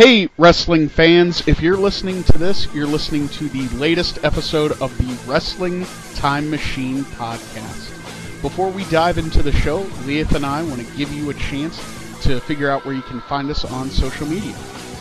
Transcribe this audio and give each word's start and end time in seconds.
Hey, 0.00 0.30
wrestling 0.38 0.88
fans, 0.88 1.46
if 1.46 1.60
you're 1.60 1.76
listening 1.76 2.24
to 2.24 2.38
this, 2.38 2.66
you're 2.72 2.86
listening 2.86 3.28
to 3.28 3.50
the 3.50 3.68
latest 3.76 4.24
episode 4.24 4.72
of 4.80 4.96
the 4.96 5.30
Wrestling 5.30 5.84
Time 6.14 6.48
Machine 6.48 7.04
podcast. 7.04 7.90
Before 8.40 8.70
we 8.70 8.84
dive 8.84 9.18
into 9.18 9.42
the 9.42 9.52
show, 9.52 9.82
Liath 10.06 10.34
and 10.34 10.46
I 10.46 10.62
want 10.62 10.80
to 10.80 10.96
give 10.96 11.12
you 11.12 11.28
a 11.28 11.34
chance 11.34 11.76
to 12.22 12.40
figure 12.40 12.70
out 12.70 12.86
where 12.86 12.94
you 12.94 13.02
can 13.02 13.20
find 13.20 13.50
us 13.50 13.66
on 13.66 13.90
social 13.90 14.26
media. 14.26 14.56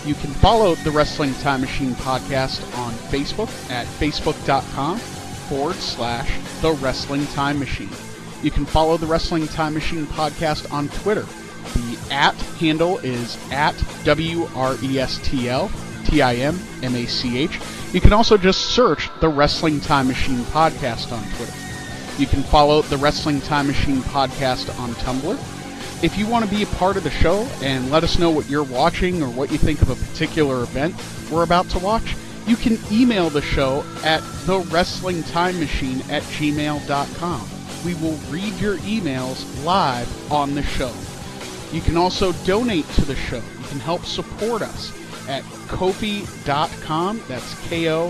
You 0.05 0.15
can 0.15 0.31
follow 0.31 0.75
the 0.75 0.91
Wrestling 0.91 1.33
Time 1.35 1.61
Machine 1.61 1.93
podcast 1.93 2.59
on 2.77 2.91
Facebook 3.07 3.47
at 3.71 3.87
facebook.com 3.87 4.97
forward 4.99 5.77
slash 5.77 6.29
the 6.61 6.73
Wrestling 6.73 7.25
Time 7.27 7.57
Machine. 7.57 7.87
You 8.43 8.51
can 8.51 8.65
follow 8.65 8.97
the 8.97 9.07
Wrestling 9.07 9.47
Time 9.47 9.75
Machine 9.75 10.07
podcast 10.07 10.69
on 10.73 10.89
Twitter. 10.89 11.25
The 11.73 12.13
at 12.13 12.35
handle 12.59 12.97
is 12.99 13.37
at 13.51 13.75
W 14.03 14.47
R 14.55 14.75
E 14.83 14.99
S 14.99 15.19
T 15.23 15.49
L 15.49 15.71
T 16.05 16.21
I 16.21 16.35
M 16.35 16.59
M 16.81 16.95
A 16.95 17.05
C 17.05 17.37
H. 17.37 17.59
You 17.93 18.01
can 18.01 18.13
also 18.13 18.37
just 18.37 18.67
search 18.67 19.09
the 19.19 19.29
Wrestling 19.29 19.79
Time 19.79 20.07
Machine 20.07 20.39
podcast 20.45 21.11
on 21.11 21.23
Twitter. 21.35 21.53
You 22.17 22.27
can 22.27 22.43
follow 22.43 22.81
the 22.81 22.97
Wrestling 22.97 23.41
Time 23.41 23.67
Machine 23.67 24.01
podcast 24.01 24.77
on 24.79 24.91
Tumblr. 24.95 26.03
If 26.03 26.17
you 26.17 26.27
want 26.27 26.45
to 26.45 26.51
be 26.55 26.63
a 26.63 26.67
part 26.67 26.97
of 26.97 27.03
the 27.03 27.09
show 27.09 27.47
and 27.61 27.91
let 27.91 28.03
us 28.03 28.19
know 28.19 28.29
what 28.29 28.49
you're 28.49 28.63
watching 28.63 29.21
or 29.21 29.29
what 29.29 29.51
you 29.51 29.57
think 29.57 29.81
of 29.81 29.89
a 29.89 29.95
particular 29.95 30.63
event 30.63 30.95
we're 31.31 31.43
about 31.43 31.69
to 31.69 31.79
watch, 31.79 32.15
you 32.47 32.55
can 32.55 32.77
email 32.91 33.29
the 33.29 33.41
show 33.41 33.83
at 34.03 34.21
the 34.45 34.59
Wrestling 34.71 35.23
Time 35.23 35.59
Machine 35.59 36.01
at 36.09 36.23
gmail.com. 36.23 37.49
We 37.85 37.93
will 37.95 38.17
read 38.29 38.53
your 38.55 38.77
emails 38.77 39.63
live 39.63 40.31
on 40.31 40.55
the 40.55 40.63
show. 40.63 40.91
You 41.71 41.81
can 41.81 41.97
also 41.97 42.31
donate 42.45 42.87
to 42.95 43.05
the 43.05 43.15
show. 43.15 43.37
You 43.37 43.67
can 43.67 43.79
help 43.79 44.05
support 44.05 44.61
us 44.61 44.91
at 45.27 45.43
kofi.com. 45.67 47.21
That's 47.27 47.53
ko-fi.com 47.69 48.09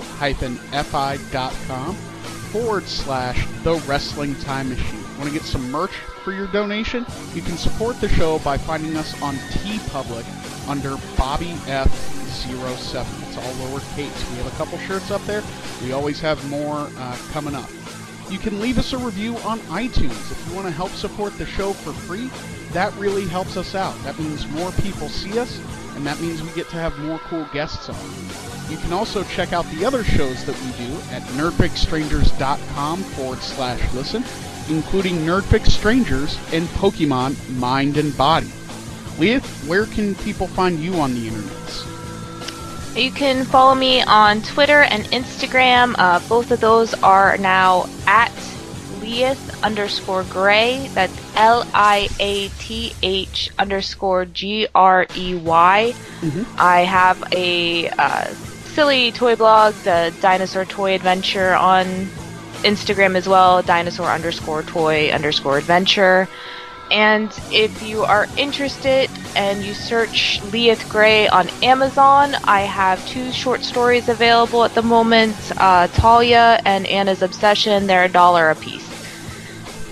forward 2.51 2.85
slash 2.85 3.45
the 3.63 3.75
wrestling 3.87 4.35
time 4.35 4.69
machine. 4.69 5.03
Want 5.17 5.25
to 5.25 5.31
get 5.31 5.43
some 5.43 5.69
merch 5.69 5.91
for 6.23 6.31
your 6.31 6.47
donation? 6.47 7.05
You 7.33 7.41
can 7.41 7.57
support 7.57 7.99
the 7.99 8.09
show 8.09 8.39
by 8.39 8.57
finding 8.57 8.95
us 8.95 9.21
on 9.21 9.35
TeePublic 9.35 10.25
under 10.69 10.95
Bobby 11.17 11.53
F07. 11.67 13.27
It's 13.27 13.37
all 13.37 13.53
lowercase. 13.67 14.31
We 14.31 14.37
have 14.37 14.47
a 14.47 14.55
couple 14.57 14.77
shirts 14.79 15.11
up 15.11 15.21
there. 15.25 15.43
We 15.83 15.91
always 15.91 16.19
have 16.21 16.43
more 16.49 16.89
uh, 16.95 17.17
coming 17.31 17.55
up. 17.55 17.69
You 18.29 18.39
can 18.39 18.61
leave 18.61 18.77
us 18.77 18.93
a 18.93 18.97
review 18.97 19.35
on 19.37 19.59
iTunes 19.59 20.31
if 20.31 20.47
you 20.47 20.55
want 20.55 20.67
to 20.67 20.71
help 20.71 20.91
support 20.91 21.37
the 21.37 21.45
show 21.45 21.73
for 21.73 21.91
free. 21.91 22.29
That 22.71 22.95
really 22.97 23.25
helps 23.27 23.57
us 23.57 23.73
out. 23.75 23.97
That 24.03 24.19
means 24.19 24.47
more 24.49 24.71
people 24.73 25.09
see 25.09 25.39
us, 25.39 25.59
and 25.95 26.05
that 26.05 26.19
means 26.19 26.41
we 26.43 26.51
get 26.51 26.69
to 26.69 26.75
have 26.75 26.97
more 26.99 27.19
cool 27.29 27.47
guests 27.51 27.89
on. 27.89 27.95
You 28.69 28.77
can 28.77 28.93
also 28.93 29.23
check 29.23 29.51
out 29.51 29.65
the 29.71 29.83
other 29.83 30.03
shows 30.03 30.45
that 30.45 30.55
we 30.61 30.85
do 30.85 30.93
at 31.11 31.23
nerdpicstrangers.com 31.33 33.03
forward 33.03 33.39
slash 33.39 33.93
listen, 33.93 34.23
including 34.69 35.15
Nerdpick 35.17 35.65
Strangers 35.65 36.37
and 36.53 36.67
Pokemon 36.69 37.57
Mind 37.57 37.97
and 37.97 38.15
Body. 38.15 38.51
Liath, 39.17 39.67
where 39.67 39.87
can 39.87 40.13
people 40.15 40.45
find 40.47 40.79
you 40.79 40.93
on 40.95 41.15
the 41.15 41.27
internet? 41.27 41.85
You 42.95 43.11
can 43.11 43.43
follow 43.45 43.73
me 43.73 44.03
on 44.03 44.41
Twitter 44.43 44.81
and 44.81 45.03
Instagram. 45.05 45.95
Uh, 45.97 46.19
both 46.29 46.51
of 46.51 46.59
those 46.59 46.93
are 46.95 47.37
now 47.37 47.89
at 48.05 48.31
Liath 48.99 49.48
underscore 49.63 50.23
Grey. 50.23 50.89
That's 50.93 51.13
L 51.35 51.67
I 51.73 52.09
A 52.19 52.49
T 52.59 52.93
H 53.01 53.51
underscore 53.57 54.25
G 54.25 54.67
R 54.73 55.05
E 55.15 55.35
Y. 55.35 55.93
I 56.57 56.81
have 56.81 57.23
a 57.31 57.89
uh, 57.89 58.25
silly 58.73 59.11
toy 59.11 59.35
blog, 59.35 59.73
the 59.83 60.13
Dinosaur 60.21 60.65
Toy 60.65 60.95
Adventure, 60.95 61.53
on 61.53 61.85
Instagram 62.63 63.15
as 63.15 63.27
well. 63.27 63.61
Dinosaur 63.61 64.07
underscore 64.07 64.63
toy 64.63 65.09
underscore 65.11 65.57
adventure. 65.57 66.27
And 66.91 67.31
if 67.51 67.83
you 67.83 68.03
are 68.03 68.27
interested 68.35 69.11
and 69.35 69.63
you 69.63 69.75
search 69.75 70.39
Liath 70.45 70.89
Grey 70.89 71.27
on 71.27 71.47
Amazon, 71.61 72.33
I 72.45 72.61
have 72.61 73.05
two 73.07 73.31
short 73.31 73.61
stories 73.63 74.09
available 74.09 74.63
at 74.63 74.73
the 74.73 74.81
moment 74.81 75.35
uh, 75.57 75.87
Talia 75.87 76.59
and 76.65 76.87
Anna's 76.87 77.21
Obsession. 77.21 77.85
They're 77.85 78.05
a 78.05 78.09
dollar 78.09 78.49
a 78.49 78.55
piece. 78.55 78.88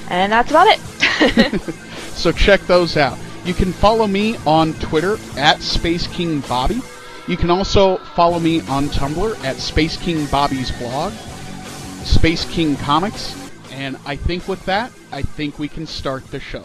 And 0.09 0.31
that's 0.31 0.49
about 0.49 0.67
it. 0.67 1.61
so 2.13 2.31
check 2.31 2.61
those 2.61 2.97
out. 2.97 3.17
You 3.45 3.53
can 3.53 3.71
follow 3.71 4.07
me 4.07 4.35
on 4.45 4.73
Twitter 4.75 5.17
at 5.37 5.61
Space 5.61 6.07
King 6.07 6.41
Bobby. 6.41 6.81
You 7.27 7.37
can 7.37 7.49
also 7.49 7.97
follow 7.97 8.39
me 8.39 8.61
on 8.67 8.87
Tumblr 8.87 9.43
at 9.43 9.57
Space 9.57 9.97
King 9.97 10.25
Bobby's 10.27 10.71
blog, 10.71 11.13
Space 12.03 12.45
King 12.45 12.77
Comics. 12.77 13.35
And 13.71 13.97
I 14.05 14.15
think 14.15 14.47
with 14.47 14.65
that, 14.65 14.91
I 15.11 15.21
think 15.21 15.59
we 15.59 15.67
can 15.67 15.85
start 15.85 16.25
the 16.31 16.39
show. 16.39 16.63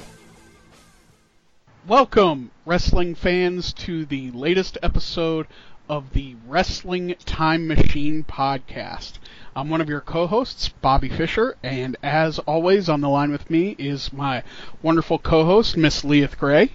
Welcome, 1.87 2.53
wrestling 2.65 3.17
fans, 3.17 3.73
to 3.73 4.05
the 4.05 4.31
latest 4.31 4.79
episode 4.85 5.49
of 5.89 6.13
the 6.13 6.37
Wrestling 6.47 7.17
Time 7.27 7.67
Machine 7.67 8.23
podcast. 8.23 9.15
I'm 9.55 9.69
one 9.69 9.83
of 9.83 9.89
your 9.89 10.01
co-hosts, 10.01 10.71
Bobby 10.71 11.11
Fisher, 11.11 11.57
and 11.63 11.95
as 12.03 12.39
always, 12.39 12.89
on 12.89 13.03
the 13.03 13.11
line 13.11 13.31
with 13.31 13.51
me 13.51 13.77
is 13.79 14.11
my 14.11 14.43
wonderful 14.81 15.19
co-host, 15.19 15.77
Miss 15.77 16.05
Liath 16.05 16.39
Grey. 16.39 16.71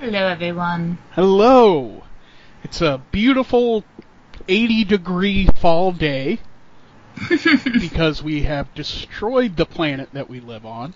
Hello, 0.00 0.26
everyone. 0.26 0.98
Hello. 1.12 2.02
It's 2.64 2.80
a 2.80 3.00
beautiful 3.12 3.84
80 4.48 4.84
degree 4.84 5.46
fall 5.46 5.92
day 5.92 6.40
because 7.80 8.24
we 8.24 8.42
have 8.42 8.74
destroyed 8.74 9.56
the 9.56 9.66
planet 9.66 10.08
that 10.14 10.28
we 10.28 10.40
live 10.40 10.66
on. 10.66 10.94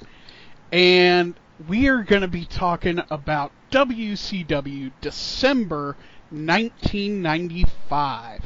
And 0.72 1.37
we 1.69 1.87
are 1.87 2.03
going 2.03 2.22
to 2.22 2.28
be 2.28 2.44
talking 2.44 3.00
about 3.08 3.53
WCW 3.70 4.91
December 5.00 5.97
1995. 6.31 8.42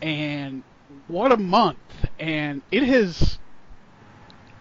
And 0.00 0.62
what 1.08 1.32
a 1.32 1.36
month. 1.36 1.78
And 2.18 2.62
it 2.70 2.82
has 2.84 3.38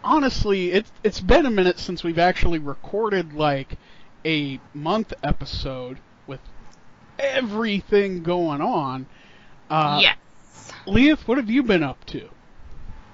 honestly 0.04 0.72
it's 0.72 0.92
it's 1.04 1.20
been 1.20 1.46
a 1.46 1.52
minute 1.52 1.80
since 1.80 2.04
we've 2.04 2.20
actually 2.20 2.60
recorded 2.60 3.34
like 3.34 3.78
a 4.24 4.60
month 4.74 5.14
episode 5.24 6.00
with 6.28 6.40
everything 7.20 8.24
going 8.24 8.62
on. 8.62 9.08
Uh, 9.70 10.00
yes. 10.02 10.72
Liath, 10.88 11.28
what 11.28 11.38
have 11.38 11.50
you 11.50 11.64
been 11.64 11.84
up 11.84 12.04
to? 12.06 12.30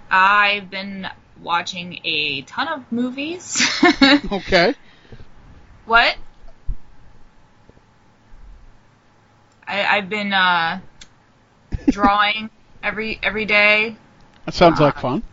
I've 0.10 0.70
been 0.70 1.08
watching 1.42 2.00
a 2.04 2.42
ton 2.44 2.68
of 2.68 2.92
movies. 2.92 3.68
Okay. 4.32 4.76
what? 5.86 6.16
I, 9.68 9.98
I've 9.98 10.10
been 10.10 10.34
uh, 10.34 10.82
drawing 11.88 12.50
every 12.84 13.20
every 13.22 13.46
day. 13.46 13.96
That 14.46 14.54
sounds 14.54 14.80
like 14.80 14.98
fun. 15.00 15.24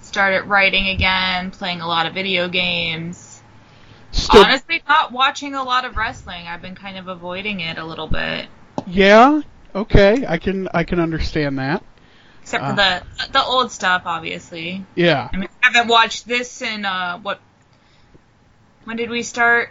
Started 0.00 0.44
writing 0.44 0.88
again, 0.88 1.50
playing 1.50 1.80
a 1.80 1.86
lot 1.86 2.06
of 2.06 2.14
video 2.14 2.48
games. 2.48 3.40
Still, 4.10 4.42
Honestly, 4.44 4.82
not 4.88 5.10
watching 5.12 5.54
a 5.54 5.62
lot 5.62 5.84
of 5.84 5.96
wrestling. 5.96 6.46
I've 6.46 6.60
been 6.60 6.74
kind 6.74 6.98
of 6.98 7.08
avoiding 7.08 7.60
it 7.60 7.78
a 7.78 7.84
little 7.84 8.08
bit, 8.08 8.48
yeah. 8.86 9.40
Okay, 9.74 10.26
I 10.28 10.36
can 10.38 10.68
I 10.74 10.84
can 10.84 11.00
understand 11.00 11.58
that. 11.58 11.82
except 12.42 12.62
Uh. 12.64 12.70
for 12.70 12.76
the 12.76 13.02
the 13.32 13.42
old 13.42 13.72
stuff, 13.72 14.02
obviously. 14.04 14.84
Yeah. 14.94 15.30
I 15.32 15.36
mean, 15.36 15.48
I 15.62 15.68
haven't 15.70 15.88
watched 15.88 16.26
this 16.26 16.60
in 16.60 16.84
uh, 16.84 17.18
what? 17.20 17.40
When 18.84 18.96
did 18.96 19.08
we 19.08 19.22
start? 19.22 19.70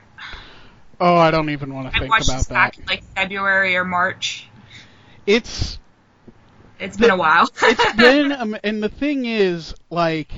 Oh, 1.00 1.16
I 1.16 1.30
don't 1.32 1.50
even 1.50 1.74
want 1.74 1.92
to 1.92 1.96
I 1.96 2.00
think 2.00 2.12
watched 2.12 2.30
about 2.30 2.38
this 2.38 2.48
back 2.48 2.76
that. 2.76 2.80
in 2.82 2.86
like 2.88 3.04
February 3.16 3.76
or 3.76 3.84
March. 3.84 4.48
It's 5.28 5.78
It's 6.82 6.98
been 6.98 7.12
a 7.12 7.18
while. 7.18 7.48
it's 7.64 7.94
been 7.96 8.32
um, 8.32 8.58
and 8.64 8.82
the 8.82 8.90
thing 8.90 9.26
is 9.26 9.74
like 9.90 10.32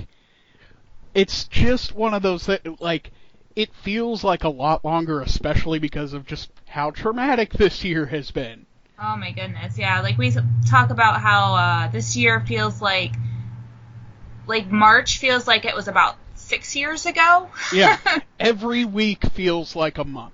it's 1.13 1.45
just 1.45 1.95
one 1.95 2.13
of 2.13 2.21
those 2.21 2.45
that 2.47 2.81
like 2.81 3.11
it 3.55 3.73
feels 3.75 4.23
like 4.23 4.43
a 4.43 4.49
lot 4.49 4.83
longer 4.83 5.21
especially 5.21 5.79
because 5.79 6.13
of 6.13 6.25
just 6.25 6.49
how 6.67 6.89
traumatic 6.91 7.53
this 7.57 7.83
year 7.83 8.05
has 8.07 8.31
been. 8.31 8.65
oh 8.99 9.15
my 9.15 9.31
goodness, 9.31 9.77
yeah. 9.77 10.01
Like 10.01 10.17
we 10.17 10.31
talk 10.69 10.89
about 10.89 11.21
how 11.21 11.55
uh, 11.55 11.87
this 11.89 12.15
year 12.17 12.41
feels 12.41 12.81
like, 12.81 13.13
like 14.47 14.69
March 14.71 15.19
feels 15.19 15.47
like 15.47 15.65
it 15.65 15.75
was 15.75 15.87
about 15.87 16.15
six 16.35 16.75
years 16.75 17.05
ago. 17.05 17.49
Yeah. 17.71 17.97
Every 18.39 18.85
week 18.85 19.23
feels 19.33 19.75
like 19.75 19.97
a 19.99 20.03
month. 20.03 20.33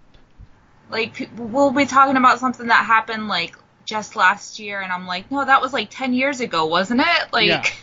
like 0.90 1.30
we'll 1.38 1.72
be 1.72 1.86
talking 1.86 2.16
about 2.18 2.40
something 2.40 2.68
that 2.68 2.86
happened 2.86 3.28
like 3.28 3.56
just 3.90 4.16
last 4.16 4.60
year, 4.60 4.82
and 4.82 4.92
I'm 4.92 5.08
like, 5.08 5.32
no, 5.32 5.44
that 5.44 5.62
was 5.62 5.74
like 5.74 5.90
ten 5.90 6.14
years 6.14 6.40
ago, 6.40 6.66
wasn't 6.68 7.02
it? 7.02 7.34
Like. 7.34 7.74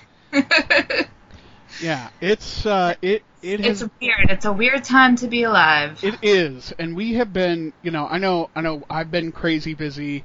Yeah, 1.81 2.09
it's 2.21 2.65
uh, 2.65 2.95
it 3.03 3.23
it 3.43 3.61
has 3.61 3.83
It's 3.83 3.93
weird. 4.01 4.31
It's 4.31 4.45
a 4.45 4.53
weird 4.53 4.85
time 4.85 5.17
to 5.17 5.29
be 5.29 5.43
alive. 5.43 6.03
It 6.03 6.17
is, 6.23 6.73
and 6.79 6.97
we 6.97 7.15
have 7.15 7.33
been, 7.33 7.73
you 7.83 7.91
know, 7.91 8.07
I 8.07 8.19
know, 8.19 8.51
I 8.55 8.61
know, 8.61 8.85
I've 8.89 9.11
been 9.11 9.33
crazy 9.33 9.75
busy 9.75 10.25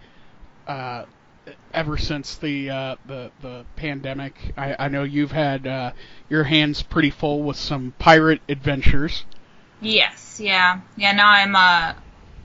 uh, 0.68 1.06
ever 1.74 1.98
since 1.98 2.36
the 2.38 2.70
uh, 2.70 2.96
the 3.06 3.32
the 3.42 3.66
pandemic. 3.76 4.54
I, 4.58 4.76
I 4.78 4.88
know 4.88 5.04
you've 5.04 5.32
had 5.32 5.68
uh, 5.68 5.92
your 6.30 6.44
hands 6.44 6.82
pretty 6.84 7.10
full 7.10 7.42
with 7.44 7.58
some 7.58 7.94
pirate 8.00 8.42
adventures. 8.48 9.26
Yes, 9.82 10.40
yeah, 10.40 10.82
yeah. 10.96 11.12
Now 11.14 11.30
I'm 11.30 11.56
a, 11.56 11.96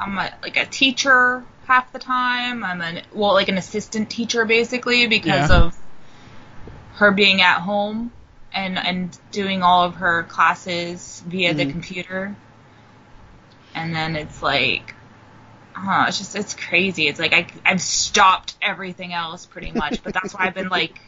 I'm 0.00 0.18
a 0.18 0.32
like 0.42 0.56
a 0.56 0.66
teacher 0.66 1.44
half 1.66 1.92
the 1.92 1.98
time. 1.98 2.64
I'm 2.64 2.80
an 2.80 3.02
well, 3.12 3.34
like 3.34 3.48
an 3.48 3.58
assistant 3.58 4.08
teacher 4.10 4.44
basically 4.44 5.06
because 5.06 5.50
Yeah. 5.50 5.64
of 5.64 5.76
her 6.94 7.10
being 7.10 7.42
at 7.42 7.60
home 7.60 8.12
and 8.52 8.78
and 8.78 9.16
doing 9.32 9.62
all 9.62 9.84
of 9.84 9.96
her 9.96 10.22
classes 10.24 11.22
via 11.26 11.54
the 11.54 11.66
Mhm. 11.66 11.70
computer. 11.72 12.36
And 13.74 13.94
then 13.94 14.16
it's 14.16 14.42
like, 14.42 14.94
huh, 15.74 16.06
it's 16.08 16.18
just 16.18 16.34
it's 16.34 16.54
crazy. 16.54 17.08
It's 17.08 17.18
like 17.20 17.32
I 17.34 17.46
I've 17.64 17.82
stopped 17.82 18.54
everything 18.62 19.12
else 19.12 19.44
pretty 19.44 19.72
much, 19.72 20.02
but 20.02 20.14
that's 20.14 20.32
why 20.32 20.46
I've 20.46 20.54
been 20.54 20.68
like 20.70 20.98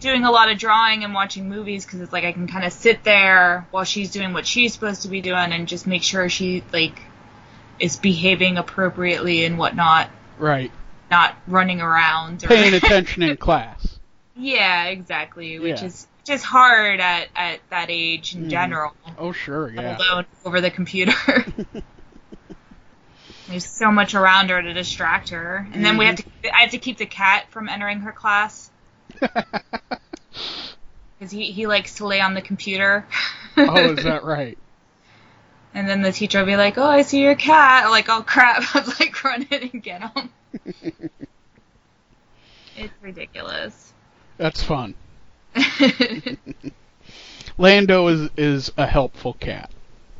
doing 0.00 0.24
a 0.24 0.30
lot 0.32 0.50
of 0.50 0.58
drawing 0.58 1.04
and 1.04 1.14
watching 1.14 1.48
movies 1.48 1.86
because 1.86 2.00
it's 2.00 2.12
like 2.12 2.24
I 2.24 2.32
can 2.32 2.48
kind 2.48 2.64
of 2.64 2.72
sit 2.72 3.04
there 3.04 3.68
while 3.70 3.84
she's 3.84 4.10
doing 4.10 4.32
what 4.32 4.46
she's 4.46 4.74
supposed 4.74 5.02
to 5.02 5.08
be 5.08 5.20
doing 5.20 5.52
and 5.52 5.68
just 5.68 5.86
make 5.86 6.02
sure 6.02 6.28
she 6.28 6.64
like 6.72 7.00
is 7.78 7.96
behaving 7.96 8.58
appropriately 8.58 9.44
and 9.44 9.58
whatnot, 9.58 10.10
Right, 10.38 10.70
not 11.10 11.36
running 11.46 11.80
around. 11.80 12.44
Or, 12.44 12.48
paying 12.48 12.74
attention 12.74 13.22
in 13.22 13.36
class. 13.38 13.98
yeah, 14.36 14.84
exactly. 14.86 15.58
Which 15.58 15.80
Yeah. 15.80 15.86
is 15.86 16.06
just 16.24 16.44
hard 16.44 17.00
at 17.00 17.28
at 17.34 17.60
that 17.70 17.86
age 17.90 18.34
in 18.34 18.44
Mhm. 18.44 18.50
general, 18.50 18.92
Oh, 19.18 19.32
sure, 19.32 19.70
yeah. 19.72 19.98
alone 19.98 20.26
over 20.44 20.60
the 20.60 20.70
computer. 20.70 21.12
There's 23.48 23.66
so 23.66 23.90
much 23.90 24.14
around 24.14 24.50
her 24.50 24.62
to 24.62 24.72
distract 24.72 25.30
her, 25.30 25.66
and 25.72 25.84
then 25.84 25.96
we 25.98 26.06
have 26.06 26.16
to. 26.16 26.24
I 26.56 26.60
have 26.62 26.70
to 26.70 26.78
keep 26.78 26.96
the 26.96 27.06
cat 27.06 27.50
from 27.50 27.68
entering 27.68 28.00
her 28.00 28.12
class 28.12 28.70
because 29.20 30.00
he 31.30 31.50
he 31.52 31.66
likes 31.66 31.96
to 31.96 32.06
lay 32.06 32.20
on 32.20 32.34
the 32.34 32.40
computer. 32.42 33.04
oh, 33.56 33.92
is 33.92 34.04
that 34.04 34.24
right? 34.24 34.56
And 35.74 35.88
then 35.88 36.02
the 36.02 36.12
teacher 36.12 36.38
will 36.38 36.46
be 36.46 36.56
like, 36.56 36.76
"Oh, 36.78 36.84
I 36.86 37.02
see 37.02 37.20
your 37.22 37.34
cat." 37.34 37.84
I'm 37.84 37.90
like, 37.90 38.08
"Oh 38.08 38.22
crap!" 38.22 38.62
I'm 38.74 38.84
like, 39.00 39.24
"Run 39.24 39.46
in 39.50 39.70
and 39.72 39.82
get 39.82 40.02
him." 40.02 40.30
it's 42.76 42.94
ridiculous. 43.00 43.92
That's 44.36 44.62
fun. 44.62 44.94
Lando 47.58 48.08
is 48.08 48.30
is 48.36 48.72
a 48.76 48.86
helpful 48.86 49.34
cat. 49.34 49.70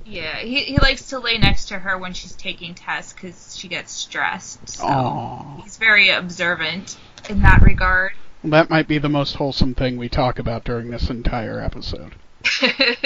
yeah, 0.04 0.38
he 0.38 0.60
he 0.64 0.78
likes 0.78 1.08
to 1.08 1.18
lay 1.18 1.38
next 1.38 1.66
to 1.66 1.78
her 1.78 1.96
when 1.98 2.12
she's 2.12 2.34
taking 2.34 2.74
tests 2.74 3.12
because 3.12 3.56
she 3.56 3.68
gets 3.68 3.92
stressed. 3.92 4.68
So 4.68 4.84
Aww. 4.84 5.62
he's 5.62 5.76
very 5.76 6.10
observant 6.10 6.96
in 7.28 7.40
that 7.42 7.62
regard. 7.62 8.12
That 8.44 8.70
might 8.70 8.88
be 8.88 8.98
the 8.98 9.08
most 9.08 9.36
wholesome 9.36 9.74
thing 9.74 9.96
we 9.96 10.08
talk 10.08 10.38
about 10.38 10.64
during 10.64 10.90
this 10.90 11.08
entire 11.10 11.60
episode. 11.60 12.14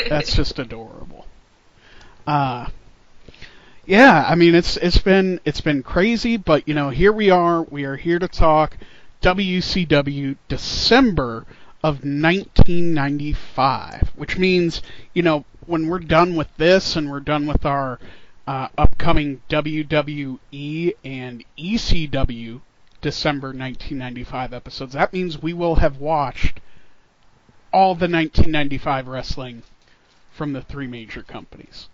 That's 0.08 0.34
just 0.34 0.58
adorable. 0.58 1.26
Uh 2.26 2.66
yeah, 3.86 4.26
I 4.28 4.34
mean 4.34 4.54
it's 4.54 4.76
it's 4.78 4.98
been 4.98 5.40
it's 5.44 5.60
been 5.60 5.84
crazy, 5.84 6.36
but 6.36 6.66
you 6.66 6.74
know, 6.74 6.90
here 6.90 7.12
we 7.12 7.30
are. 7.30 7.62
We 7.62 7.84
are 7.84 7.94
here 7.96 8.18
to 8.18 8.26
talk 8.26 8.76
WCW 9.22 10.36
December 10.48 11.46
of 11.84 12.04
1995, 12.04 14.12
which 14.16 14.38
means, 14.38 14.82
you 15.14 15.22
know, 15.22 15.44
when 15.66 15.86
we're 15.86 16.00
done 16.00 16.34
with 16.34 16.48
this 16.56 16.96
and 16.96 17.08
we're 17.10 17.20
done 17.20 17.46
with 17.46 17.64
our 17.64 18.00
uh, 18.46 18.68
upcoming 18.76 19.40
WWE 19.48 20.94
and 21.04 21.44
ECW 21.56 22.60
December 23.00 23.48
1995 23.48 24.52
episodes, 24.52 24.92
that 24.94 25.12
means 25.12 25.40
we 25.40 25.52
will 25.52 25.76
have 25.76 25.98
watched 25.98 26.58
all 27.72 27.94
the 27.94 28.08
1995 28.08 29.06
wrestling 29.06 29.62
from 30.32 30.52
the 30.52 30.62
three 30.62 30.88
major 30.88 31.22
companies. 31.22 31.88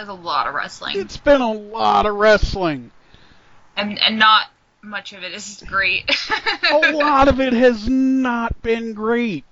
There's 0.00 0.08
a 0.08 0.14
lot 0.14 0.46
of 0.46 0.54
wrestling, 0.54 0.98
It's 0.98 1.18
been 1.18 1.42
a 1.42 1.52
lot 1.52 2.06
of 2.06 2.14
wrestling. 2.14 2.90
and 3.76 3.98
and 3.98 4.18
not 4.18 4.46
much 4.80 5.12
of 5.12 5.22
it 5.22 5.34
is 5.34 5.62
great. 5.66 6.10
A 6.72 6.92
lot 6.92 7.28
of 7.28 7.38
it 7.38 7.52
has 7.52 7.86
not 7.86 8.62
been 8.62 8.94
great. 8.94 9.44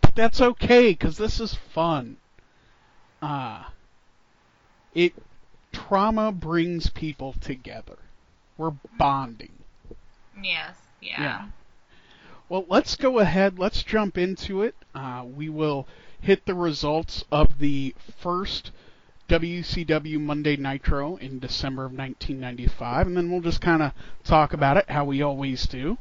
But 0.00 0.14
that's 0.14 0.40
okay, 0.40 0.90
because 0.92 1.16
this 1.16 1.40
is 1.40 1.54
fun. 1.54 2.18
Uh, 3.20 3.64
it 4.94 5.14
trauma 5.72 6.30
brings 6.30 6.90
people 6.90 7.34
together. 7.40 7.98
We're 8.56 8.74
bonding. 8.96 9.64
yes, 10.40 10.76
yeah. 11.00 11.20
Yeah. 11.20 11.44
Well, 12.48 12.66
let's 12.68 12.94
go 12.94 13.18
ahead. 13.18 13.58
Let's 13.58 13.82
jump 13.82 14.16
into 14.16 14.62
it. 14.62 14.76
Uh, 14.94 15.24
we 15.26 15.48
will 15.48 15.88
hit 16.20 16.46
the 16.46 16.54
results 16.54 17.24
of 17.30 17.58
the 17.58 17.94
first 18.18 18.70
WCW 19.28 20.18
Monday 20.18 20.56
Nitro 20.56 21.16
in 21.16 21.38
December 21.38 21.84
of 21.84 21.92
1995, 21.92 23.06
and 23.06 23.16
then 23.16 23.30
we'll 23.30 23.40
just 23.40 23.60
kind 23.60 23.82
of 23.82 23.92
talk 24.24 24.52
about 24.52 24.76
it 24.76 24.90
how 24.90 25.04
we 25.04 25.20
always 25.20 25.66
do. 25.66 25.98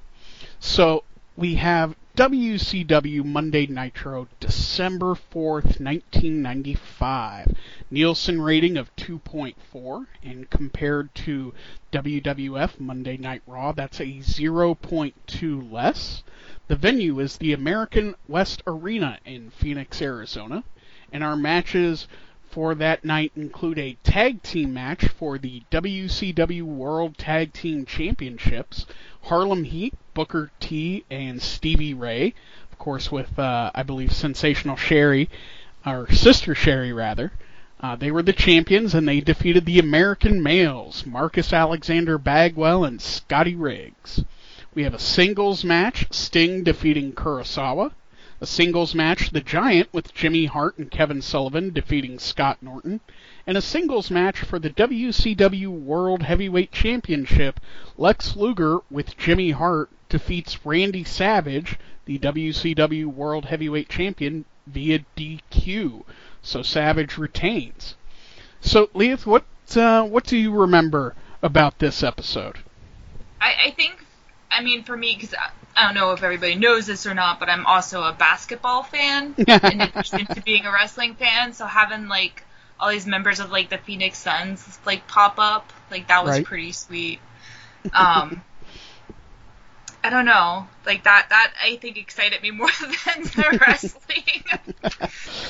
So 0.59 1.03
we 1.35 1.55
have 1.55 1.95
WCW 2.15 3.23
Monday 3.23 3.67
Nitro 3.67 4.27
December 4.39 5.13
4th, 5.13 5.79
1995. 5.79 7.53
Nielsen 7.91 8.41
rating 8.41 8.75
of 8.75 8.95
2.4, 8.95 10.07
and 10.23 10.49
compared 10.49 11.13
to 11.13 11.53
WWF 11.91 12.79
Monday 12.79 13.17
Night 13.17 13.43
Raw, 13.45 13.71
that's 13.71 13.99
a 13.99 14.05
0.2 14.05 15.71
less. 15.71 16.23
The 16.67 16.75
venue 16.75 17.21
is 17.21 17.37
the 17.37 17.53
American 17.53 18.15
West 18.27 18.61
Arena 18.67 19.19
in 19.23 19.51
Phoenix, 19.51 20.01
Arizona, 20.01 20.65
and 21.13 21.23
our 21.23 21.37
matches 21.37 22.09
for 22.49 22.75
that 22.75 23.05
night 23.05 23.31
include 23.37 23.79
a 23.79 23.95
tag 24.03 24.43
team 24.43 24.73
match 24.73 25.07
for 25.07 25.37
the 25.37 25.63
WCW 25.71 26.63
World 26.63 27.17
Tag 27.17 27.53
Team 27.53 27.85
Championships. 27.85 28.85
Harlem 29.21 29.63
Heat, 29.63 29.93
Booker 30.13 30.51
T, 30.59 31.05
and 31.09 31.41
Stevie 31.41 31.93
Ray, 31.93 32.33
of 32.69 32.77
course, 32.77 33.09
with 33.09 33.39
uh, 33.39 33.71
I 33.73 33.83
believe 33.83 34.11
Sensational 34.11 34.75
Sherri, 34.75 35.29
or 35.85 36.11
Sister 36.11 36.53
Sherri 36.53 36.91
rather. 36.91 37.31
Uh, 37.79 37.95
they 37.95 38.11
were 38.11 38.23
the 38.23 38.33
champions, 38.33 38.93
and 38.93 39.07
they 39.07 39.21
defeated 39.21 39.65
the 39.65 39.79
American 39.79 40.43
males, 40.43 41.05
Marcus 41.05 41.53
Alexander 41.53 42.17
Bagwell 42.17 42.83
and 42.83 43.01
Scotty 43.01 43.55
Riggs. 43.55 44.25
We 44.77 44.83
have 44.83 44.93
a 44.93 44.99
singles 44.99 45.63
match, 45.63 46.05
Sting 46.11 46.63
defeating 46.63 47.13
Kurosawa. 47.13 47.93
A 48.39 48.45
singles 48.45 48.93
match, 48.93 49.31
The 49.31 49.41
Giant 49.41 49.91
with 49.91 50.13
Jimmy 50.13 50.45
Hart 50.45 50.77
and 50.77 50.91
Kevin 50.91 51.23
Sullivan 51.23 51.73
defeating 51.73 52.19
Scott 52.19 52.59
Norton. 52.61 52.99
And 53.47 53.57
a 53.57 53.61
singles 53.63 54.11
match 54.11 54.41
for 54.41 54.59
the 54.59 54.69
WCW 54.69 55.69
World 55.69 56.21
Heavyweight 56.21 56.71
Championship, 56.71 57.59
Lex 57.97 58.35
Luger 58.35 58.81
with 58.91 59.17
Jimmy 59.17 59.49
Hart 59.49 59.89
defeats 60.09 60.63
Randy 60.63 61.03
Savage, 61.03 61.79
the 62.05 62.19
WCW 62.19 63.07
World 63.07 63.45
Heavyweight 63.45 63.89
Champion, 63.89 64.45
via 64.67 64.99
DQ. 65.17 66.03
So 66.43 66.61
Savage 66.61 67.17
retains. 67.17 67.95
So, 68.61 68.91
Liath, 68.93 69.25
what 69.25 69.45
uh, 69.75 70.03
what 70.03 70.25
do 70.25 70.37
you 70.37 70.51
remember 70.51 71.15
about 71.41 71.79
this 71.79 72.03
episode? 72.03 72.59
I, 73.41 73.53
I 73.65 73.71
think, 73.71 74.03
I 74.51 74.61
mean, 74.63 74.83
for 74.83 74.95
me, 74.95 75.13
because 75.15 75.33
I, 75.75 75.85
don't 75.85 75.93
know 75.95 76.11
if 76.13 76.23
everybody 76.23 76.55
knows 76.55 76.85
this 76.87 77.05
or 77.05 77.13
not, 77.13 77.39
but 77.39 77.49
I'm 77.49 77.65
also 77.65 78.03
a 78.03 78.13
basketball 78.13 78.83
fan 78.83 79.35
in 79.63 79.81
addition 79.81 80.25
to 80.27 80.41
being 80.41 80.65
a 80.65 80.71
wrestling 80.71 81.15
fan. 81.15 81.53
So 81.53 81.65
having 81.65 82.07
like 82.07 82.43
all 82.79 82.89
these 82.89 83.05
members 83.07 83.39
of 83.39 83.51
like 83.51 83.69
the 83.69 83.77
Phoenix 83.77 84.17
Suns 84.19 84.79
like 84.85 85.07
pop 85.07 85.35
up, 85.37 85.71
like 85.91 86.07
that 86.07 86.23
was 86.23 86.37
Right. 86.37 86.45
pretty 86.45 86.71
sweet. 86.71 87.19
Um, 87.93 88.41
I 90.03 90.09
don't 90.09 90.25
know, 90.25 90.67
like 90.85 91.03
that. 91.03 91.27
That 91.29 91.53
I 91.61 91.75
think 91.77 91.97
excited 91.97 92.41
me 92.41 92.51
more 92.51 92.69
than 92.81 93.23
the 93.23 93.57
wrestling. 93.59 94.23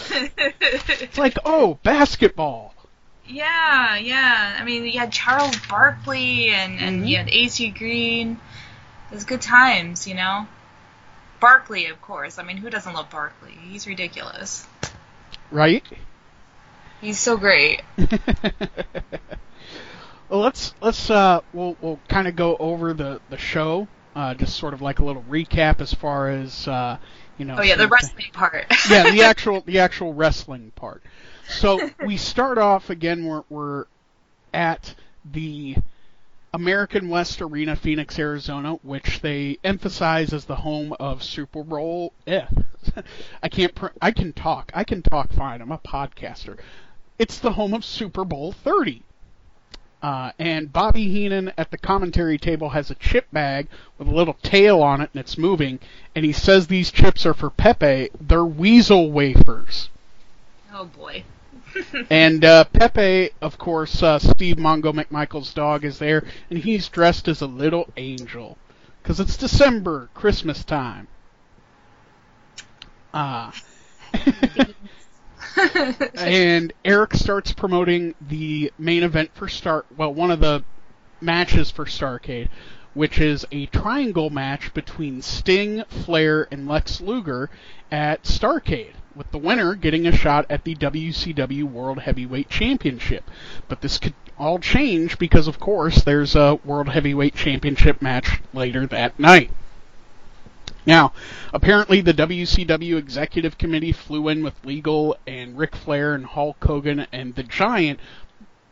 It's 0.10 1.18
like, 1.18 1.38
oh, 1.46 1.78
basketball. 1.84 2.74
Yeah, 3.28 3.98
yeah. 3.98 4.58
I 4.60 4.64
mean, 4.64 4.86
you 4.86 5.00
had 5.00 5.12
Charles 5.12 5.56
Barkley 5.70 6.50
and 6.50 6.80
and 6.80 7.04
Mhm. 7.04 7.08
you 7.08 7.18
had 7.18 7.30
AC 7.30 7.70
Green. 7.72 8.40
It 9.12 9.16
was 9.16 9.24
good 9.24 9.42
times, 9.42 10.08
you 10.08 10.16
know. 10.16 10.48
Barkley, 11.40 11.86
of 11.86 12.02
course. 12.02 12.40
I 12.40 12.44
mean, 12.44 12.58
who 12.58 12.70
doesn't 12.70 12.94
love 12.94 13.10
Barkley? 13.10 13.52
He's 13.52 13.88
ridiculous. 13.88 14.68
Right? 15.52 15.86
He's 17.00 17.20
so 17.20 17.38
great. 17.38 17.84
well, 20.30 20.42
let's 20.42 20.74
let's 20.82 21.10
uh 21.10 21.42
we'll 21.54 21.78
we'll 21.80 22.00
kind 22.10 22.28
of 22.28 22.36
go 22.36 22.58
over 22.58 22.94
the 22.94 23.22
the 23.30 23.38
show, 23.38 23.88
uh, 24.16 24.34
just 24.34 24.58
sort 24.58 24.74
of 24.74 24.82
like 24.82 25.00
a 25.00 25.06
little 25.06 25.24
recap 25.30 25.80
as 25.80 25.94
far 25.94 26.30
as 26.30 26.68
uh, 26.68 26.98
You 27.38 27.46
know. 27.46 27.58
Oh 27.60 27.62
yeah, 27.62 27.76
the 27.76 27.84
same 27.84 27.90
thing. 27.90 27.90
wrestling 27.90 28.26
part. 28.34 28.66
yeah, 28.90 29.12
the 29.12 29.22
actual 29.24 29.62
the 29.62 29.80
actual 29.80 30.14
wrestling 30.14 30.72
part. 30.76 31.04
So 31.48 31.92
we 32.04 32.18
start 32.18 32.58
off 32.58 32.90
again. 32.90 33.26
We're 33.26 33.44
we're 33.50 33.86
at 34.54 34.96
the 35.24 35.78
American 36.58 37.08
West 37.08 37.40
Arena, 37.40 37.76
Phoenix, 37.76 38.18
Arizona, 38.18 38.80
which 38.82 39.22
they 39.22 39.60
emphasize 39.64 40.34
as 40.34 40.46
the 40.46 40.56
home 40.56 40.92
of 41.00 41.22
Super 41.22 41.64
Bowl. 41.64 42.14
Eh, 42.26 42.48
I 43.44 43.48
can't. 43.48 43.76
Pr- 43.76 43.94
I 44.02 44.10
can 44.10 44.34
talk. 44.34 44.72
I 44.74 44.84
can 44.84 45.04
talk 45.04 45.32
fine. 45.32 45.62
I'm 45.62 45.72
a 45.72 45.78
podcaster. 45.78 46.58
It's 47.20 47.38
the 47.38 47.52
home 47.52 47.76
of 47.76 47.86
Super 47.86 48.26
Bowl 48.26 48.54
30. 48.54 49.04
Uh, 50.02 50.32
and 50.40 50.74
Bobby 50.74 51.12
Heenan 51.12 51.54
at 51.60 51.70
the 51.70 51.78
commentary 51.78 52.40
table 52.40 52.70
has 52.70 52.90
a 52.90 52.96
chip 52.96 53.28
bag 53.32 53.68
with 54.00 54.08
a 54.08 54.16
little 54.16 54.38
tail 54.42 54.82
on 54.82 55.00
it 55.00 55.12
and 55.14 55.20
it's 55.20 55.38
moving. 55.38 55.80
And 56.16 56.26
he 56.26 56.32
says 56.32 56.66
these 56.66 56.90
chips 56.90 57.24
are 57.24 57.36
for 57.36 57.52
Pepe. 57.52 58.10
They're 58.20 58.44
weasel 58.44 59.12
wafers. 59.12 59.90
oh 60.74 60.86
boy. 60.86 61.24
And 62.10 62.44
uh, 62.44 62.66
Pepe, 62.66 63.32
of 63.42 63.58
course, 63.58 64.02
uh, 64.02 64.20
Steve 64.20 64.58
Mongo 64.58 64.94
McMichael's 64.94 65.54
dog 65.54 65.84
is 65.84 66.00
there, 66.00 66.24
and 66.50 66.60
he's 66.60 66.90
dressed 66.90 67.28
as 67.28 67.42
a 67.42 67.48
little 67.48 67.90
angel. 67.98 68.58
Because 69.02 69.20
it's 69.20 69.38
December, 69.38 70.10
Christmas 70.14 70.64
time. 70.64 71.08
Ah. 73.14 73.54
and 76.16 76.74
Eric 76.84 77.14
starts 77.14 77.54
promoting 77.54 78.16
the 78.22 78.72
main 78.78 79.04
event 79.04 79.32
for 79.34 79.48
Star. 79.48 79.86
Well, 79.96 80.14
one 80.14 80.32
of 80.32 80.40
the 80.40 80.64
matches 81.22 81.72
for 81.72 81.86
Starcade, 81.86 82.50
which 82.94 83.20
is 83.20 83.46
a 83.52 83.66
triangle 83.68 84.30
match 84.30 84.74
between 84.74 85.22
Sting, 85.22 85.84
Flair, 85.86 86.48
and 86.52 86.68
Lex 86.68 87.02
Luger 87.02 87.50
at 87.92 88.24
Starcade, 88.24 88.94
with 89.18 89.32
the 89.32 89.38
winner 89.38 89.74
getting 89.74 90.06
a 90.06 90.12
shot 90.12 90.46
at 90.50 90.64
the 90.64 90.76
WCW 90.76 91.64
World 91.64 92.00
Heavyweight 92.00 92.50
Championship. 92.50 93.30
But 93.68 93.82
this 93.82 93.98
could 93.98 94.14
all 94.38 94.60
change 94.60 95.18
because, 95.18 95.48
of 95.48 95.60
course, 95.60 96.04
there's 96.04 96.36
a 96.36 96.60
World 96.64 96.90
Heavyweight 96.90 97.36
Championship 97.36 98.02
match 98.02 98.40
later 98.54 98.86
that 98.88 99.20
night. 99.20 99.52
Now, 100.86 101.12
apparently 101.54 102.00
the 102.00 102.14
WCW 102.14 102.98
Executive 102.98 103.58
Committee 103.58 103.92
flew 103.92 104.30
in 104.30 104.44
with 104.44 104.54
Legal 104.64 105.18
and 105.26 105.58
Ric 105.58 105.76
Flair 105.76 106.14
and 106.14 106.26
Hulk 106.26 106.64
Hogan 106.64 107.08
and 107.12 107.36
the 107.36 107.44
Giant. 107.44 108.00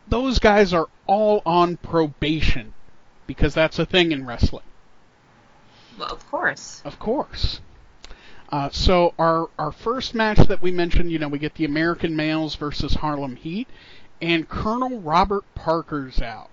Those 0.07 0.39
guys 0.39 0.71
are 0.71 0.87
all 1.07 1.41
on 1.45 1.77
probation 1.77 2.73
because 3.27 3.53
that's 3.53 3.79
a 3.79 3.85
thing 3.85 4.11
in 4.11 4.25
wrestling. 4.25 4.63
well, 5.97 6.13
of 6.13 6.25
course. 6.29 6.81
Of 6.85 6.99
course. 6.99 7.59
Uh, 8.49 8.69
so 8.69 9.13
our 9.17 9.49
our 9.57 9.71
first 9.71 10.13
match 10.13 10.37
that 10.37 10.61
we 10.61 10.71
mentioned, 10.71 11.11
you 11.11 11.19
know, 11.19 11.27
we 11.27 11.39
get 11.39 11.55
the 11.55 11.65
American 11.65 12.15
Males 12.15 12.55
versus 12.55 12.93
Harlem 12.95 13.35
Heat, 13.35 13.67
and 14.21 14.47
Colonel 14.47 14.99
Robert 15.01 15.43
Parker's 15.55 16.21
out, 16.21 16.49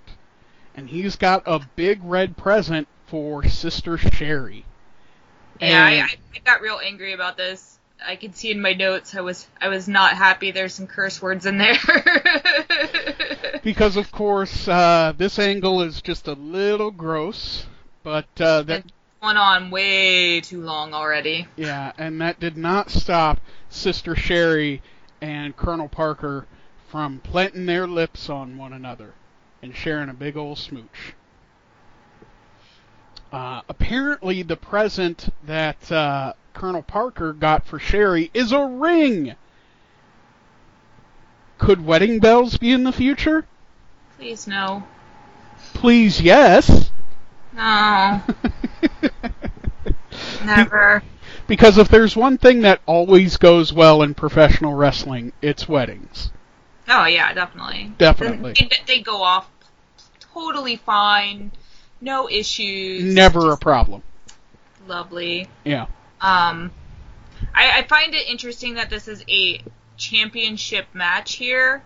and 0.75 0.89
he's 0.89 1.17
got 1.17 1.43
a 1.47 1.61
big 1.77 2.01
red 2.03 2.37
present 2.37 2.89
for 3.07 3.47
Sister 3.47 3.99
Sherri. 3.99 4.65
Yeah, 5.61 5.85
I, 5.85 5.91
And- 5.91 6.03
I, 6.11 6.17
I 6.37 6.39
got 6.45 6.61
real 6.63 6.81
angry 6.83 7.13
about 7.13 7.37
this. 7.37 7.79
I 8.05 8.17
could 8.17 8.35
see 8.35 8.51
in 8.51 8.61
my 8.61 8.73
notes 8.73 9.15
I 9.15 9.21
was 9.21 9.47
I 9.61 9.69
was 9.69 9.87
not 9.87 10.17
happy. 10.17 10.51
There's 10.51 10.75
some 10.75 10.89
curse 10.89 11.23
words 11.23 11.47
in 11.47 11.59
there. 11.59 11.77
because 13.63 13.97
of 13.97 14.11
course 14.11 14.67
uh, 14.67 15.13
this 15.17 15.39
angle 15.39 15.83
is 15.83 16.03
just 16.03 16.27
a 16.27 16.33
little 16.33 16.91
gross, 16.91 17.67
but 18.03 18.27
uh, 18.41 18.63
that 18.63 18.85
Went 19.23 19.39
on 19.39 19.71
way 19.71 20.41
too 20.41 20.61
long 20.63 20.95
already. 20.95 21.47
yeah, 21.55 21.93
and 21.97 22.21
that 22.21 22.41
did 22.41 22.57
not 22.57 22.91
stop 22.91 23.39
Sister 23.69 24.17
Sherri 24.17 24.83
and 25.21 25.57
Colonel 25.57 25.89
Parker 25.89 26.47
from 26.89 27.21
planting 27.21 27.67
their 27.67 27.87
lips 27.87 28.29
on 28.29 28.59
one 28.59 28.73
another 28.73 29.15
and 29.63 29.77
sharing 29.77 30.09
a 30.09 30.15
big 30.15 30.37
old 30.37 30.59
smooch. 30.59 31.15
Uh, 33.33 33.63
apparently, 33.69 34.43
the 34.43 34.57
present 34.57 35.29
that 35.45 35.91
uh, 35.93 36.33
Colonel 36.53 36.83
Parker 36.83 37.33
got 37.33 37.65
for 37.65 37.79
Sherri 37.79 38.29
is 38.35 38.51
a 38.51 38.67
ring. 38.67 39.37
Could 41.59 41.87
wedding 41.87 42.19
bells 42.19 42.59
be 42.59 42.73
in 42.73 42.83
the 42.83 42.93
future? 42.93 43.47
Please 44.19 44.49
no. 44.49 44.83
Please, 45.75 46.21
yes. 46.21 46.91
No. 47.55 48.23
Never. 50.45 51.03
Because 51.47 51.79
if 51.79 51.89
there's 51.89 52.17
one 52.17 52.39
thing 52.39 52.61
that 52.61 52.81
always 52.87 53.37
goes 53.37 53.73
well 53.73 54.03
in 54.03 54.15
professional 54.15 54.75
wrestling, 54.75 55.33
it's 55.43 55.69
weddings. 55.69 56.31
Oh 56.89 57.07
yeah, 57.07 57.33
definitely. 57.35 57.93
Definitely. 57.99 58.55
They, 58.59 58.69
they 58.87 59.01
go 59.01 59.23
off 59.23 59.49
totally 60.33 60.77
fine. 60.77 61.53
No 62.01 62.29
issues. 62.29 63.05
Never 63.05 63.53
a 63.53 63.57
problem. 63.57 64.03
lovely. 64.87 65.49
Yeah. 65.65 65.87
Um, 66.21 66.71
I, 67.55 67.81
I 67.81 67.87
find 67.89 68.15
it 68.15 68.29
interesting 68.29 68.75
that 68.75 68.91
this 68.91 69.09
is 69.09 69.25
a 69.29 69.63
championship 69.97 70.87
match 70.93 71.35
here, 71.35 71.83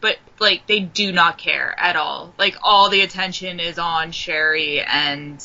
but 0.00 0.18
like 0.38 0.66
they 0.66 0.80
do 0.80 1.12
not 1.12 1.38
care 1.38 1.74
at 1.78 1.96
all. 1.96 2.34
Like 2.38 2.56
all 2.62 2.90
the 2.90 3.00
attention 3.00 3.60
is 3.60 3.78
on 3.78 4.12
Sherri 4.12 4.80
and 4.82 5.44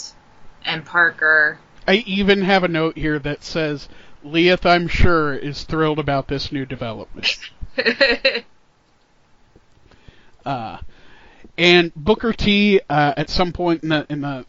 and 0.65 0.85
Parker. 0.85 1.59
I 1.87 2.03
even 2.05 2.41
have 2.41 2.63
a 2.63 2.67
note 2.67 2.97
here 2.97 3.17
that 3.19 3.43
says, 3.43 3.89
Liath, 4.23 4.65
I'm 4.65 4.87
sure, 4.87 5.33
is 5.33 5.63
thrilled 5.63 5.99
about 5.99 6.27
this 6.27 6.51
new 6.51 6.65
development. 6.65 7.39
Uh, 10.45 10.79
and 11.57 11.93
Booker 11.95 12.33
T, 12.33 12.81
uh, 12.89 13.13
at 13.15 13.29
some 13.29 13.53
point 13.53 13.83
in 13.83 13.89
the 13.89 14.05
in 14.09 14.21
the 14.21 14.45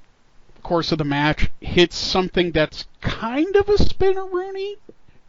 course 0.63 0.93
of 0.93 0.99
the 0.99 1.05
match, 1.05 1.51
hits 1.61 1.97
something 1.97 2.53
that's 2.53 2.87
kind 3.01 3.55
of 3.57 3.69
a 3.69 3.75
spinneroonie, 3.75 4.77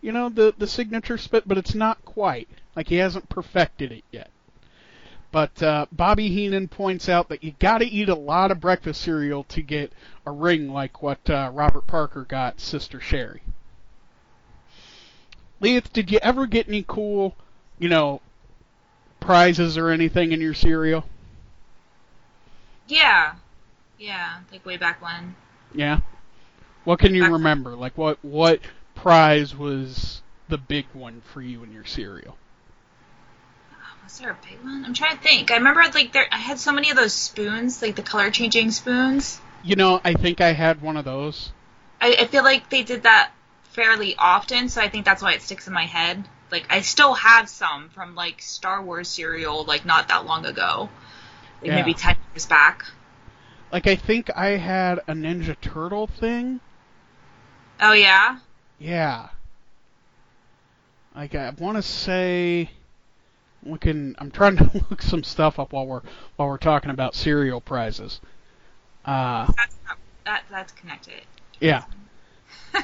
you 0.01 0.11
know, 0.11 0.29
the 0.29 0.53
the 0.57 0.67
signature 0.67 1.17
spit, 1.17 1.47
but 1.47 1.57
it's 1.57 1.75
not 1.75 2.03
quite. 2.05 2.47
Like 2.75 2.87
he 2.87 2.95
hasn't 2.95 3.29
perfected 3.29 3.91
it 3.91 4.03
yet. 4.11 4.29
But 5.33 5.63
uh, 5.63 5.87
Bobby 5.91 6.29
Heenan 6.29 6.67
points 6.67 7.09
out 7.09 7.27
that 7.29 7.43
you 7.43 7.55
got 7.57 7.79
to 7.79 7.85
eat 7.85 8.07
a 8.07 8.13
lot 8.13 8.51
of 8.51 8.61
breakfast 8.61 9.01
cereal 9.01 9.43
to 9.45 9.63
get 9.63 9.91
a 10.27 10.31
ring 10.31 10.71
like 10.71 11.01
what 11.01 11.27
uh, 11.27 11.49
Robert 11.51 11.87
Parker 11.87 12.23
got 12.23 12.59
Sister 12.61 12.99
Sherry. 12.99 13.41
Liath, 15.59 15.91
did 15.91 16.11
you 16.11 16.19
ever 16.21 16.45
get 16.45 16.67
any 16.67 16.85
cool, 16.87 17.35
you 17.79 17.89
know, 17.89 18.21
prizes 19.19 19.75
or 19.75 19.89
anything 19.89 20.31
in 20.31 20.39
your 20.39 20.53
cereal? 20.53 21.05
yeah, 22.87 23.33
yeah, 23.97 24.41
like 24.51 24.63
way 24.67 24.77
back 24.77 25.01
when. 25.01 25.35
Yeah. 25.73 26.01
What 26.83 26.99
can 26.99 27.15
you 27.15 27.23
Back- 27.23 27.31
remember? 27.31 27.71
Like 27.71 27.97
what 27.97 28.23
what 28.23 28.59
prize 28.93 29.55
was 29.55 30.21
the 30.47 30.59
big 30.59 30.85
one 30.93 31.21
for 31.21 31.41
you 31.41 31.63
in 31.63 31.71
your 31.73 31.85
cereal? 31.85 32.37
Was 34.03 34.19
there 34.19 34.31
a 34.31 34.37
big 34.47 34.61
one? 34.63 34.83
I'm 34.85 34.93
trying 34.93 35.17
to 35.17 35.23
think. 35.23 35.51
I 35.51 35.55
remember 35.57 35.81
like 35.93 36.11
there 36.13 36.27
I 36.31 36.37
had 36.37 36.59
so 36.59 36.71
many 36.71 36.89
of 36.89 36.95
those 36.97 37.13
spoons, 37.13 37.81
like 37.81 37.95
the 37.95 38.01
color 38.01 38.29
changing 38.31 38.71
spoons. 38.71 39.39
You 39.63 39.75
know, 39.75 40.01
I 40.03 40.13
think 40.13 40.41
I 40.41 40.51
had 40.51 40.81
one 40.81 40.97
of 40.97 41.05
those. 41.05 41.51
I, 42.01 42.17
I 42.19 42.25
feel 42.25 42.43
like 42.43 42.69
they 42.69 42.83
did 42.83 43.03
that 43.03 43.31
fairly 43.71 44.15
often, 44.17 44.67
so 44.69 44.81
I 44.81 44.89
think 44.89 45.05
that's 45.05 45.21
why 45.21 45.33
it 45.33 45.41
sticks 45.41 45.67
in 45.67 45.73
my 45.73 45.85
head. 45.85 46.27
Like 46.51 46.65
I 46.69 46.81
still 46.81 47.13
have 47.13 47.47
some 47.49 47.89
from 47.89 48.13
like 48.13 48.41
Star 48.41 48.81
Wars 48.83 49.07
cereal, 49.07 49.63
like 49.63 49.85
not 49.85 50.09
that 50.09 50.25
long 50.25 50.45
ago, 50.45 50.89
like 51.61 51.69
Yeah. 51.69 51.75
maybe 51.75 51.93
ten 51.93 52.17
years 52.33 52.45
back. 52.45 52.85
Like 53.71 53.87
I 53.87 53.95
think 53.95 54.29
I 54.35 54.49
had 54.57 54.99
a 55.07 55.13
Ninja 55.13 55.59
Turtle 55.59 56.07
thing. 56.07 56.59
Oh 57.81 57.93
yeah, 57.93 58.37
Yeah. 58.79 59.29
Like 61.15 61.35
I 61.35 61.49
want 61.51 61.77
to 61.77 61.81
say 61.81 62.69
looking 63.65 64.15
I'm 64.19 64.31
trying 64.31 64.57
to 64.57 64.69
look 64.89 65.01
some 65.01 65.23
stuff 65.23 65.59
up 65.59 65.73
while 65.73 65.85
we're 65.87 66.01
while 66.35 66.47
we're 66.47 66.57
talking 66.57 66.91
about 66.91 67.15
cereal 67.15 67.61
prizes. 67.61 68.19
Uh 69.05 69.51
that's 69.57 69.77
not, 69.87 69.97
that 70.25 70.43
that's 70.49 70.71
connected. 70.73 71.21
yeah. 71.59 71.83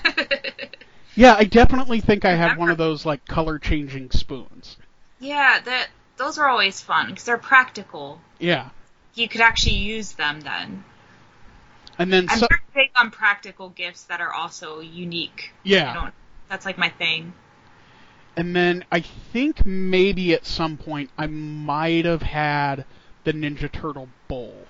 Yeah, 1.16 1.36
I 1.38 1.44
definitely 1.44 2.00
think 2.00 2.24
I 2.24 2.36
had 2.36 2.58
one 2.58 2.70
of 2.70 2.78
those 2.78 3.06
like 3.06 3.26
color 3.26 3.60
changing 3.60 4.12
spoons. 4.12 4.78
yeah, 5.20 5.60
that 5.66 5.90
those 6.16 6.38
are 6.38 6.48
always 6.48 6.80
fun 6.80 7.08
because 7.08 7.26
they're 7.26 7.38
practical. 7.38 8.22
Yeah. 8.40 8.70
You 9.16 9.28
could 9.28 9.42
actually 9.42 9.76
use 9.76 10.14
them 10.14 10.40
then. 10.42 10.84
And 11.98 12.14
then 12.14 12.28
I'm 12.30 12.40
so, 12.40 12.48
very 12.50 12.86
big 12.86 12.92
on 12.96 13.12
practical 13.12 13.68
gifts 13.70 14.04
that 14.04 14.22
are 14.22 14.32
also 14.32 14.80
unique. 14.80 15.52
Yeah. 15.64 16.12
That's 16.48 16.66
like 16.66 16.78
my 16.78 16.90
thing. 16.90 17.34
And 18.40 18.56
then 18.56 18.86
I 18.92 19.02
think 19.02 19.66
maybe 19.66 20.34
at 20.34 20.46
some 20.48 20.78
point 20.78 21.12
I 21.18 21.28
might 21.28 22.06
have 22.06 22.24
had 22.24 22.88
the 23.24 23.34
Ninja 23.34 23.72
Turtle 23.72 24.10
bowl, 24.28 24.70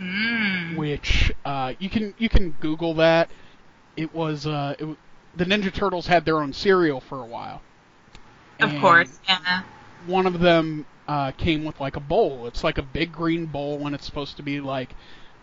Mm. 0.00 0.76
which 0.76 1.32
uh, 1.44 1.74
you 1.78 1.90
can 1.90 2.14
you 2.18 2.28
can 2.28 2.52
Google 2.52 2.94
that. 2.94 3.30
It 3.96 4.14
was 4.14 4.46
uh, 4.46 4.74
it, 4.78 4.98
the 5.34 5.44
Ninja 5.46 5.72
Turtles 5.72 6.06
had 6.08 6.24
their 6.24 6.40
own 6.40 6.52
cereal 6.52 7.00
for 7.00 7.22
a 7.22 7.26
while. 7.26 7.64
Of 8.60 8.74
And 8.74 8.76
course, 8.76 9.20
yeah. 9.28 9.62
One 10.06 10.26
of 10.26 10.40
them 10.40 10.86
uh, 11.08 11.32
came 11.32 11.64
with 11.64 11.80
like 11.80 11.96
a 11.96 12.00
bowl. 12.00 12.46
It's 12.46 12.64
like 12.64 12.78
a 12.78 12.82
big 12.82 13.12
green 13.12 13.46
bowl, 13.46 13.86
and 13.86 13.94
it's 13.94 14.06
supposed 14.06 14.36
to 14.38 14.42
be 14.42 14.60
like. 14.60 14.96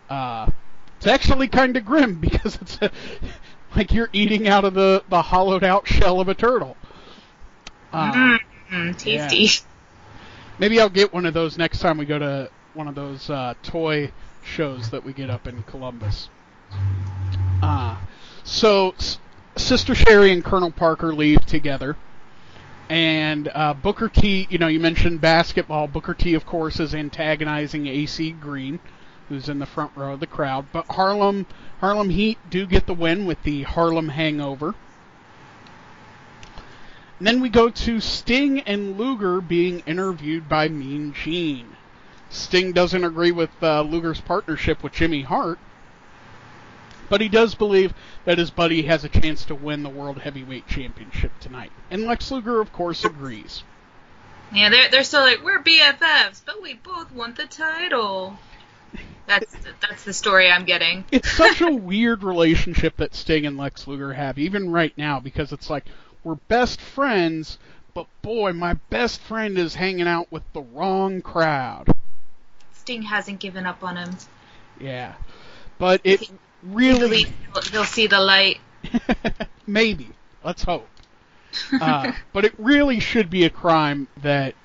Uh, 0.08 0.50
it's 0.98 1.06
actually 1.06 1.48
kind 1.48 1.76
of 1.76 1.84
grim 1.84 2.20
because 2.20 2.56
it's 2.60 2.78
a, 2.82 2.90
like 3.76 3.92
you're 3.92 4.10
eating 4.12 4.48
out 4.48 4.64
of 4.64 4.74
the 4.74 5.04
the 5.08 5.22
hollowed 5.22 5.64
out 5.64 5.86
shell 5.88 6.20
of 6.20 6.28
a 6.28 6.34
turtle. 6.34 6.78
Uh, 7.92 8.38
Mm, 8.70 8.98
tasty. 8.98 9.48
Maybe 10.58 10.80
I'll 10.80 10.88
get 10.88 11.12
one 11.12 11.24
of 11.26 11.34
those 11.34 11.56
next 11.56 11.78
time 11.78 11.98
we 11.98 12.04
go 12.04 12.18
to 12.18 12.50
one 12.72 12.88
of 12.88 12.94
those 12.94 13.30
uh, 13.30 13.54
toy 13.62 14.10
shows 14.42 14.90
that 14.90 15.04
we 15.04 15.12
get 15.12 15.30
up 15.30 15.46
in 15.46 15.62
Columbus. 15.62 16.28
Uh, 17.62 17.96
so, 18.42 18.90
S- 18.98 19.18
Sister 19.56 19.94
Sherri 19.94 20.32
and 20.32 20.44
Colonel 20.44 20.70
Parker 20.70 21.14
leave 21.14 21.44
together. 21.46 21.96
And 22.88 23.50
uh, 23.54 23.74
Booker 23.74 24.08
T, 24.08 24.46
you 24.50 24.58
know, 24.58 24.68
you 24.68 24.78
mentioned 24.80 25.20
basketball. 25.20 25.88
Booker 25.88 26.14
T, 26.14 26.34
of 26.34 26.46
course, 26.46 26.78
is 26.80 26.94
antagonizing 26.94 27.86
AC 27.86 28.32
Green, 28.32 28.78
who's 29.28 29.48
in 29.48 29.58
the 29.58 29.66
front 29.66 29.92
row 29.96 30.12
of 30.14 30.20
the 30.20 30.26
crowd. 30.26 30.66
But 30.72 30.86
Harlem, 30.90 31.46
Harlem 31.80 32.10
Heat 32.10 32.38
do 32.48 32.66
get 32.66 32.86
the 32.86 32.94
win 32.94 33.26
with 33.26 33.42
the 33.42 33.62
Harlem 33.62 34.10
Hangover. 34.10 34.74
And 37.18 37.26
then 37.26 37.40
we 37.40 37.48
go 37.48 37.70
to 37.70 38.00
Sting 38.00 38.60
and 38.60 38.98
Luger 38.98 39.40
being 39.40 39.80
interviewed 39.80 40.48
by 40.48 40.68
Mean 40.68 41.14
Gene. 41.14 41.76
Sting 42.28 42.72
doesn't 42.72 43.04
agree 43.04 43.32
with 43.32 43.50
uh, 43.62 43.82
Luger's 43.82 44.20
partnership 44.20 44.82
with 44.82 44.92
Jimmy 44.92 45.22
Hart, 45.22 45.58
but 47.08 47.20
he 47.20 47.28
does 47.28 47.54
believe 47.54 47.94
that 48.24 48.38
his 48.38 48.50
buddy 48.50 48.82
has 48.82 49.04
a 49.04 49.08
chance 49.08 49.44
to 49.46 49.54
win 49.54 49.82
the 49.82 49.88
World 49.88 50.18
Heavyweight 50.18 50.66
Championship 50.66 51.32
tonight. 51.40 51.72
And 51.90 52.04
Lex 52.04 52.30
Luger, 52.30 52.60
of 52.60 52.72
course, 52.72 53.04
agrees. 53.04 53.62
Yeah, 54.52 54.68
they're 54.68 54.90
they're 54.90 55.04
still 55.04 55.22
like 55.22 55.42
we're 55.42 55.62
BFFs, 55.62 56.42
but 56.44 56.62
we 56.62 56.74
both 56.74 57.12
want 57.12 57.36
the 57.36 57.46
title. 57.46 58.38
That's 59.26 59.56
that's 59.80 60.04
the 60.04 60.12
story 60.12 60.50
I'm 60.50 60.64
getting. 60.64 61.04
It's 61.10 61.30
such 61.30 61.60
a 61.60 61.72
weird 61.72 62.22
relationship 62.22 62.96
that 62.98 63.14
Sting 63.14 63.44
and 63.44 63.56
Lex 63.56 63.88
Luger 63.88 64.12
have, 64.12 64.38
even 64.38 64.70
right 64.70 64.96
now, 64.96 65.18
because 65.18 65.52
it's 65.52 65.68
like 65.68 65.84
we're 66.26 66.34
best 66.34 66.80
friends, 66.80 67.56
but 67.94 68.06
boy, 68.20 68.52
my 68.52 68.74
best 68.90 69.20
friend 69.20 69.56
is 69.56 69.76
hanging 69.76 70.08
out 70.08 70.30
with 70.32 70.42
the 70.52 70.60
wrong 70.60 71.22
crowd. 71.22 71.86
Sting 72.72 73.02
hasn't 73.02 73.38
given 73.38 73.64
up 73.64 73.84
on 73.84 73.96
him. 73.96 74.10
Yeah. 74.80 75.14
But 75.78 76.00
it 76.02 76.22
At 76.22 76.30
really 76.64 77.26
he'll, 77.52 77.62
he'll 77.70 77.84
see 77.84 78.08
the 78.08 78.18
light. 78.18 78.58
maybe. 79.68 80.08
Let's 80.42 80.64
hope. 80.64 80.88
Uh, 81.80 82.10
but 82.32 82.44
it 82.44 82.54
really 82.58 82.98
should 82.98 83.30
be 83.30 83.44
a 83.44 83.50
crime 83.50 84.08
that 84.22 84.56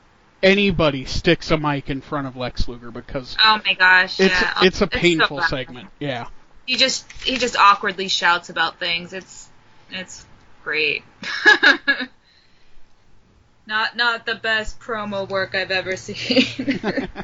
anybody 0.41 1.05
sticks 1.05 1.51
a 1.51 1.57
mic 1.57 1.91
in 1.91 2.01
front 2.01 2.25
of 2.25 2.35
Lex 2.35 2.67
Luger 2.67 2.89
because 2.89 3.37
Oh 3.39 3.61
my 3.63 3.75
gosh, 3.75 4.19
it's 4.19 4.33
yeah. 4.33 4.53
it's 4.63 4.77
a 4.77 4.79
so 4.79 4.87
painful 4.87 5.37
bad. 5.37 5.49
segment. 5.49 5.89
Yeah. 6.00 6.25
He 6.65 6.77
just 6.77 7.11
he 7.24 7.37
just 7.37 7.55
awkwardly 7.55 8.07
shouts 8.07 8.50
about 8.50 8.79
things. 8.79 9.13
It's 9.13 9.47
it's 9.91 10.25
great. 10.63 11.03
not 13.67 13.95
not 13.95 14.25
the 14.25 14.35
best 14.35 14.79
promo 14.79 15.27
work 15.27 15.55
I've 15.55 15.71
ever 15.71 15.95
seen. 15.95 17.09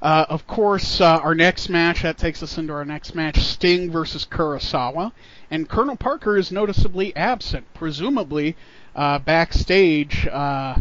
Uh, 0.00 0.24
of 0.28 0.46
course, 0.46 1.00
uh, 1.00 1.18
our 1.24 1.34
next 1.34 1.68
match 1.68 2.02
that 2.02 2.16
takes 2.16 2.40
us 2.40 2.56
into 2.56 2.72
our 2.72 2.84
next 2.84 3.16
match: 3.16 3.38
Sting 3.38 3.90
versus 3.90 4.24
Kurosawa, 4.24 5.10
and 5.50 5.68
Colonel 5.68 5.96
Parker 5.96 6.36
is 6.36 6.52
noticeably 6.52 7.14
absent, 7.16 7.66
presumably 7.74 8.56
uh, 8.94 9.18
backstage, 9.18 10.24
uh, 10.28 10.76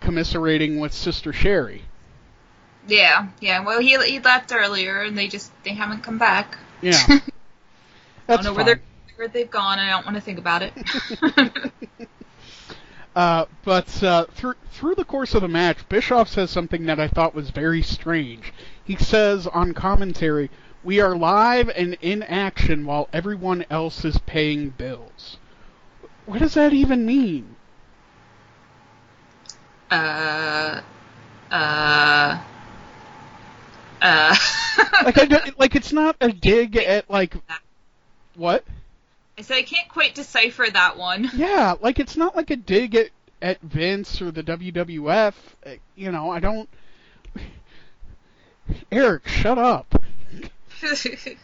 commiserating 0.00 0.80
with 0.80 0.94
Sister 0.94 1.30
Sherri. 1.30 1.82
yeah, 2.88 3.28
yeah. 3.40 3.62
Well, 3.62 3.80
he 3.80 3.98
he 4.06 4.18
left 4.18 4.50
earlier, 4.50 5.02
and 5.02 5.16
they 5.18 5.28
just 5.28 5.52
they 5.62 5.74
haven't 5.74 6.02
come 6.02 6.16
back. 6.16 6.56
Yeah, 6.80 6.96
I 7.08 8.36
don't 8.36 8.44
know 8.44 8.54
where 8.54 8.64
they're 8.64 8.80
where 9.16 9.28
they've 9.28 9.50
gone. 9.50 9.78
I 9.78 9.90
don't 9.90 10.04
want 10.04 10.16
to 10.16 10.20
think 10.20 10.38
about 10.38 10.62
it. 10.62 10.72
Uh, 13.16 13.44
but 13.64 14.02
uh, 14.02 14.24
through 14.34 14.54
through 14.72 14.96
the 14.96 15.04
course 15.04 15.34
of 15.34 15.42
the 15.42 15.48
match, 15.48 15.88
Bischoff 15.88 16.28
says 16.28 16.50
something 16.50 16.86
that 16.86 16.98
I 16.98 17.06
thought 17.06 17.32
was 17.32 17.50
very 17.50 17.80
strange. 17.80 18.52
He 18.82 18.96
says 18.96 19.46
on 19.46 19.72
commentary, 19.72 20.50
"We 20.82 21.00
are 21.00 21.14
live 21.16 21.68
and 21.76 21.96
in 22.00 22.24
action 22.24 22.84
while 22.84 23.08
everyone 23.12 23.66
else 23.70 24.04
is 24.04 24.18
paying 24.26 24.70
bills." 24.70 25.36
What 26.26 26.40
does 26.40 26.54
that 26.54 26.72
even 26.72 27.06
mean? 27.06 27.54
uh, 29.90 30.80
uh, 31.52 32.42
uh. 34.02 34.36
Like, 35.04 35.18
I 35.18 35.52
like 35.56 35.76
it's 35.76 35.92
not 35.92 36.16
a 36.20 36.32
dig 36.32 36.76
at 36.76 37.08
like 37.08 37.34
what? 38.34 38.64
I 39.36 39.42
said 39.42 39.56
I 39.56 39.62
can't 39.62 39.88
quite 39.88 40.14
decipher 40.14 40.66
that 40.72 40.96
one. 40.96 41.30
Yeah, 41.34 41.74
like 41.80 41.98
it's 41.98 42.16
not 42.16 42.36
like 42.36 42.50
a 42.50 42.56
dig 42.56 42.94
at 42.94 43.10
at 43.42 43.60
Vince 43.60 44.22
or 44.22 44.30
the 44.30 44.42
WWF. 44.42 45.34
Uh, 45.66 45.70
You 45.96 46.12
know, 46.12 46.30
I 46.30 46.40
don't. 46.40 46.68
Eric, 48.92 49.26
shut 49.28 49.58
up. 49.58 50.02
he 50.80 51.36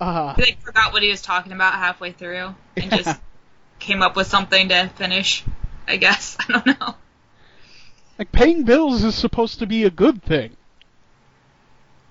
Uh, 0.00 0.34
like 0.36 0.60
forgot 0.60 0.92
what 0.92 1.02
he 1.02 1.08
was 1.10 1.22
talking 1.22 1.52
about 1.52 1.74
halfway 1.74 2.12
through 2.12 2.54
and 2.76 2.90
just 2.90 3.20
came 3.78 4.02
up 4.02 4.16
with 4.16 4.26
something 4.26 4.68
to 4.68 4.88
finish. 4.96 5.44
I 5.86 5.96
guess 5.96 6.36
I 6.40 6.52
don't 6.52 6.66
know. 6.80 6.94
Like 8.18 8.30
paying 8.30 8.64
bills 8.64 9.02
is 9.04 9.14
supposed 9.14 9.58
to 9.60 9.66
be 9.66 9.84
a 9.84 9.90
good 9.90 10.22
thing. 10.22 10.56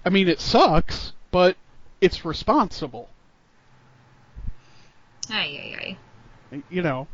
I 0.03 0.09
mean, 0.09 0.27
it 0.27 0.39
sucks, 0.41 1.13
but 1.29 1.55
it's 2.01 2.25
responsible. 2.25 3.07
Ay, 5.31 5.97
ay, 6.51 6.61
You 6.69 6.81
know, 6.81 7.07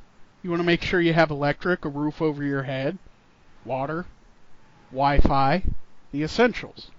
you 0.43 0.49
want 0.49 0.60
to 0.62 0.65
make 0.65 0.82
sure 0.82 0.99
you 0.99 1.13
have 1.13 1.30
electric, 1.32 1.86
a 1.86 1.89
roof 1.89 2.21
over 2.21 2.43
your 2.43 2.63
head, 2.63 2.97
water, 3.65 4.06
Wi-Fi, 4.91 5.63
the 6.12 6.23
essentials. 6.23 6.89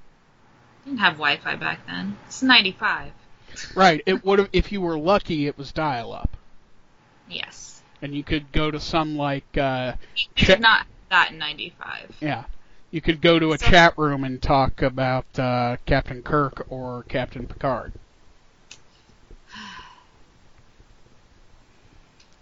Didn't 0.85 0.98
have 0.98 1.14
Wi-Fi 1.14 1.57
back 1.57 1.87
then. 1.87 2.16
It's 2.26 2.42
'95. 2.42 3.12
Right. 3.74 4.02
It 4.07 4.24
would 4.24 4.38
have 4.38 4.48
if 4.52 4.70
you 4.70 4.81
were 4.81 4.98
lucky. 4.98 5.46
It 5.46 5.57
was 5.59 5.72
dial-up, 5.72 6.37
Yes. 7.28 7.83
and 8.02 8.14
you 8.14 8.22
could 8.22 8.52
go 8.52 8.70
to 8.70 8.78
some 8.78 9.16
like 9.16 9.57
uh, 9.57 9.94
did 10.37 10.61
not 10.61 10.87
that 11.11 11.33
in 11.33 11.38
'95. 11.38 12.16
yeah. 12.20 12.44
You 12.90 13.00
could 13.02 13.20
go 13.20 13.38
to 13.38 13.52
a 13.52 13.59
So- 13.59 13.66
chat 13.66 13.98
room 13.98 14.24
and 14.24 14.40
talk 14.40 14.81
about 14.83 15.26
uh, 15.38 15.76
Captain 15.87 16.22
Kirk 16.22 16.66
or 16.70 17.02
Captain 17.09 17.46
Picard. 17.46 17.92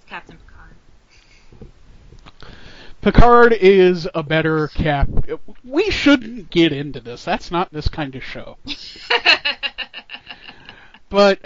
Captain 0.09 0.37
Picard. 0.39 1.71
Picard 3.03 3.53
is 3.53 4.09
a 4.15 4.23
better 4.23 4.69
cap. 4.69 5.09
We 5.65 5.91
shouldn't 5.91 6.51
get 6.51 6.73
into 6.73 7.01
this. 7.01 7.25
That's 7.25 7.51
not 7.51 7.73
this 7.73 7.89
kind 7.89 8.15
of 8.15 8.23
show. 8.25 8.57
But 11.09 11.41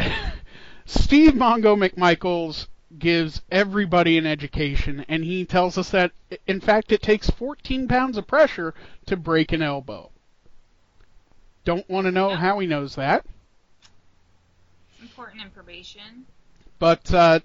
Steve 0.87 1.33
Mongo 1.33 1.77
McMichaels 1.77 2.67
gives 2.99 3.43
everybody 3.51 4.17
an 4.17 4.25
education, 4.27 5.05
and 5.07 5.23
he 5.23 5.45
tells 5.45 5.77
us 5.77 5.91
that, 5.91 6.13
in 6.47 6.61
fact, 6.63 6.91
it 6.93 7.03
takes 7.03 7.29
14 7.29 7.87
pounds 7.87 8.17
of 8.17 8.27
pressure 8.27 8.73
to 9.05 9.19
break 9.19 9.53
an 9.53 9.61
elbow. 9.61 10.11
Don't 11.67 11.89
want 11.91 12.07
to 12.07 12.11
know 12.11 12.35
how 12.37 12.59
he 12.59 12.67
knows 12.67 12.95
that, 12.97 13.27
Important 15.03 15.43
information. 15.43 16.25
but 16.79 17.13
uh, 17.13 17.41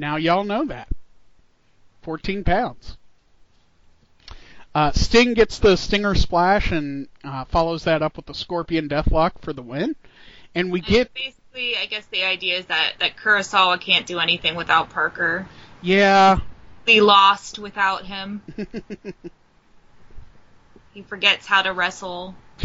now 0.00 0.16
y'all 0.16 0.44
know 0.44 0.64
that. 0.66 0.88
14 2.02 2.42
pounds. 2.44 2.96
Uh, 4.74 4.92
Sting 4.92 5.34
gets 5.34 5.58
the 5.58 5.76
Stinger 5.76 6.14
Splash 6.14 6.70
and 6.72 7.08
uh, 7.24 7.44
follows 7.44 7.84
that 7.84 8.02
up 8.02 8.16
with 8.16 8.26
the 8.26 8.34
Scorpion 8.34 8.88
Deathlock 8.88 9.32
for 9.42 9.52
the 9.52 9.62
win. 9.62 9.96
And 10.54 10.72
we 10.72 10.80
And 10.80 10.86
get, 10.86 11.14
basically, 11.14 11.76
I 11.76 11.86
guess 11.86 12.06
the 12.06 12.24
idea 12.24 12.58
is 12.58 12.66
that 12.66 12.94
that 13.00 13.16
Kurosawa 13.16 13.80
can't 13.80 14.06
do 14.06 14.18
anything 14.18 14.54
without 14.54 14.90
Parker. 14.90 15.46
yeah, 15.82 16.38
Be 16.86 17.00
lost 17.00 17.58
without 17.58 18.06
him. 18.06 18.42
He 20.92 21.02
forgets 21.02 21.46
how 21.46 21.62
to 21.62 21.72
wrestle. 21.72 22.34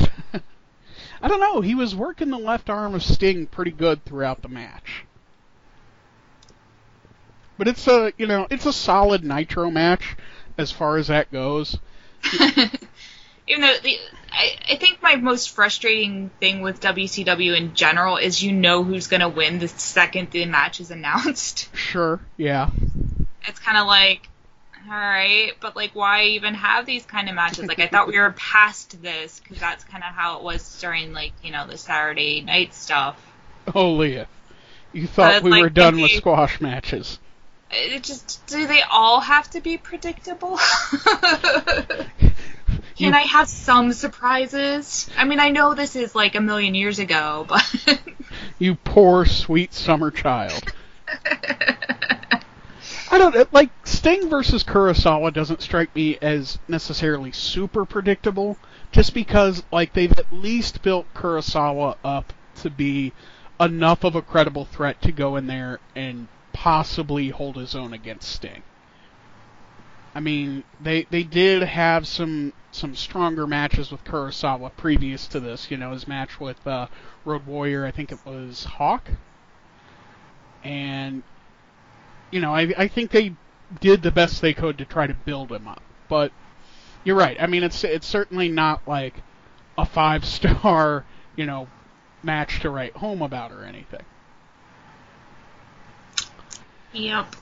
I 1.21 1.28
don't 1.28 1.39
know. 1.39 1.62
He 1.62 1.76
was 1.76 1.95
working 1.95 2.30
the 2.32 2.38
left 2.39 2.69
arm 2.69 2.95
of 2.95 3.04
Sting 3.04 3.45
pretty 3.45 3.71
good 3.71 4.04
throughout 4.04 4.41
the 4.41 4.48
match. 4.50 5.06
But 7.58 7.68
it's 7.68 7.88
a 7.88 8.13
you 8.18 8.28
know 8.28 8.48
it's 8.50 8.65
a 8.65 8.74
solid 8.74 9.24
Nitro 9.24 9.72
match 9.72 10.15
as 10.58 10.72
far 10.72 10.98
as 10.98 11.08
that 11.08 11.32
goes. 11.32 11.78
even 13.48 13.62
though 13.62 13.76
the 13.84 13.98
I, 14.32 14.58
I 14.72 14.76
think 14.76 15.02
my 15.02 15.15
most 15.15 15.52
frustrating 15.52 16.30
thing 16.41 16.62
with 16.62 16.82
WCW 16.82 17.56
in 17.56 17.74
general 17.74 18.18
is 18.18 18.44
you 18.44 18.52
know 18.52 18.84
who's 18.84 19.08
gonna 19.08 19.30
win 19.30 19.60
the 19.60 19.68
second 19.68 20.32
the 20.32 20.46
match 20.46 20.80
is 20.80 20.91
announced. 20.91 21.70
Sure, 21.76 22.20
yeah. 22.36 22.72
It's 23.48 23.60
kind 23.60 23.78
of 23.78 23.88
like, 23.88 24.28
all 24.86 24.91
right, 24.91 25.52
but 25.62 25.76
like, 25.76 25.91
why 25.94 26.24
even 26.24 26.56
have 26.56 26.86
these 26.86 27.06
kind 27.06 27.30
of 27.30 27.36
matches? 27.36 27.68
Like, 27.68 27.80
I 27.80 27.88
thought 27.88 28.08
we 28.08 28.20
were 28.20 28.32
past 28.38 29.02
this 29.02 29.39
because 29.39 29.60
that's 29.60 29.84
kind 29.86 30.04
of 30.04 30.13
how 30.13 30.38
it 30.38 30.44
was 30.44 30.82
during 30.82 31.13
like 31.13 31.32
you 31.44 31.52
know 31.52 31.65
the 31.68 31.78
Saturday 31.78 32.41
night 32.41 32.74
stuff. 32.74 33.22
Oh, 33.68 33.96
Liath, 33.96 34.28
you 34.91 35.08
thought 35.08 35.44
we 35.44 35.52
like, 35.52 35.62
were 35.62 35.70
done 35.70 36.02
with 36.02 36.12
squash 36.12 36.60
matches. 36.60 37.20
It 37.75 38.03
just 38.03 38.45
do 38.47 38.65
they 38.67 38.81
all 38.81 39.19
have 39.19 39.49
to 39.51 39.61
be 39.61 39.77
predictable? 39.77 40.57
Can 42.97 43.13
I 43.13 43.21
have 43.21 43.49
some 43.49 43.91
surprises? 43.91 45.09
I 45.17 45.25
mean, 45.25 45.39
I 45.41 45.49
know 45.49 45.73
this 45.73 45.97
is 45.97 46.15
like 46.15 46.35
a 46.35 46.41
million 46.41 46.75
years 46.75 46.99
ago, 46.99 47.45
but 47.49 47.99
You 48.57 48.75
poor, 48.75 49.25
sweet 49.25 49.73
summer 49.73 50.11
child. 50.11 50.63
I 53.11 53.17
don't 53.17 53.53
like 53.53 53.69
Sting 53.85 54.29
versus 54.29 54.63
Kurosawa 54.63 55.33
doesn't 55.33 55.61
strike 55.61 55.93
me 55.95 56.17
as 56.21 56.57
necessarily 56.67 57.31
super 57.31 57.85
predictable, 57.85 58.57
just 58.91 59.13
because 59.13 59.63
like 59.71 59.93
they've 59.93 60.17
at 60.17 60.31
least 60.31 60.81
built 60.81 61.05
Kurosawa 61.13 61.97
up 62.03 62.33
to 62.55 62.69
be 62.69 63.11
enough 63.59 64.03
of 64.03 64.15
a 64.15 64.21
credible 64.21 64.65
threat 64.65 65.01
to 65.01 65.11
go 65.11 65.35
in 65.35 65.47
there 65.47 65.79
and 65.95 66.27
possibly 66.65 67.30
hold 67.30 67.58
his 67.58 67.75
own 67.75 67.93
against 67.93 68.28
Sting. 68.28 68.63
I 70.15 70.19
mean, 70.19 70.63
they 70.82 71.04
they 71.12 71.21
did 71.21 71.62
have 71.62 72.08
some 72.08 72.54
some 72.71 72.95
stronger 72.95 73.45
matches 73.45 73.91
with 73.91 74.04
Kurosawa 74.04 74.71
previous 74.75 75.28
to 75.28 75.39
this. 75.39 75.69
You 75.69 75.78
know, 75.78 75.91
his 75.91 76.08
match 76.08 76.39
with 76.39 76.65
uh, 76.65 76.88
Road 77.23 77.45
Warrior, 77.45 77.86
I 77.86 77.91
think 77.91 78.12
it 78.12 78.17
was 78.25 78.63
Hawk, 78.63 79.12
and 80.63 81.21
you 82.32 82.41
know, 82.41 82.56
I 82.56 82.73
I 82.75 82.88
think 82.88 83.12
they 83.12 83.36
did 83.80 84.01
the 84.01 84.10
best 84.10 84.41
they 84.41 84.56
could 84.56 84.80
to 84.80 84.86
try 84.86 85.06
to 85.06 85.13
build 85.13 85.51
him 85.51 85.67
up. 85.67 85.84
But 86.10 86.32
you're 87.04 87.15
right. 87.15 87.38
I 87.39 87.45
mean, 87.45 87.62
it's 87.62 87.84
it's 87.84 88.08
certainly 88.08 88.49
not 88.49 88.88
like 88.88 89.21
a 89.78 89.86
five 89.86 90.25
star, 90.25 91.06
you 91.36 91.45
know, 91.45 91.67
match 92.23 92.62
to 92.62 92.71
write 92.71 92.93
home 92.93 93.21
about 93.21 93.51
or 93.51 93.65
anything. 93.65 94.01
Yep. 96.95 97.36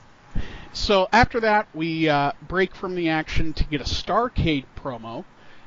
So 0.72 1.08
after 1.12 1.38
that, 1.40 1.68
we 1.72 2.08
uh, 2.08 2.32
break 2.48 2.74
from 2.74 2.96
the 2.96 3.08
action 3.08 3.52
to 3.52 3.64
get 3.64 3.80
a 3.80 3.84
Starcade 3.84 4.64
promo, 4.76 5.24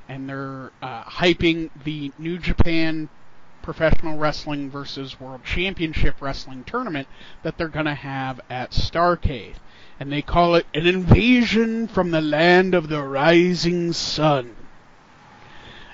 and 0.10 0.28
they're 0.28 0.72
uh, 0.82 1.04
hyping 1.04 1.70
the 1.86 2.12
New 2.20 2.38
Japan 2.38 3.08
Professional 3.62 4.18
Wrestling 4.18 4.70
versus 4.70 5.18
World 5.20 5.46
Championship 5.46 6.22
Wrestling 6.22 6.66
tournament 6.66 7.08
that 7.44 7.58
they're 7.58 7.70
going 7.70 7.86
to 7.86 7.94
have 7.94 8.42
at 8.50 8.72
Starcade. 8.72 9.56
And 9.98 10.12
they 10.12 10.22
call 10.22 10.56
it 10.56 10.66
an 10.74 10.86
invasion 10.86 11.88
from 11.88 12.12
the 12.12 12.22
land 12.22 12.76
of 12.76 12.90
the 12.90 13.02
rising 13.02 13.94
sun. 13.94 14.57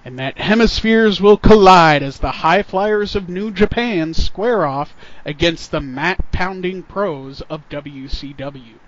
And 0.06 0.20
that 0.20 0.38
hemispheres 0.38 1.22
will 1.22 1.38
collide 1.38 2.04
as 2.04 2.20
the 2.20 2.32
high 2.32 2.62
flyers 2.62 3.16
of 3.16 3.30
New 3.30 3.52
Japan 3.52 4.13
square 4.13 4.66
off 4.66 4.94
against 5.26 5.72
the 5.72 5.80
mat 5.80 6.32
pounding 6.32 6.84
pros 6.84 7.42
of 7.42 7.68
WCW. 7.70 8.80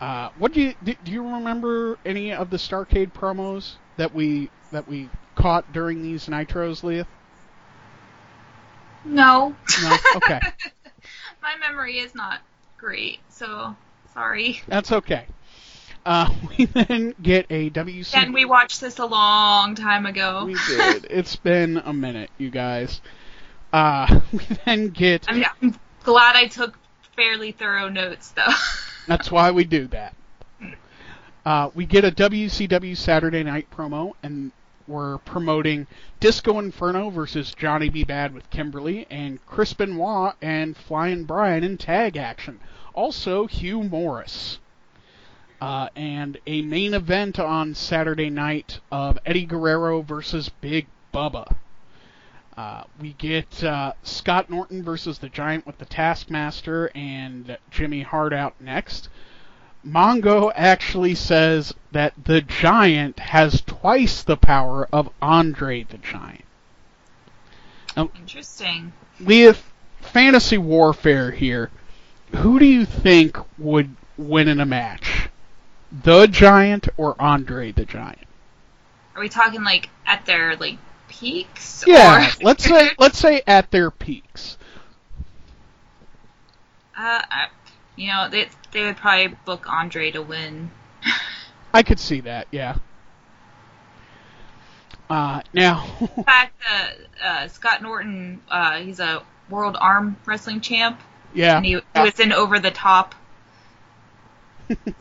Uh, 0.00 0.28
what 0.36 0.52
do 0.52 0.60
you 0.60 0.74
do, 0.84 0.94
you 1.06 1.22
remember 1.22 1.98
any 2.04 2.30
of 2.30 2.50
the 2.50 2.58
Starcade 2.58 3.12
promos 3.14 3.76
that 3.96 4.14
we 4.14 4.50
that 4.70 4.86
we 4.86 5.08
caught 5.34 5.72
during 5.72 6.02
these 6.02 6.26
nitros, 6.26 6.82
Liath? 6.82 7.06
No. 9.04 9.54
No? 9.82 9.96
Okay. 10.16 10.40
My 11.42 11.56
memory 11.58 11.98
is 11.98 12.14
not 12.14 12.40
great, 12.76 13.20
so 13.28 13.76
sorry. 14.12 14.60
That's 14.66 14.92
okay. 14.92 15.26
Uh, 16.04 16.28
we 16.58 16.66
then 16.66 17.14
get 17.22 17.46
a 17.50 17.70
WC. 17.70 18.14
And 18.14 18.34
we 18.34 18.44
watched 18.44 18.80
this 18.80 18.98
a 18.98 19.06
long 19.06 19.74
time 19.74 20.06
ago. 20.06 20.44
We 20.44 20.56
did. 20.68 21.06
It's 21.10 21.36
been 21.36 21.78
a 21.78 21.92
minute, 21.92 22.30
you 22.38 22.50
guys. 22.50 23.00
Uh, 23.72 24.20
we 24.32 24.40
then 24.64 24.88
get. 24.88 25.24
I'm, 25.28 25.44
I'm 25.62 25.78
glad 26.02 26.36
I 26.36 26.46
took 26.46 26.78
fairly 27.16 27.52
thorough 27.52 27.88
notes, 27.88 28.30
though. 28.30 28.52
That's 29.06 29.30
why 29.30 29.50
we 29.50 29.64
do 29.64 29.86
that. 29.88 30.14
Uh, 31.44 31.70
we 31.74 31.84
get 31.84 32.04
a 32.04 32.10
WCW 32.10 32.96
Saturday 32.96 33.42
Night 33.42 33.68
promo, 33.70 34.12
and 34.22 34.50
we're 34.86 35.18
promoting 35.18 35.86
Disco 36.18 36.58
Inferno 36.58 37.10
versus 37.10 37.54
Johnny 37.54 37.90
B. 37.90 38.02
Bad 38.02 38.32
with 38.32 38.48
Kimberly, 38.50 39.06
and 39.10 39.44
Chris 39.46 39.74
Benoit 39.74 40.34
and 40.40 40.76
Flying 40.76 41.24
Brian 41.24 41.62
in 41.62 41.76
tag 41.76 42.16
action. 42.16 42.60
Also, 42.94 43.46
Hugh 43.46 43.80
Morrus. 43.80 44.58
Uh, 45.60 45.88
and 45.96 46.38
a 46.46 46.62
main 46.62 46.94
event 46.94 47.38
on 47.38 47.74
Saturday 47.74 48.28
night 48.28 48.80
of 48.90 49.18
Eddie 49.24 49.46
Guerrero 49.46 50.02
versus 50.02 50.48
Big 50.48 50.86
Bubba. 51.12 51.56
Uh, 52.56 52.84
we 53.00 53.14
get 53.14 53.64
uh, 53.64 53.92
Scott 54.02 54.48
Norton 54.48 54.82
versus 54.82 55.18
the 55.18 55.28
Giant 55.28 55.66
with 55.66 55.78
the 55.78 55.84
Taskmaster 55.84 56.90
and 56.94 57.56
Jimmy 57.70 58.02
Hart 58.02 58.32
out 58.32 58.54
next. 58.60 59.08
Mongo 59.86 60.52
actually 60.54 61.14
says 61.14 61.74
that 61.92 62.12
the 62.24 62.40
Giant 62.40 63.18
has 63.18 63.60
twice 63.62 64.22
the 64.22 64.36
power 64.36 64.88
of 64.92 65.10
Andre 65.20 65.82
the 65.82 65.98
Giant. 65.98 66.44
Interesting. 67.96 68.92
Liath, 69.20 69.62
fantasy 70.00 70.58
warfare 70.58 71.30
here. 71.30 71.70
Who 72.36 72.58
do 72.58 72.64
you 72.66 72.84
think 72.84 73.36
would 73.58 73.94
win 74.16 74.48
in 74.48 74.60
a 74.60 74.66
match? 74.66 75.28
The 76.02 76.26
Giant 76.26 76.88
or 76.96 77.14
Andre 77.20 77.70
the 77.70 77.84
Giant? 77.84 78.26
Are 79.14 79.20
we 79.20 79.28
talking 79.28 79.62
like 79.62 79.90
at 80.06 80.26
their 80.26 80.56
like 80.56 80.78
peaks? 81.08 81.84
Yeah, 81.86 82.26
Or... 82.26 82.32
let's 82.42 82.64
say 82.64 82.90
let's 82.98 83.18
say 83.18 83.42
at 83.46 83.70
their 83.70 83.90
peaks. 83.90 84.58
Uh, 86.96 87.22
I, 87.30 87.46
you 87.96 88.08
know, 88.08 88.28
they 88.28 88.48
they 88.72 88.84
would 88.84 88.96
probably 88.96 89.36
book 89.44 89.66
Andre 89.68 90.10
to 90.10 90.22
win. 90.22 90.70
I 91.72 91.82
could 91.82 91.98
see 91.98 92.20
that, 92.20 92.46
yeah. 92.50 92.76
Uh, 95.10 95.42
now, 95.52 95.86
In 96.16 96.24
fact, 96.24 96.54
uh, 96.72 97.24
uh, 97.24 97.48
Scott 97.48 97.82
Norton, 97.82 98.40
uh, 98.48 98.78
he's 98.78 99.00
a 99.00 99.22
world 99.50 99.76
arm 99.78 100.16
wrestling 100.24 100.60
champ, 100.60 101.00
yeah, 101.34 101.56
and 101.56 101.66
he, 101.66 101.72
he 101.72 102.00
was 102.00 102.18
in 102.20 102.32
Over 102.32 102.58
the 102.58 102.70
Top. 102.70 103.14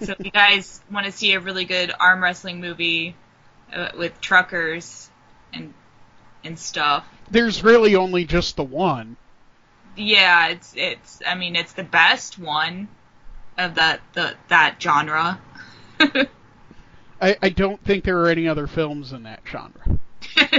So 0.02 0.14
if 0.18 0.26
you 0.26 0.32
guys 0.32 0.82
want 0.92 1.06
to 1.06 1.12
see 1.12 1.34
a 1.34 1.40
really 1.40 1.66
good 1.66 1.92
arm 2.00 2.22
wrestling 2.22 2.60
movie 2.60 3.16
uh, 3.74 3.90
with 3.98 4.20
truckers 4.22 5.10
and 5.54 5.74
and 6.44 6.58
stuff, 6.60 7.08
there's 7.32 7.64
really 7.64 7.96
only 7.96 8.26
just 8.26 8.56
the 8.56 8.64
one. 8.64 9.18
yeah, 9.96 10.50
it's 10.50 10.74
it's. 10.76 11.22
I 11.26 11.36
mean, 11.36 11.56
it's 11.56 11.74
the 11.74 11.84
best 11.84 12.38
one 12.38 12.88
of 13.58 13.76
that 13.76 14.02
the 14.14 14.36
that 14.50 14.82
genre. 14.82 15.40
I, 17.22 17.38
I 17.42 17.50
don't 17.50 17.82
think 17.84 18.04
there 18.04 18.20
are 18.20 18.28
any 18.28 18.48
other 18.48 18.68
films 18.68 19.14
in 19.14 19.24
that 19.24 19.42
genre. 19.48 20.00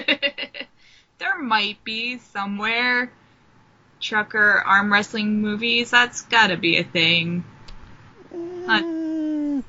there 1.19 1.39
might 1.39 1.83
be 1.85 2.19
somewhere 2.19 3.13
trucker 4.01 4.63
arm 4.65 4.93
wrestling 4.93 5.41
movies. 5.43 5.91
That's 5.91 6.23
got 6.23 6.49
to 6.49 6.57
be 6.57 6.79
a 6.79 6.85
thing. 6.85 7.45
I 8.69 9.63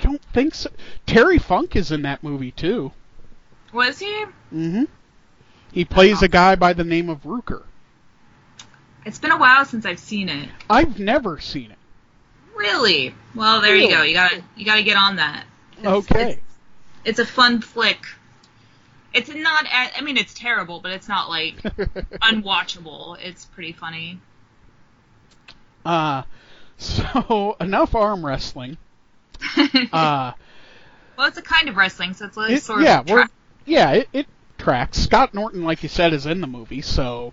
don't 0.00 0.22
think 0.32 0.54
so. 0.54 0.70
Terry 1.06 1.38
Funk 1.38 1.76
is 1.76 1.90
in 1.90 2.02
that 2.02 2.22
movie 2.22 2.50
too. 2.50 2.92
Was 3.72 3.98
he? 3.98 4.24
Mm-hmm. 4.52 4.84
He 5.72 5.84
plays 5.84 6.22
a 6.22 6.28
guy 6.28 6.54
by 6.54 6.72
the 6.72 6.84
name 6.84 7.10
of 7.10 7.24
Rooker. 7.24 7.64
It's 9.04 9.18
been 9.18 9.32
a 9.32 9.36
while 9.38 9.64
since 9.64 9.84
I've 9.84 9.98
seen 9.98 10.28
it. 10.28 10.48
I've 10.70 10.98
never 10.98 11.40
seen 11.40 11.70
it. 11.70 11.78
Really? 12.54 13.14
Well, 13.34 13.60
there 13.60 13.76
you 13.76 13.90
go. 13.90 14.02
You 14.02 14.14
got 14.14 14.30
to 14.30 14.42
you 14.56 14.64
got 14.64 14.76
to 14.76 14.84
get 14.84 14.96
on 14.96 15.16
that. 15.16 15.44
It's, 15.78 15.86
Okay. 15.86 16.30
It's, 16.32 16.40
it's 17.04 17.18
a 17.18 17.26
fun 17.26 17.60
flick. 17.60 18.06
It's 19.12 19.28
not. 19.28 19.66
I 19.70 20.00
mean, 20.02 20.16
it's 20.16 20.34
terrible, 20.34 20.80
but 20.80 20.92
it's 20.92 21.08
not 21.08 21.28
like 21.28 21.56
unwatchable. 21.62 23.18
It's 23.20 23.44
pretty 23.44 23.72
funny. 23.72 24.20
Uh, 25.84 26.22
so 26.78 27.56
enough 27.60 27.94
arm 27.94 28.24
wrestling. 28.24 28.76
Uh, 29.92 30.32
well, 31.16 31.28
it's 31.28 31.38
a 31.38 31.42
kind 31.42 31.68
of 31.68 31.76
wrestling, 31.76 32.14
so 32.14 32.26
it's 32.26 32.36
it- 32.36 32.62
sort 32.62 32.82
yeah, 32.82 33.00
of. 33.00 33.06
Tra- 33.06 33.30
yeah, 33.64 33.92
it, 33.92 34.08
it 34.12 34.26
tracks. 34.58 34.98
Scott 34.98 35.34
Norton, 35.34 35.62
like 35.62 35.82
you 35.82 35.88
said, 35.88 36.12
is 36.12 36.26
in 36.26 36.40
the 36.40 36.46
movie, 36.46 36.82
so 36.82 37.32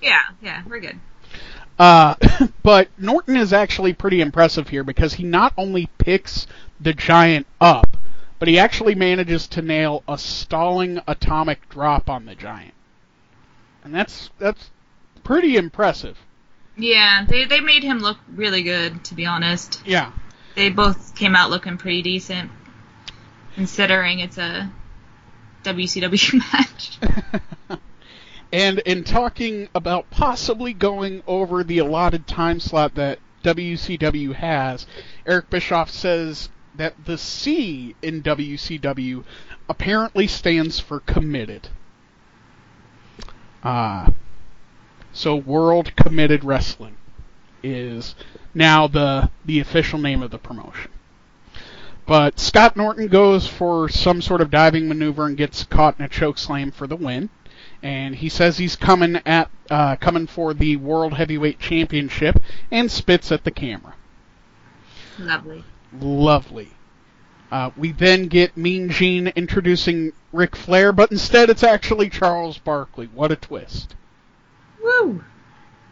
yeah, 0.00 0.22
yeah, 0.42 0.62
we're 0.68 0.80
good. 0.80 0.98
Uh, 1.78 2.14
but 2.62 2.88
Norton 2.98 3.36
is 3.36 3.52
actually 3.52 3.92
pretty 3.92 4.20
impressive 4.20 4.68
here 4.68 4.84
because 4.84 5.14
he 5.14 5.24
not 5.24 5.52
only 5.56 5.88
picks 5.98 6.46
the 6.80 6.92
giant 6.92 7.46
up, 7.60 7.96
but 8.38 8.48
he 8.48 8.58
actually 8.58 8.94
manages 8.94 9.46
to 9.48 9.62
nail 9.62 10.02
a 10.08 10.18
stalling 10.18 11.00
atomic 11.06 11.68
drop 11.68 12.08
on 12.08 12.26
the 12.26 12.34
giant. 12.34 12.74
And 13.84 13.94
that's 13.94 14.30
that's 14.38 14.70
pretty 15.24 15.56
impressive. 15.56 16.18
Yeah, 16.78 17.24
they 17.28 17.44
they 17.44 17.60
made 17.60 17.82
him 17.82 17.98
look 17.98 18.18
really 18.32 18.62
good, 18.62 19.04
to 19.04 19.14
be 19.14 19.26
honest. 19.26 19.82
Yeah. 19.84 20.12
They 20.54 20.70
both 20.70 21.14
came 21.14 21.34
out 21.34 21.50
looking 21.50 21.76
pretty 21.76 22.02
decent, 22.02 22.50
considering 23.54 24.20
it's 24.20 24.38
a 24.38 24.72
WCW 25.64 26.34
match. 27.68 27.80
and 28.52 28.78
in 28.80 29.04
talking 29.04 29.68
about 29.74 30.08
possibly 30.10 30.72
going 30.72 31.22
over 31.26 31.64
the 31.64 31.78
allotted 31.78 32.26
time 32.26 32.60
slot 32.60 32.94
that 32.94 33.18
WCW 33.42 34.34
has, 34.34 34.86
Eric 35.26 35.50
Bischoff 35.50 35.90
says 35.90 36.48
that 36.76 37.04
the 37.04 37.18
C 37.18 37.96
in 38.02 38.22
WCW 38.22 39.24
apparently 39.68 40.26
stands 40.26 40.78
for 40.78 41.00
committed. 41.00 41.68
Uh, 43.62 44.10
so 45.12 45.36
World 45.36 45.94
Committed 45.96 46.44
Wrestling 46.44 46.96
is 47.62 48.14
now 48.54 48.86
the 48.86 49.30
the 49.44 49.60
official 49.60 49.98
name 49.98 50.22
of 50.22 50.30
the 50.30 50.38
promotion. 50.38 50.90
But 52.06 52.40
Scott 52.40 52.76
Norton 52.76 53.08
goes 53.08 53.46
for 53.46 53.88
some 53.88 54.22
sort 54.22 54.40
of 54.40 54.50
diving 54.50 54.88
maneuver 54.88 55.26
and 55.26 55.36
gets 55.36 55.64
caught 55.64 55.98
in 55.98 56.04
a 56.04 56.08
choke 56.08 56.38
slam 56.38 56.70
for 56.70 56.86
the 56.86 56.96
win. 56.96 57.28
And 57.82 58.16
he 58.16 58.30
says 58.30 58.56
he's 58.56 58.76
coming 58.76 59.20
at 59.26 59.50
uh, 59.70 59.96
coming 59.96 60.26
for 60.26 60.54
the 60.54 60.76
World 60.76 61.14
Heavyweight 61.14 61.58
Championship 61.58 62.40
and 62.70 62.90
spits 62.90 63.30
at 63.30 63.44
the 63.44 63.50
camera. 63.50 63.94
Lovely. 65.18 65.64
Lovely. 66.00 66.70
Uh, 67.50 67.70
we 67.76 67.92
then 67.92 68.26
get 68.26 68.56
Mean 68.56 68.90
Gene 68.90 69.28
introducing 69.28 70.12
Ric 70.32 70.56
Flair, 70.56 70.92
but 70.92 71.10
instead 71.10 71.50
it's 71.50 71.62
actually 71.62 72.08
Charles 72.08 72.58
Barkley. 72.58 73.08
What 73.14 73.32
a 73.32 73.36
twist. 73.36 73.94
Woo! 74.82 75.24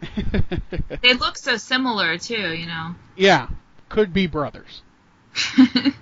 they 1.01 1.13
look 1.13 1.37
so 1.37 1.57
similar 1.57 2.17
too, 2.17 2.53
you 2.53 2.65
know. 2.65 2.95
Yeah, 3.15 3.47
could 3.89 4.13
be 4.13 4.27
brothers. 4.27 4.81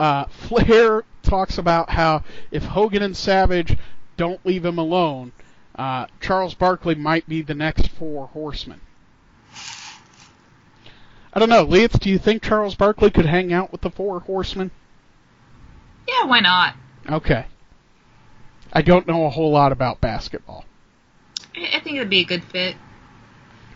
uh, 0.00 0.24
Flair 0.26 1.04
talks 1.22 1.58
about 1.58 1.90
how 1.90 2.22
if 2.50 2.64
Hogan 2.64 3.02
and 3.02 3.16
Savage 3.16 3.76
don't 4.16 4.44
leave 4.44 4.64
him 4.64 4.78
alone, 4.78 5.32
uh, 5.76 6.06
Charles 6.20 6.54
Barkley 6.54 6.94
might 6.94 7.28
be 7.28 7.42
the 7.42 7.54
next 7.54 7.88
four 7.88 8.28
horsemen. 8.28 8.80
I 11.32 11.38
don't 11.38 11.50
know, 11.50 11.66
Liath, 11.66 12.00
do 12.00 12.10
you 12.10 12.18
think 12.18 12.42
Charles 12.42 12.74
Barkley 12.74 13.10
could 13.10 13.26
hang 13.26 13.52
out 13.52 13.70
with 13.70 13.82
the 13.82 13.90
four 13.90 14.20
horsemen? 14.20 14.70
Yeah, 16.08 16.24
why 16.24 16.40
not? 16.40 16.74
Okay. 17.08 17.46
I 18.72 18.82
don't 18.82 19.06
know 19.06 19.24
a 19.24 19.30
whole 19.30 19.52
lot 19.52 19.72
about 19.72 20.00
basketball. 20.00 20.64
I, 21.58 21.80
think 21.80 21.96
it'd 21.96 22.10
be 22.10 22.20
a 22.20 22.24
good 22.24 22.44
fit. 22.44 22.76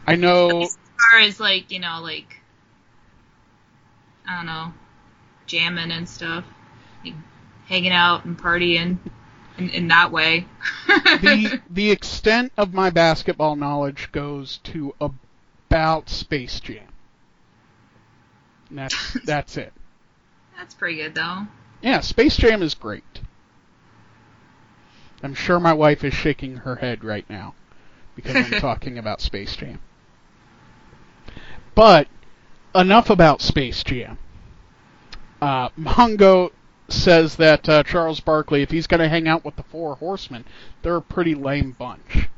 I 0.07 0.17
know. 0.17 0.63
As 0.63 0.79
far 1.11 1.21
as 1.21 1.41
like 1.41 1.71
you 1.71 1.79
know, 1.79 2.01
like 2.03 2.41
I 4.27 4.37
don't 4.37 4.47
know, 4.47 4.73
jamming 5.47 5.91
and 5.91 6.09
stuff, 6.09 6.45
like, 7.05 7.15
hanging 7.67 7.93
out 7.93 8.25
and 8.25 8.39
partying 8.39 8.99
in, 9.59 9.71
in 9.71 9.89
that 9.89 10.13
way. 10.13 10.47
the 10.87 11.61
the 11.71 11.91
extent 11.91 12.53
of 12.57 12.75
my 12.75 12.91
basketball 12.91 13.57
knowledge 13.57 14.11
goes 14.13 14.59
to 14.65 14.95
about 15.01 16.09
Space 16.09 16.61
Jam. 16.61 16.89
And 18.69 18.79
that's 18.79 19.19
that's 19.25 19.57
it. 19.57 19.73
That's 20.57 20.75
pretty 20.75 20.97
good 20.97 21.15
though. 21.15 21.47
Yeah, 21.81 22.01
Space 22.01 22.37
Jam 22.37 22.63
is 22.63 22.75
great. 22.75 23.21
I'm 25.23 25.35
sure 25.35 25.61
my 25.61 25.73
wife 25.73 26.03
is 26.03 26.15
shaking 26.15 26.59
her 26.59 26.77
head 26.77 27.05
right 27.05 27.29
now 27.31 27.55
because 28.15 28.37
I'm 28.37 28.61
talking 28.61 28.99
about 28.99 29.21
Space 29.21 29.57
Jam. 29.57 29.81
But 31.75 32.09
enough 32.75 33.11
about 33.11 33.41
Space 33.41 33.83
Jam. 33.83 34.19
Uh, 35.41 35.71
Mongo 35.71 36.51
says 36.89 37.37
that 37.37 37.69
uh, 37.69 37.83
Charles 37.83 38.21
Barkley, 38.21 38.63
if 38.63 38.71
he's 38.71 38.87
going 38.87 39.01
to 39.01 39.09
hang 39.09 39.27
out 39.27 39.45
with 39.45 39.57
the 39.57 39.63
Four 39.63 39.97
Horsemen, 39.97 40.45
they're 40.83 40.97
a 40.97 41.03
pretty 41.03 41.35
lame 41.35 41.75
bunch. 41.79 42.29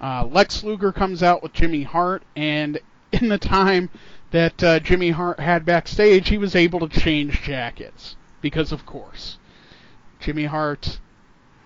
Uh, 0.00 0.26
Lex 0.30 0.62
Luger 0.62 0.92
comes 0.92 1.22
out 1.22 1.42
with 1.42 1.52
Jimmy 1.52 1.82
Hart, 1.82 2.22
and 2.36 2.78
in 3.12 3.28
the 3.28 3.38
time 3.38 3.90
that 4.30 4.62
uh, 4.62 4.78
Jimmy 4.80 5.10
Hart 5.10 5.40
had 5.40 5.64
backstage, 5.64 6.28
he 6.28 6.38
was 6.38 6.54
able 6.54 6.86
to 6.86 7.00
change 7.00 7.42
jackets. 7.42 8.16
Because, 8.40 8.70
of 8.70 8.86
course, 8.86 9.38
Jimmy 10.20 10.44
Hart 10.44 11.00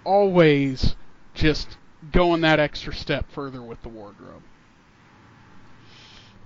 always 0.05 0.96
just 1.35 1.76
going 2.10 2.40
that 2.40 2.58
extra 2.58 2.94
step 2.94 3.30
further 3.30 3.62
with 3.62 3.82
the 3.82 3.88
wardrobe. 3.88 4.42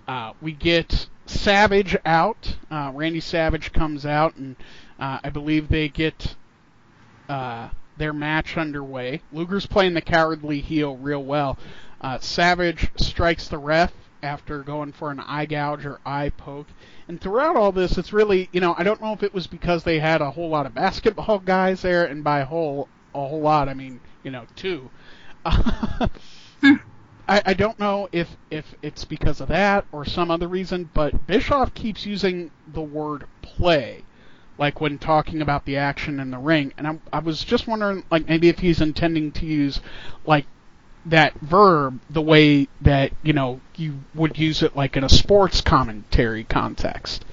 Uh, 0.07 0.33
we 0.41 0.53
get 0.53 1.09
Savage 1.27 1.97
out. 2.05 2.57
Uh, 2.71 2.93
Randy 2.95 3.21
Savage 3.21 3.73
comes 3.73 4.07
out, 4.07 4.37
and 4.37 4.57
uh, 5.01 5.19
I 5.25 5.31
believe 5.31 5.69
they 5.69 5.89
get 5.89 6.37
uh, 7.29 7.71
their 7.97 8.13
match 8.13 8.57
underway. 8.57 9.23
Luger's 9.33 9.67
playing 9.67 9.95
the 9.95 10.01
cowardly 10.01 10.61
heel 10.61 10.97
real 10.97 11.25
well. 11.25 11.59
Uh, 12.01 12.19
Savage 12.21 12.91
strikes 12.97 13.49
the 13.49 13.59
ref 13.59 13.93
after 14.23 14.63
going 14.63 14.93
for 14.93 15.11
an 15.11 15.21
eye 15.21 15.47
gouge 15.47 15.85
or 15.85 16.01
eye 16.05 16.31
poke. 16.31 16.69
And 17.09 17.21
throughout 17.21 17.57
all 17.57 17.73
this, 17.73 17.99
it's 17.99 18.13
really, 18.13 18.49
you 18.53 18.61
know, 18.61 18.75
I 18.77 18.83
don't 18.83 19.01
know 19.01 19.13
if 19.13 19.23
it 19.23 19.35
was 19.35 19.47
because 19.47 19.85
they 19.85 19.99
had 19.99 20.21
a 20.21 20.31
whole 20.31 20.49
lot 20.49 20.67
of 20.67 20.75
basketball 20.75 21.39
guys 21.45 21.83
there, 21.83 22.05
and 22.05 22.23
by 22.23 22.43
whole 22.43 22.89
a 23.15 23.27
whole 23.27 23.41
lot, 23.41 23.69
I 23.69 23.75
mean, 23.75 24.01
you 24.23 24.31
know, 24.31 24.45
two. 24.57 24.91
I, 27.29 27.43
I 27.47 27.55
don't 27.55 27.79
know 27.79 28.09
if 28.13 28.37
if 28.51 28.75
it's 28.83 29.05
because 29.05 29.41
of 29.41 29.49
that 29.49 29.85
or 29.93 30.05
some 30.05 30.31
other 30.31 30.49
reason, 30.49 30.91
but 30.95 31.27
Bischoff 31.27 31.75
keeps 31.75 32.07
using 32.07 32.51
the 32.73 32.83
word 32.83 33.27
play, 33.43 34.05
like 34.59 34.81
when 34.81 34.99
talking 34.99 35.43
about 35.43 35.65
the 35.65 35.77
action 35.77 36.21
in 36.21 36.31
the 36.31 36.39
ring, 36.39 36.73
and 36.79 36.87
I, 36.87 36.99
I 37.13 37.19
was 37.19 37.45
just 37.45 37.67
wondering, 37.67 38.05
like 38.11 38.29
maybe 38.29 38.49
if 38.49 38.61
he's 38.61 38.81
intending 38.81 39.33
to 39.33 39.47
use 39.47 39.81
like 40.25 40.47
that 41.05 41.35
verb 41.41 42.01
the 42.11 42.23
way 42.23 42.69
that 42.81 43.13
you 43.23 43.33
know 43.33 43.61
you 43.77 44.01
would 44.15 44.39
use 44.39 44.63
it 44.63 44.77
like 44.77 44.97
in 44.97 45.05
a 45.05 45.09
sports 45.09 45.61
commentary 45.61 46.45
context. 46.45 47.25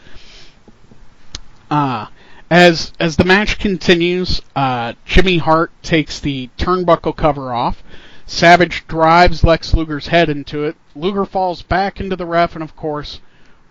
Uh, 1.70 2.08
as 2.50 2.94
as 3.00 3.18
the 3.18 3.26
match 3.26 3.58
continues, 3.58 4.42
uh, 4.56 4.94
Jimmy 5.06 5.38
Hart 5.38 5.72
takes 5.82 6.20
the 6.20 6.50
turnbuckle 6.58 7.16
cover 7.16 7.52
off. 7.52 7.84
Savage 8.26 8.88
drives 8.88 9.44
Lex 9.44 9.74
Luger's 9.74 10.08
head 10.08 10.30
into 10.30 10.64
it. 10.64 10.76
Luger 10.96 11.26
falls 11.26 11.62
back 11.62 12.00
into 12.00 12.16
the 12.16 12.26
ref, 12.26 12.56
and 12.56 12.64
of 12.64 12.76
course, 12.76 13.20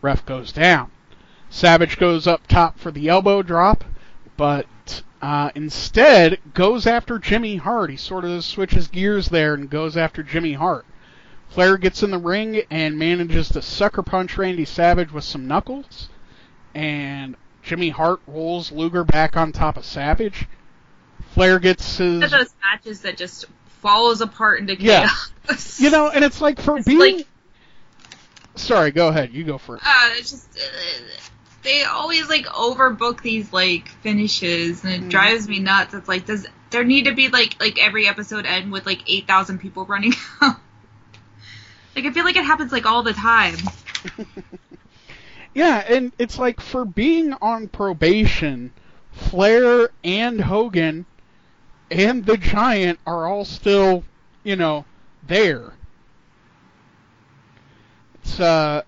ref 0.02 0.24
goes 0.26 0.52
down. 0.52 0.90
Savage 1.48 1.98
goes 1.98 2.26
up 2.26 2.46
top 2.46 2.78
for 2.78 2.90
the 2.90 3.08
elbow 3.08 3.42
drop, 3.42 3.84
but 4.36 5.02
uh, 5.20 5.50
instead 5.54 6.38
goes 6.54 6.86
after 6.86 7.18
Jimmy 7.18 7.56
Hart. 7.56 7.90
He 7.90 7.96
sort 7.96 8.24
of 8.24 8.44
switches 8.44 8.88
gears 8.88 9.28
there 9.28 9.54
and 9.54 9.70
goes 9.70 9.96
after 9.96 10.22
Jimmy 10.22 10.54
Hart. 10.54 10.84
Flair 11.48 11.76
gets 11.76 12.02
in 12.02 12.10
the 12.10 12.18
ring 12.18 12.62
and 12.70 12.98
manages 12.98 13.50
to 13.50 13.62
sucker 13.62 14.02
punch 14.02 14.38
Randy 14.38 14.64
Savage 14.64 15.12
with 15.12 15.24
some 15.24 15.46
knuckles, 15.46 16.08
and 16.74 17.36
Jimmy 17.62 17.90
Hart 17.90 18.20
rolls 18.26 18.72
Luger 18.72 19.04
back 19.04 19.36
on 19.36 19.52
top 19.52 19.76
of 19.76 19.84
Savage. 19.84 20.46
Flair 21.34 21.58
gets 21.58 21.98
his. 21.98 22.30
those 22.30 22.54
matches 22.62 23.02
that 23.02 23.16
just 23.16 23.46
falls 23.82 24.20
apart 24.22 24.60
into 24.60 24.80
Yeah. 24.80 25.10
You 25.76 25.90
know, 25.90 26.08
and 26.08 26.24
it's 26.24 26.40
like 26.40 26.60
for 26.60 26.78
It's 26.78 26.86
being. 26.86 26.98
like- 27.18 27.26
Sorry, 28.54 28.90
go 28.92 29.08
ahead. 29.08 29.32
You 29.32 29.44
go 29.44 29.58
first. 29.58 29.84
Uh, 29.84 30.10
it's 30.12 30.30
just 30.30 30.46
uh, 30.56 31.20
they 31.62 31.84
always 31.84 32.28
like 32.28 32.46
overbook 32.46 33.20
these 33.22 33.52
like 33.52 33.88
finishes, 34.02 34.84
and 34.84 34.92
it 34.92 35.00
Mm. 35.02 35.10
drives 35.10 35.48
me 35.48 35.58
nuts. 35.58 35.94
It's 35.94 36.06
like 36.08 36.26
does 36.26 36.46
there 36.70 36.84
need 36.84 37.04
to 37.06 37.14
be 37.14 37.28
like 37.28 37.60
like 37.60 37.78
every 37.78 38.06
episode 38.06 38.46
end 38.46 38.70
with 38.72 38.86
like 38.86 39.02
eight 39.06 39.26
thousand 39.26 39.58
people 39.58 39.84
running 39.86 40.12
out? 40.40 40.56
like 41.96 42.04
I 42.06 42.12
feel 42.12 42.24
like 42.24 42.36
it 42.36 42.44
happens 42.44 42.72
like 42.72 42.86
all 42.86 43.02
the 43.02 43.12
time. 43.14 43.56
Yeah, 45.54 45.84
and 45.86 46.12
it's 46.18 46.38
like 46.38 46.60
for 46.62 46.84
being 46.86 47.34
on 47.34 47.68
probation, 47.68 48.72
Flair 49.12 49.90
and 50.02 50.40
Hogan 50.40 51.04
and 51.92 52.24
the 52.24 52.37
Giant 52.37 52.98
are 53.07 53.26
all 53.26 53.44
still, 53.44 54.05
you 54.42 54.57
know, 54.57 54.85
there. 55.26 55.74
It's 58.14 58.40
uh 58.40 58.83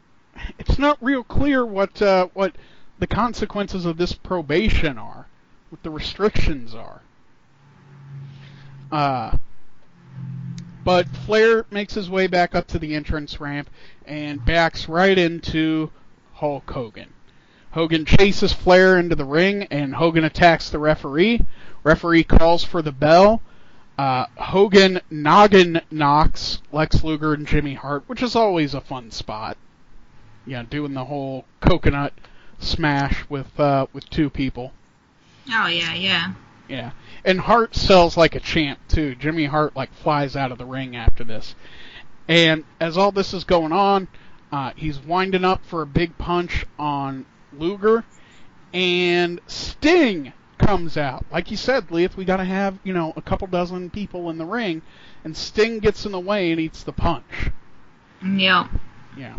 it's 0.58 0.78
not 0.78 0.98
real 1.00 1.22
clear 1.24 1.64
what 1.64 2.00
uh 2.00 2.28
what 2.34 2.54
the 2.98 3.06
consequences 3.06 3.84
of 3.84 3.96
this 3.96 4.12
probation 4.12 4.98
are, 4.98 5.26
what 5.70 5.82
the 5.82 5.90
restrictions 5.90 6.74
are. 6.74 7.02
Uh 8.90 9.38
but 10.84 11.08
Flair 11.08 11.64
makes 11.70 11.94
his 11.94 12.10
way 12.10 12.26
back 12.26 12.54
up 12.54 12.66
to 12.68 12.78
the 12.78 12.94
entrance 12.94 13.40
ramp 13.40 13.70
and 14.06 14.44
backs 14.44 14.88
right 14.88 15.16
into 15.16 15.90
Hulk 16.34 16.70
Hogan. 16.70 17.08
Hogan 17.74 18.04
chases 18.04 18.52
Flair 18.52 18.98
into 18.98 19.16
the 19.16 19.24
ring, 19.24 19.64
and 19.64 19.96
Hogan 19.96 20.22
attacks 20.22 20.70
the 20.70 20.78
referee. 20.78 21.42
Referee 21.84 22.24
calls 22.24 22.64
for 22.64 22.82
the 22.82 22.92
bell. 22.92 23.42
Uh, 23.96 24.26
Hogan 24.36 25.00
noggin 25.10 25.80
knocks 25.90 26.60
Lex 26.72 27.04
Luger 27.04 27.32
and 27.34 27.46
Jimmy 27.46 27.74
Hart, 27.74 28.02
which 28.08 28.22
is 28.22 28.34
always 28.34 28.74
a 28.74 28.80
fun 28.80 29.12
spot. 29.12 29.56
Yeah, 30.46 30.64
doing 30.68 30.94
the 30.94 31.04
whole 31.04 31.44
coconut 31.60 32.12
smash 32.58 33.28
with 33.28 33.58
uh, 33.60 33.86
with 33.92 34.10
two 34.10 34.30
people. 34.30 34.72
Oh 35.50 35.68
yeah, 35.68 35.94
yeah. 35.94 36.32
Yeah, 36.68 36.90
and 37.24 37.40
Hart 37.40 37.76
sells 37.76 38.16
like 38.16 38.34
a 38.34 38.40
champ 38.40 38.80
too. 38.88 39.14
Jimmy 39.14 39.44
Hart 39.44 39.76
like 39.76 39.92
flies 39.92 40.34
out 40.34 40.50
of 40.50 40.58
the 40.58 40.64
ring 40.64 40.96
after 40.96 41.22
this, 41.22 41.54
and 42.26 42.64
as 42.80 42.96
all 42.96 43.12
this 43.12 43.34
is 43.34 43.44
going 43.44 43.72
on, 43.72 44.08
uh, 44.50 44.72
he's 44.74 44.98
winding 44.98 45.44
up 45.44 45.64
for 45.66 45.82
a 45.82 45.86
big 45.86 46.16
punch 46.16 46.64
on 46.78 47.26
Luger, 47.52 48.04
and 48.72 49.40
Sting 49.46 50.32
comes 50.64 50.96
out. 50.96 51.24
Like 51.30 51.50
you 51.50 51.56
said, 51.56 51.88
Liath, 51.88 52.16
we 52.16 52.24
got 52.24 52.38
to 52.38 52.44
have 52.44 52.78
you 52.84 52.92
know 52.92 53.12
a 53.16 53.22
couple 53.22 53.46
dozen 53.46 53.90
people 53.90 54.30
in 54.30 54.38
the 54.38 54.44
ring, 54.44 54.82
and 55.22 55.36
Sting 55.36 55.78
gets 55.78 56.06
in 56.06 56.12
the 56.12 56.20
way 56.20 56.50
and 56.52 56.60
eats 56.60 56.82
the 56.82 56.92
punch. 56.92 57.50
Yeah. 58.24 58.68
Yeah. 59.16 59.36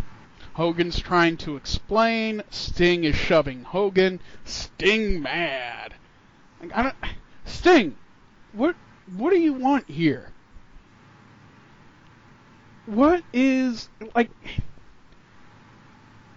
Hogan's 0.54 0.98
trying 0.98 1.36
to 1.38 1.56
explain. 1.56 2.42
Sting 2.50 3.04
is 3.04 3.16
shoving 3.16 3.64
Hogan. 3.64 4.20
Sting 4.44 5.20
mad. 5.20 5.94
Like, 6.60 6.74
I 6.74 6.82
don't, 6.84 6.94
Sting, 7.44 7.96
what 8.52 8.76
what 9.16 9.30
do 9.30 9.38
you 9.38 9.52
want 9.52 9.88
here? 9.88 10.32
What 12.86 13.22
is 13.32 13.88
like? 14.14 14.30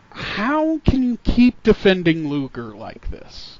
How 0.09 0.79
can 0.79 1.03
you 1.03 1.17
keep 1.17 1.61
defending 1.63 2.27
Luger 2.27 2.75
like 2.75 3.11
this? 3.11 3.58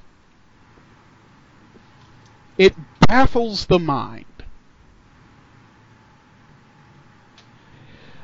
It 2.58 2.74
baffles 3.06 3.66
the 3.66 3.78
mind. 3.78 4.24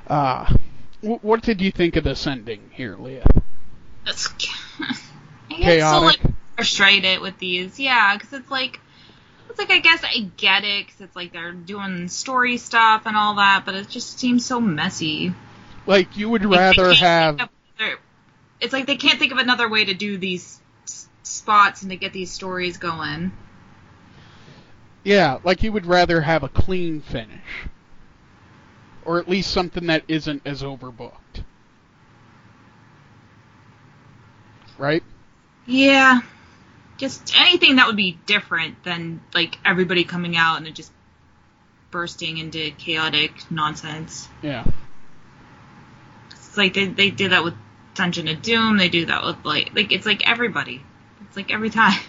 Uh, 0.07 0.45
wh- 1.01 1.23
what 1.25 1.43
did 1.43 1.61
you 1.61 1.71
think 1.73 1.97
of 1.97 2.05
this 2.05 2.27
ending 2.27 2.71
here, 2.73 2.97
Liath? 2.97 3.43
That's 4.05 4.29
I 5.51 5.57
get 5.59 5.81
so 5.81 6.01
like 6.01 6.21
frustrated 6.55 7.21
with 7.21 7.39
these, 7.39 7.81
yeah, 7.81 8.17
because 8.17 8.33
it's 8.33 8.51
like 8.51 8.79
it's 9.51 9.59
like 9.59 9.71
I 9.71 9.79
guess 9.81 10.05
I 10.05 10.31
get 10.37 10.65
it 10.65 10.87
because 10.87 11.01
it's 11.01 11.17
like 11.17 11.33
they're 11.33 11.53
doing 11.53 12.09
story 12.09 12.57
stuff 12.59 13.03
and 13.07 13.17
all 13.17 13.35
that, 13.37 13.65
but 13.65 13.75
it 13.75 13.89
just 13.89 14.19
seems 14.19 14.45
so 14.47 14.61
messy. 14.61 15.35
Like 15.87 16.17
you 16.17 16.29
would 16.31 16.45
Like, 16.45 16.77
rather 16.77 16.95
have 16.95 17.35
another- 17.79 17.99
It's 18.61 18.73
like 18.73 18.87
they 18.87 18.97
can't 18.97 19.19
think 19.19 19.33
of 19.33 19.39
another 19.39 19.69
way 19.69 19.85
to 19.87 19.95
do 19.95 20.19
these 20.19 20.61
s- 20.85 21.09
spots 21.23 21.83
and 21.83 21.91
to 21.91 21.97
get 21.97 22.13
these 22.13 22.31
stories 22.33 22.77
going. 22.79 23.33
Yeah, 25.07 25.39
like 25.45 25.63
you 25.63 25.71
would 25.71 25.87
rather 25.87 26.21
have 26.21 26.43
a 26.43 26.49
clean 26.49 27.01
finish. 27.01 27.69
Or 29.05 29.21
at 29.21 29.29
least 29.29 29.53
something 29.53 29.87
that 29.87 30.03
isn't 30.09 30.43
as 30.45 30.65
overbooked. 30.65 31.45
Right? 34.77 35.05
Yeah. 35.65 36.23
Just 36.97 37.39
anything 37.39 37.77
that 37.77 37.87
would 37.87 37.95
be 37.95 38.19
different 38.27 38.83
than 38.83 39.21
like 39.33 39.59
everybody 39.65 40.03
coming 40.03 40.37
out 40.37 40.57
and 40.57 40.67
it 40.67 40.75
just 40.75 40.91
bursting 41.93 42.39
into 42.39 42.73
chaotic 42.73 43.49
nonsense. 43.49 44.29
Yeah. 44.43 44.65
It's 46.33 46.57
like 46.57 46.75
they 46.75 46.89
they 46.89 47.11
did 47.11 47.31
that 47.31 47.45
with 47.45 47.55
Dungeon 47.95 48.27
of 48.27 48.43
Doom, 48.43 48.77
they 48.77 48.89
do 48.89 49.07
that 49.07 49.25
with 49.25 49.37
like 49.45 49.71
like 49.73 49.93
it's 49.93 50.05
like 50.05 50.29
everybody. 50.29 50.83
It's 51.29 51.37
like 51.37 51.53
every 51.53 51.71
time. 51.71 52.01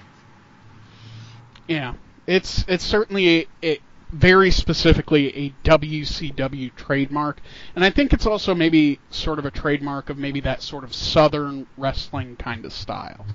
Yeah. 1.67 1.93
It's 2.27 2.65
it's 2.67 2.83
certainly 2.83 3.39
a, 3.39 3.47
a 3.63 3.79
very 4.11 4.51
specifically 4.51 5.35
a 5.35 5.53
WCW 5.67 6.75
trademark. 6.75 7.41
And 7.75 7.83
I 7.83 7.89
think 7.89 8.13
it's 8.13 8.25
also 8.25 8.53
maybe 8.53 8.99
sort 9.09 9.39
of 9.39 9.45
a 9.45 9.51
trademark 9.51 10.09
of 10.09 10.17
maybe 10.17 10.39
that 10.41 10.61
sort 10.61 10.83
of 10.83 10.93
southern 10.93 11.67
wrestling 11.77 12.35
kind 12.35 12.65
of 12.65 12.73
style. 12.73 13.25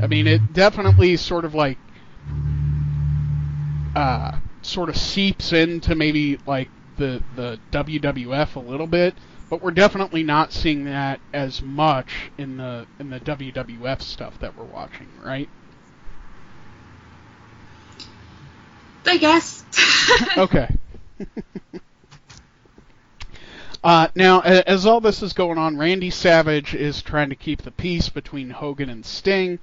I 0.00 0.06
mean, 0.06 0.26
it 0.26 0.52
definitely 0.52 1.16
sort 1.16 1.44
of 1.44 1.54
like 1.54 1.78
uh, 3.94 4.38
sort 4.62 4.88
of 4.88 4.96
seeps 4.96 5.52
into 5.52 5.94
maybe 5.94 6.38
like 6.46 6.68
the 6.96 7.22
the 7.36 7.58
WWF 7.70 8.56
a 8.56 8.60
little 8.60 8.86
bit, 8.86 9.14
but 9.48 9.62
we're 9.62 9.70
definitely 9.70 10.22
not 10.22 10.52
seeing 10.52 10.84
that 10.84 11.20
as 11.32 11.62
much 11.62 12.30
in 12.36 12.56
the 12.56 12.86
in 12.98 13.10
the 13.10 13.20
WWF 13.20 14.02
stuff 14.02 14.38
that 14.40 14.56
we're 14.56 14.64
watching, 14.64 15.08
right? 15.22 15.48
I 19.06 19.16
guess. 19.16 19.64
Okay. 20.36 20.68
uh, 23.84 24.08
now, 24.14 24.40
as 24.40 24.84
all 24.84 25.00
this 25.00 25.22
is 25.22 25.32
going 25.32 25.58
on, 25.58 25.78
Randy 25.78 26.10
Savage 26.10 26.74
is 26.74 27.00
trying 27.02 27.28
to 27.28 27.36
keep 27.36 27.62
the 27.62 27.70
peace 27.70 28.08
between 28.08 28.50
Hogan 28.50 28.88
and 28.90 29.06
Sting. 29.06 29.58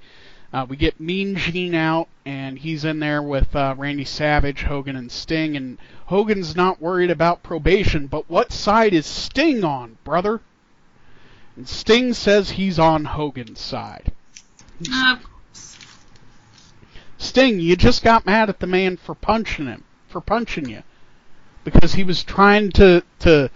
Uh, 0.52 0.66
we 0.68 0.76
get 0.76 0.98
Mean 0.98 1.36
Gene 1.36 1.74
out, 1.74 2.08
and 2.24 2.58
he's 2.58 2.84
in 2.84 2.98
there 2.98 3.22
with 3.22 3.54
uh, 3.54 3.74
Randy 3.76 4.04
Savage, 4.04 4.62
Hogan, 4.62 4.96
and 4.96 5.12
Sting. 5.12 5.56
And 5.56 5.78
Hogan's 6.06 6.56
not 6.56 6.80
worried 6.80 7.10
about 7.10 7.42
probation, 7.42 8.06
but 8.06 8.28
what 8.28 8.50
side 8.52 8.92
is 8.94 9.06
Sting 9.06 9.62
on, 9.62 9.98
brother? 10.02 10.40
And 11.56 11.68
Sting 11.68 12.14
says 12.14 12.52
he's 12.52 12.78
on 12.78 13.04
Hogan's 13.04 13.60
side. 13.60 14.12
Uh, 14.92 15.16
Sting, 17.20 17.60
you 17.60 17.76
just 17.76 18.02
got 18.02 18.24
mad 18.24 18.48
at 18.48 18.60
the 18.60 18.66
man 18.66 18.96
for 18.96 19.14
punching 19.14 19.66
him, 19.66 19.84
for 20.08 20.22
punching 20.22 20.70
you, 20.70 20.82
because 21.64 21.92
he 21.92 22.02
was 22.02 22.24
trying 22.24 22.72
to 22.72 23.04
to 23.18 23.50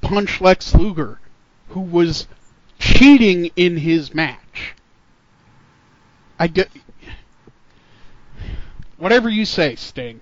punch 0.00 0.40
Lex 0.40 0.72
Luger, 0.72 1.18
who 1.70 1.80
was 1.80 2.28
cheating 2.78 3.50
in 3.56 3.78
his 3.78 4.14
match. 4.14 4.74
I 6.38 6.46
get 6.46 6.70
whatever 8.98 9.28
you 9.28 9.44
say, 9.44 9.74
Sting. 9.74 10.20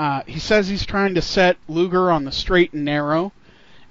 Uh, 0.00 0.22
he 0.26 0.40
says 0.40 0.68
he's 0.68 0.84
trying 0.84 1.14
to 1.14 1.22
set 1.22 1.58
Luger 1.68 2.10
on 2.10 2.24
the 2.24 2.32
straight 2.32 2.72
and 2.72 2.84
narrow. 2.84 3.32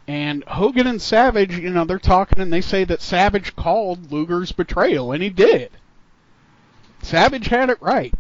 And 0.08 0.44
Hogan 0.44 0.88
and 0.88 1.02
Savage, 1.02 1.58
you 1.58 1.70
know, 1.70 1.86
they're 1.86 2.00
talking 2.00 2.42
and 2.42 2.52
they 2.52 2.62
say 2.62 2.84
that 2.84 3.02
Savage 3.02 3.56
called 3.56 4.12
Luger's 4.12 4.52
betrayal, 4.52 5.14
and 5.14 5.24
he 5.24 5.30
did. 5.30 5.72
Savage 7.02 7.48
had 7.48 7.70
it 7.70 7.82
right. 7.82 8.14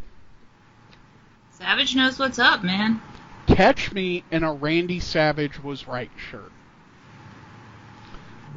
Savage 1.52 1.96
knows 1.96 2.18
what's 2.20 2.40
up, 2.40 2.64
man. 2.64 3.02
Catch 3.48 3.92
me 3.92 4.24
in 4.32 4.44
a 4.44 4.54
Randy 4.54 5.00
Savage 5.00 5.62
was 5.64 5.88
right 5.88 6.12
shirt. 6.30 6.52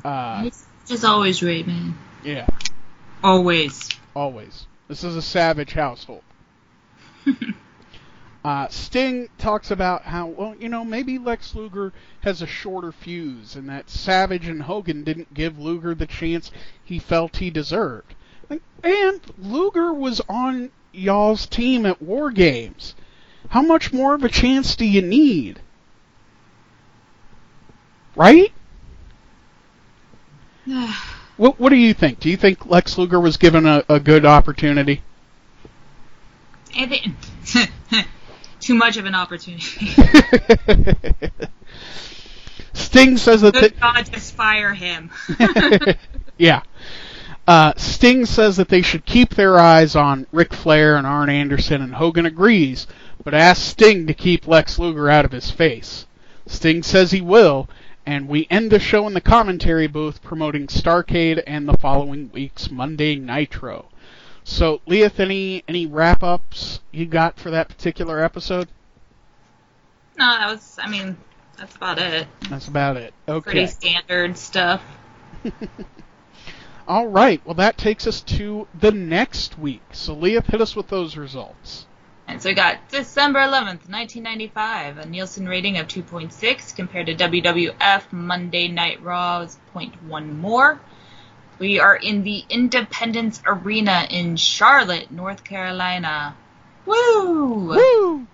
Uh, 0.04 0.42
He's 0.44 0.66
just 0.87 1.04
always 1.04 1.42
right, 1.42 1.66
man. 1.66 1.96
yeah, 2.24 2.46
Always. 3.22 3.88
always. 4.14 4.66
This 4.88 5.04
is 5.04 5.16
a 5.16 5.22
Savage 5.22 5.72
household. 5.72 6.22
Uh, 8.44 8.66
Sting 8.66 9.28
talks 9.38 9.70
about 9.70 10.02
how, 10.02 10.26
well, 10.26 10.56
you 10.58 10.68
know, 10.68 10.85
maybe 10.85 11.16
Lex 11.16 11.54
Luger 11.54 11.92
has 12.23 12.42
a 12.42 12.46
shorter 12.48 12.90
fuse 12.90 13.54
and 13.54 13.68
that 13.68 13.88
Savage 13.88 14.48
and 14.48 14.62
Hogan 14.62 15.04
didn't 15.04 15.33
give 15.33 15.60
Luger 15.60 15.94
the 15.94 16.08
chance 16.08 16.50
he 16.83 16.98
felt 16.98 17.37
he 17.37 17.50
deserved. 17.50 18.16
And 18.51 19.21
Luger 19.38 19.93
was 19.93 20.21
on 20.29 20.71
y'all's 20.93 21.47
team 21.47 21.87
at 21.87 22.03
War 22.03 22.31
Games. 22.31 22.95
How 23.49 23.63
much 23.63 23.93
more 23.93 24.15
of 24.15 24.25
a 24.25 24.29
chance 24.29 24.75
do 24.77 24.85
you 24.85 25.03
need? 25.03 25.61
Right? 28.17 28.53
What 31.38 31.59
What 31.59 31.71
do 31.71 31.77
you 31.77 31.95
think? 31.95 32.21
Do 32.21 32.29
you 32.29 32.37
think 32.37 32.67
Lex 32.67 32.99
Luger 32.99 33.19
was 33.19 33.38
given 33.38 33.67
a, 33.67 33.83
a 33.88 33.99
good 33.99 34.27
opportunity? 34.27 35.03
Too 38.61 38.75
much 38.75 38.97
of 38.99 39.07
an 39.07 39.15
opportunity. 39.15 39.87
Sting 42.75 43.17
says 43.17 43.40
that. 43.40 43.55
Good 43.55 43.75
the- 43.75 43.81
God, 43.81 44.13
just 44.13 44.35
fire 44.35 44.75
him. 44.75 45.11
yeah. 46.38 46.63
Uh, 47.47 47.73
Sting 47.77 48.25
says 48.25 48.57
that 48.57 48.69
they 48.69 48.83
should 48.83 49.05
keep 49.05 49.35
their 49.35 49.59
eyes 49.59 49.97
on 49.97 50.27
Ric 50.31 50.55
Flair 50.55 50.97
and 50.97 51.07
Arn 51.07 51.29
Anderson, 51.29 51.83
and 51.83 51.95
Hogan 51.95 52.27
agrees, 52.27 52.87
but 53.25 53.35
asks 53.35 53.65
Sting 53.65 54.07
to 54.07 54.15
keep 54.15 54.47
Lex 54.47 54.79
Luger 54.79 55.11
out 55.11 55.25
of 55.25 55.33
his 55.33 55.51
face. 55.51 56.07
Sting 56.47 56.83
says 56.83 57.11
he 57.11 57.21
will, 57.21 57.69
and 58.07 58.29
we 58.29 58.47
end 58.51 58.71
the 58.71 58.79
show 58.79 59.07
in 59.07 59.15
the 59.15 59.21
commentary 59.21 59.87
booth 59.87 60.23
promoting 60.23 60.67
Starcade 60.69 61.43
and 61.47 61.69
the 61.69 61.77
following 61.77 62.31
week's 62.33 62.71
Monday 62.71 63.17
Nitro. 63.17 63.87
So, 64.45 64.81
Liath, 64.88 65.21
any 65.21 65.63
any 65.69 65.87
wrap 65.87 66.23
ups 66.23 66.81
you 66.90 67.07
got 67.07 67.38
for 67.38 67.51
that 67.51 67.69
particular 67.69 68.21
episode? 68.21 68.69
no, 70.19 70.27
that 70.27 70.53
was, 70.53 70.79
I 70.81 70.88
mean, 70.88 71.17
that's 71.57 71.77
about 71.77 71.99
it. 71.99 72.27
That's 72.49 72.69
about 72.69 72.97
it. 72.97 73.15
Okay. 73.29 73.51
Pretty 73.51 73.67
standard 73.67 74.37
stuff. 74.37 74.83
All 76.88 77.06
right. 77.06 77.40
Well, 77.44 77.54
that 77.54 77.78
takes 77.78 78.06
us 78.06 78.20
to 78.22 78.66
the 78.78 78.90
next 78.90 79.58
week. 79.58 79.83
So, 79.92 80.14
Liath, 80.16 80.46
hit 80.46 80.60
us 80.60 80.74
with 80.74 80.88
those 80.88 81.16
results. 81.16 81.87
And 82.26 82.40
so 82.40 82.48
we 82.48 82.54
got 82.54 82.88
December 82.88 83.40
11th, 83.40 83.88
1995, 83.90 84.98
a 84.98 85.06
Nielsen 85.06 85.48
rating 85.48 85.78
of 85.78 85.87
2.6 85.88 86.74
compared 86.74 87.06
to 87.06 87.14
WWF 87.14 88.12
Monday 88.12 88.68
Night 88.68 89.02
Raw's 89.02 89.58
0.1 89.74 90.38
more. 90.38 90.80
We 91.58 91.78
are 91.78 91.94
in 91.94 92.22
the 92.22 92.44
Independence 92.48 93.42
Arena 93.46 94.06
in 94.10 94.37
Charlotte, 94.37 95.10
North 95.10 95.44
Carolina. 95.44 96.35
Woo! 96.87 97.68
Woo! 97.68 98.26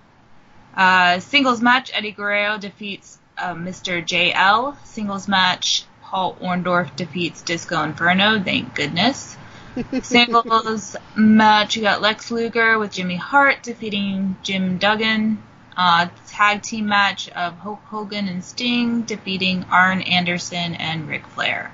Uh, 0.74 1.18
singles 1.18 1.60
match, 1.60 1.90
Eddie 1.92 2.12
Guerrero 2.12 2.56
defeats 2.56 3.18
uh, 3.36 3.54
Mr. 3.54 4.02
JL. 4.06 4.76
Singles 4.86 5.28
match, 5.28 5.84
Paul 6.08 6.36
Orndorff 6.40 6.96
defeats 6.96 7.42
Disco 7.42 7.82
Inferno. 7.82 8.42
Thank 8.42 8.74
goodness. 8.74 9.36
Singles 10.02 10.96
match, 11.14 11.76
you 11.76 11.82
got 11.82 12.00
Lex 12.00 12.30
Luger 12.30 12.78
with 12.78 12.92
Jimmy 12.92 13.16
Hart 13.16 13.62
defeating 13.62 14.36
Jim 14.42 14.78
Duggan. 14.78 15.42
Uh, 15.76 16.08
tag 16.26 16.62
team 16.62 16.88
match 16.88 17.28
of 17.28 17.58
Hulk 17.58 17.80
Hogan 17.84 18.26
and 18.26 18.42
Sting 18.42 19.02
defeating 19.02 19.66
Arn 19.70 20.00
Anderson 20.00 20.74
and 20.74 21.06
Ric 21.06 21.26
Flair. 21.26 21.72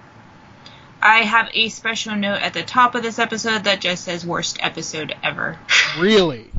I 1.01 1.19
have 1.19 1.49
a 1.55 1.69
special 1.69 2.17
note 2.17 2.43
at 2.43 2.55
the 2.55 2.65
top 2.65 2.97
of 2.97 3.05
this 3.05 3.21
episode 3.21 3.65
that 3.65 3.81
just 3.81 4.05
says 4.05 4.27
worst 4.27 4.59
episode 4.61 5.15
ever. 5.23 5.59
Really? 5.97 6.51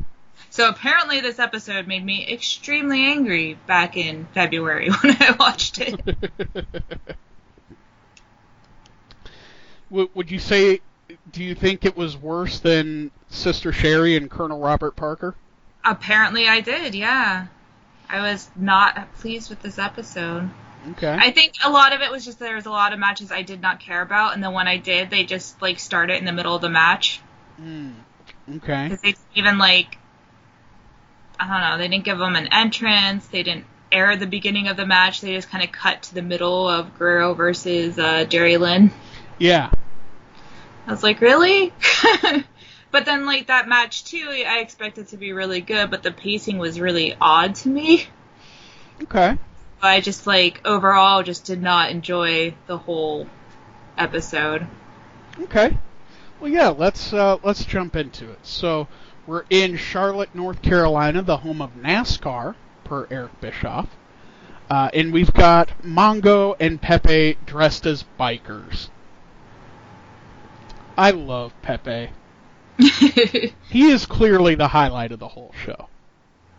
So 0.48 0.70
apparently 0.70 1.20
this 1.20 1.38
episode 1.38 1.86
made 1.86 2.02
me 2.02 2.26
extremely 2.32 3.04
angry 3.04 3.58
back 3.66 3.98
in 3.98 4.24
February 4.32 4.88
when 5.02 5.14
I 5.20 5.36
watched 5.38 5.78
it. 5.78 6.00
W- 9.90 10.10
would 10.14 10.30
you 10.30 10.38
say? 10.38 10.80
Do 11.32 11.42
you 11.44 11.54
think 11.54 11.84
it 11.84 11.96
was 11.96 12.16
worse 12.16 12.58
than 12.58 13.10
Sister 13.28 13.72
Sherri 13.72 14.16
and 14.16 14.30
Colonel 14.30 14.58
Robert 14.60 14.96
Parker? 14.96 15.34
apparently 15.84 16.48
I 16.48 16.60
did, 16.62 16.96
yeah. 16.96 17.46
I 18.08 18.20
was 18.20 18.50
not 18.56 19.14
pleased 19.18 19.50
with 19.50 19.62
this 19.62 19.78
episode. 19.78 20.50
Okay. 20.92 21.16
I 21.16 21.30
think 21.30 21.52
a 21.64 21.70
lot 21.70 21.92
of 21.92 22.00
it 22.00 22.10
was 22.10 22.24
just 22.24 22.40
there 22.40 22.56
was 22.56 22.66
a 22.66 22.70
lot 22.70 22.92
of 22.92 22.98
matches 22.98 23.30
I 23.30 23.42
did 23.42 23.60
not 23.60 23.78
care 23.78 24.02
about, 24.02 24.34
and 24.34 24.42
the 24.42 24.50
one 24.50 24.66
I 24.66 24.78
did, 24.78 25.10
they 25.10 25.22
just 25.24 25.62
like 25.62 25.78
started 25.78 26.16
in 26.18 26.24
the 26.24 26.32
middle 26.32 26.54
of 26.56 26.60
the 26.62 26.68
match 26.70 27.20
Mm, 27.60 27.94
okay. 28.56 28.84
because 28.88 29.00
they 29.00 29.12
didn't 29.12 29.20
even 29.36 29.58
like 29.58 29.96
I 31.38 31.46
don't 31.48 31.60
know, 31.70 31.78
they 31.78 31.88
didn't 31.88 32.04
give 32.04 32.18
them 32.18 32.34
an 32.34 32.48
entrance, 32.50 33.26
they 33.28 33.42
didn't 33.44 33.66
air 33.92 34.16
the 34.16 34.26
beginning 34.26 34.68
of 34.68 34.76
the 34.76 34.86
match, 34.86 35.20
they 35.20 35.34
just 35.34 35.50
kind 35.50 35.62
of 35.62 35.70
cut 35.70 36.02
to 36.04 36.14
the 36.14 36.22
middle 36.22 36.68
of 36.68 36.98
Guerrero 36.98 37.34
versus 37.34 37.98
uh, 37.98 38.24
Jerry 38.24 38.56
Lynn. 38.56 38.90
Yeah. 39.38 39.70
I 40.86 40.90
was 40.90 41.02
like, 41.02 41.20
really? 41.20 41.72
but 42.90 43.04
then 43.04 43.26
like 43.26 43.48
that 43.48 43.68
match 43.68 44.04
too, 44.04 44.26
I 44.28 44.60
expected 44.60 45.08
to 45.08 45.16
be 45.16 45.32
really 45.32 45.60
good, 45.60 45.90
but 45.90 46.02
the 46.02 46.12
pacing 46.12 46.58
was 46.58 46.80
really 46.80 47.16
odd 47.20 47.54
to 47.56 47.68
me. 47.68 48.06
Okay. 49.02 49.36
I 49.82 50.00
just 50.00 50.26
like 50.26 50.60
overall 50.64 51.22
just 51.22 51.44
did 51.44 51.60
not 51.60 51.90
enjoy 51.90 52.54
the 52.66 52.78
whole 52.78 53.26
episode. 53.98 54.66
Okay. 55.40 55.76
Well, 56.40 56.50
yeah. 56.50 56.68
Let's 56.68 57.12
uh, 57.12 57.38
let's 57.42 57.64
jump 57.64 57.96
into 57.96 58.30
it. 58.30 58.38
So 58.42 58.88
we're 59.26 59.44
in 59.50 59.76
Charlotte, 59.76 60.34
North 60.34 60.62
Carolina, 60.62 61.22
the 61.22 61.38
home 61.38 61.60
of 61.60 61.74
NASCAR, 61.76 62.54
per 62.84 63.06
Eric 63.10 63.40
Bischoff, 63.40 63.88
uh, 64.70 64.90
and 64.94 65.12
we've 65.12 65.32
got 65.34 65.70
Mongo 65.82 66.56
and 66.60 66.80
Pepe 66.80 67.36
dressed 67.44 67.86
as 67.86 68.04
bikers. 68.18 68.88
I 70.96 71.10
love 71.10 71.52
Pepe. 71.62 72.10
He 73.68 73.90
is 73.90 74.06
clearly 74.06 74.54
the 74.54 74.68
highlight 74.68 75.12
of 75.12 75.18
the 75.18 75.28
whole 75.28 75.52
show. 75.64 75.88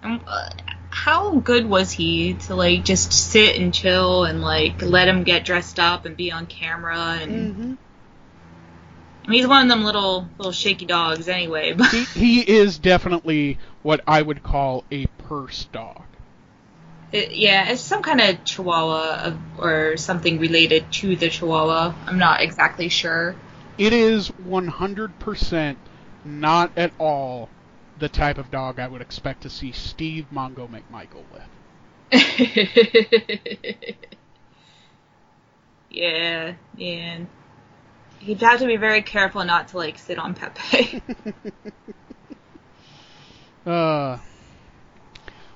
Um, 0.04 0.22
uh, 0.28 0.50
How 0.90 1.40
good 1.40 1.66
was 1.66 1.92
he 1.92 2.34
to 2.34 2.56
like 2.56 2.84
just 2.84 3.12
sit 3.14 3.56
and 3.56 3.74
chill 3.74 4.26
and 4.26 4.42
like 4.42 4.82
let 4.82 5.08
him 5.08 5.24
get 5.24 5.46
dressed 5.46 5.80
up 5.80 6.06
and 6.06 6.16
be 6.18 6.32
on 6.32 6.46
camera 6.46 7.18
and 7.22 7.56
Mm-hmm. 7.56 7.74
I 9.26 9.30
mean, 9.30 9.40
he's 9.40 9.48
one 9.48 9.64
of 9.64 9.70
them 9.70 9.84
little 9.84 10.28
little 10.38 10.54
shaky 10.54 10.86
dogs 10.86 11.28
anyway. 11.28 11.74
But 11.74 11.88
He, 11.90 12.04
he 12.04 12.42
is 12.42 12.78
definitely 12.80 13.58
what 13.84 14.02
I 14.08 14.22
would 14.22 14.42
call 14.42 14.86
a 14.90 15.08
purse 15.28 15.66
dog. 15.66 16.04
it, 17.12 17.36
yeah, 17.36 17.70
it's 17.72 17.82
some 17.82 18.02
kind 18.02 18.22
of 18.22 18.44
Chihuahua 18.46 19.24
of, 19.24 19.38
or 19.60 19.98
something 19.98 20.40
related 20.40 20.92
to 20.94 21.16
the 21.16 21.30
Chihuahua. 21.30 21.94
I'm 22.06 22.18
not 22.20 22.42
exactly 22.42 22.88
sure. 22.90 23.36
It 23.78 23.94
is 23.94 24.30
100% 24.30 25.76
not 26.26 26.72
at 26.76 26.92
all 27.00 27.50
the 28.00 28.10
type 28.10 28.38
of 28.38 28.52
dog 28.52 28.80
I 28.80 28.88
would 28.88 29.02
expect 29.02 29.42
to 29.44 29.50
see 29.50 29.72
Steve 29.72 30.28
Mongo 30.34 30.68
McMichael 30.70 31.24
with. 31.32 31.44
yeah, 35.90 36.54
yeah. 36.76 37.20
He'd 38.20 38.42
have 38.42 38.60
to 38.60 38.66
be 38.66 38.78
very 38.78 39.02
careful 39.02 39.44
not 39.46 39.70
to 39.70 39.78
like 39.78 39.98
sit 40.00 40.18
on 40.18 40.34
Pepe. 40.34 41.02
Uh, 43.68 44.18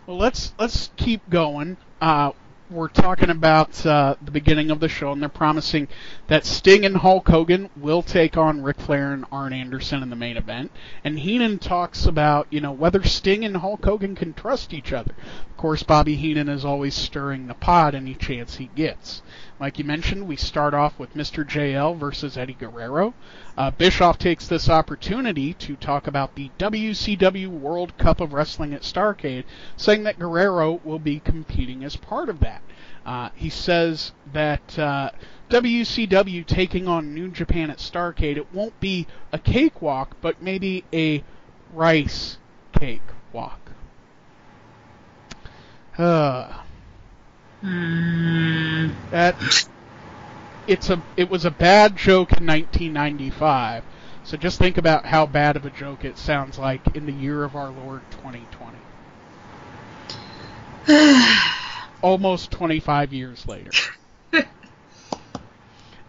well, 0.05 0.17
let's 0.17 0.53
let's 0.59 0.89
keep 0.97 1.30
going. 1.30 1.78
Uh, 2.01 2.34
we're 2.72 2.88
talking 2.88 3.30
about 3.30 3.86
uh, 3.86 4.15
the 4.22 4.32
beginning 4.32 4.72
of 4.72 4.80
the 4.80 4.88
show, 4.88 5.11
and 5.11 5.22
they're 5.22 5.30
promising 5.30 5.88
that 6.28 6.45
Sting 6.45 6.86
and 6.86 6.97
Hulk 6.97 7.28
Hogan 7.28 7.69
will 7.76 8.01
take 8.01 8.38
on 8.38 8.63
Ric 8.63 8.80
Flair 8.80 9.11
and 9.11 9.26
Arn 9.32 9.51
Anderson 9.51 10.01
in 10.01 10.09
the 10.09 10.15
main 10.15 10.38
event. 10.38 10.72
And 11.03 11.19
Heenan 11.19 11.59
talks 11.59 12.05
about 12.05 12.47
you 12.49 12.61
know 12.61 12.72
whether 12.72 13.03
Sting 13.03 13.43
and 13.43 13.57
Hulk 13.57 13.84
Hogan 13.84 14.15
can 14.15 14.34
trust 14.34 14.74
each 14.74 14.93
other. 14.93 15.13
Course, 15.62 15.84
Bobby 15.84 16.16
Heenan 16.16 16.49
is 16.49 16.66
always 16.66 16.95
stirring 16.95 17.45
the 17.45 17.53
pot 17.53 17.93
any 17.93 18.16
chance 18.16 18.55
he 18.55 18.72
gets. 18.74 19.22
Like 19.59 19.78
you 19.78 19.86
mentioned, 19.86 20.28
we 20.28 20.36
start 20.36 20.74
off 20.74 20.97
with 20.97 21.14
Mr. 21.14 21.47
JL 21.47 21.95
versus 21.95 22.36
Eddie 22.36 22.55
Guerrero. 22.55 23.14
Uh, 23.55 23.70
Bischoff 23.70 24.18
takes 24.18 24.47
this 24.47 24.68
opportunity 24.68 25.53
to 25.53 25.76
talk 25.76 26.07
about 26.07 26.34
the 26.34 26.49
WCW 26.57 27.47
World 27.47 27.95
Cup 27.99 28.20
of 28.20 28.34
Wrestling 28.34 28.74
at 28.74 28.82
Starcade, 28.82 29.43
saying 29.78 30.01
that 30.01 30.18
Guerrero 30.18 30.82
will 30.84 30.97
be 30.97 31.20
competing 31.20 31.84
as 31.84 31.95
part 31.95 32.28
of 32.28 32.39
that. 32.39 32.64
Uh, 33.05 33.30
he 33.36 33.51
says 33.51 34.14
that 34.34 34.80
uh, 34.80 35.12
WCW 35.51 36.43
taking 36.43 36.88
on 36.88 37.14
New 37.14 37.30
Japan 37.30 37.70
at 37.70 37.78
Starcade, 37.78 38.38
it 38.38 38.51
won't 38.51 38.80
be 38.80 39.05
a 39.32 39.38
cakewalk, 39.38 40.18
but 40.22 40.41
maybe 40.41 40.86
a 40.91 41.24
rice 41.72 42.39
cake 42.74 43.03
walk. 43.32 43.61
Uh, 45.97 46.61
that 49.11 49.35
it's 50.67 50.89
a 50.89 51.01
it 51.17 51.29
was 51.29 51.45
a 51.45 51.51
bad 51.51 51.95
joke 51.95 52.31
in 52.31 52.45
1995. 52.45 53.83
So 54.23 54.37
just 54.37 54.59
think 54.59 54.77
about 54.77 55.05
how 55.05 55.25
bad 55.25 55.55
of 55.55 55.65
a 55.65 55.69
joke 55.69 56.05
it 56.05 56.17
sounds 56.17 56.57
like 56.57 56.95
in 56.95 57.05
the 57.05 57.11
year 57.11 57.43
of 57.43 57.55
our 57.55 57.71
Lord 57.71 58.01
2020. 58.11 58.77
Almost 62.01 62.51
25 62.51 63.13
years 63.13 63.47
later. 63.47 63.71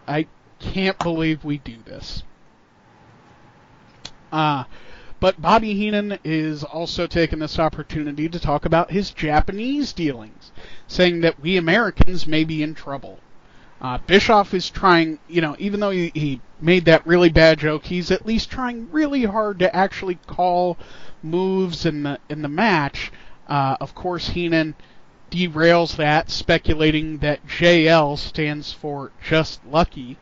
I 0.08 0.26
can't 0.58 0.98
believe 0.98 1.44
we 1.44 1.58
do 1.58 1.76
this. 1.84 2.22
Uh, 4.30 4.64
but 5.22 5.40
Bobby 5.40 5.74
Heenan 5.74 6.18
is 6.24 6.64
also 6.64 7.06
taking 7.06 7.38
this 7.38 7.56
opportunity 7.56 8.28
to 8.28 8.40
talk 8.40 8.64
about 8.64 8.90
his 8.90 9.12
Japanese 9.12 9.92
dealings, 9.92 10.50
saying 10.88 11.20
that 11.20 11.38
we 11.38 11.56
Americans 11.56 12.26
may 12.26 12.42
be 12.42 12.60
in 12.60 12.74
trouble. 12.74 13.20
Uh, 13.80 13.98
Bischoff 13.98 14.52
is 14.52 14.68
trying, 14.68 15.20
you 15.28 15.40
know, 15.40 15.54
even 15.60 15.78
though 15.78 15.92
he, 15.92 16.10
he 16.12 16.40
made 16.60 16.86
that 16.86 17.06
really 17.06 17.28
bad 17.28 17.60
joke, 17.60 17.84
he's 17.84 18.10
at 18.10 18.26
least 18.26 18.50
trying 18.50 18.90
really 18.90 19.22
hard 19.22 19.60
to 19.60 19.72
actually 19.76 20.16
call 20.26 20.76
moves 21.22 21.86
in 21.86 22.02
the 22.02 22.18
in 22.28 22.42
the 22.42 22.48
match. 22.48 23.12
Uh, 23.46 23.76
of 23.80 23.94
course, 23.94 24.30
Heenan 24.30 24.74
derails 25.30 25.94
that, 25.98 26.30
speculating 26.30 27.18
that 27.18 27.46
JL 27.46 28.18
stands 28.18 28.72
for 28.72 29.12
just 29.22 29.64
lucky. 29.64 30.18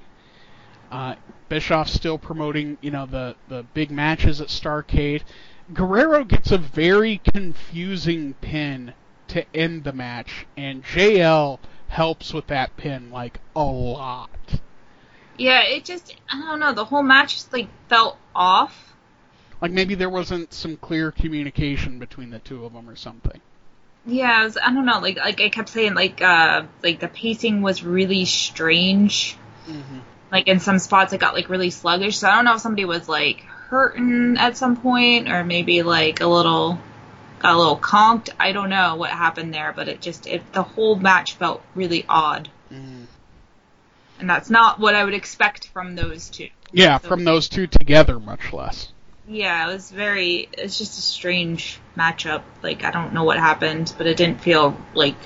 Uh, 0.91 1.15
Bischoff's 1.51 1.93
still 1.93 2.17
promoting, 2.17 2.79
you 2.81 2.93
know, 2.93 3.07
the 3.07 3.35
the 3.49 3.65
big 3.75 3.91
matches 3.91 4.41
at 4.41 4.47
Starcade. 4.47 5.23
Guerrero 5.75 6.25
gets 6.25 6.53
a 6.53 6.59
very 6.59 7.19
confusing 7.19 8.35
pin 8.41 8.95
to 9.29 9.45
end 9.55 9.83
the 9.83 9.93
match, 9.93 10.47
and 10.57 10.85
JL 10.85 11.59
helps 11.89 12.33
with 12.33 12.47
that 12.47 12.77
pin 12.77 13.11
like 13.11 13.41
a 13.57 13.65
lot. 13.65 14.61
Yeah, 15.37 15.63
it 15.63 15.85
just 15.85 16.15
I 16.31 16.41
don't 16.41 16.61
know. 16.61 16.73
The 16.73 16.85
whole 16.85 17.03
match 17.03 17.35
just 17.35 17.53
like 17.53 17.69
felt 17.89 18.17
off. 18.33 18.95
Like 19.61 19.73
maybe 19.73 19.97
there 19.97 20.09
wasn't 20.09 20.55
some 20.55 20.77
clear 20.77 21.11
communication 21.11 21.99
between 21.99 22.31
the 22.31 22.39
two 22.39 22.65
of 22.65 22.73
them 22.73 22.89
or 22.89 22.95
something. 22.95 23.41
Yeah, 24.07 24.45
was, 24.45 24.57
I 24.57 24.73
don't 24.73 24.87
know. 24.87 25.01
Like 25.01 25.17
like 25.17 25.41
I 25.41 25.49
kept 25.49 25.69
saying 25.69 25.95
like 25.95 26.23
uh 26.23 26.63
like 26.85 27.01
the 27.01 27.09
pacing 27.09 27.61
was 27.61 27.83
really 27.83 28.25
strange. 28.25 29.37
Mm-hmm. 29.69 29.99
Like 30.33 30.47
in 30.49 30.61
some 30.61 30.79
spots 30.79 31.13
it 31.13 31.19
got 31.21 31.35
like 31.35 31.49
really 31.49 31.71
sluggish. 31.71 32.19
So 32.19 32.29
I 32.29 32.35
don't 32.37 32.45
know 32.45 32.55
if 32.55 32.61
somebody 32.61 32.85
was 32.85 33.09
like 33.09 33.41
hurting 33.69 34.37
at 34.39 34.57
some 34.57 34.77
point 34.77 35.29
or 35.29 35.45
maybe 35.45 35.83
like 35.83 36.21
a 36.21 36.27
little 36.27 36.79
got 37.41 37.55
a 37.55 37.59
little 37.59 37.77
conked. 37.77 38.31
I 38.39 38.53
don't 38.53 38.69
know 38.71 38.97
what 38.97 39.11
happened 39.11 39.53
there, 39.55 39.73
but 39.75 39.89
it 39.89 40.01
just 40.01 40.27
it 40.27 40.53
the 40.53 40.63
whole 40.63 40.97
match 40.97 41.35
felt 41.35 41.63
really 41.75 42.05
odd. 42.09 42.49
Mm. 42.73 43.07
And 44.19 44.29
that's 44.29 44.51
not 44.51 44.79
what 44.79 44.95
I 44.95 45.05
would 45.05 45.15
expect 45.15 45.69
from 45.69 45.95
those 45.95 46.29
two. 46.29 46.49
Yeah, 46.73 46.99
So- 46.99 47.09
from 47.09 47.25
those 47.25 47.49
two 47.49 47.67
together, 47.67 48.21
much 48.21 48.53
less. 48.53 48.93
Yeah, 49.29 49.69
it 49.69 49.73
was 49.73 49.91
very 49.91 50.49
it's 50.53 50.77
just 50.79 50.99
a 50.99 51.03
strange 51.03 51.79
matchup. 51.97 52.43
Like 52.63 52.85
I 52.85 52.91
don't 52.91 53.13
know 53.15 53.25
what 53.25 53.39
happened, 53.39 53.93
but 53.97 54.07
it 54.07 54.17
didn't 54.17 54.41
feel 54.41 54.77
like 54.95 55.17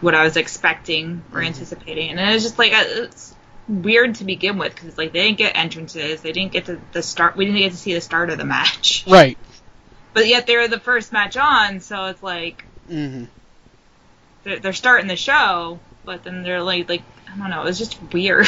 what 0.00 0.14
I 0.14 0.22
was 0.24 0.36
expecting 0.36 1.22
or 1.32 1.40
Mhm. 1.40 1.46
anticipating. 1.46 2.10
And 2.10 2.20
it 2.20 2.32
was 2.34 2.42
just 2.42 2.58
like 2.58 2.72
it's 2.74 3.34
weird 3.70 4.16
to 4.16 4.24
begin 4.24 4.58
with 4.58 4.74
because 4.74 4.98
like 4.98 5.12
they 5.12 5.24
didn't 5.26 5.38
get 5.38 5.56
entrances, 5.56 6.20
they 6.22 6.32
didn't 6.32 6.52
get 6.52 6.66
to 6.66 6.80
the 6.92 7.02
start. 7.02 7.36
We 7.36 7.44
didn't 7.46 7.60
get 7.60 7.72
to 7.72 7.78
see 7.78 7.94
the 7.94 8.00
start 8.00 8.30
of 8.30 8.38
the 8.38 8.44
match, 8.44 9.04
Right. 9.06 9.38
but 10.12 10.26
yet 10.26 10.46
they 10.46 10.56
were 10.56 10.68
the 10.68 10.80
first 10.80 11.12
match 11.12 11.36
on. 11.36 11.80
So 11.80 12.06
it's 12.06 12.22
like 12.22 12.64
hmm 12.88 13.24
they're, 14.42 14.58
they're 14.58 14.72
starting 14.72 15.06
the 15.06 15.16
show, 15.16 15.78
but 16.04 16.24
then 16.24 16.42
they're 16.42 16.62
like 16.62 16.88
like 16.88 17.02
I 17.32 17.36
don't 17.38 17.50
know. 17.50 17.62
It 17.62 17.66
was 17.66 17.78
just 17.78 17.98
weird. 18.12 18.46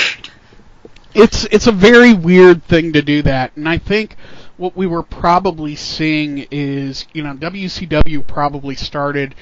It's 1.14 1.44
it's 1.50 1.66
a 1.66 1.72
very 1.72 2.14
weird 2.14 2.64
thing 2.64 2.94
to 2.94 3.02
do 3.02 3.20
that, 3.22 3.54
and 3.54 3.68
I 3.68 3.76
think 3.76 4.16
what 4.56 4.74
we 4.74 4.86
were 4.86 5.02
probably 5.02 5.76
seeing 5.76 6.46
is 6.50 7.06
you 7.12 7.22
know 7.22 7.34
WCW 7.34 8.26
probably 8.26 8.74
started 8.74 9.34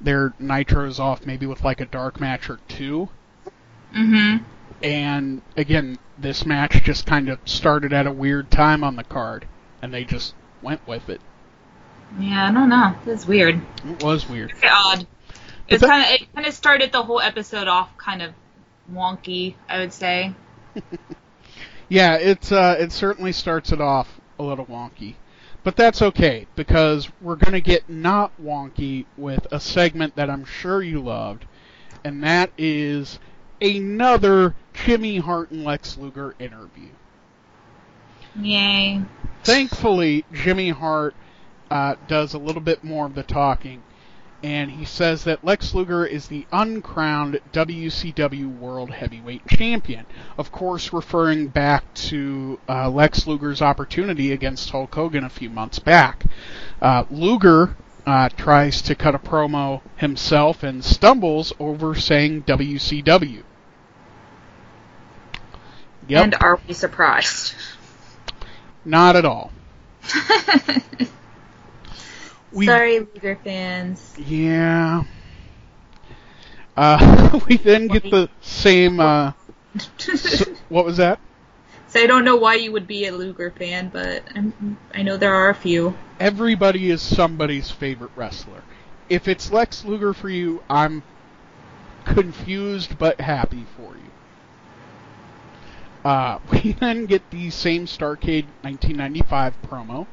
their 0.00 0.30
nitros 0.40 0.98
off 0.98 1.26
maybe 1.26 1.44
with 1.44 1.62
like 1.62 1.82
a 1.82 1.84
dark 1.84 2.18
match 2.18 2.48
or 2.48 2.60
two, 2.66 3.10
mm-hmm. 3.94 4.42
And 4.82 5.42
again 5.56 5.98
this 6.18 6.44
match 6.46 6.82
just 6.84 7.06
kind 7.06 7.28
of 7.28 7.38
started 7.44 7.92
at 7.92 8.06
a 8.06 8.12
weird 8.12 8.50
time 8.50 8.82
on 8.84 8.96
the 8.96 9.04
card, 9.04 9.46
and 9.82 9.92
they 9.94 10.04
just 10.04 10.34
went 10.62 10.86
with 10.86 11.08
it. 11.08 11.20
Yeah, 12.18 12.48
I 12.48 12.52
don't 12.52 12.68
know. 12.68 12.94
It 13.06 13.10
was 13.10 13.26
weird. 13.26 13.60
It 13.84 14.02
was 14.02 14.28
weird. 14.28 14.52
Very 14.56 14.72
odd. 14.72 15.06
It 15.68 15.74
was 15.74 15.80
that- 15.82 15.88
kind 15.88 16.04
of 16.04 16.10
it 16.22 16.34
kind 16.34 16.46
of 16.46 16.54
started 16.54 16.90
the 16.92 17.02
whole 17.02 17.20
episode 17.20 17.68
off 17.68 17.96
kind 17.98 18.22
of 18.22 18.32
wonky, 18.92 19.54
I 19.68 19.78
would 19.78 19.92
say. 19.92 20.34
Yeah, 21.90 22.16
it's 22.16 22.52
uh, 22.52 22.76
it 22.78 22.92
certainly 22.92 23.32
starts 23.32 23.72
it 23.72 23.80
off 23.80 24.20
a 24.38 24.42
little 24.42 24.66
wonky, 24.66 25.14
but 25.64 25.74
that's 25.76 26.02
okay 26.02 26.46
because 26.54 27.08
we're 27.22 27.36
gonna 27.36 27.60
get 27.62 27.88
not 27.88 28.30
wonky 28.38 29.06
with 29.16 29.46
a 29.50 29.58
segment 29.58 30.14
that 30.16 30.28
I'm 30.28 30.44
sure 30.44 30.82
you 30.82 31.00
loved, 31.00 31.46
and 32.04 32.22
that 32.22 32.50
is 32.58 33.18
another 33.60 34.54
Jimmy 34.72 35.18
Hart 35.18 35.50
and 35.50 35.64
Lex 35.64 35.96
Luger 35.96 36.34
interview. 36.38 36.90
Yay. 38.40 39.02
Thankfully, 39.42 40.24
Jimmy 40.32 40.70
Hart 40.70 41.14
uh, 41.70 41.96
does 42.06 42.34
a 42.34 42.38
little 42.38 42.60
bit 42.60 42.84
more 42.84 43.06
of 43.06 43.14
the 43.14 43.22
talking, 43.22 43.82
and 44.42 44.70
he 44.70 44.84
says 44.84 45.24
that 45.24 45.44
Lex 45.44 45.74
Luger 45.74 46.06
is 46.06 46.28
the 46.28 46.46
uncrowned 46.52 47.40
WCW 47.52 48.58
World 48.58 48.90
Heavyweight 48.90 49.46
Champion. 49.48 50.06
Of 50.36 50.52
course, 50.52 50.92
referring 50.92 51.48
back 51.48 51.92
to 51.94 52.60
uh, 52.68 52.88
Lex 52.90 53.26
Luger's 53.26 53.62
opportunity 53.62 54.32
against 54.32 54.70
Hulk 54.70 54.94
Hogan 54.94 55.24
a 55.24 55.30
few 55.30 55.50
months 55.50 55.78
back. 55.78 56.24
Uh, 56.80 57.04
Luger 57.10 57.76
uh, 58.08 58.28
tries 58.30 58.80
to 58.82 58.94
cut 58.94 59.14
a 59.14 59.18
promo 59.18 59.82
himself 59.96 60.62
and 60.62 60.84
stumbles 60.84 61.52
over 61.60 61.94
saying 61.94 62.42
WCW. 62.44 63.42
Yep, 66.08 66.24
And 66.24 66.34
are 66.40 66.58
we 66.66 66.72
surprised? 66.74 67.54
not 68.84 69.14
at 69.16 69.24
all. 69.24 69.52
We- 72.50 72.64
Sorry, 72.64 73.00
Luger 73.00 73.36
fans. 73.44 74.14
Yeah. 74.16 75.02
Uh, 76.74 77.40
we 77.48 77.58
then 77.58 77.88
get 77.88 78.04
the 78.04 78.30
same. 78.40 79.00
Uh, 79.00 79.32
s- 79.98 80.46
what 80.70 80.86
was 80.86 80.96
that? 80.96 81.20
So 81.88 82.00
I 82.00 82.06
don't 82.06 82.24
know 82.24 82.36
why 82.36 82.54
you 82.54 82.70
would 82.72 82.86
be 82.86 83.06
a 83.06 83.12
Luger 83.12 83.50
fan, 83.50 83.88
but 83.88 84.22
I'm, 84.34 84.78
I 84.94 85.02
know 85.02 85.16
there 85.16 85.34
are 85.34 85.48
a 85.48 85.54
few. 85.54 85.96
Everybody 86.20 86.90
is 86.90 87.00
somebody's 87.00 87.70
favorite 87.70 88.10
wrestler. 88.14 88.62
If 89.08 89.26
it's 89.26 89.50
Lex 89.50 89.84
Luger 89.84 90.12
for 90.12 90.28
you, 90.28 90.62
I'm 90.68 91.02
confused 92.04 92.98
but 92.98 93.20
happy 93.20 93.64
for 93.76 93.96
you. 93.96 94.10
Uh, 96.04 96.38
we 96.52 96.72
then 96.72 97.06
get 97.06 97.30
the 97.30 97.50
same 97.50 97.86
Starcade 97.86 98.46
1995 98.62 99.54
promo. 99.62 100.06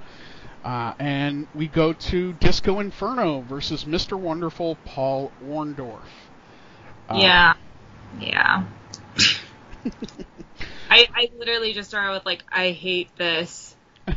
Uh, 0.63 0.93
and 0.97 1.47
we 1.53 1.67
go 1.67 1.93
to 1.93 2.33
Disco 2.33 2.79
Inferno 2.79 3.41
versus 3.41 3.85
Mr. 3.85 4.17
Wonderful 4.17 4.77
Paul 4.83 5.31
Orndorff. 5.45 5.99
Uh, 7.07 7.17
yeah. 7.17 7.53
Yeah. 8.19 8.63
I, 10.89 11.07
I 11.13 11.31
literally 11.37 11.73
just 11.73 11.89
started 11.89 12.13
with 12.13 12.25
like, 12.25 12.43
I 12.51 12.71
hate 12.71 13.15
this. 13.17 13.75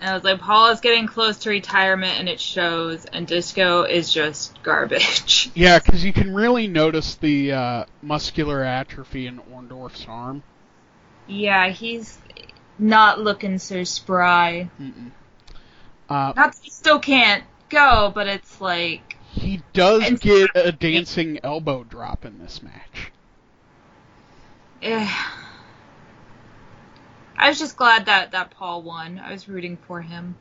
And 0.00 0.10
I 0.10 0.14
was 0.14 0.24
like, 0.24 0.40
Paul 0.40 0.70
is 0.70 0.80
getting 0.80 1.06
close 1.06 1.38
to 1.38 1.50
retirement 1.50 2.18
and 2.18 2.28
it 2.28 2.40
shows, 2.40 3.04
and 3.04 3.24
Disco 3.24 3.84
is 3.84 4.12
just 4.12 4.60
garbage. 4.64 5.48
Yeah, 5.54 5.78
because 5.78 6.04
you 6.04 6.12
can 6.12 6.34
really 6.34 6.66
notice 6.66 7.14
the 7.14 7.52
uh, 7.52 7.84
muscular 8.02 8.64
atrophy 8.64 9.28
in 9.28 9.38
Orndorff's 9.38 10.04
arm. 10.08 10.42
yeah, 11.28 11.68
he's 11.68 12.18
not 12.80 13.20
looking 13.20 13.58
so 13.58 13.84
spry. 13.84 14.68
Uh, 16.08 16.32
Not 16.34 16.34
that 16.34 16.56
he 16.60 16.70
still 16.70 16.98
can't 16.98 17.44
go, 17.68 18.10
but 18.12 18.26
it's 18.26 18.60
like, 18.60 19.16
he 19.30 19.62
does 19.72 20.18
get 20.18 20.50
a 20.56 20.72
dancing 20.72 21.38
elbow 21.44 21.84
drop 21.84 22.24
in 22.24 22.40
this 22.40 22.60
match. 22.60 23.12
Eh. 24.82 25.08
I 27.36 27.48
was 27.48 27.58
just 27.58 27.76
glad 27.76 28.06
that, 28.06 28.32
that 28.32 28.50
Paul 28.50 28.82
won. 28.82 29.18
I 29.18 29.32
was 29.32 29.48
rooting 29.48 29.76
for 29.76 30.00
him. 30.02 30.36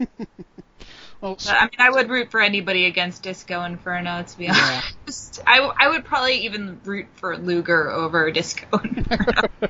well, 1.20 1.36
But, 1.44 1.54
I 1.54 1.62
mean, 1.64 1.70
I 1.78 1.90
would 1.90 2.08
root 2.10 2.30
for 2.30 2.40
anybody 2.40 2.86
against 2.86 3.22
Disco 3.22 3.62
Inferno, 3.64 4.22
to 4.22 4.38
be 4.38 4.46
Yeah. 4.46 4.48
honest. 4.48 4.82
I, 5.46 5.58
I 5.78 5.88
would 5.88 6.04
probably 6.04 6.44
even 6.44 6.80
root 6.84 7.06
for 7.16 7.36
Luger 7.36 7.90
over 7.90 8.30
Disco 8.30 8.78
Inferno. 8.84 9.48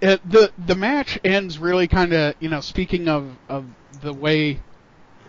it, 0.00 0.20
the 0.28 0.52
the 0.58 0.74
match 0.74 1.18
ends 1.24 1.58
really 1.58 1.88
kind 1.88 2.12
of 2.12 2.34
you 2.40 2.48
know 2.48 2.60
speaking 2.60 3.08
of 3.08 3.36
of 3.48 3.64
the 4.00 4.12
way 4.12 4.58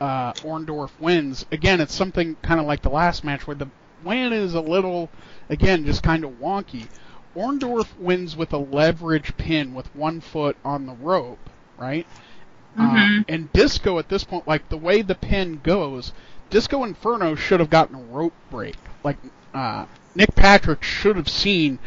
uh, 0.02 0.34
Orndorff 0.44 0.92
wins 1.00 1.46
again 1.52 1.80
it's 1.82 1.96
something 1.96 2.36
kind 2.42 2.60
of 2.60 2.66
like 2.66 2.82
the 2.82 2.90
last 2.90 3.24
match 3.24 3.46
where 3.48 3.56
the 3.56 3.68
win 4.04 4.34
is 4.34 4.54
a 4.54 4.62
little 4.62 5.10
again 5.50 5.86
just 5.86 6.04
kind 6.04 6.24
of 6.24 6.32
wonky. 6.32 6.88
Orndorff 7.36 7.98
wins 7.98 8.36
with 8.36 8.54
a 8.54 8.58
leverage 8.58 9.36
pin 9.38 9.74
with 9.74 9.94
one 9.96 10.22
foot 10.22 10.56
on 10.64 10.86
the 10.86 10.94
rope, 10.94 11.50
right? 11.78 12.06
Uh, 12.78 12.82
Mhm. 12.96 13.26
and 13.28 13.54
Disco 13.54 14.00
at 14.00 14.10
this 14.10 14.24
point, 14.24 14.48
like 14.48 14.70
the 14.70 14.78
way 14.78 15.02
the 15.02 15.16
pin 15.16 15.60
goes, 15.64 16.12
Disco 16.50 16.84
Inferno 16.84 17.36
should 17.36 17.60
have 17.60 17.70
gotten 17.70 17.96
a 17.96 18.04
rope 18.04 18.34
break. 18.50 18.78
Like 19.04 19.18
uh, 19.54 19.86
Nick 20.16 20.36
Patrick 20.36 20.84
should 20.84 21.16
have 21.16 21.30
seen 21.30 21.80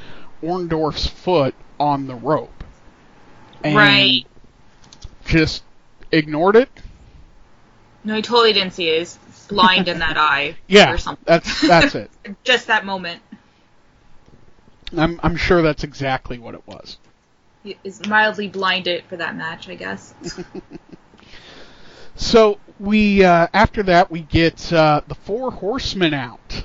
Orndorff's 0.42 1.06
foot 1.06 1.54
on 1.78 2.06
the 2.06 2.14
rope, 2.14 2.64
and 3.64 3.76
Right. 3.76 4.26
Just 5.24 5.64
ignored 6.12 6.54
it. 6.56 6.68
No, 8.04 8.14
he 8.14 8.22
totally 8.22 8.52
didn't 8.52 8.74
see 8.74 8.88
it. 8.88 9.18
Blind 9.48 9.88
in 9.88 9.98
that 10.00 10.16
eye. 10.16 10.56
Yeah, 10.68 10.92
Or 10.92 10.98
something. 10.98 11.24
that's 11.26 11.60
that's 11.62 11.94
it. 11.94 12.10
Just 12.44 12.66
that 12.66 12.84
moment. 12.84 13.22
I'm 14.96 15.20
I'm 15.22 15.36
sure 15.36 15.62
that's 15.62 15.84
exactly 15.84 16.38
what 16.38 16.54
it 16.54 16.62
was. 16.66 16.98
He 17.64 17.76
is 17.84 18.06
mildly 18.06 18.48
blinded 18.48 19.04
for 19.08 19.16
that 19.16 19.36
match, 19.36 19.68
I 19.68 19.74
guess. 19.74 20.14
So 22.18 22.58
we 22.80 23.22
uh, 23.24 23.48
after 23.52 23.82
that 23.84 24.10
we 24.10 24.20
get 24.22 24.72
uh, 24.72 25.02
the 25.06 25.14
four 25.14 25.50
horsemen 25.50 26.14
out. 26.14 26.64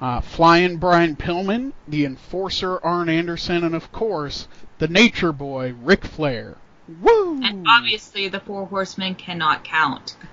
Uh, 0.00 0.20
Flying 0.20 0.78
Brian 0.78 1.14
Pillman, 1.14 1.72
the 1.86 2.04
Enforcer 2.04 2.78
Arn 2.84 3.08
Anderson, 3.08 3.62
and 3.64 3.74
of 3.74 3.92
course 3.92 4.48
the 4.78 4.88
Nature 4.88 5.32
Boy 5.32 5.72
Ric 5.80 6.04
Flair. 6.04 6.56
Woo! 7.00 7.40
And 7.42 7.66
obviously, 7.68 8.28
the 8.28 8.40
Four 8.40 8.66
Horsemen 8.66 9.14
cannot 9.14 9.64
count. 9.64 10.16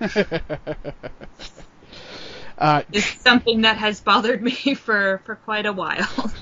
uh, 2.58 2.82
It's 2.92 3.20
something 3.22 3.62
that 3.62 3.78
has 3.78 4.00
bothered 4.00 4.42
me 4.42 4.52
for, 4.74 5.22
for 5.24 5.36
quite 5.36 5.66
a 5.66 5.72
while. 5.72 6.32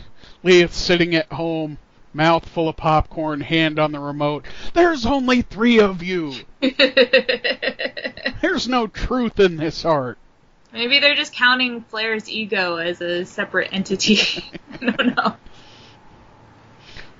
Liath's 0.43 0.77
sitting 0.77 1.15
at 1.15 1.33
home, 1.33 1.79
mouth 2.13 2.49
full 2.49 2.69
of 2.69 2.77
popcorn, 2.77 3.41
hand 3.41 3.79
on 3.79 3.93
the 3.93 4.01
remote. 4.01 4.45
There's 4.75 5.05
only 5.07 5.43
three 5.43 5.81
of 5.81 6.03
you. 6.03 6.35
There's 8.41 8.69
no 8.69 8.87
truth 8.87 9.41
in 9.41 9.57
this 9.57 9.85
art. 9.85 10.19
Maybe 10.73 11.01
they're 11.01 11.15
just 11.15 11.33
counting 11.33 11.83
Flair's 11.83 12.29
ego 12.29 12.77
as 12.77 13.01
a 13.01 13.25
separate 13.25 13.71
entity. 13.73 14.45
I 14.73 14.91
don't 14.91 15.17
know. 15.17 15.37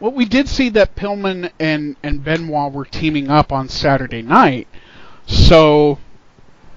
Well, 0.01 0.13
we 0.13 0.25
did 0.25 0.49
see 0.49 0.69
that 0.71 0.95
Pillman 0.95 1.51
and, 1.59 1.97
and 2.03 2.23
Benoit 2.23 2.73
were 2.73 2.85
teaming 2.85 3.31
up 3.31 3.53
on 3.53 3.69
Saturday 3.69 4.23
night, 4.23 4.69
so 5.27 5.99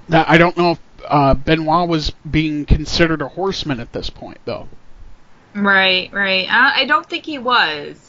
that 0.09 0.27
I 0.29 0.37
don't 0.37 0.57
know 0.57 0.71
if 0.71 0.79
uh, 1.07 1.33
Benoit 1.35 1.87
was 1.87 2.11
being 2.29 2.65
considered 2.65 3.21
a 3.21 3.27
horseman 3.27 3.79
at 3.79 3.93
this 3.93 4.09
point, 4.09 4.39
though. 4.45 4.67
Right, 5.53 6.11
right. 6.11 6.47
I, 6.49 6.81
I 6.81 6.85
don't 6.85 7.07
think 7.07 7.25
he 7.25 7.37
was. 7.37 8.07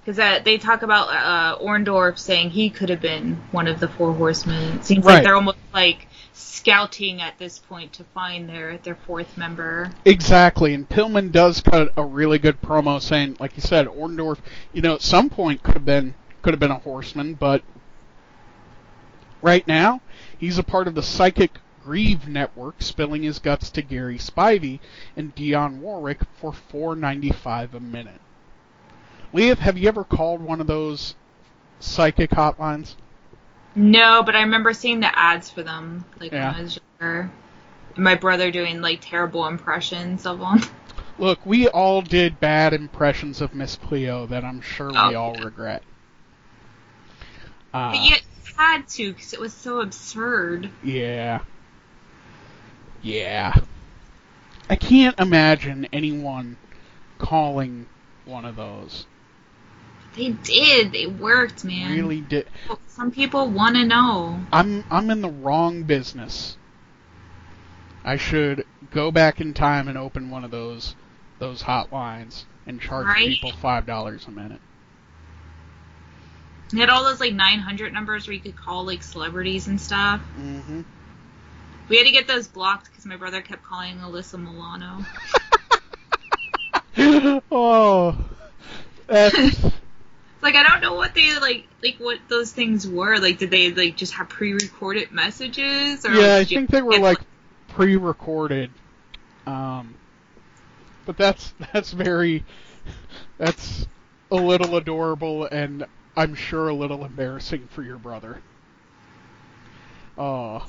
Because 0.00 0.18
uh, 0.18 0.40
they 0.42 0.56
talk 0.56 0.82
about 0.82 1.08
uh, 1.10 1.58
Orndorff 1.62 2.18
saying 2.18 2.50
he 2.50 2.70
could 2.70 2.88
have 2.88 3.02
been 3.02 3.34
one 3.52 3.68
of 3.68 3.80
the 3.80 3.86
four 3.88 4.14
horsemen. 4.14 4.78
It 4.78 4.84
seems 4.84 5.04
Right. 5.04 5.16
like 5.16 5.24
they're 5.24 5.34
almost 5.36 5.58
like 5.74 6.08
scouting 6.32 7.20
at 7.20 7.38
this 7.38 7.58
point 7.58 7.92
to 7.94 8.04
find 8.04 8.48
their, 8.48 8.78
their 8.78 8.94
fourth 8.94 9.36
member. 9.36 9.90
Exactly, 10.04 10.74
and 10.74 10.88
Pillman 10.88 11.32
does 11.32 11.60
cut 11.60 11.92
a 11.96 12.04
really 12.04 12.38
good 12.38 12.60
promo 12.60 13.00
saying, 13.00 13.36
like 13.40 13.56
you 13.56 13.62
said, 13.62 13.86
Orndorff, 13.86 14.38
you 14.72 14.82
know, 14.82 14.94
at 14.94 15.02
some 15.02 15.30
point 15.30 15.62
could 15.62 15.74
have 15.74 15.84
been 15.84 16.14
could 16.42 16.54
have 16.54 16.60
been 16.60 16.70
a 16.70 16.78
horseman, 16.78 17.34
but 17.34 17.62
right 19.42 19.66
now 19.66 20.00
he's 20.38 20.58
a 20.58 20.62
part 20.62 20.88
of 20.88 20.94
the 20.94 21.02
Psychic 21.02 21.58
Grieve 21.84 22.28
network, 22.28 22.76
spilling 22.82 23.22
his 23.22 23.38
guts 23.38 23.70
to 23.70 23.82
Gary 23.82 24.18
Spivey 24.18 24.80
and 25.16 25.34
Dionne 25.34 25.78
Warwick 25.80 26.20
for 26.38 26.52
four 26.52 26.94
ninety 26.96 27.30
five 27.30 27.74
a 27.74 27.80
minute. 27.80 28.20
Liath, 29.34 29.58
have 29.58 29.78
you 29.78 29.88
ever 29.88 30.04
called 30.04 30.40
one 30.40 30.60
of 30.60 30.66
those 30.66 31.14
psychic 31.78 32.30
hotlines? 32.30 32.96
No, 33.74 34.22
but 34.22 34.34
I 34.36 34.40
remember 34.42 34.72
seeing 34.72 35.00
the 35.00 35.18
ads 35.18 35.50
for 35.50 35.62
them, 35.62 36.04
like 36.18 36.32
Yeah. 36.32 36.50
when 36.50 36.60
I 36.60 36.62
was 36.62 36.78
younger. 37.00 37.30
My 37.96 38.14
brother 38.14 38.50
doing 38.50 38.80
like 38.80 39.00
terrible 39.00 39.46
impressions 39.46 40.26
of 40.26 40.38
them. 40.40 40.60
Look, 41.18 41.44
we 41.44 41.68
all 41.68 42.00
did 42.02 42.40
bad 42.40 42.72
impressions 42.72 43.40
of 43.40 43.54
Miss 43.54 43.76
Cleo 43.76 44.26
that 44.26 44.44
I'm 44.44 44.60
sure 44.60 44.88
we 44.88 44.98
Oh, 44.98 45.14
all 45.14 45.34
yeah. 45.34 45.44
regret. 45.44 45.82
Uh, 47.74 47.90
But 47.92 48.00
you 48.00 48.16
had 48.56 48.88
to 48.88 49.12
because 49.12 49.32
it 49.32 49.40
was 49.40 49.52
so 49.52 49.80
absurd. 49.80 50.70
Yeah. 50.82 51.40
Yeah. 53.02 53.54
I 54.68 54.76
can't 54.76 55.18
imagine 55.18 55.88
anyone 55.92 56.56
calling 57.18 57.86
one 58.24 58.44
of 58.44 58.56
those. 58.56 59.06
They 60.16 60.30
did. 60.30 60.92
They 60.92 61.06
worked, 61.06 61.64
man. 61.64 61.92
Really 61.92 62.20
did. 62.20 62.48
Some 62.86 63.10
people 63.10 63.48
want 63.48 63.76
to 63.76 63.84
know. 63.84 64.40
I'm 64.52 64.84
I'm 64.90 65.10
in 65.10 65.22
the 65.22 65.30
wrong 65.30 65.84
business. 65.84 66.56
I 68.04 68.16
should 68.16 68.64
go 68.92 69.10
back 69.10 69.40
in 69.40 69.54
time 69.54 69.88
and 69.88 69.96
open 69.96 70.30
one 70.30 70.44
of 70.44 70.50
those 70.50 70.94
those 71.38 71.62
hotlines 71.62 72.44
and 72.66 72.80
charge 72.80 73.06
Right. 73.06 73.28
people 73.28 73.52
five 73.52 73.86
dollars 73.86 74.26
a 74.26 74.30
minute. 74.30 74.60
They 76.72 76.80
had 76.80 76.90
all 76.90 77.04
those 77.04 77.20
like 77.20 77.34
900 77.34 77.92
numbers 77.92 78.26
where 78.26 78.34
you 78.34 78.40
could 78.40 78.56
call 78.56 78.84
like 78.84 79.02
celebrities 79.02 79.66
and 79.66 79.80
stuff. 79.80 80.20
Mm-hmm. 80.38 80.82
We 81.88 81.96
had 81.96 82.06
to 82.06 82.12
get 82.12 82.28
those 82.28 82.46
blocked 82.46 82.90
because 82.90 83.04
my 83.04 83.16
brother 83.16 83.40
kept 83.40 83.64
calling 83.64 83.96
Alyssa 83.98 84.38
Milano. 84.38 85.04
oh, 87.50 88.16
that's 89.08 89.58
Like 90.42 90.54
I 90.54 90.62
don't 90.62 90.80
know 90.80 90.94
what 90.94 91.14
they 91.14 91.38
like, 91.38 91.66
like 91.82 91.96
what 91.98 92.18
those 92.28 92.52
things 92.52 92.88
were. 92.88 93.18
Like, 93.18 93.38
did 93.38 93.50
they 93.50 93.72
like 93.72 93.96
just 93.96 94.14
have 94.14 94.28
pre-recorded 94.28 95.12
messages? 95.12 96.04
Or 96.06 96.12
yeah. 96.12 96.36
I 96.36 96.44
think 96.44 96.70
they 96.70 96.82
were 96.82 96.98
like 96.98 97.18
pre-recorded. 97.68 98.70
Um, 99.46 99.94
but 101.06 101.16
that's 101.16 101.52
that's 101.72 101.92
very 101.92 102.44
that's 103.38 103.86
a 104.30 104.36
little 104.36 104.76
adorable 104.76 105.44
and 105.44 105.84
I'm 106.16 106.34
sure 106.34 106.68
a 106.68 106.74
little 106.74 107.04
embarrassing 107.04 107.68
for 107.70 107.82
your 107.82 107.98
brother. 107.98 108.40
Oh, 110.16 110.66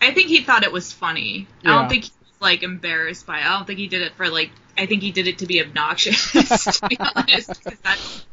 I 0.00 0.12
think 0.12 0.28
he 0.28 0.42
thought 0.42 0.64
it 0.64 0.72
was 0.72 0.92
funny. 0.92 1.46
Yeah. 1.62 1.70
I 1.70 1.80
don't 1.80 1.88
think 1.88 2.04
he 2.04 2.10
was 2.20 2.40
like 2.40 2.62
embarrassed 2.62 3.26
by 3.26 3.38
it. 3.38 3.46
I 3.46 3.56
don't 3.56 3.66
think 3.66 3.78
he 3.78 3.88
did 3.88 4.02
it 4.02 4.14
for 4.14 4.28
like. 4.28 4.50
I 4.76 4.86
think 4.86 5.02
he 5.02 5.12
did 5.12 5.26
it 5.26 5.38
to 5.38 5.46
be 5.46 5.60
obnoxious. 5.60 6.32
to 6.80 6.88
be 6.88 6.96
honest, 6.98 7.62
because 7.62 7.78
that's 7.80 8.26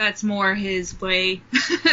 that's 0.00 0.24
more 0.24 0.54
his 0.54 0.98
way. 0.98 1.42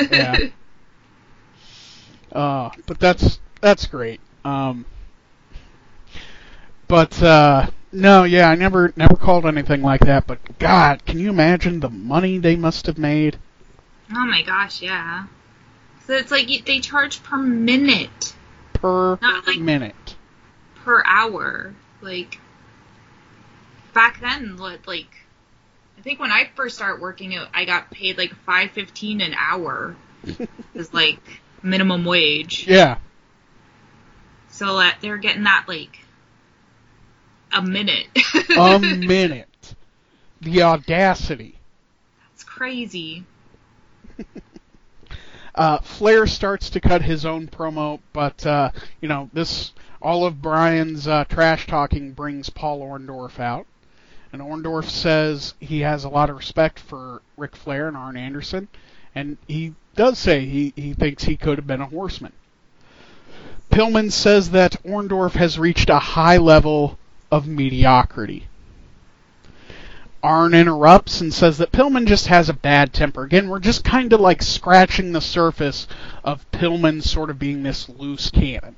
Yeah. 0.09 0.37
uh, 2.31 2.69
but 2.85 2.99
that's 3.01 3.39
that's 3.59 3.85
great. 3.85 4.21
Um, 4.45 4.85
but 6.87 7.21
uh, 7.21 7.69
no, 7.91 8.23
yeah, 8.23 8.49
I 8.49 8.55
never 8.55 8.93
never 8.95 9.15
called 9.15 9.45
anything 9.45 9.81
like 9.81 9.99
that. 10.05 10.25
But 10.25 10.39
God, 10.57 11.05
can 11.05 11.19
you 11.19 11.29
imagine 11.29 11.81
the 11.81 11.89
money 11.89 12.37
they 12.37 12.55
must 12.55 12.85
have 12.85 12.97
made? 12.97 13.37
oh 14.15 14.25
my 14.25 14.41
gosh, 14.41 14.81
yeah. 14.81 15.25
So 16.05 16.13
it's 16.13 16.31
like 16.31 16.47
they 16.65 16.79
charge 16.79 17.21
per 17.23 17.35
minute, 17.35 18.33
per 18.71 19.17
Not 19.21 19.45
like- 19.45 19.59
minute. 19.59 20.15
per 20.77 21.03
hour. 21.05 21.73
Like 21.99 22.39
back 23.93 24.21
then, 24.21 24.55
what 24.55 24.87
like 24.87 25.09
I 25.97 26.01
think 26.01 26.19
when 26.19 26.31
I 26.31 26.49
first 26.55 26.75
started 26.75 27.01
working, 27.01 27.31
it- 27.33 27.47
I 27.53 27.65
got 27.65 27.89
paid 27.91 28.17
like 28.17 28.33
five 28.45 28.71
fifteen 28.71 29.21
an 29.21 29.33
hour. 29.37 29.95
is 30.73 30.93
like 30.93 31.19
minimum 31.63 32.05
wage. 32.05 32.67
Yeah, 32.67 32.97
So 34.49 34.77
that 34.77 34.97
they're 35.01 35.17
getting 35.17 35.43
that 35.43 35.65
like 35.67 35.99
a 37.53 37.61
minute. 37.61 38.07
a 38.57 38.79
minute. 38.79 39.75
The 40.41 40.63
audacity. 40.63 41.59
It's 42.33 42.43
crazy. 42.43 43.25
Uh, 45.55 45.79
Flair 45.79 46.27
starts 46.27 46.69
to 46.69 46.79
cut 46.79 47.01
his 47.01 47.25
own 47.25 47.47
promo, 47.47 47.99
but 48.13 48.45
uh, 48.45 48.69
you 49.01 49.07
know 49.07 49.27
this 49.33 49.73
all 49.99 50.23
of 50.23 50.39
Brian's 50.39 51.07
uh, 51.07 51.23
trash 51.23 51.65
talking 51.65 52.11
brings 52.11 52.51
Paul 52.51 52.81
Orndorff 52.81 53.39
out, 53.39 53.65
and 54.31 54.41
Orndorff 54.41 54.89
says 54.89 55.53
he 55.59 55.81
has 55.81 56.03
a 56.03 56.09
lot 56.09 56.29
of 56.29 56.37
respect 56.37 56.79
for 56.79 57.21
Ric 57.37 57.55
Flair 57.55 57.87
and 57.87 57.97
Arn 57.97 58.17
Anderson, 58.17 58.67
and 59.15 59.37
he 59.47 59.73
does 59.95 60.19
say 60.19 60.45
he, 60.45 60.73
he 60.75 60.93
thinks 60.93 61.23
he 61.23 61.37
could 61.37 61.57
have 61.57 61.67
been 61.67 61.81
a 61.81 61.87
horseman. 61.87 62.33
Pillman 63.71 64.11
says 64.11 64.51
that 64.51 64.81
Orndorff 64.83 65.33
has 65.33 65.59
reached 65.59 65.89
a 65.89 65.99
high 65.99 66.37
level 66.37 66.97
of 67.31 67.47
mediocrity. 67.47 68.47
Arn 70.23 70.53
interrupts 70.53 71.21
and 71.21 71.33
says 71.33 71.57
that 71.59 71.71
Pillman 71.71 72.07
just 72.07 72.27
has 72.27 72.49
a 72.49 72.53
bad 72.53 72.91
temper. 72.91 73.23
Again, 73.23 73.49
we're 73.49 73.59
just 73.59 73.83
kind 73.83 74.11
of 74.13 74.19
like 74.19 74.41
scratching 74.41 75.11
the 75.11 75.21
surface 75.21 75.87
of 76.23 76.49
Pillman 76.51 77.01
sort 77.03 77.29
of 77.29 77.39
being 77.39 77.63
this 77.63 77.87
loose 77.87 78.29
cannon. 78.29 78.75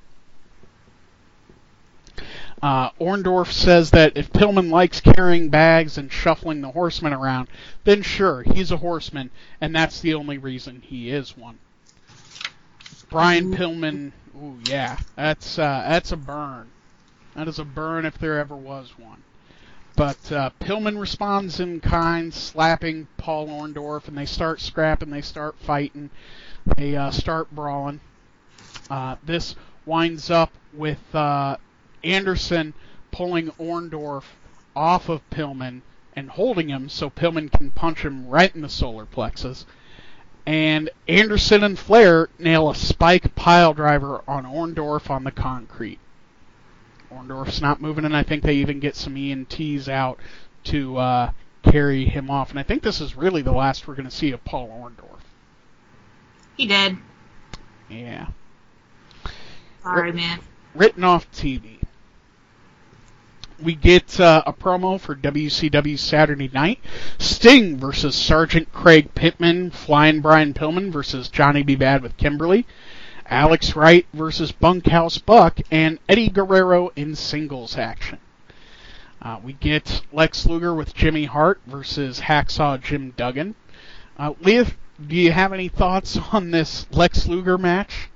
Uh, 2.61 2.89
Orndorff 2.99 3.51
says 3.51 3.91
that 3.91 4.17
if 4.17 4.33
Pillman 4.33 4.69
likes 4.69 4.99
carrying 4.99 5.49
bags 5.49 5.97
and 5.97 6.11
shuffling 6.11 6.61
the 6.61 6.71
horsemen 6.71 7.13
around, 7.13 7.47
then 7.85 8.01
sure, 8.01 8.43
he's 8.43 8.71
a 8.71 8.77
horseman, 8.77 9.31
and 9.61 9.73
that's 9.73 10.01
the 10.01 10.13
only 10.13 10.37
reason 10.37 10.81
he 10.81 11.09
is 11.09 11.37
one. 11.37 11.57
Brian 13.09 13.53
Pillman, 13.55 14.11
ooh 14.35 14.59
yeah, 14.65 14.97
that's 15.15 15.57
uh, 15.57 15.85
that's 15.87 16.11
a 16.11 16.17
burn. 16.17 16.69
That 17.35 17.47
is 17.47 17.59
a 17.59 17.65
burn 17.65 18.05
if 18.05 18.17
there 18.17 18.37
ever 18.37 18.55
was 18.55 18.99
one. 18.99 19.23
But 19.95 20.31
uh, 20.31 20.51
Pillman 20.59 20.99
responds 20.99 21.59
in 21.59 21.79
kind, 21.79 22.33
slapping 22.33 23.07
Paul 23.17 23.47
Orndorff, 23.47 24.07
and 24.07 24.17
they 24.17 24.25
start 24.25 24.61
scrapping, 24.61 25.09
they 25.09 25.21
start 25.21 25.55
fighting, 25.59 26.09
they 26.77 26.95
uh, 26.95 27.11
start 27.11 27.51
brawling. 27.51 27.99
Uh, 28.89 29.15
this 29.25 29.55
winds 29.85 30.29
up 30.29 30.51
with 30.73 30.99
uh, 31.15 31.57
Anderson 32.03 32.73
pulling 33.11 33.49
Orndorff 33.51 34.25
off 34.75 35.09
of 35.09 35.27
Pillman 35.29 35.81
and 36.15 36.29
holding 36.31 36.69
him 36.69 36.89
so 36.89 37.09
Pillman 37.09 37.51
can 37.51 37.71
punch 37.71 37.99
him 37.99 38.27
right 38.27 38.53
in 38.53 38.61
the 38.61 38.69
solar 38.69 39.05
plexus. 39.05 39.65
And 40.45 40.89
Anderson 41.07 41.63
and 41.63 41.77
Flair 41.77 42.29
nail 42.39 42.69
a 42.69 42.75
spike 42.75 43.35
pile 43.35 43.73
driver 43.73 44.23
on 44.27 44.45
Orndorff 44.45 45.09
on 45.09 45.23
the 45.23 45.31
concrete. 45.31 45.99
Orndorff's 47.11 47.61
not 47.61 47.81
moving, 47.81 48.05
and 48.05 48.15
I 48.15 48.23
think 48.23 48.43
they 48.43 48.55
even 48.55 48.79
get 48.79 48.95
some 48.95 49.15
EMTs 49.15 49.87
out 49.87 50.19
to 50.65 50.97
uh, 50.97 51.31
carry 51.63 52.05
him 52.05 52.29
off. 52.29 52.49
And 52.51 52.59
I 52.59 52.63
think 52.63 52.83
this 52.83 53.01
is 53.01 53.15
really 53.15 53.41
the 53.41 53.51
last 53.51 53.87
we're 53.87 53.95
going 53.95 54.09
to 54.09 54.15
see 54.15 54.31
of 54.31 54.43
Paul 54.45 54.69
Orndorff. 54.69 55.21
He 56.55 56.67
did. 56.67 56.97
Yeah. 57.89 58.27
Sorry, 59.83 60.11
man. 60.11 60.39
Written 60.75 61.03
off 61.03 61.31
TV. 61.31 61.78
We 63.61 63.75
get 63.75 64.19
uh, 64.19 64.43
a 64.45 64.53
promo 64.53 64.99
for 64.99 65.15
WCW 65.15 65.99
Saturday 65.99 66.49
Night. 66.53 66.79
Sting 67.17 67.77
versus 67.77 68.15
Sergeant 68.15 68.71
Craig 68.71 69.13
Pittman. 69.15 69.71
Flying 69.71 70.21
Brian 70.21 70.53
Pillman 70.53 70.91
versus 70.91 71.29
Johnny 71.29 71.63
B. 71.63 71.75
Bad 71.75 72.01
with 72.01 72.17
Kimberly. 72.17 72.65
Alex 73.29 73.75
Wright 73.75 74.07
versus 74.11 74.51
Bunkhouse 74.51 75.19
Buck, 75.19 75.59
and 75.69 75.99
Eddie 76.09 76.29
Guerrero 76.29 76.91
in 76.95 77.15
singles 77.15 77.77
action. 77.77 78.17
Uh, 79.21 79.39
we 79.43 79.53
get 79.53 80.01
Lex 80.11 80.47
Luger 80.47 80.73
with 80.73 80.95
Jimmy 80.95 81.25
Hart 81.25 81.61
versus 81.67 82.21
Hacksaw 82.21 82.81
Jim 82.81 83.13
Duggan. 83.15 83.53
Uh, 84.17 84.33
do 84.41 85.15
you 85.15 85.31
have 85.31 85.53
any 85.53 85.67
thoughts 85.67 86.17
on 86.31 86.51
this 86.51 86.87
Lex 86.91 87.27
Luger 87.27 87.57
match? 87.57 88.09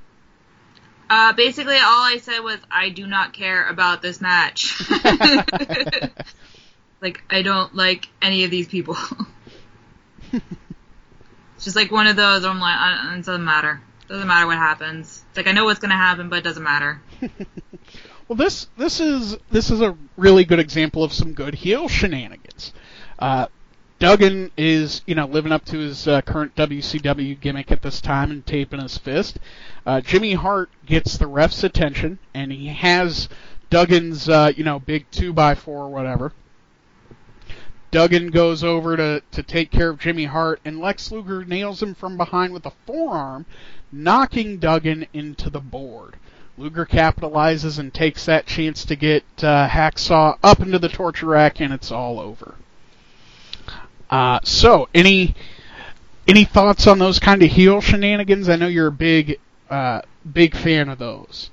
Uh, 1.15 1.31
basically, 1.33 1.75
all 1.75 2.01
I 2.01 2.17
said 2.19 2.39
was 2.39 2.57
I 2.71 2.89
do 2.89 3.05
not 3.05 3.33
care 3.33 3.67
about 3.67 4.01
this 4.01 4.19
match. 4.19 4.81
like 7.01 7.23
I 7.29 7.43
don't 7.43 7.75
like 7.75 8.07
any 8.19 8.45
of 8.45 8.49
these 8.49 8.67
people. 8.67 8.97
it's 10.33 10.43
just 11.63 11.75
like 11.75 11.91
one 11.91 12.07
of 12.07 12.15
those. 12.15 12.41
Where 12.41 12.49
I'm 12.49 12.59
like, 12.59 12.79
uh, 12.79 13.13
it 13.13 13.25
doesn't 13.25 13.45
matter. 13.45 13.79
It 14.05 14.07
Doesn't 14.07 14.27
matter 14.27 14.47
what 14.47 14.57
happens. 14.57 15.23
It's 15.29 15.37
like 15.37 15.45
I 15.45 15.51
know 15.51 15.65
what's 15.65 15.79
gonna 15.79 15.93
happen, 15.93 16.29
but 16.29 16.39
it 16.39 16.43
doesn't 16.43 16.63
matter. 16.63 16.99
well, 18.27 18.35
this 18.35 18.65
this 18.75 18.99
is 18.99 19.37
this 19.51 19.69
is 19.69 19.81
a 19.81 19.95
really 20.17 20.45
good 20.45 20.57
example 20.57 21.03
of 21.03 21.13
some 21.13 21.33
good 21.33 21.53
heel 21.53 21.89
shenanigans. 21.89 22.73
Uh, 23.19 23.45
Duggan 24.03 24.51
is, 24.57 25.01
you 25.05 25.15
know, 25.15 25.25
living 25.25 25.53
up 25.53 25.63
to 25.63 25.77
his 25.77 26.09
uh, 26.09 26.19
current 26.23 26.53
WCW 26.55 27.39
gimmick 27.39 27.71
at 27.71 27.83
this 27.83 28.01
time 28.01 28.31
and 28.31 28.45
taping 28.45 28.81
his 28.81 28.97
fist. 28.97 29.39
Uh, 29.85 30.01
Jimmy 30.01 30.33
Hart 30.33 30.69
gets 30.85 31.17
the 31.17 31.25
ref's 31.25 31.63
attention, 31.63 32.19
and 32.33 32.51
he 32.51 32.67
has 32.67 33.29
Duggan's, 33.69 34.27
uh, 34.27 34.51
you 34.57 34.65
know, 34.65 34.77
big 34.77 35.09
two 35.09 35.31
by 35.31 35.55
four 35.55 35.85
or 35.85 35.89
whatever. 35.89 36.33
Duggan 37.91 38.31
goes 38.31 38.61
over 38.61 38.97
to, 38.97 39.23
to 39.31 39.41
take 39.41 39.71
care 39.71 39.91
of 39.91 39.99
Jimmy 39.99 40.25
Hart, 40.25 40.59
and 40.65 40.81
Lex 40.81 41.09
Luger 41.09 41.45
nails 41.45 41.81
him 41.81 41.95
from 41.95 42.17
behind 42.17 42.51
with 42.51 42.65
a 42.65 42.73
forearm, 42.85 43.45
knocking 43.89 44.57
Duggan 44.57 45.07
into 45.13 45.49
the 45.49 45.61
board. 45.61 46.17
Luger 46.57 46.85
capitalizes 46.85 47.79
and 47.79 47.93
takes 47.93 48.25
that 48.25 48.47
chance 48.47 48.83
to 48.83 48.97
get 48.97 49.23
uh, 49.41 49.69
Hacksaw 49.69 50.37
up 50.43 50.59
into 50.59 50.77
the 50.77 50.89
torture 50.89 51.27
rack, 51.27 51.61
and 51.61 51.71
it's 51.71 51.89
all 51.89 52.19
over. 52.19 52.55
Uh, 54.13 54.39
so, 54.43 54.87
any 54.93 55.33
any 56.27 56.43
thoughts 56.43 56.85
on 56.85 56.99
those 56.99 57.17
kind 57.17 57.41
of 57.41 57.49
heel 57.49 57.81
shenanigans? 57.81 58.47
I 58.47 58.57
know 58.57 58.67
you're 58.67 58.85
a 58.85 58.91
big 58.91 59.39
uh, 59.71 60.01
big 60.31 60.55
fan 60.55 60.89
of 60.89 60.99
those. 60.99 61.49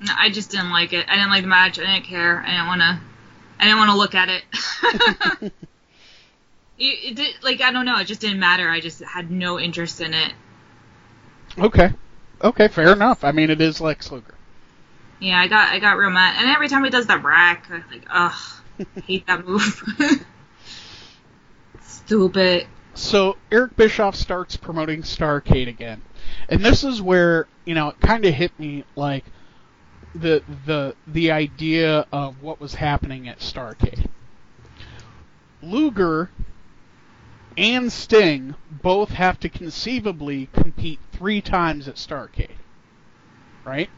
No, 0.00 0.14
I 0.16 0.30
just 0.30 0.50
didn't 0.50 0.70
like 0.70 0.94
it. 0.94 1.04
I 1.06 1.16
didn't 1.16 1.28
like 1.28 1.42
the 1.42 1.48
match. 1.48 1.78
I 1.78 1.82
didn't 1.82 2.06
care. 2.06 2.40
I 2.40 2.52
didn't 2.52 2.66
want 2.66 2.80
to. 2.80 3.00
I 3.60 3.64
didn't 3.64 3.76
want 3.76 3.90
to 3.90 3.96
look 3.98 4.14
at 4.14 4.30
it. 4.30 4.42
it, 6.78 7.10
it 7.10 7.14
did, 7.14 7.34
like 7.42 7.60
I 7.60 7.72
don't 7.72 7.84
know. 7.84 7.98
It 7.98 8.06
just 8.06 8.22
didn't 8.22 8.40
matter. 8.40 8.70
I 8.70 8.80
just 8.80 9.02
had 9.02 9.30
no 9.30 9.60
interest 9.60 10.00
in 10.00 10.14
it. 10.14 10.32
Okay. 11.58 11.90
Okay, 12.42 12.68
fair 12.68 12.94
enough. 12.94 13.22
I 13.22 13.32
mean, 13.32 13.50
it 13.50 13.60
is 13.60 13.82
Lex 13.82 14.10
Luger. 14.10 14.34
Yeah, 15.20 15.38
I 15.38 15.46
got 15.46 15.68
I 15.74 15.78
got 15.78 15.98
real 15.98 16.08
mad, 16.08 16.36
and 16.38 16.48
every 16.48 16.68
time 16.68 16.84
he 16.84 16.88
does 16.88 17.08
that 17.08 17.22
rack, 17.22 17.66
I'm 17.70 17.84
like, 17.90 18.06
ugh, 18.08 18.62
hate 19.04 19.26
that 19.26 19.46
move. 19.46 20.24
Stupid. 22.08 22.66
So 22.94 23.36
Eric 23.52 23.76
Bischoff 23.76 24.16
starts 24.16 24.56
promoting 24.56 25.02
Starcade 25.02 25.68
again, 25.68 26.00
and 26.48 26.64
this 26.64 26.82
is 26.82 27.02
where 27.02 27.48
you 27.66 27.74
know 27.74 27.90
it 27.90 28.00
kind 28.00 28.24
of 28.24 28.32
hit 28.32 28.58
me 28.58 28.84
like 28.96 29.26
the 30.14 30.42
the 30.64 30.96
the 31.06 31.30
idea 31.30 32.06
of 32.10 32.42
what 32.42 32.62
was 32.62 32.76
happening 32.76 33.28
at 33.28 33.40
Starcade. 33.40 34.08
Luger 35.60 36.30
and 37.58 37.92
Sting 37.92 38.54
both 38.70 39.10
have 39.10 39.38
to 39.40 39.50
conceivably 39.50 40.48
compete 40.54 41.00
three 41.12 41.42
times 41.42 41.88
at 41.88 41.96
Starcade, 41.96 42.56
right? 43.66 43.90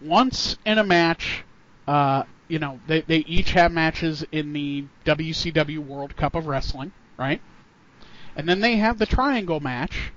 Once 0.00 0.58
in 0.64 0.78
a 0.78 0.84
match, 0.84 1.42
uh, 1.88 2.22
you 2.48 2.58
know, 2.58 2.80
they, 2.86 3.00
they 3.02 3.18
each 3.18 3.52
have 3.52 3.72
matches 3.72 4.24
in 4.30 4.52
the 4.52 4.84
WCW 5.04 5.78
World 5.78 6.16
Cup 6.16 6.34
of 6.34 6.46
Wrestling, 6.46 6.92
right? 7.18 7.40
And 8.36 8.48
then 8.48 8.60
they 8.60 8.76
have 8.76 8.98
the 8.98 9.06
triangle 9.06 9.60
match 9.60 10.12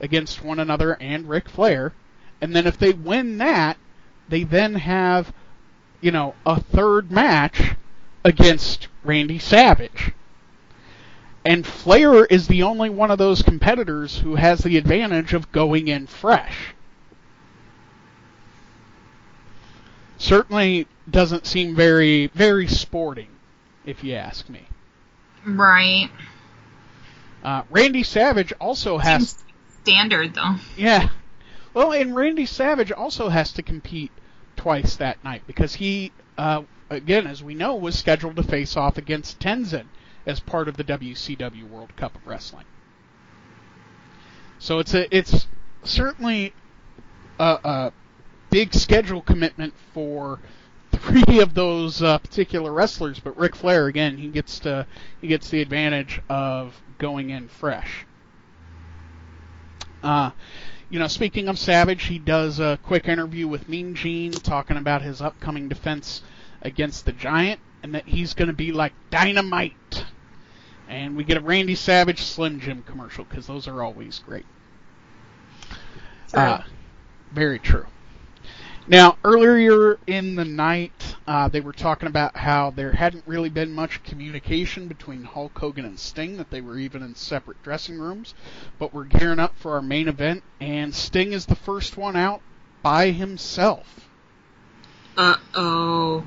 against 0.00 0.42
one 0.42 0.58
another 0.58 0.96
and 1.00 1.28
Ric 1.28 1.48
Flair. 1.48 1.92
And 2.40 2.54
then 2.54 2.66
if 2.66 2.78
they 2.78 2.92
win 2.92 3.38
that, 3.38 3.78
they 4.28 4.44
then 4.44 4.74
have, 4.74 5.32
you 6.00 6.10
know, 6.10 6.34
a 6.44 6.60
third 6.60 7.10
match 7.10 7.74
against 8.24 8.88
Randy 9.02 9.38
Savage. 9.38 10.12
And 11.44 11.66
Flair 11.66 12.24
is 12.24 12.48
the 12.48 12.62
only 12.62 12.88
one 12.88 13.10
of 13.10 13.18
those 13.18 13.42
competitors 13.42 14.18
who 14.18 14.36
has 14.36 14.60
the 14.60 14.78
advantage 14.78 15.34
of 15.34 15.52
going 15.52 15.88
in 15.88 16.06
fresh. 16.06 16.74
Certainly 20.18 20.86
doesn't 21.10 21.46
seem 21.46 21.74
very 21.74 22.28
very 22.28 22.66
sporting, 22.66 23.28
if 23.84 24.02
you 24.04 24.14
ask 24.14 24.48
me. 24.48 24.66
Right. 25.46 26.10
Uh, 27.42 27.62
Randy 27.70 28.02
Savage 28.02 28.52
also 28.60 28.98
has 28.98 29.30
Seems 29.30 29.44
standard 29.82 30.34
though. 30.34 30.54
yeah. 30.76 31.10
Well, 31.74 31.92
and 31.92 32.14
Randy 32.14 32.46
Savage 32.46 32.92
also 32.92 33.28
has 33.28 33.52
to 33.52 33.62
compete 33.62 34.12
twice 34.56 34.96
that 34.96 35.22
night 35.24 35.42
because 35.46 35.74
he, 35.74 36.12
uh, 36.38 36.62
again, 36.88 37.26
as 37.26 37.42
we 37.42 37.54
know, 37.54 37.74
was 37.74 37.98
scheduled 37.98 38.36
to 38.36 38.42
face 38.44 38.76
off 38.76 38.96
against 38.96 39.40
Tenzan 39.40 39.86
as 40.24 40.40
part 40.40 40.68
of 40.68 40.76
the 40.76 40.84
WCW 40.84 41.68
World 41.68 41.94
Cup 41.96 42.14
of 42.14 42.26
Wrestling. 42.26 42.64
So 44.58 44.78
it's 44.78 44.94
a 44.94 45.14
it's 45.14 45.46
certainly 45.82 46.54
a, 47.38 47.58
a 47.64 47.92
big 48.54 48.72
schedule 48.72 49.20
commitment 49.20 49.74
for 49.92 50.38
three 50.92 51.40
of 51.40 51.54
those 51.54 52.00
uh, 52.00 52.16
particular 52.18 52.72
wrestlers, 52.72 53.18
but 53.18 53.36
Ric 53.36 53.56
Flair 53.56 53.88
again 53.88 54.16
he 54.16 54.28
gets 54.28 54.60
to 54.60 54.86
he 55.20 55.26
gets 55.26 55.50
the 55.50 55.60
advantage 55.60 56.22
of 56.28 56.80
going 56.98 57.30
in 57.30 57.48
fresh. 57.48 58.06
Uh, 60.04 60.30
you 60.88 61.00
know, 61.00 61.08
speaking 61.08 61.48
of 61.48 61.58
Savage, 61.58 62.04
he 62.04 62.20
does 62.20 62.60
a 62.60 62.78
quick 62.84 63.08
interview 63.08 63.48
with 63.48 63.68
Mean 63.68 63.96
Gene 63.96 64.30
talking 64.30 64.76
about 64.76 65.02
his 65.02 65.20
upcoming 65.20 65.68
defense 65.68 66.22
against 66.62 67.06
the 67.06 67.12
Giant 67.12 67.58
and 67.82 67.92
that 67.92 68.06
he's 68.06 68.34
going 68.34 68.46
to 68.46 68.54
be 68.54 68.70
like 68.70 68.92
dynamite. 69.10 70.04
And 70.88 71.16
we 71.16 71.24
get 71.24 71.38
a 71.38 71.40
Randy 71.40 71.74
Savage 71.74 72.22
Slim 72.22 72.60
Jim 72.60 72.84
commercial 72.84 73.24
because 73.24 73.48
those 73.48 73.66
are 73.66 73.82
always 73.82 74.20
great. 74.20 74.46
Uh, 76.32 76.62
very 77.32 77.58
true. 77.58 77.86
Now, 78.86 79.16
earlier 79.24 79.98
in 80.06 80.34
the 80.34 80.44
night, 80.44 81.16
uh, 81.26 81.48
they 81.48 81.60
were 81.62 81.72
talking 81.72 82.06
about 82.06 82.36
how 82.36 82.70
there 82.70 82.92
hadn't 82.92 83.24
really 83.26 83.48
been 83.48 83.72
much 83.72 84.02
communication 84.02 84.88
between 84.88 85.24
Hulk 85.24 85.58
Hogan 85.58 85.86
and 85.86 85.98
Sting, 85.98 86.36
that 86.36 86.50
they 86.50 86.60
were 86.60 86.76
even 86.76 87.02
in 87.02 87.14
separate 87.14 87.62
dressing 87.62 87.98
rooms. 87.98 88.34
But 88.78 88.92
we're 88.92 89.04
gearing 89.04 89.38
up 89.38 89.56
for 89.56 89.74
our 89.74 89.82
main 89.82 90.06
event, 90.06 90.42
and 90.60 90.94
Sting 90.94 91.32
is 91.32 91.46
the 91.46 91.56
first 91.56 91.96
one 91.96 92.14
out 92.14 92.42
by 92.82 93.10
himself. 93.10 94.10
Uh 95.16 95.36
oh. 95.54 96.26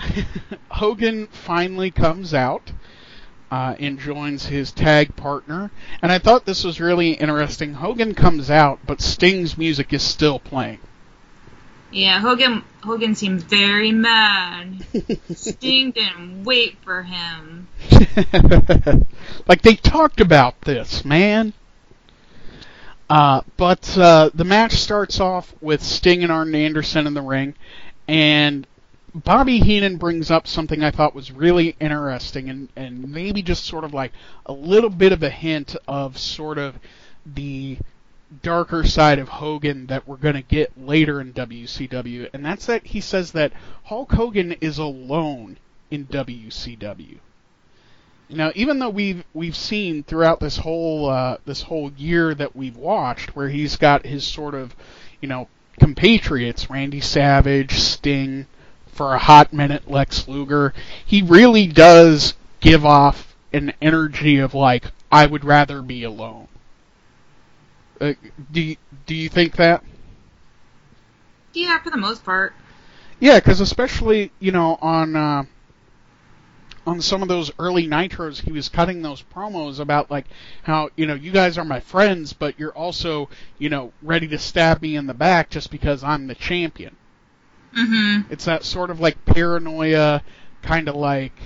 Hogan 0.70 1.28
finally 1.28 1.92
comes 1.92 2.34
out 2.34 2.72
uh, 3.50 3.74
and 3.78 3.98
joins 3.98 4.46
his 4.46 4.72
tag 4.72 5.16
partner. 5.16 5.70
And 6.02 6.12
I 6.12 6.18
thought 6.18 6.44
this 6.44 6.64
was 6.64 6.80
really 6.80 7.12
interesting. 7.12 7.74
Hogan 7.74 8.14
comes 8.14 8.50
out, 8.50 8.80
but 8.86 9.00
Sting's 9.00 9.56
music 9.56 9.92
is 9.92 10.02
still 10.02 10.38
playing. 10.38 10.80
Yeah, 11.90 12.20
Hogan 12.20 12.64
Hogan 12.82 13.14
seemed 13.14 13.42
very 13.42 13.92
mad. 13.92 14.84
Sting 15.34 15.90
didn't 15.92 16.44
wait 16.44 16.76
for 16.82 17.02
him. 17.02 17.68
like 19.48 19.62
they 19.62 19.74
talked 19.74 20.20
about 20.20 20.60
this, 20.62 21.04
man. 21.04 21.54
Uh, 23.08 23.40
but 23.56 23.96
uh, 23.96 24.28
the 24.34 24.44
match 24.44 24.72
starts 24.72 25.18
off 25.18 25.54
with 25.62 25.82
Sting 25.82 26.22
and 26.22 26.30
Arn 26.30 26.54
Anderson 26.54 27.06
in 27.06 27.14
the 27.14 27.22
ring, 27.22 27.54
and 28.06 28.66
Bobby 29.14 29.60
Heenan 29.60 29.96
brings 29.96 30.30
up 30.30 30.46
something 30.46 30.82
I 30.82 30.90
thought 30.90 31.14
was 31.14 31.32
really 31.32 31.76
interesting, 31.80 32.50
and 32.50 32.68
and 32.76 33.10
maybe 33.10 33.42
just 33.42 33.64
sort 33.64 33.84
of 33.84 33.94
like 33.94 34.12
a 34.44 34.52
little 34.52 34.90
bit 34.90 35.12
of 35.12 35.22
a 35.22 35.30
hint 35.30 35.76
of 35.86 36.18
sort 36.18 36.58
of 36.58 36.78
the 37.24 37.78
darker 38.42 38.84
side 38.84 39.18
of 39.18 39.28
Hogan 39.28 39.86
that 39.86 40.06
we're 40.06 40.16
going 40.16 40.34
to 40.34 40.42
get 40.42 40.72
later 40.78 41.20
in 41.20 41.32
WCW, 41.32 42.28
and 42.32 42.44
that's 42.44 42.66
that 42.66 42.86
he 42.86 43.00
says 43.00 43.32
that 43.32 43.52
Hulk 43.84 44.12
Hogan 44.12 44.52
is 44.60 44.78
alone 44.78 45.56
in 45.90 46.06
WCW. 46.06 47.18
Now, 48.28 48.52
even 48.54 48.78
though 48.78 48.90
we've 48.90 49.24
we've 49.32 49.56
seen 49.56 50.02
throughout 50.02 50.40
this 50.40 50.58
whole 50.58 51.08
uh, 51.08 51.38
this 51.46 51.62
whole 51.62 51.90
year 51.92 52.34
that 52.34 52.54
we've 52.54 52.76
watched, 52.76 53.34
where 53.34 53.48
he's 53.48 53.76
got 53.76 54.04
his 54.04 54.26
sort 54.26 54.54
of, 54.54 54.76
you 55.22 55.28
know, 55.28 55.48
compatriots, 55.80 56.68
Randy 56.68 57.00
Savage, 57.00 57.72
Sting, 57.72 58.46
for 58.88 59.14
a 59.14 59.18
hot 59.18 59.52
minute, 59.52 59.90
Lex 59.90 60.28
Luger, 60.28 60.74
he 61.04 61.22
really 61.22 61.66
does 61.66 62.34
give 62.60 62.84
off 62.84 63.36
an 63.52 63.72
energy 63.80 64.38
of 64.38 64.54
like, 64.54 64.84
I 65.10 65.26
would 65.26 65.44
rather 65.44 65.82
be 65.82 66.04
alone. 66.04 66.48
Uh, 68.00 68.12
do 68.52 68.60
you, 68.60 68.76
do 69.06 69.14
you 69.14 69.28
think 69.28 69.56
that? 69.56 69.82
Yeah, 71.52 71.78
for 71.80 71.90
the 71.90 71.96
most 71.96 72.24
part. 72.24 72.54
Yeah, 73.20 73.40
because 73.40 73.60
especially 73.60 74.30
you 74.38 74.52
know 74.52 74.78
on 74.80 75.16
uh, 75.16 75.44
on 76.86 77.00
some 77.00 77.20
of 77.20 77.28
those 77.28 77.50
early 77.58 77.86
nitros, 77.86 78.42
he 78.42 78.52
was 78.52 78.68
cutting 78.68 79.02
those 79.02 79.22
promos 79.22 79.80
about 79.80 80.10
like 80.10 80.26
how 80.62 80.90
you 80.96 81.06
know 81.06 81.14
you 81.14 81.32
guys 81.32 81.58
are 81.58 81.64
my 81.64 81.80
friends, 81.80 82.32
but 82.32 82.58
you're 82.58 82.76
also 82.76 83.28
you 83.58 83.68
know 83.68 83.92
ready 84.02 84.28
to 84.28 84.38
stab 84.38 84.80
me 84.82 84.94
in 84.94 85.06
the 85.06 85.14
back 85.14 85.50
just 85.50 85.70
because 85.70 86.04
I'm 86.04 86.28
the 86.28 86.34
champion. 86.34 86.96
Mm-hmm. 87.76 88.32
It's 88.32 88.44
that 88.46 88.64
sort 88.64 88.90
of 88.90 89.00
like 89.00 89.24
paranoia, 89.24 90.22
kind 90.62 90.88
of 90.88 90.96
like 90.96 91.38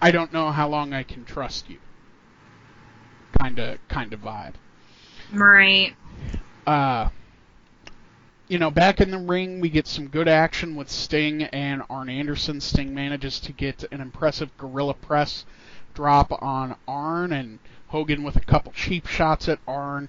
I 0.00 0.10
don't 0.10 0.32
know 0.32 0.50
how 0.50 0.68
long 0.68 0.92
I 0.92 1.02
can 1.02 1.24
trust 1.24 1.68
you. 1.68 1.78
Kind 3.38 3.58
of 3.58 3.78
kind 3.88 4.12
of 4.12 4.20
vibe. 4.20 4.54
Right. 5.32 5.94
Uh, 6.66 7.08
you 8.48 8.58
know, 8.58 8.70
back 8.70 9.00
in 9.00 9.10
the 9.10 9.18
ring, 9.18 9.60
we 9.60 9.68
get 9.68 9.86
some 9.86 10.08
good 10.08 10.28
action 10.28 10.74
with 10.74 10.90
Sting 10.90 11.42
and 11.44 11.82
Arn 11.90 12.08
Anderson. 12.08 12.60
Sting 12.60 12.94
manages 12.94 13.38
to 13.40 13.52
get 13.52 13.84
an 13.92 14.00
impressive 14.00 14.56
gorilla 14.56 14.94
press 14.94 15.44
drop 15.94 16.30
on 16.42 16.76
Arn, 16.86 17.32
and 17.32 17.58
Hogan 17.88 18.22
with 18.22 18.36
a 18.36 18.40
couple 18.40 18.72
cheap 18.72 19.06
shots 19.06 19.48
at 19.48 19.58
Arn. 19.66 20.08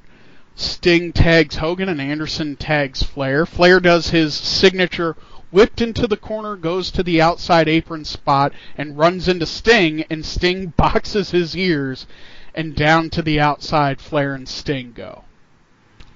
Sting 0.59 1.13
tags 1.13 1.55
Hogan, 1.55 1.89
and 1.89 2.01
Anderson 2.01 2.55
tags 2.55 3.01
Flair. 3.01 3.45
Flair 3.45 3.79
does 3.79 4.09
his 4.09 4.33
signature 4.33 5.15
whipped 5.51 5.81
into 5.81 6.05
the 6.07 6.17
corner, 6.17 6.55
goes 6.55 6.91
to 6.91 7.03
the 7.03 7.21
outside 7.21 7.67
apron 7.67 8.05
spot, 8.05 8.53
and 8.77 8.97
runs 8.97 9.27
into 9.27 9.45
Sting, 9.45 10.03
and 10.09 10.25
Sting 10.25 10.67
boxes 10.77 11.31
his 11.31 11.55
ears, 11.55 12.05
and 12.53 12.75
down 12.75 13.09
to 13.11 13.21
the 13.21 13.39
outside, 13.39 14.01
Flair 14.01 14.33
and 14.33 14.47
Sting 14.47 14.91
go. 14.91 15.23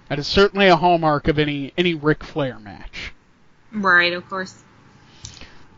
That 0.10 0.20
is 0.20 0.28
certainly 0.28 0.68
a 0.68 0.76
hallmark 0.76 1.28
of 1.28 1.40
any 1.40 1.74
any 1.78 1.94
Ric 1.94 2.24
Flair 2.24 2.60
match. 2.60 3.14
Right, 3.72 4.14
of 4.14 4.28
course. 4.30 4.64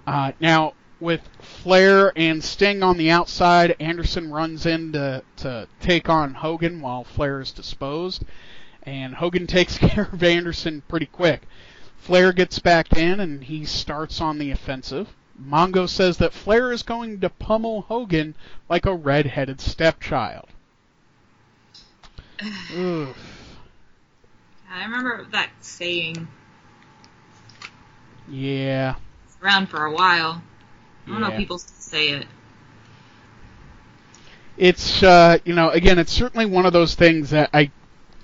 Uh, 0.05 0.32
now 0.39 0.74
with 0.99 1.22
Flair 1.39 2.11
and 2.16 2.43
Sting 2.43 2.82
on 2.82 2.97
the 2.97 3.11
outside, 3.11 3.76
Anderson 3.80 4.32
runs 4.32 4.66
in 4.66 4.91
to, 4.93 5.24
to 5.38 5.68
take 5.80 6.09
on 6.09 6.34
Hogan 6.34 6.82
while 6.82 7.03
Flair 7.03 7.41
is 7.41 7.51
disposed, 7.51 8.24
and 8.86 9.15
Hogan 9.15 9.47
takes 9.47 9.77
care 9.77 10.09
of 10.11 10.23
Anderson 10.23 10.83
pretty 10.88 11.05
quick. 11.07 11.41
Flair 11.97 12.31
gets 12.33 12.59
back 12.59 12.93
in 12.95 13.19
and 13.19 13.43
he 13.43 13.65
starts 13.65 14.21
on 14.21 14.38
the 14.38 14.51
offensive. 14.51 15.13
Mongo 15.41 15.88
says 15.89 16.17
that 16.17 16.33
Flair 16.33 16.71
is 16.71 16.83
going 16.83 17.19
to 17.19 17.29
pummel 17.29 17.81
Hogan 17.83 18.36
like 18.69 18.86
a 18.86 18.93
red-headed 18.95 19.59
stepchild. 19.59 20.47
Oof. 22.75 23.17
I 24.69 24.83
remember 24.83 25.25
that 25.31 25.49
saying 25.61 26.27
Yeah. 28.29 28.95
It's 29.25 29.38
around 29.41 29.67
for 29.67 29.86
a 29.86 29.91
while. 29.91 30.41
I 31.05 31.09
don't 31.09 31.21
know 31.21 31.27
Yeah. 31.27 31.33
if 31.33 31.39
people 31.39 31.59
still 31.59 31.75
say 31.79 32.09
it. 32.09 32.27
it's 34.57 35.03
uh, 35.03 35.38
you 35.43 35.53
know 35.53 35.69
again 35.69 35.99
it's 35.99 36.11
certainly 36.13 36.45
one 36.45 36.65
of 36.65 36.71
those 36.73 36.95
things 36.95 37.29
that 37.31 37.49
I 37.53 37.71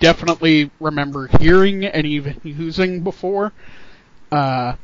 definitely 0.02 0.68
remember 0.80 1.28
hearing 1.38 1.84
and 1.84 2.04
even 2.06 2.40
using 2.42 3.02
before. 3.02 3.52
Uh, 4.30 4.74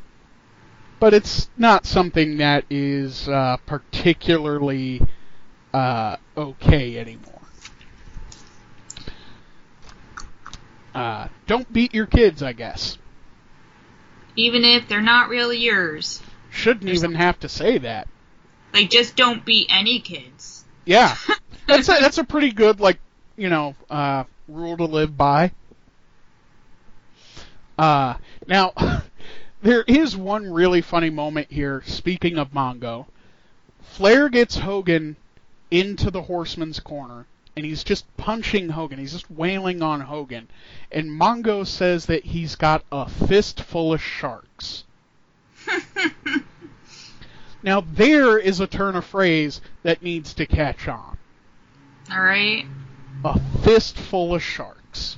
but 1.00 1.12
it's 1.12 1.50
not 1.58 1.84
something 1.84 2.38
that 2.38 2.64
is 2.70 3.28
uh, 3.28 3.56
particularly 3.66 5.02
uh, 5.74 6.16
okay 6.36 6.98
anymore. 6.98 7.40
Uh, 10.94 11.28
don't 11.46 11.70
beat 11.72 11.92
your 11.94 12.06
kids 12.06 12.42
I 12.42 12.52
guess. 12.52 12.96
Even 14.36 14.64
if 14.64 14.88
they're 14.88 15.02
not 15.02 15.28
really 15.28 15.58
yours. 15.58 16.22
shouldn't 16.50 16.84
There's 16.86 17.02
even 17.02 17.16
have 17.16 17.40
to 17.40 17.48
say 17.48 17.78
that. 17.78 18.06
Like, 18.72 18.88
just 18.90 19.16
don't 19.16 19.44
beat 19.44 19.66
any 19.68 19.98
kids. 19.98 20.64
Yeah, 20.84 21.16
that's 21.66 21.88
a, 21.88 21.96
that's 22.00 22.18
a 22.18 22.24
pretty 22.24 22.52
good 22.52 22.78
like 22.78 23.00
you 23.36 23.48
know 23.48 23.74
uh, 23.90 24.24
rule 24.48 24.76
to 24.76 24.84
live 24.84 25.16
by. 25.16 25.52
Uh, 27.76 28.14
now 28.46 28.72
there 29.62 29.84
is 29.86 30.16
one 30.16 30.50
really 30.50 30.80
funny 30.80 31.10
moment 31.10 31.48
here. 31.50 31.82
Speaking 31.86 32.38
of 32.38 32.52
Mongo, 32.52 33.06
Flair 33.82 34.28
gets 34.28 34.56
Hogan 34.56 35.16
into 35.70 36.10
the 36.10 36.22
Horseman's 36.22 36.80
corner, 36.80 37.26
and 37.56 37.64
he's 37.64 37.84
just 37.84 38.04
punching 38.16 38.70
Hogan. 38.70 38.98
He's 38.98 39.12
just 39.12 39.30
wailing 39.30 39.82
on 39.82 40.00
Hogan, 40.00 40.48
and 40.90 41.10
Mongo 41.10 41.66
says 41.66 42.06
that 42.06 42.24
he's 42.24 42.56
got 42.56 42.84
a 42.90 43.08
fist 43.08 43.60
full 43.60 43.92
of 43.92 44.02
sharks. 44.02 44.84
Now 47.62 47.80
there 47.80 48.38
is 48.38 48.60
a 48.60 48.66
turn 48.66 48.94
of 48.96 49.04
phrase 49.04 49.60
that 49.82 50.02
needs 50.02 50.34
to 50.34 50.46
catch 50.46 50.86
on. 50.86 51.18
Alright? 52.10 52.66
A 53.24 53.38
fistful 53.62 54.34
of 54.34 54.42
sharks. 54.42 55.16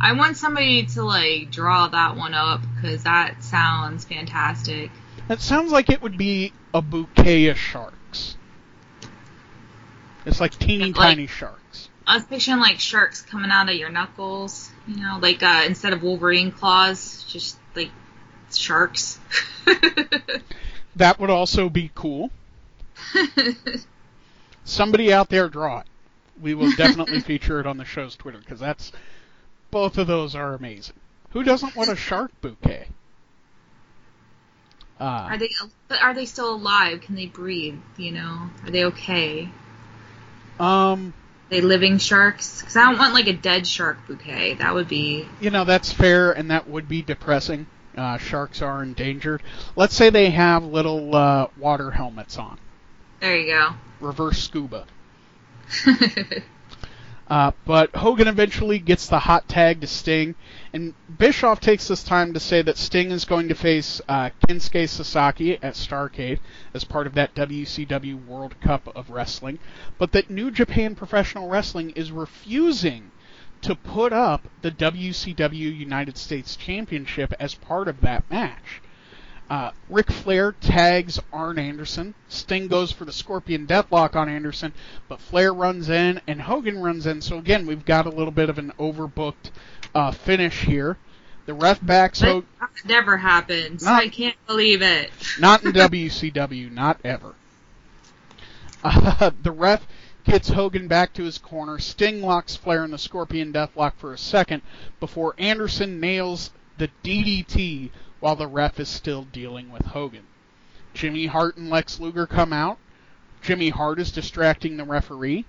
I 0.00 0.12
want 0.12 0.36
somebody 0.36 0.86
to, 0.86 1.02
like, 1.02 1.50
draw 1.50 1.88
that 1.88 2.16
one 2.16 2.34
up, 2.34 2.60
because 2.76 3.04
that 3.04 3.42
sounds 3.42 4.04
fantastic. 4.04 4.90
That 5.28 5.40
sounds 5.40 5.72
like 5.72 5.90
it 5.90 6.00
would 6.02 6.16
be 6.16 6.52
a 6.72 6.80
bouquet 6.80 7.48
of 7.48 7.58
sharks. 7.58 8.36
It's 10.24 10.40
like 10.40 10.58
teeny 10.58 10.86
Like- 10.92 10.94
tiny 10.94 11.26
sharks. 11.26 11.88
I 12.06 12.14
was 12.14 12.24
picturing, 12.24 12.58
like, 12.58 12.80
sharks 12.80 13.22
coming 13.22 13.50
out 13.50 13.68
of 13.68 13.74
your 13.74 13.90
knuckles, 13.90 14.70
you 14.86 14.96
know, 14.96 15.18
like, 15.20 15.42
uh, 15.42 15.64
instead 15.66 15.92
of 15.92 16.02
Wolverine 16.02 16.52
claws, 16.52 17.24
just, 17.28 17.58
like, 17.74 17.90
sharks. 18.52 19.18
That 20.96 21.20
would 21.20 21.30
also 21.30 21.68
be 21.68 21.92
cool. 21.94 22.32
Somebody 24.64 25.12
out 25.12 25.28
there 25.28 25.48
draw 25.48 25.80
it. 25.80 25.86
We 26.40 26.54
will 26.54 26.70
definitely 26.76 27.20
feature 27.20 27.60
it 27.60 27.66
on 27.66 27.76
the 27.76 27.84
show's 27.84 28.16
Twitter 28.16 28.38
because 28.38 28.60
that's 28.60 28.92
both 29.70 29.98
of 29.98 30.06
those 30.06 30.34
are 30.34 30.54
amazing. 30.54 30.96
Who 31.30 31.42
doesn't 31.42 31.76
want 31.76 31.90
a 31.90 31.96
shark 31.96 32.30
bouquet? 32.40 32.88
Uh, 35.00 35.04
Are 35.30 35.38
they 35.38 35.50
but 35.86 36.02
are 36.02 36.12
they 36.14 36.24
still 36.24 36.54
alive? 36.54 37.02
Can 37.02 37.14
they 37.14 37.26
breathe? 37.26 37.78
You 37.96 38.12
know, 38.12 38.50
are 38.64 38.70
they 38.70 38.84
okay? 38.86 39.48
um, 40.58 41.12
Are 41.46 41.50
they 41.50 41.60
living 41.60 41.98
sharks? 41.98 42.60
Because 42.60 42.76
I 42.76 42.86
don't 42.86 42.98
want 42.98 43.14
like 43.14 43.28
a 43.28 43.32
dead 43.32 43.66
shark 43.66 43.98
bouquet. 44.08 44.54
That 44.54 44.74
would 44.74 44.88
be 44.88 45.28
you 45.40 45.50
know 45.50 45.64
that's 45.64 45.92
fair 45.92 46.32
and 46.32 46.50
that 46.50 46.68
would 46.68 46.88
be 46.88 47.02
depressing. 47.02 47.66
Uh, 47.96 48.16
sharks 48.18 48.62
are 48.62 48.82
endangered. 48.82 49.42
Let's 49.76 49.94
say 49.94 50.10
they 50.10 50.30
have 50.30 50.64
little 50.64 51.14
uh, 51.14 51.48
water 51.58 51.90
helmets 51.90 52.36
on, 52.38 52.58
there. 53.20 53.36
You 53.36 53.52
go. 53.52 53.70
reverse 54.00 54.38
scuba. 54.38 54.86
Uh, 57.28 57.52
but 57.66 57.94
Hogan 57.94 58.26
eventually 58.26 58.78
gets 58.78 59.06
the 59.06 59.18
hot 59.18 59.48
tag 59.48 59.82
to 59.82 59.86
Sting, 59.86 60.34
and 60.72 60.94
Bischoff 61.18 61.60
takes 61.60 61.88
this 61.88 62.02
time 62.02 62.32
to 62.32 62.40
say 62.40 62.62
that 62.62 62.78
Sting 62.78 63.10
is 63.10 63.26
going 63.26 63.48
to 63.48 63.54
face 63.54 64.00
uh, 64.08 64.30
Kensuke 64.48 64.88
Sasaki 64.88 65.62
at 65.62 65.74
Starcade 65.74 66.38
as 66.72 66.84
part 66.84 67.06
of 67.06 67.12
that 67.14 67.34
WCW 67.34 68.24
World 68.24 68.58
Cup 68.62 68.88
of 68.96 69.10
Wrestling, 69.10 69.58
but 69.98 70.12
that 70.12 70.30
New 70.30 70.50
Japan 70.50 70.94
Professional 70.94 71.50
Wrestling 71.50 71.90
is 71.90 72.10
refusing 72.10 73.10
to 73.60 73.74
put 73.74 74.12
up 74.14 74.48
the 74.62 74.70
WCW 74.70 75.76
United 75.76 76.16
States 76.16 76.56
Championship 76.56 77.34
as 77.38 77.54
part 77.54 77.88
of 77.88 78.00
that 78.00 78.30
match. 78.30 78.80
Uh, 79.50 79.70
Ric 79.88 80.10
Flair 80.10 80.52
tags 80.52 81.18
Arn 81.32 81.58
Anderson. 81.58 82.14
Sting 82.28 82.68
goes 82.68 82.92
for 82.92 83.06
the 83.06 83.12
Scorpion 83.12 83.66
Deathlock 83.66 84.14
on 84.14 84.28
Anderson, 84.28 84.74
but 85.08 85.20
Flair 85.20 85.54
runs 85.54 85.88
in 85.88 86.20
and 86.26 86.42
Hogan 86.42 86.78
runs 86.80 87.06
in. 87.06 87.22
So 87.22 87.38
again, 87.38 87.66
we've 87.66 87.84
got 87.86 88.04
a 88.04 88.10
little 88.10 88.30
bit 88.30 88.50
of 88.50 88.58
an 88.58 88.72
overbooked 88.78 89.50
uh, 89.94 90.10
finish 90.10 90.64
here. 90.64 90.98
The 91.46 91.54
ref 91.54 91.80
backs 91.84 92.20
That 92.20 92.26
Hogan. 92.28 92.48
never 92.84 93.16
happens. 93.16 93.82
Not- 93.82 94.02
I 94.02 94.08
can't 94.08 94.36
believe 94.46 94.82
it. 94.82 95.10
Not 95.40 95.64
in 95.64 95.72
WCW, 95.72 96.70
not 96.70 97.00
ever. 97.02 97.34
Uh, 98.84 99.30
the 99.42 99.50
ref 99.50 99.86
gets 100.24 100.50
Hogan 100.50 100.88
back 100.88 101.14
to 101.14 101.24
his 101.24 101.38
corner. 101.38 101.78
Sting 101.78 102.20
locks 102.20 102.54
Flair 102.54 102.84
in 102.84 102.90
the 102.90 102.98
Scorpion 102.98 103.50
Deathlock 103.52 103.94
for 103.96 104.12
a 104.12 104.18
second 104.18 104.60
before 105.00 105.34
Anderson 105.38 106.00
nails 106.00 106.50
the 106.76 106.90
DDT 107.02 107.90
while 108.20 108.36
the 108.36 108.46
ref 108.46 108.80
is 108.80 108.88
still 108.88 109.24
dealing 109.24 109.70
with 109.70 109.86
Hogan. 109.86 110.24
Jimmy 110.94 111.26
Hart 111.26 111.56
and 111.56 111.70
Lex 111.70 112.00
Luger 112.00 112.26
come 112.26 112.52
out. 112.52 112.78
Jimmy 113.40 113.68
Hart 113.68 114.00
is 114.00 114.10
distracting 114.10 114.76
the 114.76 114.84
referee. 114.84 115.44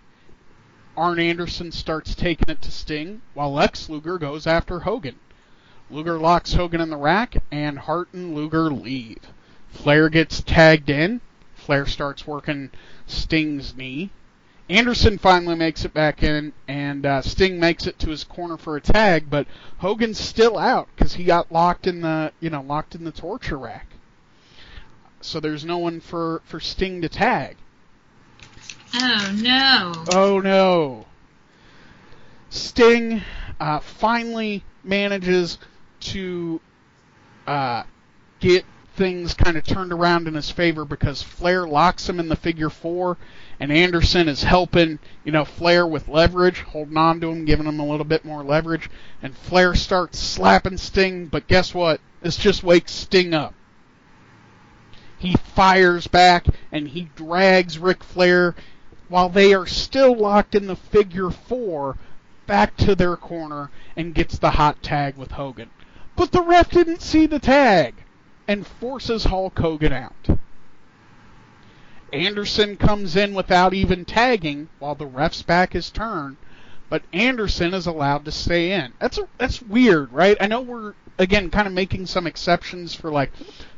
Arn 0.96 1.20
Anderson 1.20 1.72
starts 1.72 2.14
taking 2.14 2.50
it 2.50 2.62
to 2.62 2.72
Sting 2.72 3.22
while 3.34 3.54
Lex 3.54 3.90
Luger 3.90 4.18
goes 4.18 4.46
after 4.46 4.82
Hogan. 4.82 5.16
Luger 5.90 6.20
locks 6.20 6.54
Hogan 6.54 6.82
in 6.82 6.90
the 6.90 6.98
rack, 6.98 7.42
and 7.52 7.80
Hart 7.80 8.10
and 8.14 8.36
Luger 8.36 8.72
leave. 8.72 9.34
Flair 9.70 10.10
gets 10.10 10.42
tagged 10.42 10.90
in. 10.90 11.22
Flair 11.56 11.86
starts 11.86 12.28
working 12.28 12.70
Sting's 13.08 13.76
knee. 13.76 14.12
Anderson 14.70 15.18
finally 15.18 15.56
makes 15.56 15.84
it 15.84 15.94
back 15.94 16.22
in, 16.22 16.54
and 16.68 17.04
uh, 17.06 17.22
Sting 17.24 17.60
makes 17.60 17.88
it 17.88 17.98
to 18.00 18.10
his 18.10 18.24
corner 18.24 18.56
for 18.56 18.78
a 18.78 18.82
tag, 18.82 19.30
but 19.30 19.48
Hogan's 19.80 20.20
still 20.20 20.60
out 20.60 20.88
because 20.96 21.16
he 21.16 21.24
got 21.24 21.52
locked 21.52 21.88
in 21.88 22.02
the 22.02 22.32
you 22.40 22.52
know 22.52 22.62
locked 22.62 22.94
in 22.94 23.04
the 23.04 23.12
torture 23.12 23.58
rack. 23.58 23.88
So 25.22 25.40
there's 25.40 25.66
no 25.66 25.80
one 25.80 26.00
for 26.00 26.42
for 26.46 26.60
Sting 26.60 27.02
to 27.02 27.10
tag. 27.10 27.58
Oh 28.94 29.36
no. 29.36 30.06
Oh 30.14 30.40
no. 30.40 31.06
Sting 32.50 33.22
uh, 33.60 33.80
finally 33.80 34.64
manages 34.84 35.58
to 36.00 36.62
uh, 37.48 37.84
get 38.40 38.66
things 38.96 39.34
kind 39.34 39.56
of 39.56 39.64
turned 39.64 39.94
around 39.94 40.28
in 40.28 40.34
his 40.34 40.50
favor 40.50 40.84
because 40.84 41.22
Flair 41.22 41.68
locks 41.68 42.10
him 42.10 42.20
in 42.20 42.28
the 42.28 42.36
figure 42.36 42.70
four, 42.70 43.18
and 43.60 43.72
Anderson 43.72 44.30
is 44.30 44.44
helping, 44.44 45.00
you 45.26 45.32
know, 45.32 45.44
Flair 45.44 45.86
with 45.86 46.08
leverage, 46.08 46.62
holding 46.62 46.98
on 46.98 47.20
to 47.20 47.30
him, 47.30 47.46
giving 47.46 47.66
him 47.66 47.80
a 47.80 47.86
little 47.86 48.06
bit 48.06 48.24
more 48.24 48.44
leverage, 48.44 48.90
and 49.22 49.36
Flair 49.36 49.76
starts 49.76 50.18
slapping 50.18 50.78
Sting, 50.78 51.26
but 51.26 51.48
guess 51.48 51.74
what? 51.74 52.00
This 52.22 52.38
just 52.38 52.64
wakes 52.64 52.92
Sting 52.92 53.34
up. 53.34 53.54
He 55.18 55.36
fires 55.36 56.08
back 56.08 56.48
and 56.72 56.88
he 56.88 57.10
drags 57.16 57.78
Ric 57.78 58.04
Flair 58.04 58.56
while 59.10 59.28
they 59.28 59.54
are 59.54 59.66
still 59.66 60.16
locked 60.16 60.56
in 60.56 60.68
the 60.68 60.78
figure 60.78 61.30
four 61.30 61.98
back 62.48 62.78
to 62.78 62.96
their 62.96 63.18
corner 63.18 63.70
and 63.98 64.16
gets 64.16 64.38
the 64.38 64.52
hot 64.52 64.82
tag 64.82 65.18
with 65.18 65.32
Hogan. 65.32 65.70
But 66.16 66.32
the 66.32 66.42
ref 66.42 66.72
didn't 66.72 67.02
see 67.02 67.26
the 67.26 67.40
tag 67.40 67.96
and 68.48 68.66
forces 68.66 69.26
Hulk 69.26 69.60
Hogan 69.60 69.92
out. 69.92 70.40
Anderson 72.14 72.78
comes 72.78 73.16
in 73.16 73.34
without 73.34 73.74
even 73.74 74.06
tagging 74.06 74.70
while 74.80 74.96
the 74.96 75.06
ref's 75.06 75.42
back 75.42 75.76
is 75.76 75.90
turned, 75.90 76.38
but 76.90 77.04
Anderson 77.14 77.74
is 77.74 77.86
allowed 77.86 78.26
to 78.26 78.32
stay 78.32 78.72
in. 78.72 78.94
That's 79.00 79.18
a, 79.18 79.28
that's 79.38 79.62
weird, 79.62 80.12
right? 80.12 80.38
I 80.40 80.48
know 80.48 80.62
we're 80.62 80.94
again 81.18 81.50
kind 81.50 81.68
of 81.68 81.74
making 81.74 82.06
some 82.06 82.26
exceptions 82.26 82.96
for 82.96 83.12
like 83.12 83.32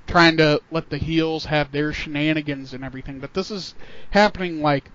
trying 0.07 0.37
to 0.37 0.61
let 0.71 0.89
the 0.89 0.97
heels 0.97 1.45
have 1.45 1.71
their 1.71 1.93
shenanigans 1.93 2.73
and 2.73 2.83
everything, 2.83 3.19
but 3.19 3.33
this 3.33 3.51
is 3.51 3.75
happening 4.11 4.61
like 4.61 4.91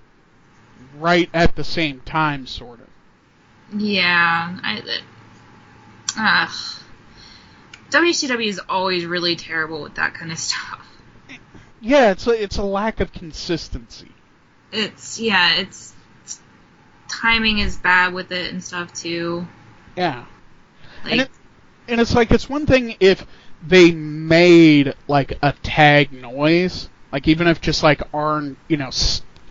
right 0.98 1.30
at 1.32 1.56
the 1.56 1.64
same 1.64 2.00
time, 2.00 2.46
sort 2.46 2.80
of. 2.80 3.80
Yeah, 3.80 4.58
I. 4.62 5.00
Uh, 6.18 6.48
WCW 7.90 8.46
is 8.46 8.60
always 8.68 9.04
really 9.04 9.36
terrible 9.36 9.82
with 9.82 9.94
that 9.96 10.14
kind 10.14 10.32
of 10.32 10.38
stuff. 10.38 10.85
Yeah, 11.80 12.10
it's 12.10 12.26
a, 12.26 12.42
it's 12.42 12.56
a 12.56 12.62
lack 12.62 13.00
of 13.00 13.12
consistency. 13.12 14.12
It's 14.72 15.18
yeah, 15.18 15.56
it's, 15.56 15.94
timing 17.08 17.58
is 17.58 17.76
bad 17.76 18.12
with 18.12 18.32
it 18.32 18.52
and 18.52 18.62
stuff 18.62 18.92
too. 18.92 19.46
Yeah. 19.96 20.26
Like, 21.04 21.12
and, 21.12 21.20
it, 21.22 21.30
and 21.88 22.00
it's 22.00 22.14
like 22.14 22.30
it's 22.30 22.48
one 22.48 22.66
thing 22.66 22.96
if 23.00 23.26
they 23.66 23.92
made 23.92 24.94
like 25.08 25.38
a 25.42 25.52
tag 25.62 26.12
noise, 26.12 26.88
like 27.12 27.28
even 27.28 27.46
if 27.46 27.60
just 27.60 27.82
like 27.82 28.02
Arn, 28.12 28.56
you 28.68 28.76
know, 28.76 28.90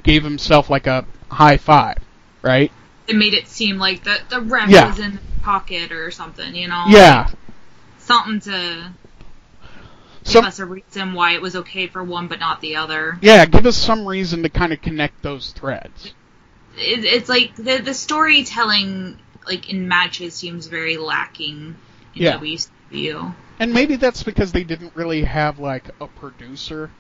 gave 0.04 0.24
himself 0.24 0.70
like 0.70 0.88
a 0.88 1.06
high 1.30 1.58
five, 1.58 1.98
right? 2.42 2.72
It 3.08 3.16
made 3.16 3.34
it 3.34 3.48
seem 3.48 3.78
like 3.78 4.04
the 4.04 4.20
the 4.30 4.42
ref 4.42 4.70
Yeah. 4.70 4.90
was 4.90 5.00
in 5.00 5.16
the 5.16 5.22
pocket 5.42 5.92
or 5.92 6.12
something, 6.12 6.56
you 6.56 6.68
know. 6.68 6.86
Yeah. 6.88 7.30
Something 8.00 8.40
to 8.42 8.92
give 10.26 10.32
Some, 10.34 10.46
us 10.46 10.60
a 10.60 10.66
reason 10.66 11.14
why 11.14 11.34
it 11.34 11.42
was 11.42 11.56
okay 11.56 11.88
for 11.88 12.04
one 12.04 12.28
but 12.28 12.40
not 12.40 12.62
the 12.62 12.76
other. 12.76 13.18
yeah, 13.22 13.46
give 13.46 13.66
us 13.66 13.78
some 13.78 14.06
reason 14.08 14.44
to 14.44 14.50
kind 14.50 14.74
of 14.74 14.82
connect 14.82 15.22
those 15.22 15.52
threads. 15.52 16.14
It, 16.78 17.06
it's 17.06 17.30
like 17.30 17.56
the 17.56 17.78
the 17.78 17.94
storytelling 17.94 19.20
like 19.48 19.70
in 19.70 19.88
matches 19.88 20.34
seems 20.34 20.68
very 20.68 20.98
lacking 20.98 21.76
in 22.16 22.22
Yeah. 22.24 22.38
WCW. 22.38 23.34
And 23.60 23.74
maybe 23.74 23.96
that's 23.96 24.24
because 24.24 24.52
they 24.52 24.64
didn't 24.64 24.96
really 24.96 25.24
have 25.24 25.60
like 25.60 25.90
a 26.02 26.08
producer, 26.08 26.92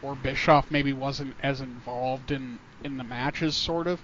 or 0.00 0.14
Bischoff 0.14 0.70
maybe 0.70 0.92
wasn't 0.92 1.34
as 1.42 1.60
involved 1.60 2.30
in 2.30 2.58
in 2.84 2.96
the 2.96 3.04
matches, 3.04 3.56
sort 3.56 3.86
of. 3.86 4.00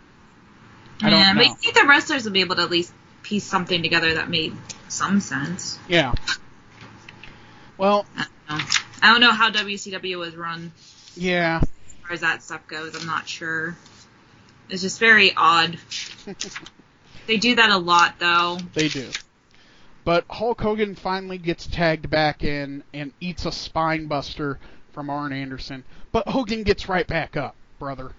I 1.01 1.11
don't 1.11 1.18
yeah, 1.20 1.33
know. 1.33 1.39
but 1.41 1.47
you 1.49 1.55
think 1.57 1.75
the 1.75 1.87
wrestlers 1.89 2.25
would 2.25 2.33
be 2.33 2.41
able 2.41 2.57
to 2.57 2.62
at 2.62 2.70
least 2.70 2.93
piece 3.22 3.45
something 3.45 3.83
together 3.83 4.14
that 4.14 4.29
made 4.29 4.55
some 4.89 5.20
sense. 5.20 5.79
Yeah. 5.89 6.14
Well, 7.79 8.07
I 8.49 8.59
don't 8.59 8.66
know, 8.66 8.80
I 9.03 9.12
don't 9.12 9.20
know 9.20 9.32
how 9.32 9.51
WCW 9.51 10.18
was 10.18 10.36
run 10.36 10.72
yeah. 11.16 11.61
as 11.62 11.95
far 11.95 12.12
as 12.12 12.20
that 12.20 12.42
stuff 12.42 12.66
goes. 12.66 12.95
I'm 12.99 13.07
not 13.07 13.28
sure. 13.28 13.76
It's 14.68 14.82
just 14.82 14.99
very 14.99 15.32
odd. 15.36 15.78
They 17.26 17.36
do 17.38 17.55
that 17.55 17.70
a 17.70 17.78
lot, 17.78 18.18
though. 18.18 18.59
They 18.74 18.88
do. 18.88 19.09
But 20.05 20.24
Hulk 20.28 20.61
Hogan 20.61 20.95
finally 20.95 21.38
gets 21.38 21.66
tagged 21.66 22.11
back 22.11 22.45
in 22.45 22.84
and 22.92 23.12
eats 23.20 23.47
a 23.47 23.53
spine 23.53 24.07
buster 24.07 24.59
from 24.92 25.09
Arn 25.09 25.32
Anderson. 25.32 25.84
But 26.12 26.28
Hogan 26.28 26.62
gets 26.62 26.88
right 26.88 27.07
back 27.07 27.36
up, 27.36 27.57
brother. 27.78 28.12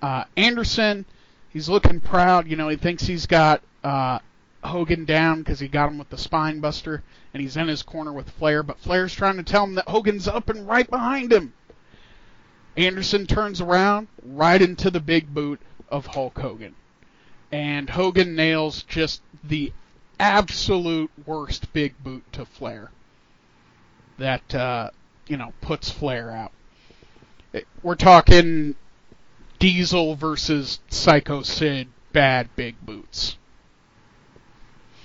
Uh, 0.00 0.24
Anderson, 0.36 1.04
he's 1.50 1.68
looking 1.68 2.00
proud. 2.00 2.48
You 2.48 2.56
know, 2.56 2.68
he 2.68 2.76
thinks 2.76 3.06
he's 3.06 3.26
got 3.26 3.62
uh, 3.84 4.20
Hogan 4.62 5.04
down 5.04 5.38
because 5.38 5.60
he 5.60 5.68
got 5.68 5.90
him 5.90 5.98
with 5.98 6.10
the 6.10 6.18
spine 6.18 6.60
buster, 6.60 7.02
and 7.32 7.40
he's 7.42 7.56
in 7.56 7.68
his 7.68 7.82
corner 7.82 8.12
with 8.12 8.30
Flair. 8.30 8.62
But 8.62 8.78
Flair's 8.78 9.14
trying 9.14 9.36
to 9.36 9.42
tell 9.42 9.64
him 9.64 9.74
that 9.74 9.88
Hogan's 9.88 10.28
up 10.28 10.48
and 10.48 10.68
right 10.68 10.88
behind 10.88 11.32
him. 11.32 11.54
Anderson 12.76 13.26
turns 13.26 13.60
around 13.60 14.08
right 14.22 14.60
into 14.60 14.90
the 14.90 15.00
big 15.00 15.34
boot 15.34 15.60
of 15.88 16.06
Hulk 16.06 16.38
Hogan. 16.38 16.74
And 17.50 17.90
Hogan 17.90 18.36
nails 18.36 18.84
just 18.84 19.22
the 19.42 19.72
absolute 20.18 21.10
worst 21.26 21.72
big 21.72 21.94
boot 22.02 22.24
to 22.32 22.44
Flair. 22.44 22.90
That, 24.18 24.54
uh, 24.54 24.90
you 25.26 25.36
know, 25.36 25.52
puts 25.60 25.90
Flair 25.90 26.30
out. 26.30 26.52
We're 27.82 27.96
talking 27.96 28.76
Diesel 29.58 30.14
versus 30.14 30.78
Psycho 30.88 31.42
Sid 31.42 31.88
bad 32.12 32.48
big 32.54 32.76
boots. 32.84 33.36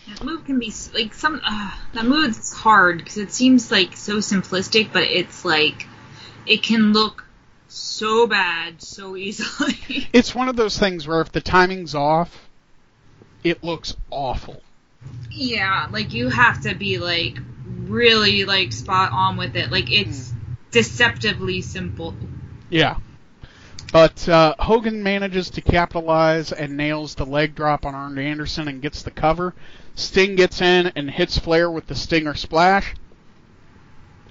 That 0.07 0.23
move 0.23 0.45
can 0.45 0.59
be 0.59 0.71
like 0.93 1.13
some. 1.13 1.41
Uh, 1.43 1.71
that 1.93 2.05
move's 2.05 2.53
hard 2.53 2.99
because 2.99 3.17
it 3.17 3.31
seems 3.31 3.71
like 3.71 3.97
so 3.97 4.17
simplistic, 4.17 4.91
but 4.93 5.03
it's 5.03 5.43
like 5.43 5.87
it 6.45 6.61
can 6.63 6.93
look 6.93 7.25
so 7.67 8.27
bad 8.27 8.81
so 8.81 9.15
easily. 9.15 10.07
It's 10.13 10.33
one 10.33 10.47
of 10.47 10.55
those 10.55 10.77
things 10.79 11.07
where 11.07 11.19
if 11.21 11.31
the 11.31 11.41
timing's 11.41 11.93
off, 11.93 12.47
it 13.43 13.63
looks 13.63 13.95
awful. 14.11 14.61
yeah, 15.31 15.87
like 15.91 16.13
you 16.13 16.29
have 16.29 16.61
to 16.61 16.73
be 16.75 16.99
like 16.99 17.37
really 17.65 18.45
like 18.45 18.71
spot 18.71 19.11
on 19.11 19.37
with 19.37 19.55
it. 19.55 19.71
Like 19.71 19.91
it's 19.91 20.33
deceptively 20.71 21.61
simple. 21.61 22.15
Yeah. 22.69 22.97
But 23.95 24.27
uh, 24.27 24.55
Hogan 24.59 25.03
manages 25.03 25.49
to 25.51 25.61
capitalize 25.61 26.51
and 26.51 26.75
nails 26.75 27.15
the 27.15 27.25
leg 27.25 27.55
drop 27.55 27.85
on 27.85 27.95
Arn 27.95 28.17
Anderson 28.17 28.67
and 28.67 28.81
gets 28.81 29.01
the 29.01 29.09
cover. 29.09 29.55
Sting 29.93 30.35
gets 30.35 30.59
in 30.59 30.91
and 30.97 31.09
hits 31.09 31.39
Flair 31.39 31.71
with 31.71 31.87
the 31.87 31.95
Stinger 31.95 32.33
Splash. 32.33 32.93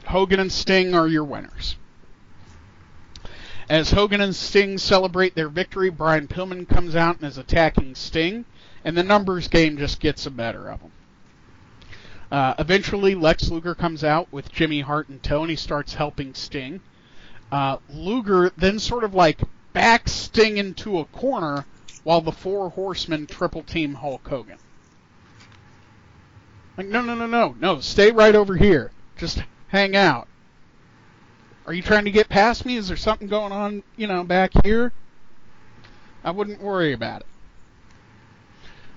Hogan 0.05 0.39
and 0.39 0.53
Sting 0.53 0.95
are 0.95 1.09
your 1.09 1.25
winners. 1.25 1.77
As 3.67 3.93
Hogan 3.93 4.21
and 4.21 4.37
Sting 4.37 4.77
celebrate 4.77 5.35
their 5.35 5.49
victory, 5.49 5.89
Brian 5.89 6.29
Pillman 6.29 6.69
comes 6.69 6.95
out 6.95 7.17
and 7.17 7.25
is 7.25 7.39
attacking 7.39 7.95
Sting, 7.95 8.45
and 8.85 8.95
the 8.99 9.03
numbers 9.03 9.49
game 9.49 9.79
just 9.79 9.99
gets 9.99 10.25
the 10.25 10.31
better 10.31 10.71
of 10.71 10.83
him. 10.83 10.93
Uh, 12.31 12.53
eventually, 12.59 13.15
Lex 13.15 13.51
Luger 13.51 13.75
comes 13.75 14.05
out 14.05 14.31
with 14.31 14.53
Jimmy 14.53 14.83
Hart 14.83 15.09
and 15.09 15.23
Tony 15.23 15.57
starts 15.57 15.95
helping 15.95 16.35
Sting. 16.35 16.83
Uh, 17.51 17.79
Luger 17.89 18.53
then 18.59 18.79
sort 18.79 19.05
of 19.05 19.15
like 19.15 19.41
backs 19.75 20.12
Sting 20.12 20.57
into 20.57 20.99
a 20.99 21.05
corner 21.05 21.66
while 22.03 22.22
the 22.22 22.33
four 22.33 22.70
horsemen 22.70 23.27
triple 23.27 23.62
team 23.62 23.95
Hulk 23.95 24.27
Hogan. 24.27 24.59
Like, 26.79 26.87
no, 26.87 27.03
no, 27.03 27.14
no, 27.14 27.27
no, 27.27 27.55
no, 27.61 27.81
stay 27.81 28.11
right 28.11 28.35
over 28.35 28.57
here. 28.57 28.91
Just 29.16 29.43
hang 29.68 29.95
out. 29.95 30.27
Are 31.66 31.72
you 31.72 31.83
trying 31.83 32.05
to 32.07 32.11
get 32.11 32.29
past 32.29 32.64
me? 32.66 32.77
Is 32.77 32.89
there 32.89 32.97
something 32.97 33.29
going 33.29 33.53
on, 33.53 33.83
you 33.97 34.07
know, 34.07 34.25
back 34.25 34.51
here? 34.64 34.93
I 36.22 36.31
wouldn't 36.31 36.61
worry 36.61 36.93
about 36.93 37.20
it. 37.20 37.27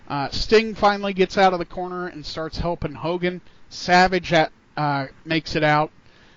Uh, 0.08 0.30
Sting 0.30 0.74
finally 0.74 1.14
gets 1.14 1.38
out 1.38 1.54
of 1.54 1.60
the 1.60 1.66
corner 1.66 2.08
and 2.08 2.26
starts 2.26 2.58
helping 2.58 2.94
Hogan. 2.94 3.42
Savage 3.70 4.32
at, 4.32 4.52
uh, 4.78 5.08
makes 5.26 5.56
it 5.56 5.64
out, 5.64 5.92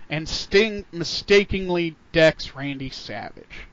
and 0.08 0.28
Sting 0.28 0.84
mistakenly 0.92 1.96
decks 2.12 2.54
Randy 2.56 2.90
Savage. 2.90 3.69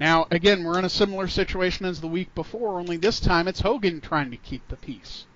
Now, 0.00 0.26
again, 0.30 0.64
we're 0.64 0.78
in 0.78 0.84
a 0.84 0.88
similar 0.90 1.26
situation 1.28 1.86
as 1.86 2.00
the 2.00 2.06
week 2.06 2.34
before, 2.34 2.78
only 2.78 2.96
this 2.96 3.20
time 3.20 3.48
it's 3.48 3.60
Hogan 3.60 4.00
trying 4.00 4.30
to 4.30 4.36
keep 4.36 4.66
the 4.68 4.76
peace. 4.76 5.26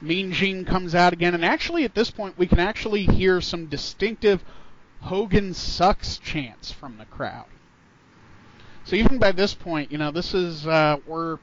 Mean 0.00 0.32
Gene 0.32 0.64
comes 0.64 0.94
out 0.94 1.12
again, 1.12 1.34
and 1.34 1.44
actually 1.44 1.84
at 1.84 1.94
this 1.94 2.10
point 2.10 2.38
we 2.38 2.46
can 2.46 2.58
actually 2.58 3.04
hear 3.04 3.40
some 3.40 3.66
distinctive 3.66 4.44
Hogan 5.02 5.54
sucks 5.54 6.18
chants 6.18 6.72
from 6.72 6.96
the 6.98 7.04
crowd. 7.06 7.46
So 8.84 8.96
even 8.96 9.18
by 9.18 9.32
this 9.32 9.54
point, 9.54 9.92
you 9.92 9.98
know, 9.98 10.10
this 10.10 10.34
is 10.34 10.66
uh, 10.66 10.98
we're 11.06 11.38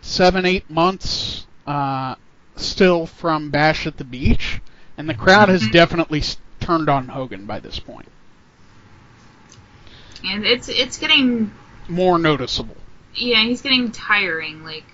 seven, 0.00 0.46
eight 0.46 0.68
months 0.70 1.46
uh, 1.66 2.16
still 2.56 3.06
from 3.06 3.50
Bash 3.50 3.86
at 3.86 3.98
the 3.98 4.04
Beach, 4.04 4.60
and 4.96 5.08
the 5.08 5.14
crowd 5.14 5.48
has 5.48 5.62
Mhm. 5.62 5.72
definitely 5.72 6.22
turned 6.60 6.88
on 6.88 7.08
Hogan 7.08 7.46
by 7.46 7.60
this 7.60 7.78
point. 7.78 8.08
And 10.24 10.44
it's 10.44 10.68
it's 10.68 10.98
getting 10.98 11.52
More 11.88 12.18
noticeable. 12.18 12.76
yeah, 13.14 13.42
he's 13.44 13.62
getting 13.62 13.92
tiring. 13.92 14.64
Like, 14.64 14.84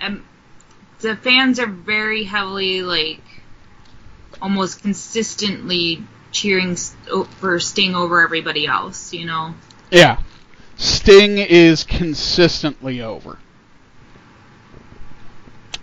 um, 0.00 0.24
the 1.00 1.16
fans 1.16 1.58
are 1.60 1.66
very 1.66 2.24
heavily 2.24 2.82
like 2.82 3.20
almost 4.42 4.82
consistently 4.82 6.02
cheering 6.32 6.76
for 6.76 7.60
Sting 7.60 7.94
over 7.94 8.20
everybody 8.20 8.66
else. 8.66 9.12
You 9.12 9.26
know. 9.26 9.54
Yeah. 9.90 10.20
Sting 10.76 11.38
is 11.38 11.84
consistently 11.84 13.00
over. 13.02 13.38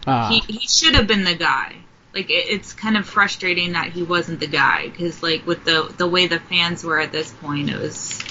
Uh, 0.08 0.30
he 0.30 0.40
he 0.48 0.68
should 0.68 0.96
have 0.96 1.08
been 1.08 1.24
the 1.24 1.36
guy. 1.36 1.76
Like 2.14 2.30
it, 2.30 2.46
it's 2.50 2.74
kind 2.74 2.96
of 2.96 3.08
frustrating 3.08 3.74
that 3.74 3.92
he 3.92 4.04
wasn't 4.04 4.40
the 4.40 4.48
guy 4.48 4.90
because 4.90 5.24
like 5.24 5.46
with 5.48 5.66
the 5.66 5.94
the 5.98 6.08
way 6.08 6.28
the 6.28 6.40
fans 6.40 6.84
were 6.84 7.00
at 7.00 7.12
this 7.12 7.32
point, 7.32 7.70
it 7.70 7.80
was. 7.80 8.24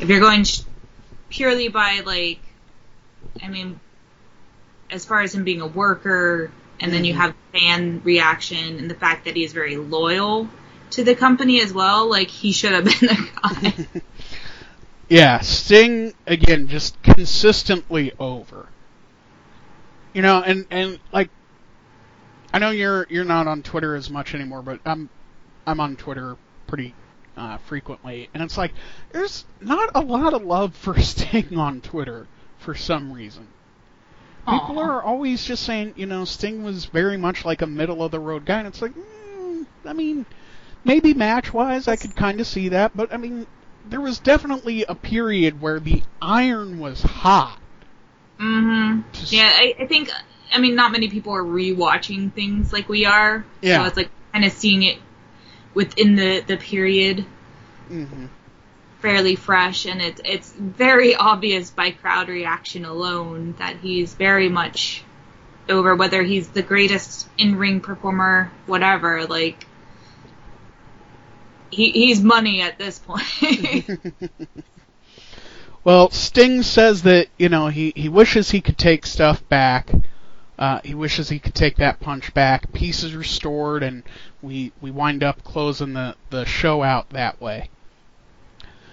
If 0.00 0.08
you're 0.08 0.20
going 0.20 0.44
sh- 0.44 0.62
purely 1.30 1.68
by 1.68 2.00
like, 2.04 2.40
I 3.42 3.48
mean, 3.48 3.80
as 4.90 5.04
far 5.04 5.20
as 5.22 5.34
him 5.34 5.44
being 5.44 5.60
a 5.60 5.66
worker, 5.66 6.52
and 6.80 6.92
then 6.92 7.04
you 7.04 7.14
Mhm. 7.14 7.16
have 7.16 7.34
fan 7.52 8.00
reaction 8.04 8.78
and 8.78 8.90
the 8.90 8.94
fact 8.94 9.24
that 9.26 9.36
he's 9.36 9.52
very 9.52 9.76
loyal 9.76 10.48
to 10.90 11.04
the 11.04 11.14
company 11.14 11.60
as 11.62 11.72
well, 11.72 12.08
like 12.08 12.28
he 12.30 12.52
should 12.52 12.72
have 12.72 12.84
been 12.84 13.08
the 13.08 13.30
guy. 13.42 13.74
yeah, 15.08 15.40
Sting 15.40 16.14
again 16.26 16.66
just 16.68 17.02
consistently 17.02 18.12
over. 18.18 18.74
You 20.12 20.22
know, 20.22 20.42
and 20.42 20.66
and 20.70 21.00
like 21.12 21.30
I 22.52 22.58
know 22.58 22.70
you're 22.70 23.06
you're 23.10 23.24
not 23.24 23.46
on 23.48 23.62
Twitter 23.62 23.94
as 23.96 24.10
much 24.10 24.34
anymore, 24.34 24.62
but 24.62 24.80
I'm 24.84 25.10
I'm 25.66 25.80
on 25.80 25.96
Twitter 25.96 26.38
pretty 26.66 26.96
uh, 27.40 27.56
frequently, 27.58 28.28
and 28.34 28.42
it's 28.42 28.58
like 28.58 28.72
there's 29.12 29.46
not 29.60 29.90
a 29.94 30.00
lot 30.00 30.34
of 30.34 30.42
love 30.42 30.76
for 30.76 31.00
Sting 31.00 31.56
on 31.56 31.80
Twitter 31.80 32.26
for 32.58 32.74
some 32.74 33.12
reason. 33.12 33.46
People 34.48 34.78
are 34.80 35.02
always 35.02 35.44
just 35.44 35.62
saying, 35.64 35.94
you 35.96 36.06
know, 36.06 36.24
Sting 36.24 36.64
was 36.64 36.86
very 36.86 37.16
much 37.16 37.44
like 37.44 37.62
a 37.62 37.66
middle 37.66 38.02
of 38.02 38.10
the 38.10 38.18
road 38.20 38.44
guy, 38.44 38.58
and 38.58 38.66
it's 38.68 38.82
like, 38.82 38.92
mm, 38.94 39.64
I 39.86 39.92
mean, 39.92 40.26
maybe 40.84 41.14
match 41.14 41.52
wise, 41.54 41.86
I 41.88 41.96
could 41.96 42.16
kind 42.16 42.40
of 42.40 42.46
see 42.46 42.68
that, 42.70 42.96
but 42.96 43.12
I 43.12 43.16
mean, 43.16 43.46
there 43.88 44.00
was 44.00 44.18
definitely 44.18 44.84
a 44.84 44.94
period 44.94 45.60
where 45.60 45.78
the 45.80 46.02
iron 46.20 46.78
was 46.78 47.02
hot. 47.02 47.58
hmm 48.38 49.00
Just- 49.12 49.32
Yeah, 49.32 49.50
I, 49.54 49.74
I 49.80 49.86
think. 49.86 50.10
I 50.52 50.58
mean, 50.58 50.74
not 50.74 50.90
many 50.90 51.08
people 51.08 51.32
are 51.32 51.44
rewatching 51.44 52.32
things 52.32 52.72
like 52.72 52.88
we 52.88 53.04
are. 53.04 53.44
Yeah. 53.62 53.78
So 53.78 53.84
it's 53.84 53.96
like 53.96 54.10
kind 54.32 54.44
of 54.44 54.50
seeing 54.52 54.82
it 54.82 54.98
within 55.74 56.16
the 56.16 56.40
the 56.40 56.56
period 56.56 57.24
hmm 57.88 58.26
fairly 59.00 59.34
fresh, 59.34 59.86
and 59.86 60.00
it's 60.00 60.20
it's 60.24 60.52
very 60.52 61.14
obvious 61.14 61.70
by 61.70 61.90
crowd 61.90 62.28
reaction 62.28 62.84
alone 62.84 63.54
that 63.58 63.76
he's 63.76 64.14
very 64.14 64.48
much 64.48 65.02
over. 65.68 65.94
Whether 65.96 66.22
he's 66.22 66.48
the 66.48 66.62
greatest 66.62 67.28
in 67.38 67.56
ring 67.56 67.80
performer, 67.80 68.50
whatever, 68.66 69.26
like. 69.26 69.66
He, 71.72 71.90
he's 71.92 72.20
money 72.20 72.62
at 72.62 72.78
this 72.78 72.98
point. 72.98 73.88
well, 75.84 76.10
Sting 76.10 76.62
says 76.64 77.02
that 77.02 77.28
you 77.38 77.48
know 77.48 77.68
he 77.68 77.92
he 77.94 78.08
wishes 78.08 78.50
he 78.50 78.60
could 78.60 78.76
take 78.76 79.06
stuff 79.06 79.48
back. 79.48 79.88
Uh, 80.60 80.80
he 80.84 80.94
wishes 80.94 81.30
he 81.30 81.40
could 81.40 81.54
take 81.54 81.76
that 81.78 82.00
punch 82.00 82.34
back. 82.34 82.70
Peace 82.72 83.02
is 83.02 83.14
restored, 83.16 83.82
and 83.82 84.04
we 84.42 84.72
we 84.82 84.90
wind 84.90 85.24
up 85.24 85.42
closing 85.42 85.94
the 85.94 86.14
the 86.30 86.44
show 86.44 86.82
out 86.82 87.10
that 87.10 87.40
way. 87.40 87.70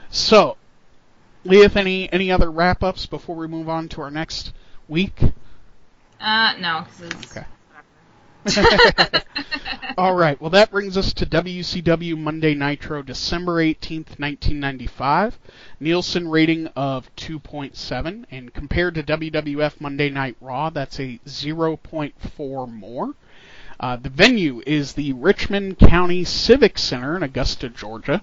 So, 0.09 0.57
Liath, 1.45 1.75
any 1.75 2.11
any 2.13 2.31
other 2.31 2.49
wrap 2.49 2.83
ups 2.83 3.05
before 3.05 3.35
we 3.35 3.47
move 3.47 3.67
on 3.69 3.89
to 3.89 4.01
our 4.01 4.11
next 4.11 4.53
week? 4.87 5.21
uh, 6.21 6.53
no, 6.59 6.83
'cause 6.83 7.01
it's 7.01 7.37
Okay. 7.37 7.45
All 9.97 10.13
right. 10.13 10.39
Well, 10.39 10.51
that 10.51 10.71
brings 10.71 10.95
us 10.95 11.11
to 11.13 11.25
WCW 11.25 12.17
Monday 12.17 12.53
Nitro, 12.53 13.01
December 13.01 13.55
18th, 13.55 14.19
1995. 14.19 15.39
Nielsen 15.79 16.27
rating 16.27 16.67
of 16.75 17.13
2.7, 17.15 18.25
and 18.29 18.53
compared 18.53 18.95
to 18.95 19.03
WWF 19.03 19.81
Monday 19.81 20.09
Night 20.09 20.35
Raw, 20.39 20.69
that's 20.69 20.99
a 20.99 21.19
0.4 21.25 22.71
more. 22.71 23.15
Uh, 23.79 23.95
the 23.95 24.09
venue 24.09 24.61
is 24.65 24.93
the 24.93 25.13
Richmond 25.13 25.79
County 25.79 26.23
Civic 26.23 26.77
Center 26.77 27.15
in 27.15 27.23
Augusta, 27.23 27.69
Georgia. 27.69 28.21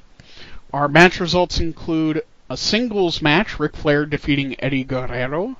Our 0.72 0.88
match 0.88 1.20
results 1.20 1.60
include 1.60 2.22
a 2.48 2.56
singles 2.56 3.22
match, 3.22 3.58
Ric 3.58 3.76
Flair 3.76 4.06
defeating 4.06 4.54
Eddie 4.60 4.84
Guerrero. 4.84 5.56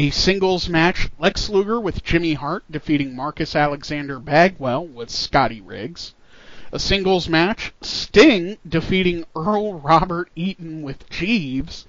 A 0.00 0.10
singles 0.10 0.68
match, 0.68 1.08
Lex 1.18 1.48
Luger 1.48 1.80
with 1.80 2.04
Jimmy 2.04 2.34
Hart 2.34 2.62
defeating 2.70 3.16
Marcus 3.16 3.56
Alexander 3.56 4.20
Bagwell 4.20 4.86
with 4.86 5.10
Scotty 5.10 5.60
Riggs. 5.60 6.14
A 6.70 6.78
singles 6.78 7.28
match, 7.28 7.72
Sting 7.80 8.58
defeating 8.64 9.24
Earl 9.34 9.80
Robert 9.80 10.30
Eaton 10.36 10.82
with 10.82 11.10
Jeeves. 11.10 11.84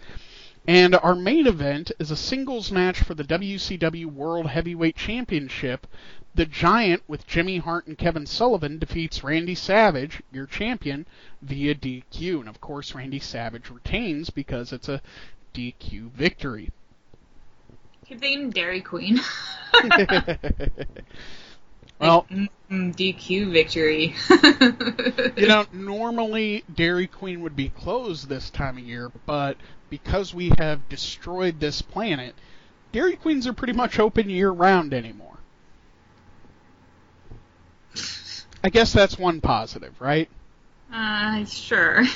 And 0.68 0.96
our 0.96 1.14
main 1.14 1.46
event 1.46 1.92
is 2.00 2.10
a 2.10 2.16
singles 2.16 2.72
match 2.72 3.00
for 3.00 3.14
the 3.14 3.24
WCW 3.24 4.08
World 4.08 4.48
Heavyweight 4.48 4.96
Championship. 4.96 5.86
The 6.34 6.48
Giant 6.48 7.04
with 7.08 7.28
Jimmy 7.28 7.60
Hart 7.60 7.86
and 7.86 7.96
Kevin 7.96 8.26
Sullivan 8.26 8.80
defeats 8.80 9.24
Randy 9.24 9.54
Savage, 9.54 10.24
your 10.32 10.48
champion, 10.48 11.06
via 11.44 11.76
DQ. 11.76 12.40
And 12.40 12.50
of 12.50 12.60
course, 12.60 12.96
Randy 12.96 13.20
Savage 13.20 13.70
retains 13.70 14.32
because 14.32 14.74
it's 14.74 14.90
a 14.90 15.04
DQ 15.54 16.12
victory. 16.14 16.72
Keep 18.10 18.22
thinking 18.22 18.50
Dairy 18.50 18.82
Queen. 18.82 19.20
well, 22.00 22.26
Like, 22.28 22.28
mm, 22.30 22.50
mm, 22.72 22.96
DQ 22.96 23.52
victory. 23.52 24.16
you 25.38 25.48
know, 25.48 25.68
normally 25.74 26.64
Dairy 26.74 27.06
Queen 27.06 27.42
would 27.42 27.56
be 27.56 27.70
closed 27.70 28.28
this 28.28 28.50
time 28.50 28.80
of 28.80 28.84
year, 28.84 29.12
but 29.28 29.58
because 29.92 30.34
we 30.34 30.52
have 30.58 30.90
destroyed 30.90 31.60
this 31.60 31.84
planet, 31.84 32.34
Dairy 32.92 33.16
Queens 33.16 33.46
are 33.46 33.54
pretty 33.54 33.74
much 33.74 34.00
open 34.00 34.28
year 34.28 34.50
round 34.50 34.92
anymore. 34.92 35.38
I 38.64 38.70
guess 38.70 38.92
that's 38.92 39.20
one 39.20 39.40
positive, 39.40 40.02
right? 40.02 40.28
uh, 40.92 41.46
sure. 41.46 42.04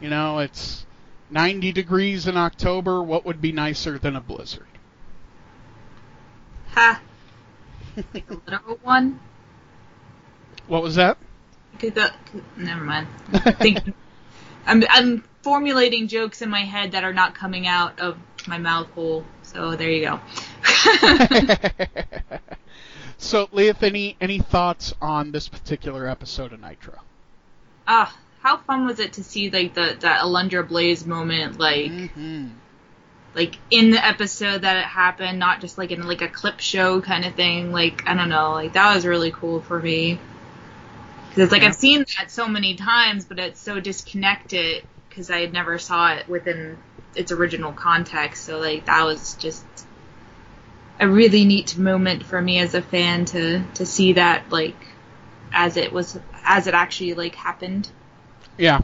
You 0.00 0.08
know, 0.08 0.38
it's 0.38 0.86
90 1.30 1.72
degrees 1.72 2.26
in 2.26 2.38
October. 2.38 3.02
What 3.02 3.26
would 3.26 3.42
be 3.42 3.52
nicer 3.52 3.98
than 3.98 4.16
a 4.16 4.20
blizzard? 4.22 4.69
Ha. 6.74 7.00
Like 8.14 8.30
a 8.30 8.34
literal 8.34 8.78
one. 8.82 9.20
What 10.68 10.82
was 10.82 10.94
that? 10.94 11.18
Could 11.78 11.94
go, 11.94 12.08
could, 12.26 12.44
never 12.56 12.84
mind. 12.84 13.08
Thinking, 13.58 13.94
I'm 14.66 14.84
I'm 14.88 15.24
formulating 15.42 16.08
jokes 16.08 16.42
in 16.42 16.48
my 16.48 16.60
head 16.60 16.92
that 16.92 17.04
are 17.04 17.12
not 17.12 17.34
coming 17.34 17.66
out 17.66 17.98
of 18.00 18.16
my 18.46 18.58
mouth 18.58 18.88
hole. 18.90 19.24
So 19.42 19.74
there 19.76 19.90
you 19.90 20.02
go. 20.06 20.20
so, 23.18 23.48
Liath, 23.48 23.82
any 23.82 24.16
any 24.20 24.38
thoughts 24.38 24.94
on 25.00 25.32
this 25.32 25.48
particular 25.48 26.06
episode 26.06 26.52
of 26.52 26.60
Nitro? 26.60 26.98
Ah, 27.86 28.16
how 28.40 28.58
fun 28.58 28.86
was 28.86 29.00
it 29.00 29.14
to 29.14 29.24
see 29.24 29.50
like 29.50 29.74
the 29.74 29.96
that 30.00 30.20
Alundra 30.22 30.66
Blaze 30.66 31.06
moment, 31.06 31.58
like 31.58 31.90
hmm 31.90 32.48
like 33.34 33.56
in 33.70 33.90
the 33.90 34.04
episode 34.04 34.62
that 34.62 34.76
it 34.76 34.84
happened, 34.84 35.38
not 35.38 35.60
just 35.60 35.78
like 35.78 35.90
in 35.90 36.06
like 36.06 36.22
a 36.22 36.28
clip 36.28 36.60
show 36.60 37.00
kind 37.00 37.24
of 37.24 37.34
thing. 37.34 37.72
Like 37.72 38.02
I 38.06 38.14
don't 38.14 38.28
know, 38.28 38.52
like 38.52 38.72
that 38.72 38.94
was 38.94 39.06
really 39.06 39.30
cool 39.30 39.60
for 39.60 39.80
me. 39.80 40.18
Because 41.28 41.44
it's 41.44 41.52
like 41.52 41.62
Yeah. 41.62 41.68
I've 41.68 41.74
seen 41.76 42.04
that 42.18 42.30
so 42.30 42.48
many 42.48 42.74
times, 42.74 43.24
but 43.24 43.38
it's 43.38 43.60
so 43.60 43.78
disconnected 43.78 44.84
because 45.08 45.30
I 45.30 45.38
had 45.40 45.52
never 45.52 45.78
saw 45.78 46.14
it 46.14 46.28
within 46.28 46.78
its 47.14 47.30
original 47.32 47.72
context. 47.72 48.44
So 48.44 48.58
like 48.58 48.86
that 48.86 49.04
was 49.04 49.34
just 49.36 49.64
a 50.98 51.08
really 51.08 51.44
neat 51.44 51.78
moment 51.78 52.24
for 52.24 52.40
me 52.40 52.58
as 52.58 52.74
a 52.74 52.82
fan 52.82 53.24
to 53.26 53.62
to 53.74 53.86
see 53.86 54.14
that 54.14 54.50
like 54.50 54.76
as 55.52 55.76
it 55.76 55.92
was 55.92 56.18
as 56.44 56.66
it 56.66 56.74
actually 56.74 57.14
like 57.14 57.34
happened. 57.36 57.88
Yeah. 58.58 58.82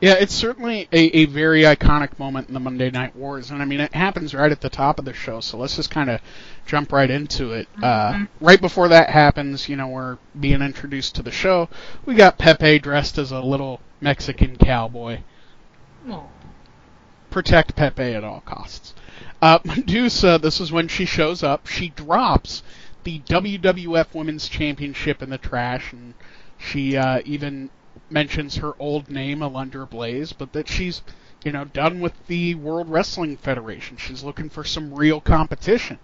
Yeah, 0.00 0.14
it's 0.14 0.34
certainly 0.34 0.88
a, 0.92 0.98
a 1.18 1.24
very 1.26 1.62
iconic 1.62 2.18
moment 2.18 2.48
in 2.48 2.54
the 2.54 2.60
Monday 2.60 2.90
Night 2.90 3.16
Wars, 3.16 3.50
and 3.50 3.62
I 3.62 3.64
mean 3.64 3.80
it 3.80 3.94
happens 3.94 4.34
right 4.34 4.52
at 4.52 4.60
the 4.60 4.68
top 4.68 4.98
of 4.98 5.04
the 5.06 5.14
show. 5.14 5.40
So 5.40 5.56
let's 5.56 5.76
just 5.76 5.90
kind 5.90 6.10
of 6.10 6.20
jump 6.66 6.92
right 6.92 7.10
into 7.10 7.52
it. 7.52 7.66
Uh, 7.82 8.12
Mhm. 8.12 8.28
right 8.40 8.60
before 8.60 8.88
that 8.88 9.08
happens, 9.10 9.68
you 9.70 9.76
know, 9.76 9.88
we're 9.88 10.18
being 10.38 10.60
introduced 10.60 11.14
to 11.16 11.22
the 11.22 11.30
show. 11.30 11.68
We 12.04 12.14
got 12.14 12.36
Pepe 12.38 12.78
dressed 12.78 13.16
as 13.16 13.32
a 13.32 13.40
little 13.40 13.80
Mexican 14.00 14.56
cowboy. 14.56 15.20
Oh. 16.08 16.28
protect 17.30 17.74
Pepe 17.76 18.14
at 18.14 18.22
all 18.24 18.40
costs. 18.46 18.94
Uh, 19.42 19.58
Medusa, 19.64 20.38
this 20.40 20.60
is 20.60 20.70
when 20.72 20.88
she 20.88 21.04
shows 21.04 21.42
up. 21.42 21.66
She 21.66 21.88
drops 21.90 22.62
the 23.04 23.18
WWF 23.20 24.14
Women's 24.14 24.48
Championship 24.48 25.20
in 25.22 25.30
the 25.30 25.36
trash, 25.38 25.92
and 25.92 26.14
she 26.58 26.96
uh, 26.96 27.20
even 27.24 27.70
mentions 28.10 28.56
her 28.56 28.72
old 28.78 29.10
name, 29.10 29.40
Alundra 29.40 29.88
Blaze, 29.88 30.32
but 30.32 30.52
that 30.52 30.68
she's, 30.68 31.02
you 31.44 31.52
know, 31.52 31.64
done 31.64 32.00
with 32.00 32.14
the 32.26 32.54
World 32.54 32.88
Wrestling 32.88 33.36
Federation. 33.36 33.96
She's 33.96 34.22
looking 34.22 34.48
for 34.48 34.64
some 34.64 34.94
real 34.94 35.20
competition. 35.20 35.98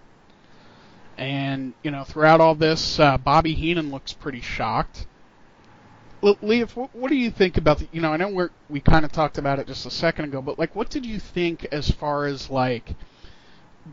And, 1.17 1.73
you 1.83 1.91
know, 1.91 2.03
throughout 2.03 2.41
all 2.41 2.55
this, 2.55 2.99
uh, 2.99 3.17
Bobby 3.17 3.53
Heenan 3.53 3.91
looks 3.91 4.13
pretty 4.13 4.41
shocked. 4.41 5.05
Liath, 6.23 6.75
what, 6.75 6.95
what 6.95 7.09
do 7.09 7.15
you 7.15 7.29
think 7.29 7.57
about 7.57 7.79
the, 7.79 7.87
you 7.91 7.99
know, 8.01 8.13
I 8.13 8.17
know 8.17 8.29
we're, 8.29 8.49
we 8.69 8.79
kind 8.79 9.03
of 9.03 9.11
talked 9.11 9.37
about 9.37 9.59
it 9.59 9.67
just 9.67 9.85
a 9.85 9.91
second 9.91 10.25
ago, 10.25 10.41
but 10.41 10.57
like, 10.57 10.75
what 10.75 10.89
did 10.89 11.05
you 11.05 11.19
think 11.19 11.65
as 11.65 11.91
far 11.91 12.25
as 12.25 12.49
like, 12.49 12.95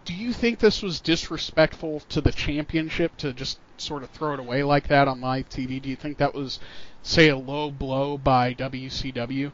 do 0.04 0.14
you 0.14 0.32
think 0.32 0.60
this 0.60 0.80
was 0.82 1.00
disrespectful 1.00 2.00
to 2.08 2.20
the 2.20 2.30
championship 2.30 3.16
to 3.16 3.32
just 3.32 3.58
sort 3.76 4.04
of 4.04 4.10
throw 4.10 4.34
it 4.34 4.40
away 4.40 4.62
like 4.62 4.86
that 4.86 5.08
on 5.08 5.20
live 5.20 5.48
TV? 5.48 5.82
Do 5.82 5.88
you 5.88 5.96
think 5.96 6.18
that 6.18 6.32
was, 6.32 6.60
say, 7.02 7.28
a 7.28 7.36
low 7.36 7.70
blow 7.70 8.18
by 8.18 8.54
WCW? 8.54 9.52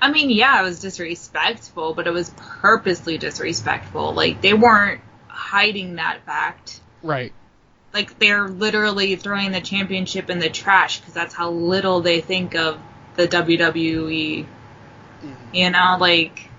I 0.00 0.10
mean, 0.10 0.28
yeah, 0.30 0.60
it 0.60 0.64
was 0.64 0.80
disrespectful, 0.80 1.94
but 1.94 2.06
it 2.06 2.12
was 2.12 2.30
purposely 2.36 3.16
disrespectful. 3.16 4.12
Like 4.12 4.42
they 4.42 4.52
weren't 4.52 5.00
hiding 5.28 5.96
that 5.96 6.24
fact. 6.26 6.80
Right. 7.02 7.32
Like 7.92 8.18
they're 8.18 8.48
literally 8.48 9.16
throwing 9.16 9.52
the 9.52 9.60
championship 9.60 10.28
in 10.28 10.40
the 10.40 10.50
trash 10.50 11.00
because 11.00 11.14
that's 11.14 11.34
how 11.34 11.50
little 11.50 12.00
they 12.02 12.20
think 12.20 12.54
of 12.54 12.78
the 13.16 13.26
WWE. 13.26 14.44
Mm-hmm. 14.44 15.54
You 15.54 15.70
know, 15.70 15.96
like 15.98 16.50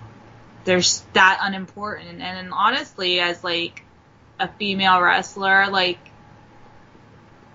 they're 0.63 0.81
that 1.13 1.39
unimportant. 1.41 2.21
And 2.21 2.51
honestly, 2.51 3.19
as 3.19 3.43
like 3.43 3.83
a 4.39 4.47
female 4.47 5.01
wrestler, 5.01 5.67
like 5.69 5.99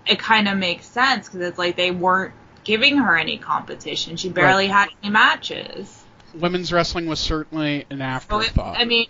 it 0.06 0.18
kind 0.18 0.48
of 0.48 0.58
makes 0.58 0.86
sense 0.86 1.28
because 1.28 1.40
it's 1.40 1.58
like 1.58 1.76
they 1.76 1.90
weren't 1.90 2.34
giving 2.64 2.98
her 2.98 3.16
any 3.16 3.38
competition. 3.38 4.16
She 4.16 4.28
barely 4.28 4.68
right. 4.68 4.74
had 4.74 4.88
any 5.02 5.12
matches. 5.12 6.04
Women's 6.34 6.72
wrestling 6.72 7.06
was 7.06 7.18
certainly 7.18 7.86
an 7.90 8.00
afterthought. 8.00 8.54
So 8.54 8.62
it, 8.62 8.82
I 8.82 8.84
mean, 8.84 9.06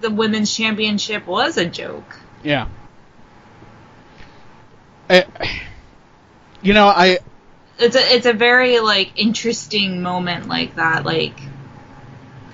the 0.00 0.10
women's 0.10 0.54
championship 0.54 1.26
was 1.26 1.56
a 1.56 1.66
joke. 1.66 2.16
Yeah. 2.42 2.68
I, 5.08 5.26
you 6.62 6.74
know, 6.74 6.88
I. 6.88 7.18
It's 7.78 7.96
a 7.96 8.14
it's 8.14 8.26
a 8.26 8.32
very 8.32 8.78
like 8.78 9.12
interesting 9.16 10.00
moment 10.00 10.46
like 10.46 10.76
that, 10.76 11.04
like 11.04 11.36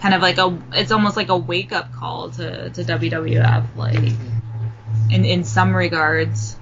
kind 0.00 0.14
of 0.14 0.22
like 0.22 0.38
a 0.38 0.58
it's 0.72 0.92
almost 0.92 1.16
like 1.16 1.28
a 1.28 1.36
wake 1.36 1.72
up 1.72 1.92
call 1.92 2.30
to 2.30 2.70
to 2.70 2.84
WWF, 2.84 3.76
like 3.76 4.12
in 5.10 5.24
in 5.24 5.44
some 5.44 5.76
regards. 5.76 6.56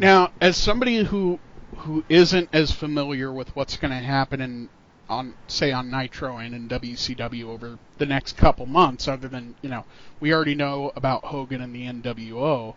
Now, 0.00 0.32
as 0.40 0.56
somebody 0.56 1.04
who 1.04 1.38
who 1.76 2.04
isn't 2.08 2.48
as 2.54 2.72
familiar 2.72 3.30
with 3.30 3.54
what's 3.54 3.76
going 3.76 3.90
to 3.90 3.98
happen 3.98 4.40
in 4.40 4.68
on 5.10 5.34
say 5.46 5.72
on 5.72 5.90
Nitro 5.90 6.38
and 6.38 6.54
in 6.54 6.68
WCW 6.70 7.44
over 7.44 7.78
the 7.98 8.06
next 8.06 8.38
couple 8.38 8.64
months, 8.64 9.06
other 9.06 9.28
than 9.28 9.56
you 9.60 9.68
know 9.68 9.84
we 10.18 10.32
already 10.32 10.54
know 10.54 10.90
about 10.96 11.26
Hogan 11.26 11.60
and 11.60 11.74
the 11.74 11.84
NWO. 11.84 12.74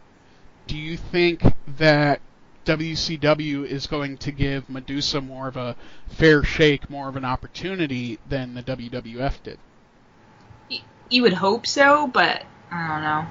Do 0.67 0.77
you 0.77 0.97
think 0.97 1.43
that 1.77 2.19
WCW 2.65 3.65
is 3.65 3.87
going 3.87 4.17
to 4.17 4.31
give 4.33 4.69
Medusa 4.69 5.21
more 5.21 5.47
of 5.47 5.55
a 5.55 5.77
fair 6.09 6.43
shake, 6.43 6.89
more 6.89 7.07
of 7.07 7.15
an 7.15 7.23
opportunity 7.23 8.19
than 8.27 8.53
the 8.53 8.63
WWF 8.63 9.43
did? 9.43 9.59
You 11.09 11.21
would 11.21 11.33
hope 11.33 11.67
so, 11.67 12.05
but 12.07 12.43
I 12.69 12.87
don't 12.89 13.01
know. 13.01 13.27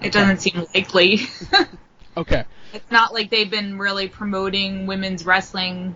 It 0.00 0.12
doesn't 0.12 0.40
seem 0.40 0.66
likely. 0.74 1.20
okay. 2.16 2.44
It's 2.72 2.90
not 2.90 3.12
like 3.12 3.30
they've 3.30 3.50
been 3.50 3.78
really 3.78 4.08
promoting 4.08 4.86
women's 4.86 5.24
wrestling 5.24 5.94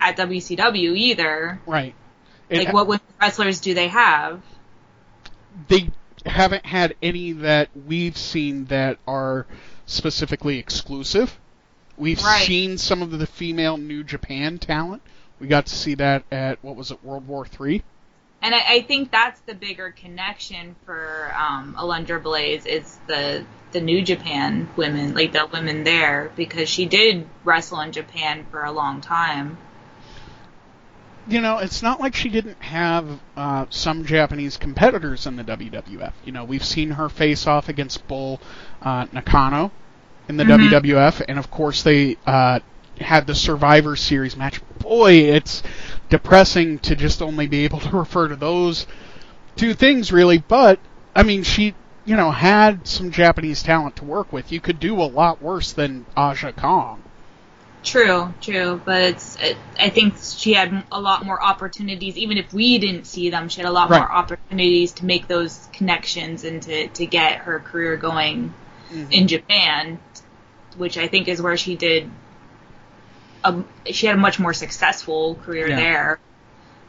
at 0.00 0.16
WCW 0.16 0.96
either. 0.96 1.60
Right. 1.66 1.94
Like, 2.50 2.72
what 2.72 2.86
women's 2.86 3.08
wrestlers 3.20 3.60
do 3.60 3.72
they 3.72 3.88
have? 3.88 4.42
They 5.68 5.90
haven't 6.26 6.66
had 6.66 6.94
any 7.02 7.32
that 7.32 7.70
we've 7.86 8.16
seen 8.16 8.66
that 8.66 8.98
are 9.06 9.46
specifically 9.86 10.58
exclusive. 10.58 11.38
We've 11.96 12.22
right. 12.22 12.46
seen 12.46 12.78
some 12.78 13.02
of 13.02 13.18
the 13.18 13.26
female 13.26 13.76
New 13.76 14.04
Japan 14.04 14.58
talent. 14.58 15.02
We 15.40 15.46
got 15.46 15.66
to 15.66 15.74
see 15.74 15.94
that 15.94 16.24
at 16.30 16.62
what 16.62 16.76
was 16.76 16.90
it, 16.90 17.02
World 17.04 17.26
War 17.26 17.44
Three. 17.44 17.82
And 18.42 18.54
I, 18.54 18.74
I 18.74 18.82
think 18.82 19.10
that's 19.10 19.40
the 19.42 19.54
bigger 19.54 19.92
connection 19.92 20.76
for 20.84 21.32
um, 21.36 21.76
Alundra 21.78 22.22
Blaze 22.22 22.66
is 22.66 22.98
the 23.06 23.44
the 23.70 23.80
New 23.80 24.02
Japan 24.02 24.68
women, 24.76 25.14
like 25.14 25.32
the 25.32 25.48
women 25.50 25.84
there, 25.84 26.30
because 26.36 26.68
she 26.68 26.84
did 26.84 27.26
wrestle 27.42 27.80
in 27.80 27.92
Japan 27.92 28.44
for 28.50 28.64
a 28.64 28.72
long 28.72 29.00
time 29.00 29.56
you 31.28 31.40
know, 31.40 31.58
it's 31.58 31.82
not 31.82 32.00
like 32.00 32.14
she 32.14 32.28
didn't 32.28 32.60
have 32.62 33.20
uh, 33.36 33.66
some 33.70 34.04
Japanese 34.04 34.56
competitors 34.56 35.26
in 35.26 35.36
the 35.36 35.44
WWF. 35.44 36.12
You 36.24 36.32
know, 36.32 36.44
we've 36.44 36.64
seen 36.64 36.90
her 36.90 37.08
face 37.08 37.46
off 37.46 37.68
against 37.68 38.06
Bull 38.08 38.40
uh, 38.80 39.06
Nakano 39.12 39.70
in 40.28 40.36
the 40.36 40.44
mm-hmm. 40.44 40.74
WWF, 40.74 41.24
and 41.28 41.38
of 41.38 41.50
course 41.50 41.82
they 41.82 42.16
uh, 42.26 42.60
had 43.00 43.26
the 43.26 43.34
Survivor 43.34 43.94
Series 43.94 44.36
match. 44.36 44.60
Boy, 44.78 45.12
it's 45.12 45.62
depressing 46.12 46.78
to 46.78 46.94
just 46.94 47.22
only 47.22 47.46
be 47.46 47.64
able 47.64 47.80
to 47.88 47.96
refer 47.96 48.28
to 48.28 48.36
those 48.36 48.86
two 49.56 49.74
things, 49.74 50.12
really. 50.12 50.38
But 50.38 50.78
I 51.16 51.22
mean, 51.22 51.42
she, 51.42 51.74
you 52.04 52.16
know, 52.16 52.30
had 52.30 52.86
some 52.86 53.10
Japanese 53.10 53.62
talent 53.62 53.96
to 53.96 54.04
work 54.04 54.32
with. 54.32 54.52
You 54.52 54.60
could 54.60 54.78
do 54.78 55.00
a 55.00 55.08
lot 55.08 55.42
worse 55.42 55.72
than 55.72 56.04
Aja 56.16 56.52
Kong. 56.52 57.02
True, 57.82 58.32
true, 58.40 58.80
but 58.84 59.02
it's 59.02 59.36
it, 59.40 59.56
I 59.76 59.88
think 59.88 60.14
she 60.22 60.52
had 60.52 60.84
a 60.92 61.00
lot 61.00 61.24
more 61.24 61.42
opportunities. 61.42 62.16
Even 62.16 62.38
if 62.38 62.52
we 62.52 62.78
didn't 62.78 63.06
see 63.06 63.30
them, 63.30 63.48
she 63.48 63.60
had 63.60 63.68
a 63.68 63.72
lot 63.72 63.90
right. 63.90 63.98
more 63.98 64.12
opportunities 64.12 64.92
to 64.92 65.04
make 65.04 65.26
those 65.26 65.68
connections 65.72 66.44
and 66.44 66.62
to 66.62 66.88
to 66.88 67.06
get 67.06 67.38
her 67.38 67.58
career 67.58 67.96
going 67.96 68.54
mm-hmm. 68.92 69.10
in 69.10 69.26
Japan, 69.26 69.98
which 70.76 70.96
I 70.96 71.08
think 71.08 71.26
is 71.26 71.42
where 71.42 71.56
she 71.56 71.74
did. 71.74 72.08
A, 73.44 73.62
she 73.92 74.06
had 74.06 74.16
a 74.16 74.18
much 74.18 74.38
more 74.38 74.52
successful 74.52 75.36
career 75.36 75.68
yeah. 75.68 75.76
there, 75.76 76.20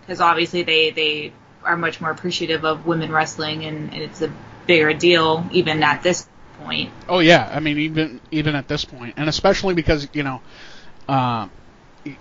because 0.02 0.22
obviously 0.22 0.64
they 0.64 0.92
they 0.92 1.34
are 1.64 1.78
much 1.78 2.02
more 2.02 2.12
appreciative 2.12 2.66
of 2.66 2.86
women 2.86 3.12
wrestling, 3.12 3.66
and, 3.66 3.94
and 3.94 4.02
it's 4.02 4.22
a 4.22 4.32
bigger 4.68 4.94
deal 4.94 5.48
even 5.52 5.84
at 5.84 6.04
this 6.04 6.28
point. 6.60 6.92
Oh 7.10 7.20
yeah, 7.20 7.50
I 7.54 7.60
mean 7.60 7.78
even 7.80 8.22
even 8.32 8.56
at 8.56 8.68
this 8.68 8.86
point, 8.86 9.16
and 9.18 9.30
especially 9.30 9.74
because 9.74 10.08
you 10.14 10.24
know 10.24 10.42
uh, 11.08 11.48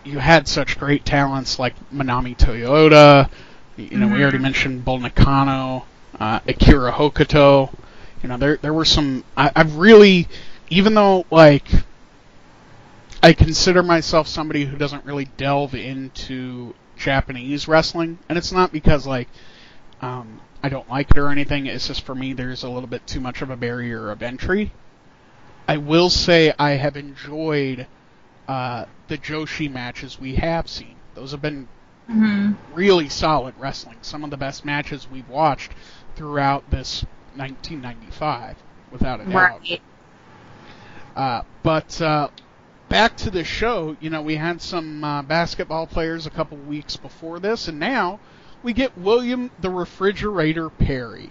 you 0.04 0.18
had 0.18 0.48
such 0.48 0.78
great 0.78 1.04
talents 1.04 1.58
like 1.58 1.74
Manami 1.90 2.36
Toyota. 2.36 3.28
You 3.76 3.96
know, 3.98 4.06
mm-hmm. 4.06 4.14
we 4.14 4.22
already 4.22 4.38
mentioned 4.38 4.84
Bull 4.84 4.98
Nakano, 4.98 5.86
uh, 6.20 6.40
Akira 6.46 6.92
Hokuto. 6.92 7.72
You 8.22 8.28
know, 8.28 8.36
there 8.36 8.56
there 8.58 8.72
were 8.72 8.84
some. 8.84 9.24
I, 9.36 9.50
I've 9.54 9.76
really, 9.76 10.28
even 10.70 10.94
though 10.94 11.24
like 11.30 11.66
I 13.22 13.32
consider 13.32 13.82
myself 13.82 14.26
somebody 14.26 14.64
who 14.64 14.76
doesn't 14.76 15.04
really 15.04 15.26
delve 15.36 15.74
into 15.74 16.74
Japanese 16.96 17.68
wrestling, 17.68 18.18
and 18.28 18.36
it's 18.36 18.52
not 18.52 18.72
because 18.72 19.06
like 19.06 19.28
um, 20.00 20.40
I 20.62 20.68
don't 20.68 20.88
like 20.88 21.10
it 21.10 21.18
or 21.18 21.28
anything. 21.28 21.66
It's 21.66 21.86
just 21.86 22.04
for 22.04 22.14
me, 22.14 22.32
there's 22.32 22.62
a 22.62 22.68
little 22.68 22.88
bit 22.88 23.06
too 23.06 23.20
much 23.20 23.42
of 23.42 23.50
a 23.50 23.56
barrier 23.56 24.10
of 24.10 24.22
entry. 24.22 24.72
I 25.68 25.76
will 25.76 26.10
say 26.10 26.52
I 26.58 26.72
have 26.72 26.96
enjoyed 26.96 27.86
uh, 28.48 28.86
the 29.06 29.16
Joshi 29.16 29.70
matches 29.70 30.20
we 30.20 30.34
have 30.36 30.68
seen. 30.68 30.96
Those 31.14 31.30
have 31.30 31.42
been 31.42 31.68
mm-hmm. 32.10 32.52
really 32.74 33.08
solid 33.08 33.54
wrestling. 33.58 33.98
Some 34.02 34.24
of 34.24 34.30
the 34.30 34.36
best 34.36 34.64
matches 34.64 35.08
we've 35.10 35.28
watched 35.28 35.72
throughout 36.16 36.70
this 36.70 37.04
1995, 37.36 38.56
without 38.90 39.20
a 39.20 39.24
doubt. 39.24 39.34
Right. 39.34 39.82
Uh, 41.14 41.42
but 41.62 42.00
uh, 42.00 42.28
back 42.92 43.16
to 43.16 43.30
the 43.30 43.42
show, 43.42 43.96
you 44.00 44.10
know, 44.10 44.20
we 44.20 44.36
had 44.36 44.60
some 44.60 45.02
uh, 45.02 45.22
basketball 45.22 45.86
players 45.86 46.26
a 46.26 46.30
couple 46.30 46.58
weeks 46.58 46.94
before 46.94 47.40
this, 47.40 47.66
and 47.66 47.78
now 47.78 48.20
we 48.62 48.74
get 48.74 48.98
William 48.98 49.50
the 49.58 49.70
Refrigerator 49.70 50.68
Perry. 50.68 51.30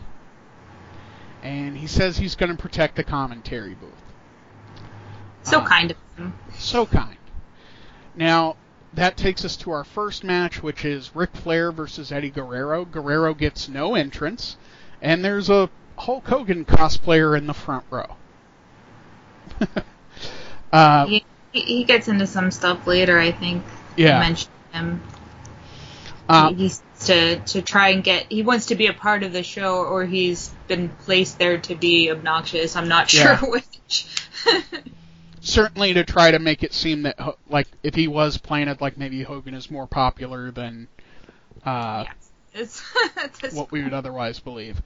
And 1.44 1.78
he 1.78 1.86
says 1.86 2.18
he's 2.18 2.34
going 2.34 2.50
to 2.52 2.60
protect 2.60 2.96
the 2.96 3.04
commentary 3.04 3.76
booth. 3.76 3.92
So 5.44 5.60
uh, 5.60 5.68
kind 5.68 5.92
of 5.92 5.98
him. 6.18 6.34
So 6.58 6.88
kind. 6.88 7.18
Now, 8.16 8.56
that 8.96 9.16
takes 9.16 9.46
us 9.46 9.56
to 9.58 9.70
our 9.70 9.84
first 9.84 10.24
match, 10.24 10.64
which 10.64 10.84
is 10.84 11.16
Ric 11.16 11.36
Flair 11.36 11.72
versus 11.72 12.12
Eddie 12.12 12.32
Guerrero. 12.32 12.86
Guerrero 12.86 13.36
gets 13.36 13.70
no 13.70 13.94
entrance, 13.94 14.58
and 15.00 15.24
there's 15.24 15.52
a 15.52 15.70
Hulk 16.00 16.26
Hogan 16.26 16.66
cosplayer 16.66 17.38
in 17.38 17.46
the 17.46 17.54
front 17.54 17.86
row. 17.92 18.16
uh, 20.74 21.20
he, 21.52 21.62
he, 21.62 21.84
gets 21.84 22.08
into 22.08 22.28
some 22.28 22.52
stuff 22.52 22.88
later, 22.88 23.18
I 23.20 23.32
think. 23.32 23.64
Yeah. 23.96 24.20
mention 24.20 24.50
him. 24.72 25.02
Uh, 26.30 26.50
he, 26.50 26.56
he's 26.56 26.82
to 27.02 27.40
to 27.40 27.62
try 27.62 27.90
and 27.90 28.04
get 28.04 28.32
he 28.32 28.44
wants 28.44 28.68
to 28.68 28.76
be 28.76 28.88
a 28.88 28.94
part 28.94 29.24
of 29.24 29.34
the 29.34 29.44
show 29.44 29.84
or 29.84 30.06
he's 30.06 30.50
been 30.68 30.90
placed 30.90 31.40
there 31.40 31.58
to 31.58 31.76
be 31.76 32.10
obnoxious. 32.12 32.76
I'm 32.76 32.88
not 32.88 33.10
sure 33.10 33.38
Yeah. 33.42 33.50
which. 33.50 34.08
certainly 35.42 35.94
to 35.94 36.04
try 36.04 36.32
to 36.32 36.40
make 36.40 36.64
it 36.64 36.74
seem 36.74 37.02
that 37.02 37.20
Ho- 37.20 37.38
like 37.50 37.68
if 37.84 37.96
he 37.96 38.08
was 38.08 38.38
planted, 38.38 38.80
like 38.80 38.98
maybe 38.98 39.24
Hogan 39.24 39.54
is 39.54 39.70
more 39.70 39.88
popular 39.88 40.52
than 40.52 40.88
uh, 41.66 42.06
yes. 42.08 42.32
It's, 42.54 43.54
what 43.54 43.72
we 43.72 43.84
would 43.84 43.94
otherwise 43.94 44.40
believe. 44.40 44.82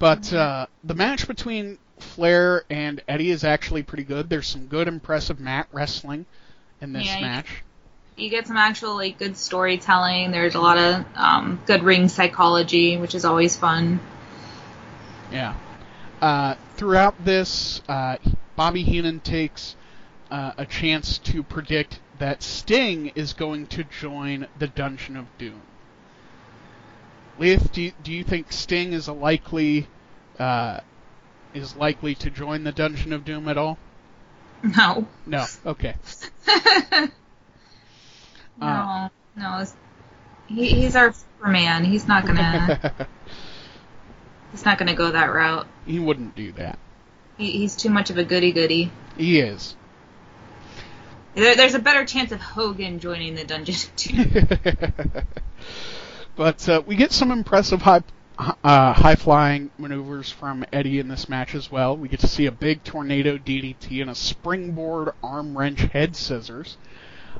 But 0.00 0.32
uh, 0.32 0.66
the 0.82 0.94
match 0.94 1.28
between 1.28 1.78
Flair 1.98 2.64
and 2.70 3.00
Eddie 3.06 3.30
is 3.30 3.44
actually 3.44 3.82
pretty 3.84 4.02
good. 4.02 4.28
There's 4.30 4.46
some 4.48 4.66
good, 4.66 4.88
impressive 4.88 5.38
mat 5.38 5.68
wrestling 5.70 6.26
in 6.80 6.92
this 6.94 7.04
Yeah, 7.06 7.16
you- 7.16 7.22
match. 7.26 7.62
you 8.16 8.30
get 8.30 8.46
some 8.46 8.56
actual 8.56 8.94
like 8.96 9.18
good 9.18 9.36
storytelling. 9.36 10.30
There's 10.32 10.54
a 10.54 10.60
lot 10.60 10.78
of 10.78 11.04
um, 11.14 11.60
good 11.66 11.82
ring 11.82 12.08
psychology, 12.08 12.96
which 12.96 13.14
is 13.14 13.24
always 13.26 13.56
fun. 13.56 14.00
Yeah. 15.30 15.54
Uh, 16.20 16.54
throughout 16.76 17.22
this, 17.24 17.82
uh, 17.88 18.16
Bobby 18.56 18.82
Heenan 18.82 19.20
takes 19.20 19.76
uh, 20.30 20.52
a 20.56 20.64
chance 20.64 21.18
to 21.18 21.42
predict 21.42 22.00
that 22.18 22.42
Sting 22.42 23.08
is 23.14 23.32
going 23.34 23.66
to 23.68 23.84
join 23.84 24.46
the 24.58 24.66
Dungeon 24.66 25.16
of 25.16 25.26
Doom. 25.38 25.60
Liath, 27.40 27.72
do 27.72 27.80
you, 27.82 27.92
do 28.02 28.12
you 28.12 28.22
think 28.22 28.52
Sting 28.52 28.92
is 28.92 29.08
a 29.08 29.12
likely 29.14 29.88
uh, 30.38 30.80
is 31.54 31.74
likely 31.74 32.14
to 32.16 32.30
join 32.30 32.64
the 32.64 32.72
Dungeon 32.72 33.12
of 33.14 33.24
Doom 33.24 33.48
at 33.48 33.56
all? 33.56 33.78
No. 34.62 35.06
No. 35.26 35.46
Okay. 35.64 35.94
no, 37.00 37.08
Uh. 38.60 39.08
no. 39.36 39.64
He, 40.48 40.66
he's 40.68 40.94
our 40.96 41.12
Superman. 41.14 41.84
He's 41.84 42.06
not 42.06 42.26
gonna. 42.26 42.92
he's 44.52 44.64
not 44.66 44.76
gonna 44.78 44.94
go 44.94 45.10
that 45.10 45.32
route. 45.32 45.66
he 45.86 45.98
wouldn't 45.98 46.36
do 46.36 46.52
that. 46.52 46.78
He, 47.38 47.52
he's 47.52 47.74
too 47.74 47.88
much 47.88 48.10
of 48.10 48.18
a 48.18 48.24
goody 48.24 48.52
goody. 48.52 48.92
He 49.16 49.40
is. 49.40 49.76
There, 51.34 51.54
there's 51.56 51.74
a 51.74 51.78
better 51.78 52.04
chance 52.04 52.32
of 52.32 52.40
Hogan 52.40 52.98
joining 52.98 53.34
the 53.34 53.44
Dungeon 53.44 53.76
too. 53.96 54.24
but 56.40 56.66
uh, 56.70 56.82
we 56.86 56.96
get 56.96 57.12
some 57.12 57.30
impressive 57.30 57.82
high 57.82 58.00
uh, 58.38 58.94
high 58.94 59.14
flying 59.14 59.70
maneuvers 59.76 60.30
from 60.30 60.64
Eddie 60.72 60.98
in 60.98 61.06
this 61.06 61.28
match 61.28 61.54
as 61.54 61.70
well. 61.70 61.94
We 61.94 62.08
get 62.08 62.20
to 62.20 62.26
see 62.26 62.46
a 62.46 62.50
big 62.50 62.82
tornado 62.82 63.36
DDT 63.36 64.00
and 64.00 64.08
a 64.08 64.14
springboard 64.14 65.10
arm 65.22 65.58
wrench 65.58 65.80
head 65.80 66.16
scissors. 66.16 66.78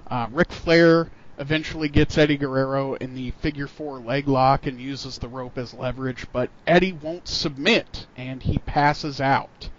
Uh, 0.07 0.27
Ric 0.31 0.53
Flair 0.53 1.11
eventually 1.39 1.89
gets 1.89 2.19
Eddie 2.19 2.37
Guerrero 2.37 2.93
in 2.93 3.15
the 3.15 3.31
figure 3.31 3.67
four 3.67 4.01
leg 4.01 4.29
lock 4.29 4.67
and 4.67 4.79
uses 4.79 5.17
the 5.17 5.29
rope 5.29 5.57
as 5.57 5.73
leverage, 5.73 6.27
but 6.31 6.51
Eddie 6.67 6.93
won't 6.93 7.27
submit 7.27 8.07
and 8.19 8.43
he 8.43 8.59
passes 8.59 9.19
out. 9.19 9.71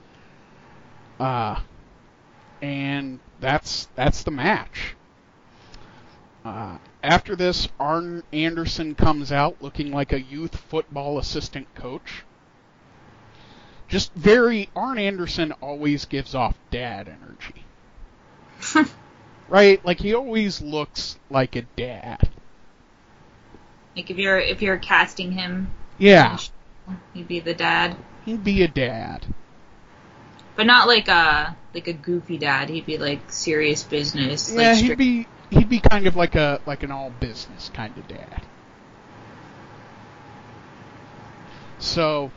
Uh, 1.19 1.59
and 2.59 3.19
that's 3.39 3.87
that's 3.93 4.23
the 4.23 4.31
match. 4.31 4.95
Uh, 6.43 6.79
after 7.03 7.35
this, 7.35 7.67
Arn 7.79 8.23
Anderson 8.31 8.95
comes 8.95 9.31
out 9.31 9.61
looking 9.61 9.91
like 9.91 10.11
a 10.13 10.21
youth 10.21 10.55
football 10.55 11.17
assistant 11.17 11.73
coach. 11.75 12.23
Just 13.87 14.13
very 14.13 14.69
Arn 14.75 14.97
Anderson 14.97 15.51
always 15.53 16.05
gives 16.05 16.33
off 16.33 16.55
dad 16.69 17.09
energy. 17.09 17.65
right? 19.49 19.83
Like 19.83 19.99
he 19.99 20.13
always 20.13 20.61
looks 20.61 21.17
like 21.29 21.55
a 21.55 21.63
dad. 21.75 22.29
like 23.95 24.09
if 24.09 24.17
you're 24.17 24.39
if 24.39 24.61
you're 24.61 24.77
casting 24.77 25.31
him, 25.33 25.71
Yeah, 25.97 26.37
he'd 27.13 27.27
be 27.27 27.39
the 27.41 27.53
dad, 27.53 27.97
he'd 28.25 28.43
be 28.43 28.63
a 28.63 28.67
dad. 28.67 29.25
but 30.55 30.65
not 30.65 30.87
like 30.87 31.07
a 31.09 31.57
like 31.73 31.87
a 31.87 31.93
goofy 31.93 32.37
dad. 32.37 32.69
He'd 32.69 32.85
be 32.85 32.97
like 32.97 33.29
serious 33.31 33.83
business. 33.83 34.51
Yeah, 34.51 34.71
like 34.71 34.77
he'd 34.77 34.97
be 34.97 35.27
he'd 35.51 35.69
be 35.69 35.79
kind 35.79 36.07
of 36.07 36.15
like 36.15 36.35
a 36.35 36.59
like 36.65 36.81
an 36.81 36.91
all 36.91 37.11
business 37.11 37.69
kind 37.73 37.95
of 37.97 38.07
dad. 38.07 38.43
So 41.77 42.31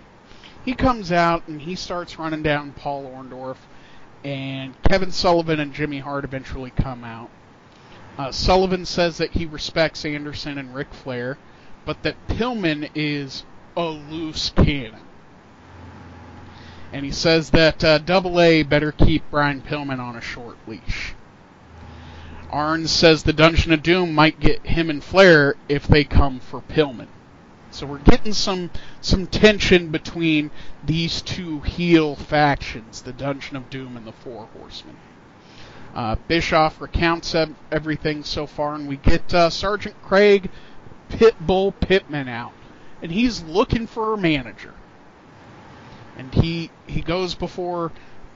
he 0.65 0.75
comes 0.75 1.13
out 1.13 1.47
and 1.49 1.63
he 1.63 1.75
starts 1.75 2.19
running 2.19 2.43
down 2.43 2.73
Paul 2.73 3.05
Orndorff, 3.05 3.59
and 4.25 4.75
Kevin 4.83 5.13
Sullivan 5.13 5.61
and 5.61 5.73
Jimmy 5.73 6.01
Hart 6.01 6.25
eventually 6.25 6.71
come 6.71 7.05
out. 7.05 7.31
Uh, 8.17 8.31
Sullivan 8.31 8.85
says 8.87 9.19
that 9.19 9.33
he 9.33 9.45
respects 9.45 10.05
Anderson 10.05 10.59
and 10.59 10.75
Ric 10.75 10.93
Flair, 10.95 11.37
but 11.85 12.03
that 12.03 12.29
Pillman 12.29 12.91
is 12.95 13.45
a 13.77 13.85
loose 13.85 14.51
cannon. 14.51 15.01
And 16.93 17.05
he 17.05 17.11
says 17.11 17.51
that 17.51 17.83
uh, 17.83 17.99
Double 17.99 18.41
A 18.41 18.63
better 18.63 18.93
keep 18.93 19.25
Brian 19.31 19.61
Pillman 19.61 19.99
on 19.99 20.15
a 20.17 20.21
short 20.21 20.57
leash. 20.67 21.15
Arn 22.55 22.87
says 22.87 23.25
the 23.25 23.33
Dungeon 23.33 23.73
of 23.73 23.83
Doom 23.83 24.15
might 24.15 24.39
get 24.39 24.65
him 24.65 24.89
and 24.89 25.03
Flair 25.03 25.57
if 25.69 25.89
they 25.89 26.05
come 26.05 26.39
for 26.39 26.61
Pillman. 26.61 27.09
So 27.73 27.85
we're 27.85 27.99
getting 27.99 28.33
some 28.33 28.71
some 29.01 29.27
tension 29.27 29.89
between 29.89 30.53
these 30.85 31.21
two 31.21 31.63
heel 31.63 32.15
factions, 32.15 33.03
the 33.03 33.13
Dungeon 33.13 33.57
of 33.57 33.71
Doom 33.71 33.97
and 33.97 34.07
the 34.07 34.13
Four 34.13 34.47
Horsemen. 34.57 34.95
Uh, 35.97 36.15
Bischoff 36.29 36.81
recounts 36.81 37.35
everything 37.73 38.23
so 38.23 38.47
far, 38.47 38.77
and 38.77 38.87
we 38.87 38.99
get 38.99 39.35
uh, 39.35 39.51
Sergeant 39.51 40.01
Craig 40.01 40.49
Pitbull 41.09 41.75
Pittman 41.81 42.29
out, 42.29 42.53
and 43.03 43.11
he's 43.11 43.43
looking 43.43 43.89
for 43.89 44.15
a 44.15 44.17
manager. 44.17 44.75
And 46.17 46.33
he 46.33 46.71
he 46.87 47.01
goes 47.01 47.35
before 47.35 47.91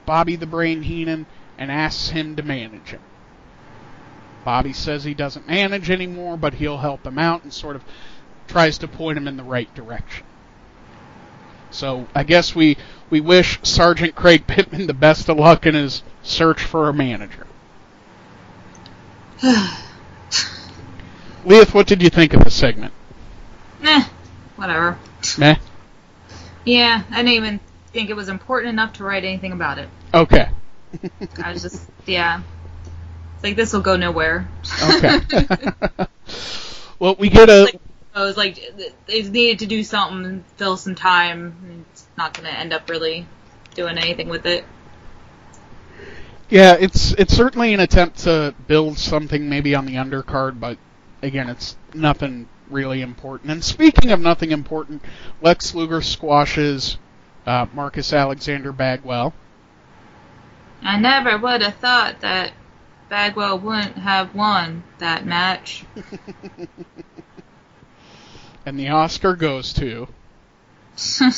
Bobby 0.07 0.35
the 0.35 0.45
Brain 0.45 0.83
Heenan 0.83 1.27
and 1.57 1.71
asks 1.71 2.09
him 2.09 2.35
to 2.35 2.43
manage 2.43 2.89
him. 2.89 3.01
Bobby 4.49 4.73
says 4.73 5.05
he 5.05 5.13
doesn't 5.13 5.47
manage 5.47 5.91
anymore, 5.91 6.39
but 6.39 6.55
he'll 6.55 6.79
help 6.79 7.07
him 7.07 7.19
out 7.19 7.43
and 7.43 7.53
sort 7.53 7.77
of 7.77 7.85
tries 8.47 8.79
to 8.79 8.89
point 8.89 9.19
him 9.19 9.29
in 9.29 9.37
the 9.37 9.43
right 9.43 9.69
direction. 9.75 10.25
So 11.71 12.09
I 12.15 12.25
guess 12.25 12.55
we 12.55 12.79
we 13.11 13.21
wish 13.21 13.59
Sergeant 13.63 14.15
Craig 14.15 14.47
Pittman 14.47 14.87
the 14.87 14.95
best 14.95 15.29
of 15.29 15.37
luck 15.37 15.67
in 15.67 15.75
his 15.75 16.03
search 16.23 16.63
for 16.65 16.89
a 16.89 16.95
manager. 16.95 17.47
Liath, 21.45 21.75
what 21.75 21.87
did 21.87 22.03
you 22.03 22.09
think 22.09 22.33
of 22.33 22.43
the 22.43 22.51
segment? 22.51 22.95
Nah, 23.83 24.05
whatever. 24.57 24.99
Meh. 25.37 25.57
Yeah, 26.65 27.03
I 27.11 27.17
didn't 27.17 27.33
even 27.33 27.61
think 27.93 28.09
it 28.09 28.17
was 28.17 28.31
important 28.31 28.71
enough 28.71 28.95
to 28.95 29.05
write 29.05 29.25
anything 29.25 29.53
about 29.53 29.77
it. 29.77 29.91
Okay. 30.15 30.49
I 31.45 31.53
was 31.53 31.61
just, 31.61 31.91
yeah. 32.07 32.41
It's 33.39 33.45
like 33.45 33.55
this 33.55 33.73
will 33.73 33.83
go 33.83 33.95
nowhere. 33.95 34.49
Okay. 34.83 35.21
well, 36.99 37.15
we 37.21 37.29
get 37.29 37.49
a 37.49 37.67
Like, 37.67 37.81
I 38.13 38.25
was 38.25 38.37
like, 38.37 38.59
they 39.07 39.23
needed 39.23 39.61
to 39.61 39.67
do 39.67 39.85
something 39.85 40.25
and 40.25 40.45
fill 40.57 40.77
some 40.77 40.97
time. 40.97 41.85
It's 41.93 42.05
not 42.17 42.35
going 42.35 42.53
to 42.53 42.59
end 42.59 42.73
up 42.73 42.91
really 42.91 43.29
doing 43.77 43.97
anything 43.97 44.29
with 44.29 44.45
it. 44.45 44.65
Yeah, 46.49 46.79
it's 46.81 47.13
it's 47.13 47.33
certainly 47.33 47.73
an 47.75 47.79
attempt 47.79 48.19
to 48.25 48.57
build 48.67 48.99
something 48.99 49.49
maybe 49.49 49.73
on 49.77 49.87
the 49.87 49.95
undercard, 49.95 50.59
but 50.59 50.77
again, 51.23 51.49
it's 51.49 51.77
nothing 51.95 52.49
really 52.69 53.03
important. 53.03 53.53
And 53.53 53.63
speaking 53.63 54.11
of 54.11 54.19
nothing 54.19 54.51
important, 54.51 55.05
Lex 55.41 55.77
Luger 55.77 56.03
squashes 56.03 56.99
uh, 57.47 57.67
Marcus 57.73 58.13
Alexander 58.13 58.73
Bagwell. 58.73 59.33
I 60.83 60.99
never 60.99 61.39
would 61.39 61.63
have 61.63 61.77
thought 61.77 62.21
that 62.23 62.51
Bagwell 63.09 63.59
wouldn't 63.59 63.97
have 63.97 64.35
won 64.35 64.83
that 64.99 65.25
match. 65.27 65.85
and 68.67 68.79
the 68.79 68.89
Oscar 68.89 69.35
goes 69.35 69.73
to. 69.75 70.09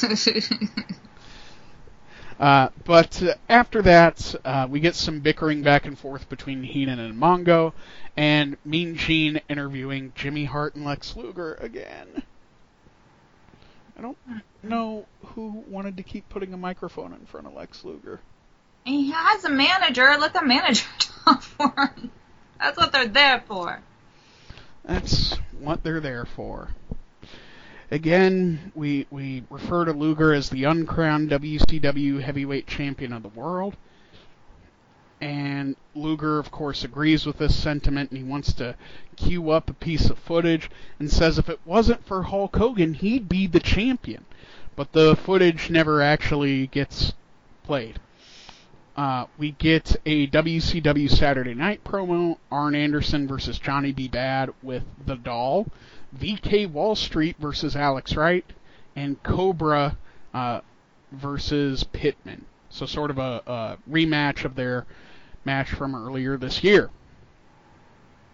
Uh, 2.40 2.70
but 2.86 3.22
uh, 3.22 3.34
after 3.50 3.82
that, 3.82 4.34
uh, 4.46 4.66
we 4.68 4.80
get 4.80 4.94
some 4.94 5.20
bickering 5.20 5.62
back 5.62 5.84
and 5.84 5.98
forth 5.98 6.26
between 6.30 6.62
Heenan 6.62 6.98
and 6.98 7.14
Mongo, 7.14 7.74
and 8.16 8.56
Mean 8.64 8.96
Gene 8.96 9.42
interviewing 9.50 10.14
Jimmy 10.14 10.46
Hart 10.46 10.74
and 10.74 10.82
Lex 10.86 11.14
Luger 11.16 11.56
again. 11.56 12.22
I 13.98 14.00
don't 14.00 14.16
know 14.62 15.04
who 15.22 15.62
wanted 15.68 15.98
to 15.98 16.02
keep 16.02 16.30
putting 16.30 16.54
a 16.54 16.56
microphone 16.56 17.12
in 17.12 17.26
front 17.26 17.46
of 17.46 17.52
Lex 17.52 17.84
Luger. 17.84 18.20
He 18.90 19.12
has 19.12 19.44
a 19.44 19.50
manager. 19.50 20.16
Let 20.18 20.32
the 20.32 20.44
manager 20.44 20.86
talk 20.98 21.42
for 21.42 21.92
him. 21.94 22.10
That's 22.58 22.76
what 22.76 22.92
they're 22.92 23.06
there 23.06 23.44
for. 23.46 23.80
That's 24.84 25.38
what 25.60 25.84
they're 25.84 26.00
there 26.00 26.24
for. 26.24 26.70
Again, 27.92 28.72
we 28.74 29.06
we 29.10 29.44
refer 29.48 29.84
to 29.84 29.92
Luger 29.92 30.32
as 30.32 30.50
the 30.50 30.64
uncrowned 30.64 31.30
WCW 31.30 32.20
heavyweight 32.20 32.66
champion 32.66 33.12
of 33.12 33.22
the 33.22 33.28
world. 33.28 33.76
And 35.20 35.76
Luger, 35.94 36.38
of 36.38 36.50
course, 36.50 36.82
agrees 36.82 37.26
with 37.26 37.38
this 37.38 37.54
sentiment 37.54 38.10
and 38.10 38.18
he 38.18 38.24
wants 38.24 38.54
to 38.54 38.74
cue 39.16 39.50
up 39.50 39.68
a 39.68 39.74
piece 39.74 40.08
of 40.08 40.18
footage 40.18 40.70
and 40.98 41.10
says 41.10 41.38
if 41.38 41.48
it 41.48 41.60
wasn't 41.64 42.06
for 42.06 42.22
Hulk 42.22 42.56
Hogan, 42.56 42.94
he'd 42.94 43.28
be 43.28 43.46
the 43.46 43.60
champion. 43.60 44.24
But 44.76 44.92
the 44.92 45.14
footage 45.14 45.68
never 45.68 46.00
actually 46.00 46.68
gets 46.68 47.12
played. 47.64 48.00
Uh, 49.00 49.24
we 49.38 49.52
get 49.52 49.96
a 50.04 50.26
WCW 50.26 51.10
Saturday 51.10 51.54
Night 51.54 51.82
promo, 51.84 52.36
Arn 52.52 52.74
Anderson 52.74 53.26
versus 53.26 53.58
Johnny 53.58 53.92
B. 53.92 54.08
Bad 54.08 54.50
with 54.62 54.82
The 55.06 55.16
Doll, 55.16 55.68
VK 56.18 56.70
Wall 56.70 56.94
Street 56.94 57.36
versus 57.38 57.74
Alex 57.74 58.14
Wright, 58.14 58.44
and 58.94 59.22
Cobra 59.22 59.96
uh, 60.34 60.60
versus 61.12 61.82
Pittman. 61.82 62.44
So 62.68 62.84
sort 62.84 63.10
of 63.10 63.16
a, 63.16 63.42
a 63.46 63.78
rematch 63.90 64.44
of 64.44 64.54
their 64.54 64.84
match 65.46 65.70
from 65.70 65.94
earlier 65.94 66.36
this 66.36 66.62
year. 66.62 66.90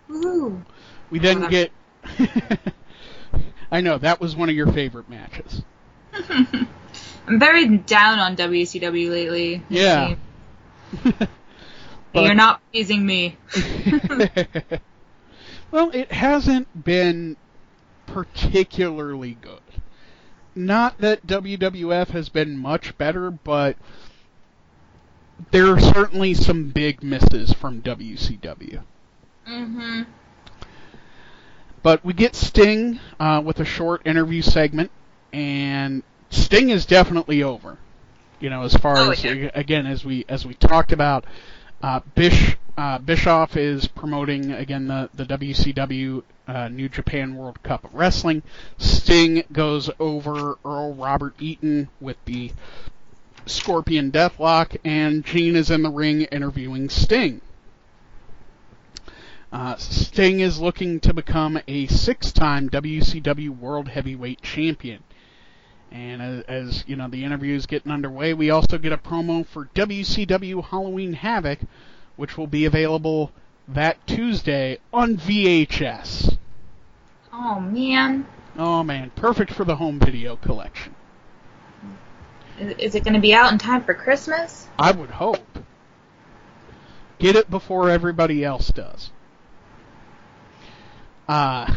Woo. 0.08 0.64
We 1.10 1.20
then 1.20 1.48
get. 1.48 1.70
I 3.70 3.80
know 3.82 3.98
that 3.98 4.20
was 4.20 4.34
one 4.34 4.48
of 4.48 4.56
your 4.56 4.72
favorite 4.72 5.08
matches. 5.08 5.62
I'm 7.28 7.38
very 7.38 7.68
down 7.78 8.18
on 8.18 8.34
WCW 8.34 9.10
lately. 9.10 9.62
Yeah. 9.68 10.16
You're 12.14 12.34
not 12.34 12.60
pleasing 12.72 13.04
me. 13.04 13.36
well, 15.70 15.90
it 15.90 16.10
hasn't 16.12 16.84
been 16.84 17.36
particularly 18.06 19.36
good. 19.40 19.60
Not 20.54 20.98
that 20.98 21.26
WWF 21.26 22.08
has 22.08 22.30
been 22.30 22.56
much 22.56 22.96
better, 22.96 23.30
but 23.30 23.76
there 25.50 25.66
are 25.66 25.80
certainly 25.80 26.32
some 26.32 26.70
big 26.70 27.02
misses 27.02 27.52
from 27.52 27.82
WCW. 27.82 28.82
Mm-hmm. 29.46 30.02
But 31.82 32.04
we 32.04 32.14
get 32.14 32.34
Sting 32.34 32.98
uh, 33.20 33.42
with 33.44 33.60
a 33.60 33.64
short 33.64 34.06
interview 34.06 34.42
segment, 34.42 34.90
and 35.32 36.02
Sting 36.30 36.70
is 36.70 36.86
definitely 36.86 37.42
over. 37.42 37.78
You 38.40 38.50
know, 38.50 38.62
as 38.62 38.74
far 38.76 38.96
Oh, 38.98 39.10
as 39.10 39.24
yeah. 39.24 39.50
again 39.54 39.86
as 39.86 40.04
we 40.04 40.24
as 40.28 40.44
we 40.46 40.54
talked 40.54 40.92
about, 40.92 41.24
uh, 41.82 42.00
Bish 42.14 42.56
uh, 42.76 42.98
Bischoff 42.98 43.56
is 43.56 43.88
promoting 43.88 44.52
again 44.52 44.88
the 44.88 45.08
the 45.14 45.24
WCW 45.24 46.22
uh, 46.46 46.68
New 46.68 46.88
Japan 46.88 47.34
World 47.36 47.62
Cup 47.62 47.84
of 47.84 47.94
Wrestling. 47.94 48.42
Sting 48.78 49.44
goes 49.52 49.90
over 49.98 50.56
Earl 50.64 50.94
Robert 50.94 51.34
Eaton 51.40 51.88
with 52.00 52.16
the 52.26 52.52
Scorpion 53.46 54.10
Deathlock, 54.12 54.76
and 54.84 55.24
Gene 55.24 55.56
is 55.56 55.70
in 55.70 55.82
the 55.82 55.90
ring 55.90 56.22
interviewing 56.22 56.88
Sting. 56.90 57.40
Uh, 59.52 59.76
Sting 59.76 60.40
is 60.40 60.60
looking 60.60 61.00
to 61.00 61.14
become 61.14 61.58
a 61.68 61.86
six-time 61.86 62.68
WCW 62.68 63.48
World 63.56 63.88
Heavyweight 63.88 64.42
Champion. 64.42 65.02
And 65.90 66.20
as, 66.20 66.42
as 66.44 66.84
you 66.86 66.96
know, 66.96 67.08
the 67.08 67.24
interview 67.24 67.54
is 67.54 67.66
getting 67.66 67.92
underway. 67.92 68.34
We 68.34 68.50
also 68.50 68.78
get 68.78 68.92
a 68.92 68.98
promo 68.98 69.46
for 69.46 69.66
WCW 69.74 70.64
Halloween 70.64 71.14
Havoc, 71.14 71.60
which 72.16 72.36
will 72.36 72.46
be 72.46 72.64
available 72.64 73.32
that 73.68 74.04
Tuesday 74.06 74.78
on 74.92 75.16
VHS. 75.16 76.38
Oh 77.32 77.60
man, 77.60 78.26
Oh 78.58 78.82
man, 78.82 79.10
perfect 79.14 79.52
for 79.52 79.64
the 79.64 79.76
home 79.76 79.98
video 79.98 80.36
collection. 80.36 80.94
is, 82.58 82.74
is 82.78 82.94
it 82.94 83.04
going 83.04 83.14
to 83.14 83.20
be 83.20 83.34
out 83.34 83.52
in 83.52 83.58
time 83.58 83.84
for 83.84 83.92
Christmas? 83.92 84.66
I 84.78 84.92
would 84.92 85.10
hope. 85.10 85.58
Get 87.18 87.36
it 87.36 87.50
before 87.50 87.90
everybody 87.90 88.44
else 88.44 88.68
does. 88.68 89.10
Uh, 91.28 91.74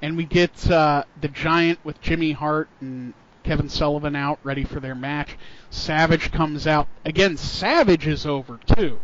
and 0.00 0.16
we 0.16 0.24
get 0.24 0.70
uh, 0.70 1.04
the 1.20 1.28
Giant 1.28 1.78
with 1.84 2.00
Jimmy 2.00 2.32
Hart 2.32 2.68
and 2.80 3.14
Kevin 3.42 3.68
Sullivan 3.68 4.16
out 4.16 4.38
ready 4.42 4.64
for 4.64 4.80
their 4.80 4.94
match. 4.94 5.36
Savage 5.70 6.32
comes 6.32 6.66
out. 6.66 6.88
Again, 7.04 7.36
Savage 7.36 8.06
is 8.06 8.26
over 8.26 8.58
too. 8.76 9.00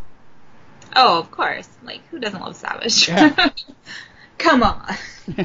Oh, 0.94 1.19
of 1.19 1.31
course. 1.31 1.69
Like, 1.82 2.01
who 2.10 2.19
doesn't 2.19 2.40
love 2.40 2.56
Savage? 2.56 3.09
Yeah. 3.09 3.51
Come 4.39 4.62
on. 4.62 4.94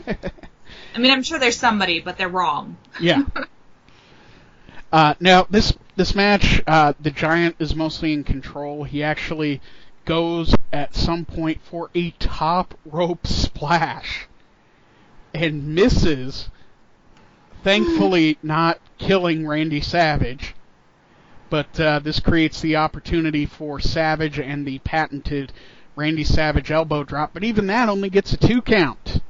I 0.95 0.99
mean, 0.99 1.11
I'm 1.11 1.23
sure 1.23 1.39
there's 1.39 1.57
somebody, 1.57 1.99
but 1.99 2.17
they're 2.17 2.29
wrong. 2.29 2.77
yeah. 2.99 3.23
Uh, 4.91 5.15
now 5.19 5.47
this 5.49 5.73
this 5.95 6.13
match, 6.13 6.61
uh, 6.67 6.93
the 7.01 7.09
Giant 7.09 7.55
is 7.57 7.73
mostly 7.73 8.13
in 8.13 8.23
control. 8.23 8.83
He 8.83 9.01
actually 9.01 9.59
goes 10.05 10.53
at 10.71 10.93
some 10.93 11.25
point 11.25 11.61
for 11.63 11.89
a 11.95 12.11
top 12.19 12.75
rope 12.85 13.25
splash 13.25 14.27
and 15.33 15.73
misses. 15.73 16.49
Thankfully, 17.63 18.37
not 18.43 18.79
killing 18.97 19.47
Randy 19.47 19.81
Savage. 19.81 20.53
But 21.49 21.79
uh, 21.79 21.99
this 21.99 22.19
creates 22.19 22.61
the 22.61 22.75
opportunity 22.75 23.45
for 23.45 23.79
Savage 23.79 24.39
and 24.39 24.65
the 24.65 24.79
patented 24.79 25.53
Randy 25.95 26.23
Savage 26.23 26.71
elbow 26.71 27.03
drop. 27.03 27.33
But 27.33 27.43
even 27.43 27.67
that 27.67 27.89
only 27.89 28.09
gets 28.09 28.33
a 28.33 28.37
two 28.37 28.61
count. 28.61 29.21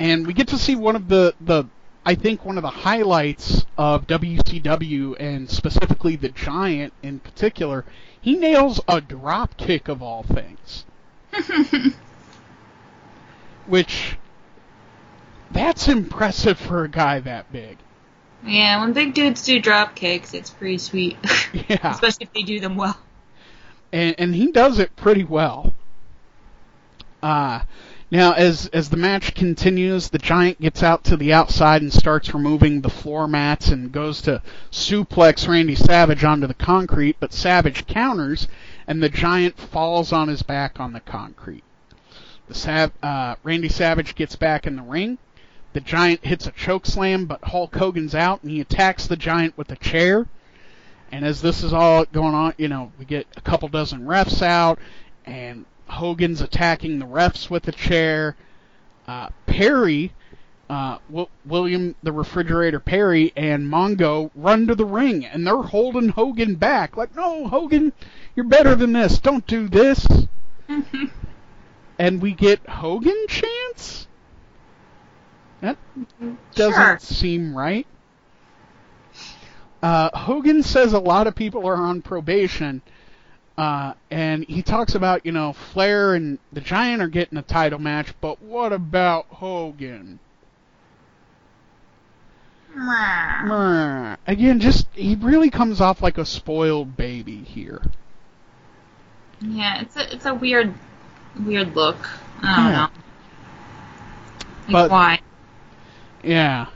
And 0.00 0.26
we 0.26 0.32
get 0.32 0.48
to 0.48 0.58
see 0.58 0.74
one 0.74 0.96
of 0.96 1.08
the, 1.08 1.34
the 1.40 1.66
I 2.04 2.14
think 2.14 2.44
one 2.44 2.56
of 2.56 2.62
the 2.62 2.70
highlights 2.70 3.66
of 3.76 4.06
WCW 4.06 5.16
and 5.20 5.50
specifically 5.50 6.16
the 6.16 6.30
Giant 6.30 6.94
in 7.02 7.20
particular. 7.20 7.84
He 8.20 8.36
nails 8.36 8.80
a 8.88 9.00
drop 9.00 9.56
kick 9.56 9.88
of 9.88 10.02
all 10.02 10.22
things. 10.22 10.84
Which 13.66 14.16
that's 15.50 15.88
impressive 15.88 16.58
for 16.58 16.84
a 16.84 16.88
guy 16.88 17.20
that 17.20 17.50
big. 17.52 17.78
Yeah, 18.44 18.80
when 18.80 18.92
big 18.94 19.12
dudes 19.14 19.44
do 19.44 19.60
drop 19.60 19.94
kicks, 19.94 20.32
it's 20.34 20.50
pretty 20.50 20.78
sweet. 20.78 21.16
Yeah. 21.68 21.90
Especially 21.90 22.24
if 22.26 22.32
they 22.32 22.42
do 22.42 22.60
them 22.60 22.76
well. 22.76 22.96
and, 23.92 24.14
and 24.18 24.34
he 24.36 24.52
does 24.52 24.78
it 24.78 24.94
pretty 24.96 25.24
well. 25.24 25.74
Uh, 27.22 27.62
now, 28.10 28.32
as 28.32 28.66
as 28.68 28.88
the 28.90 28.96
match 28.96 29.34
continues, 29.34 30.08
the 30.08 30.18
giant 30.18 30.60
gets 30.60 30.82
out 30.82 31.04
to 31.04 31.16
the 31.16 31.32
outside 31.32 31.82
and 31.82 31.92
starts 31.92 32.32
removing 32.34 32.80
the 32.80 32.88
floor 32.90 33.26
mats 33.28 33.68
and 33.68 33.92
goes 33.92 34.22
to 34.22 34.42
suplex 34.70 35.46
Randy 35.48 35.74
Savage 35.74 36.24
onto 36.24 36.46
the 36.46 36.54
concrete, 36.54 37.16
but 37.20 37.32
Savage 37.32 37.86
counters, 37.86 38.48
and 38.86 39.02
the 39.02 39.08
giant 39.08 39.58
falls 39.58 40.12
on 40.12 40.28
his 40.28 40.42
back 40.42 40.80
on 40.80 40.92
the 40.92 41.00
concrete. 41.00 41.64
The 42.48 42.54
Sav- 42.54 42.92
uh, 43.02 43.36
Randy 43.44 43.68
Savage 43.68 44.14
gets 44.14 44.34
back 44.36 44.66
in 44.66 44.76
the 44.76 44.82
ring. 44.82 45.18
The 45.72 45.80
giant 45.80 46.24
hits 46.24 46.46
a 46.46 46.50
choke 46.50 46.84
slam, 46.86 47.26
but 47.26 47.44
Hulk 47.44 47.76
Hogan's 47.76 48.14
out, 48.14 48.42
and 48.42 48.50
he 48.50 48.60
attacks 48.60 49.06
the 49.06 49.16
giant 49.16 49.56
with 49.56 49.70
a 49.70 49.76
chair. 49.76 50.26
And 51.12 51.24
as 51.24 51.42
this 51.42 51.62
is 51.62 51.72
all 51.72 52.04
going 52.06 52.34
on, 52.34 52.54
you 52.56 52.68
know, 52.68 52.92
we 52.98 53.04
get 53.04 53.26
a 53.36 53.40
couple 53.40 53.68
dozen 53.68 54.00
refs 54.00 54.42
out, 54.42 54.78
and 55.24 55.64
Hogan's 55.86 56.40
attacking 56.40 56.98
the 56.98 57.06
refs 57.06 57.50
with 57.50 57.66
a 57.68 57.72
chair. 57.72 58.36
Uh, 59.06 59.28
Perry, 59.46 60.12
uh, 60.68 60.98
w- 61.08 61.28
William 61.44 61.96
the 62.02 62.12
Refrigerator 62.12 62.80
Perry, 62.80 63.32
and 63.36 63.66
Mongo 63.66 64.30
run 64.34 64.66
to 64.68 64.74
the 64.74 64.84
ring, 64.84 65.24
and 65.24 65.46
they're 65.46 65.56
holding 65.62 66.10
Hogan 66.10 66.54
back. 66.54 66.96
Like, 66.96 67.14
no, 67.16 67.48
Hogan, 67.48 67.92
you're 68.36 68.46
better 68.46 68.74
than 68.74 68.92
this. 68.92 69.18
Don't 69.18 69.46
do 69.46 69.68
this. 69.68 70.06
and 71.98 72.22
we 72.22 72.32
get 72.32 72.68
Hogan 72.68 73.26
chants? 73.28 74.06
That 75.60 75.76
doesn't 76.54 76.74
Sure. 76.74 76.98
seem 77.00 77.54
right. 77.56 77.86
Uh, 79.82 80.10
Hogan 80.16 80.62
says 80.62 80.92
a 80.92 80.98
lot 80.98 81.26
of 81.26 81.34
people 81.34 81.66
are 81.66 81.76
on 81.76 82.02
probation, 82.02 82.82
uh, 83.56 83.94
and 84.10 84.44
he 84.44 84.62
talks 84.62 84.94
about, 84.94 85.24
you 85.24 85.32
know, 85.32 85.52
Flair 85.52 86.14
and 86.14 86.38
the 86.52 86.60
Giant 86.60 87.00
are 87.02 87.08
getting 87.08 87.38
a 87.38 87.42
title 87.42 87.78
match, 87.78 88.14
but 88.20 88.42
what 88.42 88.72
about 88.72 89.26
Hogan? 89.28 90.18
Again, 94.26 94.60
just, 94.60 94.86
he 94.94 95.16
really 95.16 95.50
comes 95.50 95.80
off 95.80 96.02
like 96.02 96.18
a 96.18 96.24
spoiled 96.24 96.96
baby 96.96 97.38
here. 97.42 97.82
Yeah, 99.40 99.80
it's 99.80 99.96
a 99.96 100.12
it's 100.12 100.26
a 100.26 100.34
weird 100.34 100.74
weird 101.46 101.74
look. 101.74 101.96
I 102.42 102.56
don't 102.56 102.64
Yeah. 102.66 102.72
know. 102.72 102.88
Like 104.68 104.72
But- 104.72 104.90
why? 104.90 105.20
Yeah. 106.22 106.66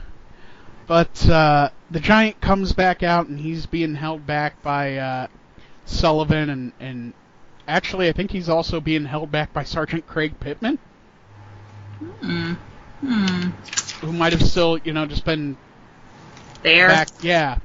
But 0.87 1.27
uh, 1.29 1.69
the 1.89 1.99
giant 1.99 2.41
comes 2.41 2.73
back 2.73 3.01
out 3.03 3.27
and 3.27 3.39
he's 3.39 3.65
being 3.65 3.95
held 3.95 4.25
back 4.27 4.61
by 4.61 4.97
uh, 4.97 5.27
Sullivan 5.85 6.49
and, 6.49 6.71
and 6.79 7.13
actually 7.67 8.07
I 8.07 8.11
think 8.11 8.31
he's 8.31 8.49
also 8.49 8.79
being 8.79 9.05
held 9.05 9.31
back 9.31 9.51
by 9.53 9.63
Sergeant 9.63 10.05
Craig 10.07 10.39
Pittman, 10.39 10.77
Hmm. 11.99 12.53
Hmm. 13.01 13.49
who 14.05 14.11
might 14.13 14.33
have 14.33 14.43
still, 14.43 14.77
you 14.79 14.93
know, 14.93 15.05
just 15.05 15.25
been 15.25 15.57
There. 16.61 16.87
back. 16.87 17.07
Yeah. 17.21 17.59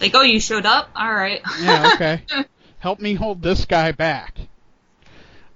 Like, 0.00 0.14
oh, 0.14 0.22
you 0.22 0.40
showed 0.40 0.66
up. 0.66 0.90
All 0.96 1.14
right. 1.14 1.40
Yeah, 1.60 1.92
okay. 1.94 2.22
Help 2.80 2.98
me 3.00 3.14
hold 3.14 3.40
this 3.42 3.64
guy 3.64 3.92
back. 3.92 4.36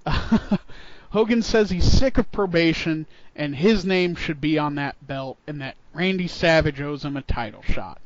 Hogan 1.11 1.41
says 1.41 1.69
he's 1.69 1.89
sick 1.89 2.17
of 2.17 2.31
probation 2.31 3.05
and 3.35 3.55
his 3.55 3.85
name 3.85 4.15
should 4.15 4.41
be 4.41 4.57
on 4.59 4.75
that 4.75 4.95
belt 5.05 5.37
and 5.47 5.61
that 5.61 5.75
Randy 5.93 6.27
Savage 6.27 6.81
owes 6.81 7.05
him 7.05 7.15
a 7.15 7.21
title 7.21 7.61
shot. 7.63 7.99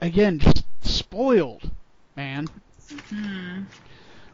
Again, 0.00 0.38
just 0.38 0.64
spoiled, 0.82 1.70
man. 2.16 2.48
Hmm. 3.10 3.62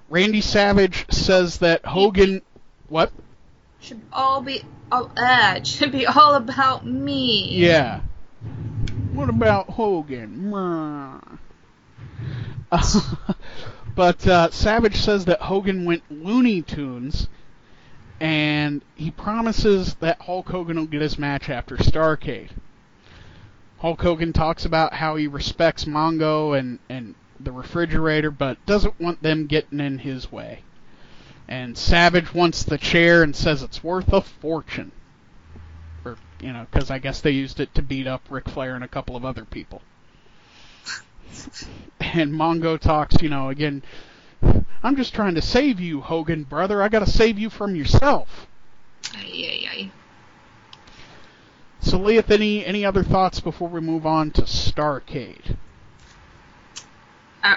Randy 0.08 0.40
Savage 0.40 1.06
says 1.12 1.58
that 1.58 1.84
Hogan. 1.84 2.42
What? 2.88 3.10
Should 3.80 4.02
all 4.12 4.42
be 4.42 4.62
all 4.92 5.10
uh, 5.16 5.62
should 5.62 5.92
be 5.92 6.06
all 6.06 6.34
about 6.34 6.86
me. 6.86 7.48
Yeah. 7.50 8.00
What 9.12 9.28
about 9.28 9.70
Hogan? 9.70 10.50
Mwah. 10.52 11.38
but 13.94 14.26
uh, 14.26 14.50
Savage 14.50 14.96
says 14.96 15.24
that 15.26 15.42
Hogan 15.42 15.84
went 15.84 16.02
Looney 16.10 16.62
Tunes, 16.62 17.28
and 18.20 18.82
he 18.94 19.10
promises 19.10 19.94
that 19.96 20.22
Hulk 20.22 20.48
Hogan 20.48 20.76
will 20.76 20.86
get 20.86 21.02
his 21.02 21.18
match 21.18 21.48
after 21.48 21.76
Starcade. 21.76 22.50
Hulk 23.78 24.00
Hogan 24.00 24.32
talks 24.32 24.64
about 24.64 24.94
how 24.94 25.16
he 25.16 25.26
respects 25.26 25.84
Mongo 25.84 26.58
and, 26.58 26.78
and 26.88 27.14
the 27.38 27.52
refrigerator, 27.52 28.30
but 28.30 28.64
doesn't 28.66 28.98
want 28.98 29.22
them 29.22 29.46
getting 29.46 29.80
in 29.80 29.98
his 29.98 30.32
way. 30.32 30.62
And 31.46 31.76
Savage 31.76 32.32
wants 32.32 32.62
the 32.62 32.78
chair 32.78 33.22
and 33.22 33.36
says 33.36 33.62
it's 33.62 33.84
worth 33.84 34.12
a 34.12 34.22
fortune. 34.22 34.92
Or, 36.04 36.16
you 36.40 36.52
know, 36.52 36.66
because 36.70 36.90
I 36.90 36.98
guess 36.98 37.20
they 37.20 37.32
used 37.32 37.60
it 37.60 37.74
to 37.74 37.82
beat 37.82 38.06
up 38.06 38.22
Ric 38.30 38.48
Flair 38.48 38.74
and 38.74 38.84
a 38.84 38.88
couple 38.88 39.16
of 39.16 39.24
other 39.24 39.44
people. 39.44 39.82
And 42.14 42.32
Mongo 42.32 42.78
talks, 42.78 43.16
you 43.20 43.28
know, 43.28 43.48
again, 43.48 43.82
I'm 44.84 44.94
just 44.94 45.14
trying 45.14 45.34
to 45.34 45.42
save 45.42 45.80
you, 45.80 46.00
Hogan, 46.00 46.44
brother. 46.44 46.80
I 46.80 46.88
gotta 46.88 47.10
save 47.10 47.40
you 47.40 47.50
from 47.50 47.74
yourself. 47.74 48.46
Ay, 49.16 49.26
ay, 49.34 49.68
ay. 49.68 49.90
So, 51.80 51.98
Liath, 51.98 52.30
any, 52.30 52.64
any 52.64 52.84
other 52.84 53.02
thoughts 53.02 53.40
before 53.40 53.68
we 53.68 53.80
move 53.80 54.06
on 54.06 54.30
to 54.32 54.42
Starcade? 54.42 55.56
Uh, 57.42 57.56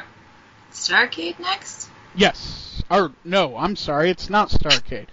Starcade 0.72 1.38
next? 1.40 1.90
Yes. 2.16 2.82
Or, 2.90 3.12
no, 3.24 3.56
I'm 3.58 3.76
sorry, 3.76 4.10
it's 4.10 4.28
not 4.28 4.50
Starcade. 4.50 5.06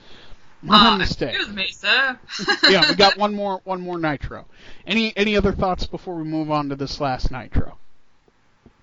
My 0.63 0.95
Uh, 0.95 0.97
mistake. 0.97 1.35
Excuse 1.35 1.55
me, 1.55 1.69
sir. 1.71 2.19
yeah, 2.71 2.89
we 2.89 2.95
got 2.95 3.19
one 3.19 3.35
more 3.35 3.61
one 3.65 3.83
more 3.83 3.99
Nitro. 3.99 4.47
Any 4.87 5.15
any 5.15 5.37
other 5.37 5.53
thoughts 5.53 5.87
before 5.87 6.15
we 6.15 6.25
move 6.25 6.51
on 6.51 6.71
to 6.71 6.77
this 6.77 6.99
last 7.03 7.31
Nitro? 7.31 7.77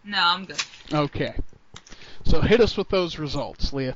No, 0.04 0.20
I'm 0.20 0.46
good. 0.46 0.64
Okay. 0.92 1.34
So 2.26 2.42
hit 2.42 2.62
us 2.62 2.78
with 2.78 2.90
those 2.90 3.20
results, 3.20 3.72
Liath. 3.72 3.96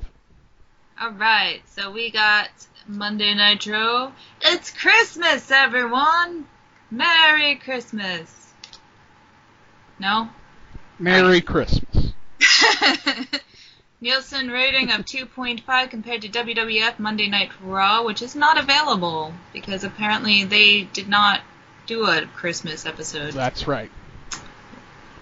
Alright, 1.02 1.62
so 1.68 1.92
we 1.92 2.12
got 2.12 2.50
Monday 2.88 3.34
Nitro. 3.34 4.14
It's 4.42 4.72
Christmas, 4.72 5.52
everyone! 5.52 6.46
Merry 6.90 7.56
Christmas! 7.56 8.54
No? 10.00 10.30
Merry 11.00 11.42
Christmas. 11.42 12.14
Nielsen 14.02 14.50
rating 14.50 14.92
of 14.92 15.02
2.5 15.06 15.90
compared 15.90 16.22
to 16.22 16.30
WWF 16.30 17.00
Monday 17.00 17.28
Night 17.28 17.52
Raw, 17.62 18.04
which 18.04 18.22
is 18.22 18.36
not 18.36 18.58
available 18.58 19.34
because 19.52 19.84
apparently 19.84 20.44
they 20.44 20.84
did 20.84 21.08
not 21.08 21.42
do 21.88 22.06
a 22.06 22.26
Christmas 22.28 22.86
episode. 22.86 23.34
That's 23.34 23.68
right. 23.68 23.92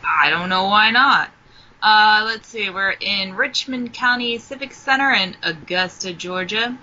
I 0.03 0.29
don't 0.29 0.49
know 0.49 0.65
why 0.65 0.91
not. 0.91 1.31
Uh, 1.81 2.23
let's 2.25 2.47
see, 2.47 2.69
we're 2.69 2.91
in 2.91 3.35
Richmond 3.35 3.93
County 3.93 4.37
Civic 4.37 4.73
Center 4.73 5.11
in 5.11 5.35
Augusta, 5.43 6.13
Georgia. 6.13 6.77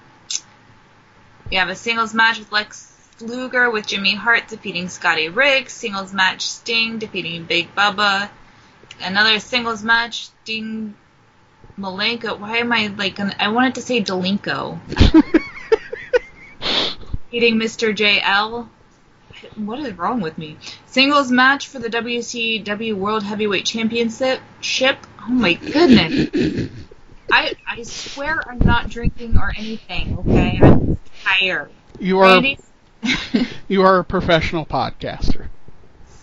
We 1.51 1.57
have 1.57 1.69
a 1.69 1.75
singles 1.75 2.15
match 2.15 2.39
with 2.39 2.53
Lex 2.53 2.93
Luger 3.21 3.71
with 3.71 3.87
Jimmy 3.87 4.15
Hart 4.15 4.49
defeating 4.49 4.89
Scotty 4.89 5.29
Riggs. 5.29 5.73
Singles 5.73 6.13
match 6.13 6.43
Sting 6.43 6.99
defeating 6.99 7.45
Big 7.45 7.75
Bubba. 7.75 8.29
Another 9.01 9.41
singles 9.41 9.83
match 9.83 10.29
Sting 10.43 10.95
Malenko. 11.79 12.39
Why 12.39 12.59
am 12.59 12.73
I 12.73 12.89
like? 12.89 13.19
I 13.19 13.49
wanted 13.49 13.77
to 13.77 13.83
say 13.83 14.03
Delinko. 14.03 14.79
Beating 17.31 17.57
Mr. 17.57 17.95
JL. 17.95 18.69
What 19.57 19.81
is 19.81 19.97
wrong 19.97 20.21
with 20.21 20.39
me? 20.39 20.57
Singles 20.87 21.31
match 21.31 21.69
for 21.69 21.79
the 21.79 21.89
WCW 21.89 22.95
World 22.95 23.23
Heavyweight 23.23 23.65
Championship. 23.65 24.41
Oh 24.63 25.31
my 25.31 25.55
goodness. 25.55 26.31
I 27.33 27.55
I 27.67 27.83
swear 27.83 28.41
I'm 28.49 28.59
not 28.59 28.89
drinking 28.89 29.37
or 29.39 29.53
anything. 29.57 30.19
Okay, 30.19 30.59
I'm 30.61 30.99
tired. 31.23 31.71
You 31.99 32.19
are 32.19 32.43
you 33.69 33.83
are 33.83 33.99
a 33.99 34.05
professional 34.05 34.67
podcaster. 34.67 35.49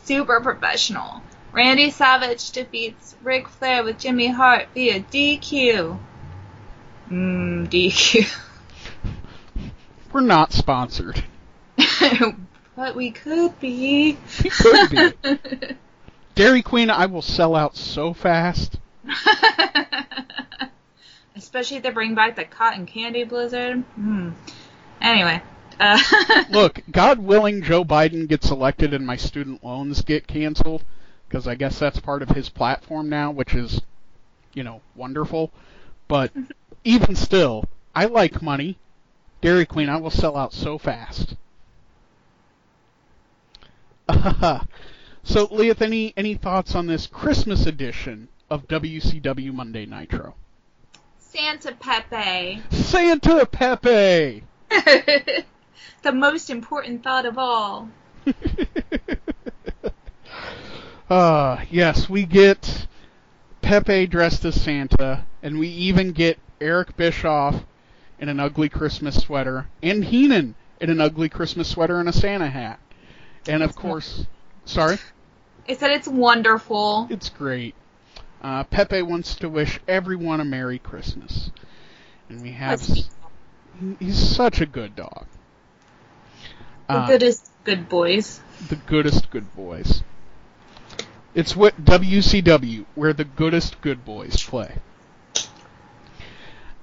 super 0.03 0.41
professional. 0.41 1.21
Randy 1.53 1.89
Savage 1.89 2.51
defeats 2.51 3.15
Ric 3.23 3.47
Flair 3.47 3.83
with 3.83 3.97
Jimmy 3.97 4.27
Hart 4.27 4.67
via 4.73 4.99
DQ. 4.99 5.97
Mmm, 7.09 7.67
DQ. 7.69 8.37
We're 10.11 10.21
not 10.21 10.51
sponsored. 10.51 11.23
but 12.77 12.95
we 12.95 13.09
could 13.09 13.59
be. 13.59 14.17
We 14.43 14.49
could 14.51 14.89
be. 14.91 15.11
Dairy 16.35 16.61
Queen, 16.61 16.91
I 16.91 17.07
will 17.07 17.23
sell 17.23 17.55
out 17.55 17.75
so 17.75 18.13
fast. 18.13 18.77
Especially 21.35 21.77
if 21.77 21.83
they 21.83 21.89
bring 21.89 22.13
back 22.13 22.35
the 22.35 22.45
cotton 22.45 22.85
candy 22.85 23.23
blizzard. 23.23 23.79
Hmm. 23.95 24.29
Anyway. 25.01 25.41
Uh, 25.79 25.99
Look, 26.51 26.81
God 26.91 27.17
willing, 27.19 27.63
Joe 27.63 27.83
Biden 27.83 28.27
gets 28.27 28.51
elected 28.51 28.93
and 28.93 29.05
my 29.05 29.15
student 29.15 29.63
loans 29.63 30.03
get 30.03 30.27
canceled, 30.27 30.83
because 31.27 31.47
I 31.47 31.55
guess 31.55 31.79
that's 31.79 31.99
part 31.99 32.21
of 32.21 32.29
his 32.29 32.49
platform 32.49 33.09
now, 33.09 33.31
which 33.31 33.55
is, 33.55 33.81
you 34.53 34.63
know, 34.63 34.81
wonderful. 34.95 35.51
But 36.07 36.31
even 36.83 37.15
still, 37.15 37.65
I 37.95 38.05
like 38.05 38.41
money. 38.43 38.77
Dairy 39.41 39.65
Queen, 39.65 39.89
I 39.89 39.97
will 39.97 40.11
sell 40.11 40.37
out 40.37 40.53
so 40.53 40.77
fast. 40.77 41.35
so, 45.23 45.47
Liath, 45.47 45.81
any 45.81 46.13
any 46.15 46.35
thoughts 46.35 46.75
on 46.75 46.87
this 46.87 47.07
Christmas 47.07 47.65
edition 47.65 48.29
of 48.49 48.67
WCW 48.67 49.53
Monday 49.53 49.85
Nitro? 49.85 50.35
Santa 51.17 51.73
Pepe. 51.73 52.61
Santa 52.71 53.45
Pepe. 53.45 54.43
the 54.69 56.11
most 56.13 56.49
important 56.49 57.03
thought 57.03 57.25
of 57.25 57.37
all. 57.37 57.89
uh, 61.09 61.57
yes, 61.69 62.09
we 62.09 62.25
get 62.25 62.87
Pepe 63.61 64.07
dressed 64.07 64.45
as 64.45 64.59
Santa, 64.61 65.25
and 65.43 65.59
we 65.59 65.67
even 65.67 66.13
get 66.13 66.39
Eric 66.61 66.95
Bischoff 66.95 67.65
in 68.19 68.29
an 68.29 68.39
ugly 68.39 68.69
Christmas 68.69 69.21
sweater, 69.21 69.67
and 69.83 70.05
Heenan 70.05 70.55
in 70.79 70.89
an 70.89 71.01
ugly 71.01 71.27
Christmas 71.27 71.67
sweater 71.67 71.99
and 71.99 72.07
a 72.07 72.13
Santa 72.13 72.47
hat. 72.47 72.79
And 73.47 73.63
of 73.63 73.75
course, 73.75 74.27
sorry? 74.65 74.99
I 75.67 75.73
said 75.73 75.91
it's 75.91 76.07
wonderful. 76.07 77.07
It's 77.09 77.29
great. 77.29 77.75
Uh, 78.41 78.63
Pepe 78.63 79.01
wants 79.01 79.35
to 79.35 79.49
wish 79.49 79.79
everyone 79.87 80.39
a 80.39 80.45
Merry 80.45 80.79
Christmas. 80.79 81.51
And 82.29 82.41
we 82.41 82.51
have. 82.51 82.79
That's 82.79 83.09
He's 83.99 84.17
such 84.35 84.61
a 84.61 84.65
good 84.65 84.95
dog. 84.95 85.27
the 86.89 86.99
Uh, 86.99 87.07
goodest 87.07 87.51
good 87.63 87.87
boys. 87.89 88.41
the 88.59 88.75
goodest 88.75 89.29
good 89.29 89.53
boys. 89.55 90.03
It's 91.33 91.55
what 91.55 91.83
WCW, 91.85 92.85
where 92.95 93.13
the 93.13 93.25
goodest 93.25 93.81
good 93.81 94.03
boys 94.03 94.41
play. 94.43 94.77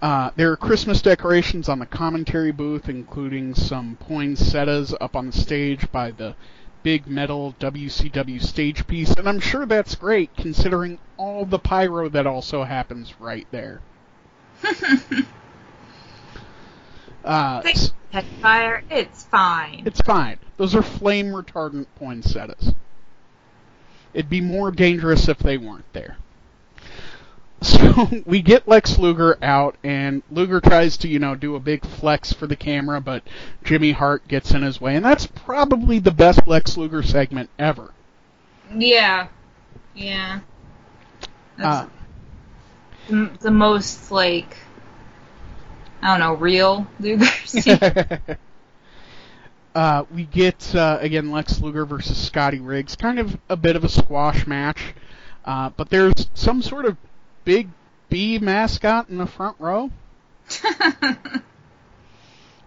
Uh, 0.05 0.31
there 0.37 0.53
are 0.53 0.57
Christmas 0.57 1.01
decorations 1.01 1.67
on 1.67 1.79
the 1.79 1.87
commentary 1.87 2.53
booth, 2.53 2.91
including 2.91 3.55
some 3.55 3.97
poinsettias 3.97 4.95
up 5.01 5.17
on 5.17 5.29
the 5.29 5.33
stage 5.33 5.91
by 5.91 6.11
the 6.11 6.37
big 6.83 7.07
metal 7.07 7.55
WCW 7.59 8.43
stage 8.43 8.87
piece, 8.87 9.15
and 9.15 9.27
I'm 9.27 9.41
sure 9.41 9.65
that's 9.65 9.95
great 9.95 10.37
considering 10.37 10.99
all 11.17 11.47
the 11.47 11.59
pyro 11.59 12.11
that 12.11 12.27
also 12.27 12.65
happens 12.65 13.19
right 13.19 13.47
there. 13.51 13.81
uh, 17.25 17.63
Pet 17.63 18.25
Fire. 18.43 18.85
It's 18.91 19.25
fine. 19.25 19.85
it's 19.87 20.03
fine. 20.03 20.39
Those 20.59 20.75
are 20.75 20.83
flame 20.83 21.29
retardant 21.29 21.87
poinsettias. 21.97 22.75
It'd 24.13 24.29
be 24.29 24.43
more 24.43 24.71
dangerous 24.71 25.29
if 25.29 25.39
they 25.39 25.57
weren't 25.57 25.91
there. 25.95 26.19
So 27.65 28.09
we 28.27 28.43
get 28.43 28.69
Lex 28.69 28.99
Luger 28.99 29.39
out, 29.43 29.77
and 29.83 30.23
Luger 30.31 30.61
tries 30.61 30.97
to, 30.99 31.09
you 31.09 31.19
know, 31.19 31.35
do 31.35 31.57
a 31.57 31.61
big 31.61 31.85
flex 31.87 32.33
for 32.33 32.47
the 32.47 32.57
camera, 32.57 33.01
but 33.01 33.23
Jimmy 33.65 33.93
Hart 33.93 34.29
gets 34.29 34.53
in 34.53 34.63
his 34.63 34.81
way, 34.81 34.95
and 34.97 35.05
that's 35.05 35.27
probably 35.27 35.99
the 35.99 36.11
best 36.11 36.47
Lex 36.47 36.77
Luger 36.77 37.03
segment 37.03 37.51
ever. 37.59 37.93
Yeah. 38.75 39.29
Yeah. 39.95 40.41
That's 41.57 41.87
Uh, 41.87 41.89
the, 43.09 43.31
the 43.41 43.51
most 43.51 44.11
like 44.11 44.57
I 46.03 46.19
don't 46.19 46.21
know, 46.21 46.35
real 46.35 46.87
Luger. 47.01 47.27
uh, 49.75 50.05
we 50.13 50.25
get 50.25 50.75
uh, 50.75 50.99
again 51.01 51.31
Lex 51.31 51.61
Luger 51.61 51.87
versus 51.87 52.19
Scotty 52.19 52.61
Riggs, 52.61 52.97
kind 52.97 53.19
of 53.19 53.39
a 53.49 53.57
bit 53.57 53.77
of 53.77 53.85
a 53.85 53.89
squash 53.89 54.47
match, 54.47 54.95
uh, 55.45 55.71
but 55.71 55.89
there's 55.91 56.29
some 56.35 56.61
sort 56.63 56.85
of 56.85 56.97
big 57.45 57.69
B 58.09 58.39
mascot 58.39 59.09
in 59.09 59.19
the 59.19 59.27
front 59.27 59.57
row. 59.59 59.91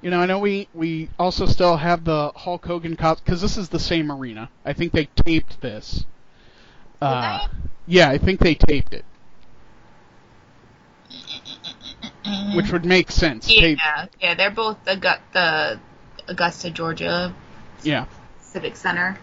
You 0.01 0.11
know, 0.11 0.19
I 0.21 0.25
know 0.27 0.39
we 0.39 0.67
we 0.73 1.09
also 1.17 1.47
still 1.47 1.75
have 1.75 2.05
the 2.05 2.31
Hulk 2.35 2.65
Hogan 2.65 2.95
cos 2.95 3.19
because 3.19 3.41
this 3.41 3.57
is 3.57 3.69
the 3.69 3.79
same 3.79 4.11
arena. 4.11 4.49
I 4.63 4.73
think 4.73 4.91
they 4.93 5.05
taped 5.05 5.59
this. 5.59 6.05
Uh, 7.01 7.47
yeah, 7.87 8.09
I 8.09 8.17
think 8.17 8.39
they 8.39 8.53
taped 8.53 8.93
it, 8.93 9.05
which 12.53 12.71
would 12.71 12.85
make 12.85 13.11
sense. 13.11 13.47
They- 13.47 13.71
yeah, 13.73 14.05
yeah, 14.21 14.33
they're 14.35 14.51
both 14.51 14.83
the 14.85 14.95
the 15.33 15.79
Augusta, 16.27 16.69
Georgia 16.69 17.33
yeah. 17.81 18.05
Civic 18.39 18.75
Center. 18.75 19.17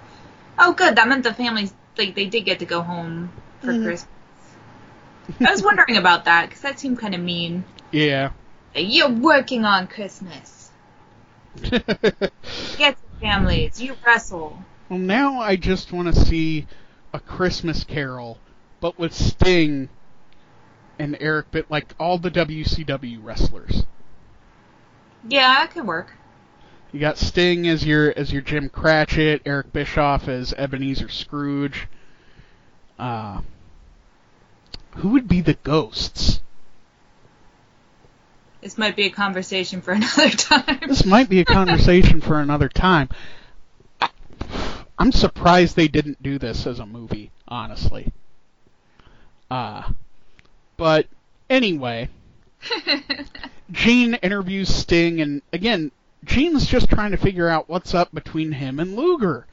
Oh, 0.59 0.73
good. 0.73 0.97
That 0.97 1.09
meant 1.09 1.23
the 1.23 1.35
families 1.35 1.73
like 1.97 2.15
they 2.15 2.27
did 2.27 2.45
get 2.45 2.59
to 2.61 2.67
go 2.67 2.83
home 2.83 3.31
for 3.61 3.73
Mhm. 3.73 3.85
Christmas. 3.85 4.14
I 5.41 5.51
was 5.51 5.63
wondering 5.63 5.97
about 5.97 6.25
that 6.27 6.49
because 6.49 6.63
that 6.63 6.79
seemed 6.79 6.99
kind 6.99 7.15
of 7.15 7.21
mean. 7.21 7.65
Yeah. 7.93 8.33
You're 8.75 9.11
working 9.11 9.65
on 9.65 9.87
Christmas. 9.87 10.71
Get 11.63 11.81
to 12.79 12.97
families. 13.21 13.81
You 13.81 13.97
wrestle. 14.05 14.59
well, 14.89 14.99
now 14.99 15.41
I 15.41 15.57
just 15.57 15.93
want 15.93 16.13
to 16.13 16.21
see 16.25 16.67
a 17.13 17.21
Christmas 17.21 17.85
Carol, 17.85 18.39
but 18.81 18.99
with 18.99 19.15
Sting 19.15 19.89
and 20.99 21.17
Eric 21.21 21.47
but 21.53 21.71
like 21.71 21.95
all 21.99 22.19
the 22.19 22.31
WCW 22.31 23.19
wrestlers. 23.23 23.85
Yeah, 25.29 25.55
that 25.55 25.71
could 25.71 25.87
work. 25.87 26.13
You 26.93 27.01
got 27.01 27.19
Sting 27.19 27.67
as 27.67 27.85
your 27.85 28.13
as 28.17 28.33
your 28.33 28.43
Jim 28.43 28.69
Cratchit, 28.69 29.43
Eric 29.47 29.73
Bischoff 29.73 30.29
as 30.29 30.53
Ebenezer 30.53 31.09
Scrooge. 31.09 31.89
Uh, 32.99 33.41
who 34.97 35.11
would 35.11 35.29
be 35.29 35.41
the 35.41 35.55
ghosts? 35.55 36.41
This 38.61 38.79
might 38.79 38.97
be 38.97 39.05
a 39.05 39.11
conversation 39.11 39.83
for 39.83 39.93
another 39.93 40.31
time. 40.31 40.81
This 40.89 41.05
might 41.05 41.29
be 41.29 41.41
a 41.41 41.45
conversation 41.45 42.21
for 42.21 42.41
another 42.41 42.69
time. 42.69 43.09
I'm 44.99 45.13
surprised 45.13 45.77
they 45.77 45.89
didn't 45.89 46.23
do 46.23 46.39
this 46.39 46.67
as 46.67 46.79
a 46.79 46.87
movie, 46.87 47.31
honestly. 47.47 48.13
Uh, 49.51 49.83
but 50.77 51.07
anyway, 51.51 52.09
Gene 53.73 54.15
interviews 54.15 54.75
Sting, 54.75 55.21
and 55.21 55.43
again, 55.53 55.91
Gene's 56.25 56.67
just 56.67 56.89
trying 56.89 57.11
to 57.11 57.17
figure 57.17 57.49
out 57.49 57.69
what's 57.69 57.95
up 57.95 58.15
between 58.15 58.53
him 58.53 58.81
and 58.81 58.97
Luger. 58.97 59.47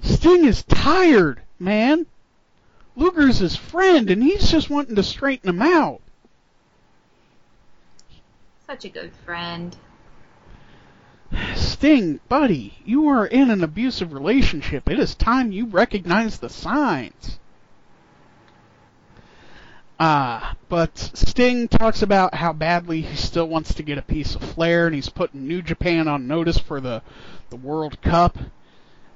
Sting 0.00 0.44
is 0.44 0.62
tired, 0.62 1.40
man. 1.58 2.06
Luger's 2.96 3.38
his 3.38 3.56
friend, 3.56 4.10
and 4.10 4.22
he's 4.22 4.50
just 4.50 4.70
wanting 4.70 4.96
to 4.96 5.02
straighten 5.02 5.48
him 5.48 5.62
out. 5.62 6.00
Such 8.66 8.84
a 8.84 8.88
good 8.88 9.12
friend. 9.24 9.76
Sting, 11.54 12.20
buddy, 12.28 12.74
you 12.84 13.08
are 13.08 13.26
in 13.26 13.50
an 13.50 13.62
abusive 13.64 14.12
relationship. 14.12 14.88
It 14.88 14.98
is 14.98 15.14
time 15.14 15.52
you 15.52 15.66
recognize 15.66 16.38
the 16.38 16.48
signs. 16.48 17.38
Uh, 19.98 20.54
but 20.68 20.96
Sting 20.98 21.68
talks 21.68 22.02
about 22.02 22.34
how 22.34 22.52
badly 22.52 23.02
he 23.02 23.16
still 23.16 23.48
wants 23.48 23.74
to 23.74 23.82
get 23.82 23.98
a 23.98 24.02
piece 24.02 24.34
of 24.34 24.42
Flair, 24.42 24.86
and 24.86 24.94
he's 24.94 25.08
putting 25.08 25.46
New 25.46 25.62
Japan 25.62 26.08
on 26.08 26.26
notice 26.26 26.58
for 26.58 26.80
the, 26.80 27.02
the 27.50 27.56
World 27.56 28.00
Cup. 28.02 28.38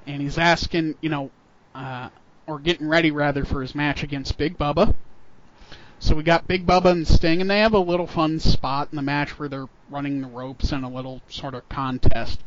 And 0.07 0.21
he's 0.21 0.37
asking, 0.37 0.95
you 1.01 1.09
know, 1.09 1.31
uh, 1.75 2.09
or 2.49 2.57
getting 2.57 2.87
ready 2.87 3.11
rather 3.11 3.45
for 3.45 3.61
his 3.61 3.75
match 3.75 4.01
against 4.01 4.37
Big 4.37 4.57
Bubba. 4.57 4.95
So 5.99 6.15
we 6.15 6.23
got 6.23 6.47
Big 6.47 6.65
Bubba 6.65 6.91
and 6.91 7.07
Sting, 7.07 7.41
and 7.41 7.49
they 7.49 7.59
have 7.59 7.73
a 7.73 7.79
little 7.79 8.07
fun 8.07 8.39
spot 8.39 8.87
in 8.91 8.95
the 8.95 9.01
match 9.01 9.37
where 9.37 9.47
they're 9.47 9.67
running 9.89 10.21
the 10.21 10.27
ropes 10.27 10.71
in 10.71 10.83
a 10.83 10.89
little 10.89 11.21
sort 11.27 11.53
of 11.53 11.67
contest. 11.69 12.41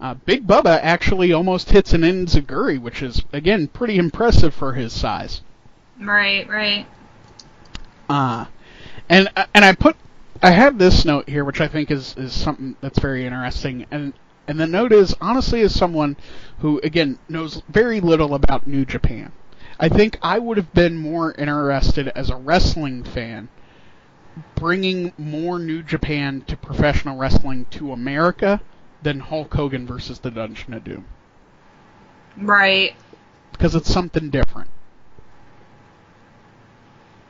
Uh, 0.00 0.14
Big 0.14 0.46
Bubba 0.46 0.78
actually 0.82 1.32
almost 1.32 1.70
hits 1.70 1.94
an 1.94 2.02
Enziguri, 2.02 2.78
which 2.78 3.02
is 3.02 3.22
again 3.32 3.68
pretty 3.68 3.96
impressive 3.96 4.52
for 4.52 4.74
his 4.74 4.92
size. 4.92 5.40
Right, 5.98 6.46
right. 6.48 6.86
Uh, 8.08 8.46
and 9.08 9.28
and 9.54 9.64
I 9.64 9.74
put 9.74 9.96
I 10.42 10.50
have 10.50 10.76
this 10.76 11.04
note 11.04 11.28
here, 11.28 11.44
which 11.44 11.60
I 11.62 11.68
think 11.68 11.90
is 11.90 12.14
is 12.18 12.32
something 12.32 12.76
that's 12.82 12.98
very 12.98 13.24
interesting. 13.24 13.86
And 13.90 14.12
and 14.46 14.60
the 14.60 14.66
note 14.66 14.92
is 14.92 15.14
honestly, 15.20 15.62
as 15.62 15.74
someone 15.74 16.16
who 16.58 16.80
again 16.84 17.18
knows 17.28 17.62
very 17.68 18.00
little 18.00 18.34
about 18.34 18.66
New 18.66 18.84
Japan, 18.84 19.32
I 19.78 19.88
think 19.88 20.18
I 20.22 20.38
would 20.38 20.56
have 20.56 20.72
been 20.72 20.96
more 20.96 21.32
interested 21.32 22.08
as 22.08 22.30
a 22.30 22.36
wrestling 22.36 23.04
fan 23.04 23.48
bringing 24.54 25.12
more 25.16 25.58
New 25.58 25.82
Japan 25.82 26.42
to 26.46 26.56
professional 26.56 27.16
wrestling 27.16 27.66
to 27.70 27.92
America 27.92 28.60
than 29.02 29.20
Hulk 29.20 29.54
Hogan 29.54 29.86
versus 29.86 30.20
the 30.20 30.30
Dungeon 30.30 30.74
of 30.74 30.84
Doom 30.84 31.06
Right. 32.36 32.94
because 33.52 33.74
it's 33.74 33.92
something 33.92 34.30
different. 34.30 34.70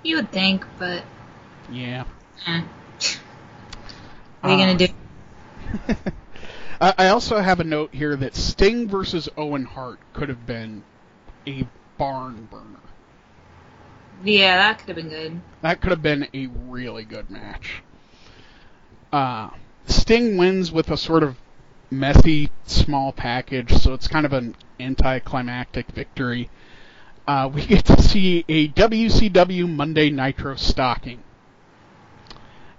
You 0.02 0.16
would 0.16 0.30
think, 0.30 0.64
but 0.78 1.04
Yeah. 1.68 2.04
eh. 2.46 2.62
what 4.40 4.50
are 4.50 4.50
you 4.50 4.58
Uh, 4.58 4.58
gonna 4.58 4.76
do? 4.78 4.86
I 6.80 6.94
I 6.98 7.08
also 7.08 7.40
have 7.40 7.60
a 7.60 7.64
note 7.64 7.94
here 7.94 8.16
that 8.16 8.34
Sting 8.36 8.88
versus 8.88 9.28
Owen 9.36 9.64
Hart 9.64 10.00
could 10.12 10.28
have 10.28 10.46
been 10.46 10.84
a 11.46 11.66
barn 11.98 12.48
burner. 12.50 12.80
Yeah, 14.24 14.56
that 14.56 14.78
could 14.78 14.88
have 14.88 14.96
been 14.96 15.08
good. 15.08 15.40
That 15.62 15.80
could 15.80 15.90
have 15.90 16.02
been 16.02 16.28
a 16.32 16.46
really 16.46 17.04
good 17.04 17.30
match. 17.30 17.82
Uh, 19.12 19.50
Sting 19.86 20.36
wins 20.36 20.72
with 20.72 20.90
a 20.90 20.96
sort 20.96 21.22
of 21.22 21.36
messy 21.90 22.50
small 22.64 23.12
package, 23.12 23.72
so 23.72 23.94
it's 23.94 24.08
kind 24.08 24.26
of 24.26 24.32
an 24.32 24.56
anticlimactic 24.80 25.88
victory. 25.88 26.50
Uh, 27.26 27.50
we 27.52 27.66
get 27.66 27.84
to 27.86 28.00
see 28.00 28.44
a 28.48 28.68
WCW 28.68 29.68
Monday 29.68 30.10
Nitro 30.10 30.54
stocking. 30.56 31.22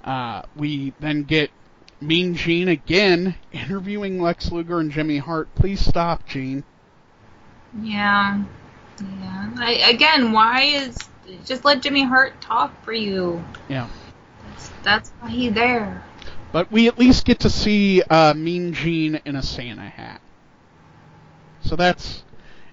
Uh, 0.03 0.41
we 0.55 0.93
then 0.99 1.23
get 1.23 1.51
Mean 1.99 2.35
Gene 2.35 2.69
again 2.69 3.35
interviewing 3.51 4.21
Lex 4.21 4.51
Luger 4.51 4.79
and 4.79 4.91
Jimmy 4.91 5.17
Hart. 5.17 5.53
Please 5.55 5.83
stop, 5.83 6.25
Gene. 6.25 6.63
Yeah. 7.81 8.43
Yeah. 9.01 9.51
I, 9.57 9.71
again, 9.89 10.31
why 10.31 10.63
is 10.63 10.97
just 11.45 11.65
let 11.65 11.81
Jimmy 11.81 12.03
Hart 12.03 12.39
talk 12.41 12.83
for 12.83 12.93
you? 12.93 13.43
Yeah. 13.69 13.89
That's, 14.49 14.69
that's 14.83 15.09
why 15.19 15.29
he's 15.29 15.53
there. 15.53 16.03
But 16.51 16.71
we 16.71 16.87
at 16.87 16.97
least 16.97 17.25
get 17.25 17.39
to 17.41 17.49
see 17.49 18.01
uh, 18.03 18.33
Mean 18.33 18.73
Gene 18.73 19.19
in 19.25 19.35
a 19.35 19.43
Santa 19.43 19.89
hat. 19.89 20.21
So 21.61 21.75
that's 21.75 22.23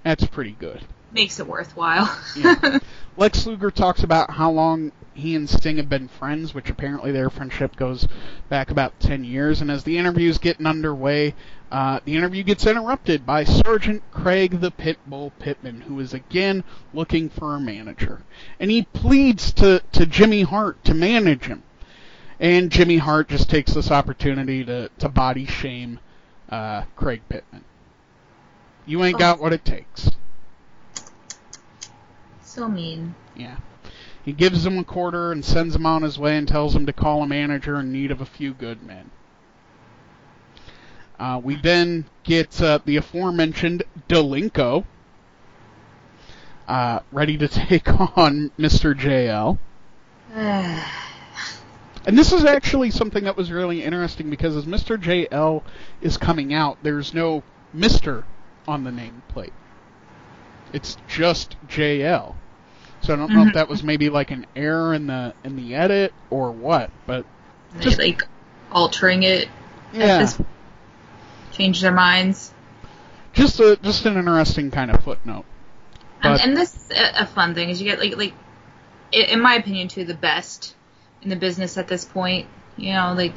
that's 0.05 0.27
pretty 0.27 0.53
good. 0.53 0.83
Makes 1.13 1.41
it 1.41 1.47
worthwhile. 1.47 2.17
Yeah. 2.37 2.79
Lex 3.17 3.47
Luger 3.47 3.71
talks 3.71 4.03
about 4.03 4.31
how 4.31 4.51
long 4.51 4.93
he 5.15 5.37
and 5.37 5.49
Sting 5.49 5.77
have 5.77 5.89
been 5.89 6.09
friends, 6.09 6.55
which 6.55 6.69
apparently 6.69 7.13
their 7.13 7.31
friendship 7.31 7.77
goes 7.77 8.09
back 8.49 8.71
about 8.71 8.99
10 8.99 9.23
years. 9.25 9.61
And 9.61 9.71
as 9.71 9.85
the 9.85 9.97
interview's 9.97 10.39
getting 10.39 10.67
underway, 10.67 11.35
uh, 11.75 11.99
the 12.05 12.15
interview 12.15 12.45
gets 12.45 12.65
interrupted 12.69 13.27
by 13.27 13.43
Sergeant 13.43 14.01
Craig 14.13 14.61
the 14.61 14.71
Pitbull 14.71 15.33
Pittman, 15.41 15.81
who 15.81 15.99
is 15.99 16.15
again 16.15 16.63
looking 16.93 17.29
for 17.29 17.57
a 17.57 17.61
manager. 17.61 18.23
And 18.61 18.71
he 18.71 18.83
pleads 18.83 19.53
to, 19.55 19.83
to 19.91 20.07
Jimmy 20.07 20.43
Hart 20.43 20.85
to 20.85 20.95
manage 20.95 21.47
him. 21.47 21.65
And 22.39 22.71
Jimmy 22.71 22.99
Hart 22.99 23.29
just 23.29 23.51
takes 23.51 23.75
this 23.75 23.91
opportunity 23.91 24.65
to, 24.65 24.89
to 25.01 25.09
body 25.09 25.47
shame 25.47 25.99
uh, 26.49 26.85
Craig 26.95 27.23
Pittman. 27.29 27.65
You 28.87 29.03
ain't 29.03 29.19
got 29.19 29.41
what 29.41 29.53
it 29.53 29.65
takes. 29.65 30.13
so 32.41 32.69
mean. 32.69 33.17
Yeah. 33.35 33.57
He 34.25 34.31
gives 34.31 34.65
him 34.65 34.79
a 34.79 34.85
quarter 34.85 35.33
and 35.33 35.45
sends 35.45 35.75
him 35.75 35.87
on 35.87 36.03
his 36.03 36.21
way 36.21 36.37
and 36.37 36.47
tells 36.47 36.77
him 36.77 36.87
to 36.87 36.93
call 36.93 37.25
a 37.25 37.27
manager 37.27 37.81
in 37.81 37.91
need 37.91 38.13
of 38.13 38.21
a 38.21 38.27
few 38.27 38.55
good 38.55 38.85
men. 38.85 39.11
Uh, 41.19 41.41
we 41.43 41.55
then 41.57 42.05
get 42.25 42.61
uh, 42.61 42.79
the 42.85 42.97
aforementioned 42.97 43.83
Delinko 44.09 44.85
uh, 46.69 47.01
ready 47.13 47.37
to 47.39 47.49
take 47.69 47.89
on 48.17 48.51
Mr. 48.59 48.95
JL. 48.95 49.59
And 52.07 52.19
this 52.19 52.35
is 52.35 52.45
actually 52.45 52.91
something 52.91 53.25
that 53.25 53.35
was 53.35 53.51
really 53.51 53.83
interesting 53.83 54.29
because 54.29 54.57
as 54.57 54.67
Mr. 54.67 54.99
JL 55.01 55.63
is 56.03 56.19
coming 56.19 56.53
out, 56.53 56.77
there's 56.83 57.15
no 57.15 57.43
Mr. 57.75 58.25
on 58.69 58.85
the 58.85 58.91
nameplate. 58.91 59.53
It's 60.75 60.99
just 61.09 61.57
JL. 61.67 62.35
So 63.01 63.15
I 63.15 63.17
don't 63.17 63.33
know 63.33 63.45
if 63.45 63.49
Mhm. 63.49 63.55
that 63.55 63.71
was 63.71 63.83
maybe 63.83 64.11
like 64.11 64.31
an 64.33 64.45
error 64.55 64.93
in 64.93 65.07
the 65.07 65.33
in 65.45 65.57
the 65.57 65.75
edit 65.75 66.13
or 66.29 66.51
what, 66.51 66.91
but 67.07 67.25
They, 67.73 67.81
Just- 67.85 67.99
like 67.99 68.23
altering 68.71 69.23
it, 69.23 69.49
yeah, 69.95 70.19
this- 70.19 70.39
change 71.55 71.81
their 71.81 71.93
minds. 71.93 72.53
just 73.33 73.59
a 73.61 73.77
just 73.83 74.05
an 74.07 74.17
interesting 74.17 74.71
kind 74.71 74.91
of 74.91 75.03
footnote. 75.03 75.45
And, 76.23 76.35
But- 76.35 76.41
and 76.43 76.57
this 76.57 76.75
is 76.75 76.91
a, 76.91 77.23
a 77.23 77.27
fun 77.27 77.55
thing 77.55 77.71
is 77.71 77.81
you 77.81 77.89
get 77.89 77.99
like 77.99 78.17
like, 78.17 78.35
in 79.13 79.41
my 79.41 79.55
opinion, 79.55 79.89
too 79.89 80.05
the 80.05 80.15
best 80.15 80.75
in 81.23 81.31
the 81.31 81.37
business 81.37 81.77
at 81.79 81.89
this 81.89 82.05
point. 82.05 82.47
You 82.77 82.93
know, 82.93 83.15
like 83.17 83.35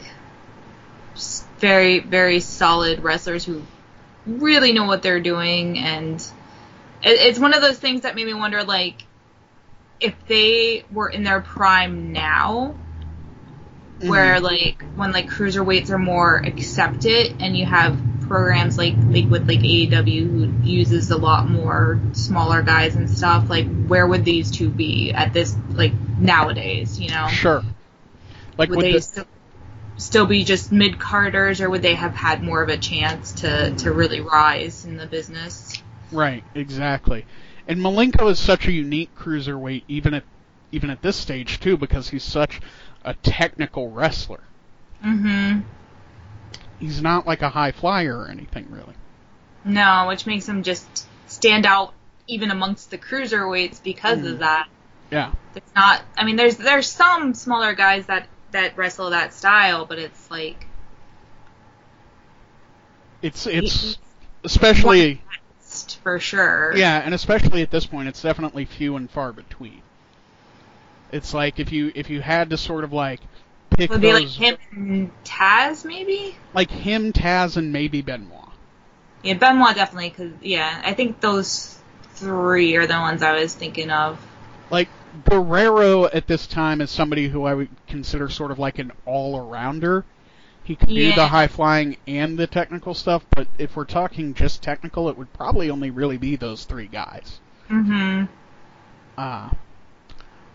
very 1.60 1.99
very 1.99 2.39
solid 2.39 2.99
wrestlers 3.03 3.44
who 3.45 3.64
really 4.26 4.72
know 4.73 4.85
what 4.85 5.02
they're 5.02 5.19
doing, 5.22 5.77
and 5.80 6.19
it, 7.03 7.10
it's 7.10 7.39
one 7.39 7.53
of 7.53 7.61
those 7.61 7.77
things 7.77 8.02
that 8.02 8.15
made 8.15 8.26
me 8.26 8.34
wonder 8.34 8.64
like 8.64 9.03
if 9.99 10.14
they 10.27 10.85
were 10.91 11.10
in 11.10 11.23
their 11.23 11.41
prime 11.41 12.11
now. 12.11 12.76
Where 14.02 14.36
mm-hmm. 14.36 14.44
like 14.44 14.84
when 14.95 15.11
like 15.11 15.30
cruiserweights 15.30 15.90
are 15.90 15.98
more 15.98 16.38
accepted, 16.38 17.36
and 17.40 17.57
you 17.57 17.65
have 17.65 17.99
programs 18.28 18.78
like 18.78 18.95
like 19.07 19.30
with 19.30 19.48
like 19.48 19.60
AEW 19.60 20.30
who 20.30 20.69
uses 20.69 21.10
a 21.11 21.18
lot 21.18 21.49
more 21.49 21.99
smaller 22.11 22.61
guys 22.61 22.95
and 22.95 23.10
stuff. 23.10 23.49
Like 23.49 23.68
where 23.88 24.06
would 24.06 24.26
these 24.26 24.52
two 24.52 24.69
be 24.69 25.11
at 25.11 25.34
this 25.34 25.56
like 25.72 25.94
nowadays? 26.19 26.99
You 26.99 27.10
know, 27.10 27.28
Sure. 27.28 27.64
Like 28.57 28.69
would 28.69 28.82
they 28.82 28.94
the, 28.94 29.02
still, 29.02 29.26
still 29.98 30.26
be 30.26 30.44
just 30.44 30.72
mid 30.72 30.99
carders, 30.99 31.61
or 31.61 31.69
would 31.69 31.82
they 31.82 31.95
have 31.95 32.15
had 32.15 32.44
more 32.44 32.61
of 32.61 32.69
a 32.69 32.78
chance 32.78 33.34
to 33.34 33.72
to 33.78 33.91
really 33.91 34.22
rise 34.22 34.86
in 34.86 34.98
the 34.98 35.06
business? 35.06 35.82
right, 36.11 36.44
exactly. 36.56 37.26
And 37.68 37.80
Malenko 37.80 38.32
is 38.32 38.40
such 38.40 38.68
a 38.68 38.72
unique 38.72 39.14
cruiserweight, 39.15 39.84
even 39.88 40.14
at 40.14 40.24
even 40.72 40.90
at 40.90 41.02
this 41.02 41.15
stage 41.15 41.60
too, 41.60 41.78
because 41.78 42.10
he's 42.10 42.24
such 42.24 42.61
a 43.07 43.13
technical 43.15 43.89
wrestler. 43.89 44.41
Mm-hmm. 45.03 45.61
He's 46.79 47.01
not 47.01 47.25
like 47.25 47.41
a 47.41 47.49
high 47.49 47.71
flyer 47.71 48.17
or 48.17 48.27
anything 48.29 48.67
really. 48.69 48.93
No, 49.63 50.05
which 50.09 50.25
makes 50.25 50.47
him 50.47 50.61
just 50.63 51.07
stand 51.27 51.65
out 51.65 51.93
even 52.27 52.51
amongst 52.51 52.91
the 52.91 52.97
cruiserweights 52.97 53.81
because 53.81 54.19
Mm. 54.19 54.34
of 54.34 54.39
that. 54.39 54.67
Yeah. 55.09 55.31
It's 55.55 55.73
not. 55.73 56.01
I 56.17 56.25
mean, 56.25 56.35
there's 56.35 56.57
there's 56.57 56.89
some 56.91 57.34
smaller 57.34 57.73
guys 57.73 58.05
that 58.07 58.27
that 58.51 58.77
wrestle 58.77 59.09
that 59.11 59.34
style, 59.34 59.85
but 59.85 59.99
it's 59.99 60.29
like 60.29 60.67
It's 63.21 63.47
it's 63.47 63.97
especially 64.43 65.21
for 66.03 66.19
sure. 66.19 66.73
yeah, 66.75 66.99
and 67.03 67.13
especially 67.13 67.61
at 67.61 67.71
this 67.71 67.85
point, 67.85 68.07
it's 68.07 68.21
definitely 68.21 68.65
few 68.65 68.95
and 68.95 69.09
far 69.09 69.31
between. 69.34 69.81
It's 71.11 71.34
like 71.34 71.59
if 71.59 71.71
you 71.71 71.91
if 71.95 72.09
you 72.09 72.21
had 72.21 72.49
to 72.49 72.57
sort 72.57 72.84
of 72.84 72.93
like 72.93 73.21
pick 73.69 73.89
would 73.89 74.01
be 74.01 74.13
like 74.13 74.27
him 74.27 74.57
and 74.71 75.11
Taz, 75.23 75.85
maybe. 75.85 76.35
like 76.53 76.71
him, 76.71 77.13
Taz, 77.13 77.57
and 77.57 77.71
maybe 77.71 78.01
Benoit. 78.01 78.49
Yeah, 79.23 79.35
Benoit 79.35 79.75
definitely, 79.75 80.09
because 80.09 80.34
yeah, 80.41 80.81
I 80.84 80.93
think 80.93 81.21
those 81.21 81.77
three 82.15 82.75
are 82.75 82.88
the 82.88 82.99
ones 82.99 83.21
I 83.21 83.39
was 83.39 83.53
thinking 83.53 83.89
of. 83.89 84.19
Like 84.69 84.89
Guerrero 85.29 86.05
at 86.05 86.27
this 86.27 86.47
time 86.47 86.81
is 86.81 86.91
somebody 86.91 87.27
who 87.27 87.45
I 87.45 87.53
would 87.53 87.69
consider 87.88 88.29
sort 88.29 88.51
of 88.51 88.59
like 88.59 88.79
an 88.79 88.91
all-arounder. 89.05 90.03
He 90.63 90.75
could 90.75 90.89
do 90.89 91.13
the 91.13 91.27
high 91.27 91.47
flying 91.47 91.95
and 92.07 92.38
the 92.38 92.45
technical 92.45 92.93
stuff, 92.93 93.25
but 93.29 93.47
if 93.57 93.77
we're 93.77 93.85
talking 93.85 94.34
just 94.34 94.61
technical, 94.61 95.07
it 95.07 95.17
would 95.17 95.31
probably 95.31 95.69
only 95.69 95.91
really 95.91 96.17
be 96.17 96.35
those 96.35 96.65
three 96.65 96.88
guys. 96.88 97.39
Mm-hmm. 97.69 98.25
Uh, 99.17 99.49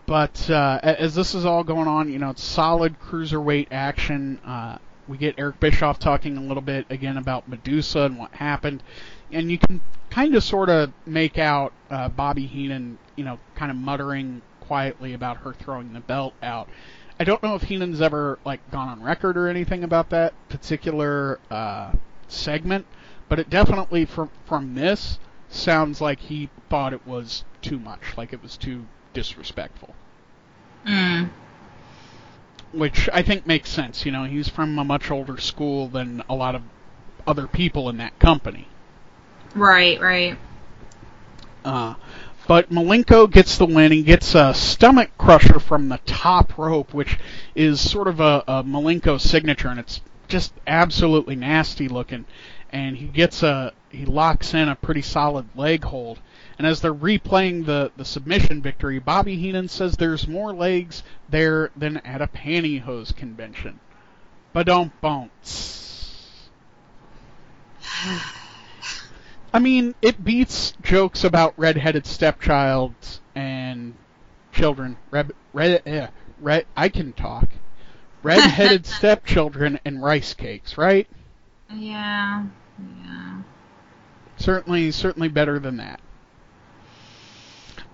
but 0.05 0.49
uh, 0.49 0.79
as 0.83 1.15
this 1.15 1.33
is 1.33 1.45
all 1.45 1.63
going 1.63 1.87
on, 1.87 2.11
you 2.11 2.19
know, 2.19 2.31
it's 2.31 2.43
solid 2.43 2.99
cruiserweight 2.99 3.67
action. 3.71 4.39
Uh, 4.39 4.77
we 5.07 5.17
get 5.17 5.35
Eric 5.37 5.59
Bischoff 5.59 5.99
talking 5.99 6.37
a 6.37 6.41
little 6.41 6.61
bit 6.61 6.85
again 6.89 7.17
about 7.17 7.47
Medusa 7.47 8.01
and 8.01 8.17
what 8.17 8.31
happened, 8.31 8.83
and 9.31 9.51
you 9.51 9.57
can 9.57 9.81
kind 10.09 10.35
of 10.35 10.43
sort 10.43 10.69
of 10.69 10.91
make 11.05 11.37
out 11.37 11.73
uh, 11.89 12.09
Bobby 12.09 12.45
Heenan, 12.45 12.97
you 13.15 13.23
know, 13.23 13.39
kind 13.55 13.71
of 13.71 13.77
muttering 13.77 14.41
quietly 14.61 15.13
about 15.13 15.37
her 15.37 15.53
throwing 15.53 15.93
the 15.93 15.99
belt 15.99 16.33
out. 16.41 16.69
I 17.19 17.23
don't 17.23 17.43
know 17.43 17.55
if 17.55 17.63
Heenan's 17.63 18.01
ever 18.01 18.39
like 18.45 18.69
gone 18.71 18.89
on 18.89 19.03
record 19.03 19.37
or 19.37 19.47
anything 19.47 19.83
about 19.83 20.09
that 20.09 20.33
particular 20.49 21.39
uh, 21.51 21.93
segment, 22.27 22.85
but 23.29 23.39
it 23.39 23.49
definitely 23.49 24.05
from 24.05 24.29
from 24.45 24.75
this 24.75 25.19
sounds 25.49 26.01
like 26.01 26.19
he 26.19 26.49
thought 26.69 26.93
it 26.93 27.05
was 27.05 27.45
too 27.61 27.79
much, 27.79 28.17
like 28.17 28.33
it 28.33 28.41
was 28.41 28.57
too 28.57 28.85
disrespectful. 29.13 29.95
Mm. 30.87 31.29
Which 32.71 33.09
I 33.13 33.21
think 33.21 33.45
makes 33.45 33.69
sense. 33.69 34.05
You 34.05 34.11
know, 34.11 34.25
he's 34.25 34.49
from 34.49 34.77
a 34.79 34.83
much 34.83 35.11
older 35.11 35.37
school 35.37 35.87
than 35.87 36.23
a 36.29 36.35
lot 36.35 36.55
of 36.55 36.63
other 37.25 37.47
people 37.47 37.89
in 37.89 37.97
that 37.97 38.17
company. 38.19 38.67
Right, 39.55 39.99
right. 40.01 40.37
Uh, 41.63 41.95
but 42.47 42.69
Malenko 42.69 43.31
gets 43.31 43.57
the 43.57 43.65
win. 43.65 43.91
He 43.91 44.03
gets 44.03 44.35
a 44.35 44.53
stomach 44.53 45.11
crusher 45.17 45.59
from 45.59 45.89
the 45.89 45.99
top 46.05 46.57
rope, 46.57 46.93
which 46.93 47.17
is 47.55 47.79
sort 47.79 48.07
of 48.07 48.19
a, 48.19 48.43
a 48.47 48.63
Malenko 48.63 49.19
signature, 49.19 49.69
and 49.69 49.79
it's 49.79 50.01
just 50.27 50.53
absolutely 50.67 51.35
nasty 51.35 51.87
looking. 51.87 52.25
And 52.71 52.97
he 52.97 53.05
gets 53.05 53.43
a 53.43 53.71
he 53.89 54.05
locks 54.05 54.53
in 54.53 54.67
a 54.67 54.75
pretty 54.75 55.03
solid 55.03 55.45
leg 55.55 55.83
hold. 55.85 56.19
And 56.63 56.71
as 56.71 56.79
they're 56.79 56.93
replaying 56.93 57.65
the, 57.65 57.91
the 57.97 58.05
submission 58.05 58.61
victory, 58.61 58.97
Bobby 58.97 59.35
Heenan 59.35 59.67
says 59.67 59.97
there's 59.97 60.29
more 60.29 60.53
legs 60.53 61.03
there 61.27 61.71
than 61.75 61.97
at 61.97 62.21
a 62.21 62.27
pantyhose 62.27 63.13
convention. 63.13 63.81
But 64.53 64.67
don't 64.67 64.93
bounce. 65.01 66.49
I 69.53 69.59
mean, 69.59 69.93
it 70.01 70.23
beats 70.23 70.71
jokes 70.81 71.25
about 71.25 71.53
redheaded 71.57 72.05
stepchilds 72.05 73.19
and 73.35 73.95
children. 74.53 74.95
Red, 75.11 75.33
red, 75.51 75.81
eh, 75.85 76.07
red. 76.39 76.65
I 76.77 76.87
can 76.87 77.11
talk. 77.11 77.49
Redheaded 78.23 78.85
stepchildren 78.85 79.81
and 79.83 80.01
rice 80.01 80.33
cakes, 80.33 80.77
right? 80.77 81.09
Yeah, 81.69 82.45
yeah. 83.03 83.41
Certainly, 84.37 84.91
certainly 84.91 85.27
better 85.27 85.59
than 85.59 85.75
that. 85.75 85.99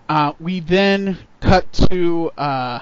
Uh, 0.09 0.33
we 0.39 0.59
then 0.59 1.19
cut 1.39 1.71
to 1.71 2.31
uh, 2.31 2.79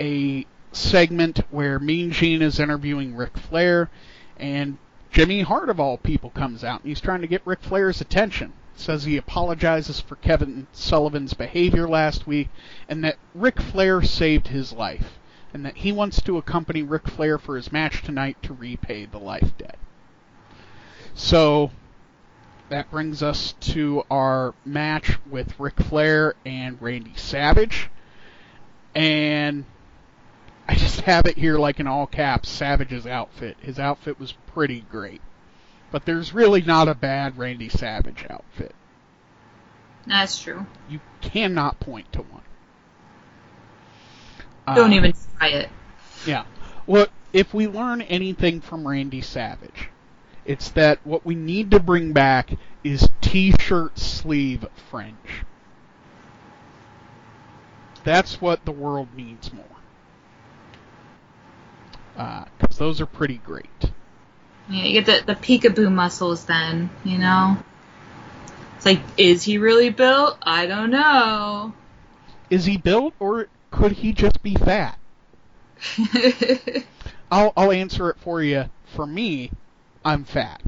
a 0.00 0.46
segment 0.70 1.40
where 1.50 1.80
Mean 1.80 2.12
Gene 2.12 2.42
is 2.42 2.60
interviewing 2.60 3.16
Ric 3.16 3.36
Flair, 3.36 3.90
and 4.38 4.78
Jimmy 5.10 5.42
Hart 5.42 5.68
of 5.68 5.80
all 5.80 5.98
people 5.98 6.30
comes 6.30 6.62
out, 6.62 6.82
and 6.82 6.88
he's 6.88 7.00
trying 7.00 7.22
to 7.22 7.26
get 7.26 7.42
Ric 7.44 7.60
Flair's 7.60 8.00
attention. 8.00 8.52
Says 8.76 9.02
he 9.04 9.16
apologizes 9.16 10.00
for 10.00 10.14
Kevin 10.16 10.68
Sullivan's 10.72 11.34
behavior 11.34 11.88
last 11.88 12.26
week, 12.26 12.48
and 12.88 13.02
that 13.02 13.16
Ric 13.34 13.60
Flair 13.60 14.02
saved 14.02 14.48
his 14.48 14.72
life, 14.72 15.18
and 15.52 15.66
that 15.66 15.78
he 15.78 15.90
wants 15.90 16.22
to 16.22 16.38
accompany 16.38 16.82
Ric 16.82 17.08
Flair 17.08 17.36
for 17.36 17.56
his 17.56 17.72
match 17.72 18.02
tonight 18.02 18.36
to 18.44 18.54
repay 18.54 19.06
the 19.06 19.18
life 19.18 19.56
debt. 19.58 19.78
So 21.14 21.72
that 22.74 22.90
brings 22.90 23.22
us 23.22 23.54
to 23.60 24.02
our 24.10 24.52
match 24.64 25.16
with 25.30 25.60
Ric 25.60 25.78
Flair 25.80 26.34
and 26.44 26.76
Randy 26.82 27.12
Savage. 27.14 27.88
And 28.96 29.64
I 30.66 30.74
just 30.74 31.02
have 31.02 31.26
it 31.26 31.38
here 31.38 31.56
like 31.56 31.78
in 31.78 31.86
all 31.86 32.08
caps, 32.08 32.48
Savage's 32.48 33.06
outfit. 33.06 33.56
His 33.60 33.78
outfit 33.78 34.18
was 34.18 34.32
pretty 34.48 34.80
great. 34.90 35.20
But 35.92 36.04
there's 36.04 36.34
really 36.34 36.62
not 36.62 36.88
a 36.88 36.96
bad 36.96 37.38
Randy 37.38 37.68
Savage 37.68 38.26
outfit. 38.28 38.74
That's 40.04 40.36
true. 40.42 40.66
You 40.90 40.98
cannot 41.20 41.78
point 41.78 42.12
to 42.14 42.22
one. 42.22 42.42
Don't 44.74 44.90
Uh, 44.90 44.96
even 44.96 45.14
try 45.38 45.48
it. 45.50 45.70
Yeah. 46.26 46.42
Well, 46.88 47.06
if 47.32 47.54
we 47.54 47.68
learn 47.68 48.02
anything 48.02 48.60
from 48.60 48.84
Randy 48.88 49.20
Savage, 49.20 49.90
it's 50.44 50.70
that 50.70 50.98
what 51.04 51.24
we 51.24 51.34
need 51.34 51.70
to 51.70 51.80
bring 51.80 52.12
back 52.12 52.50
is 52.82 53.08
t-shirt 53.20 53.98
sleeve 53.98 54.66
fringe. 54.90 55.44
That's 58.04 58.40
what 58.40 58.64
the 58.64 58.72
world 58.72 59.08
needs 59.16 59.52
more. 59.52 59.64
Uh, 62.16 62.44
because 62.58 62.78
those 62.78 63.00
are 63.00 63.06
pretty 63.06 63.38
great. 63.38 63.90
Yeah, 64.68 64.84
you 64.84 65.00
get 65.00 65.06
the 65.26 65.34
the 65.34 65.38
peekaboo 65.38 65.90
muscles 65.90 66.44
then, 66.44 66.90
you 67.04 67.18
know. 67.18 67.56
It's 68.76 68.86
like, 68.86 69.00
is 69.16 69.42
he 69.42 69.58
really 69.58 69.90
built? 69.90 70.38
I 70.42 70.66
don't 70.66 70.90
know. 70.90 71.72
Is 72.50 72.66
he 72.66 72.76
built, 72.76 73.14
or 73.18 73.48
could 73.70 73.92
he 73.92 74.12
just 74.12 74.42
be 74.42 74.54
fat? 74.54 74.98
I'll, 77.30 77.52
I'll 77.56 77.72
answer 77.72 78.10
it 78.10 78.18
for 78.18 78.42
you. 78.42 78.66
For 78.84 79.06
me, 79.06 79.50
I'm 80.04 80.24
fat. 80.24 80.62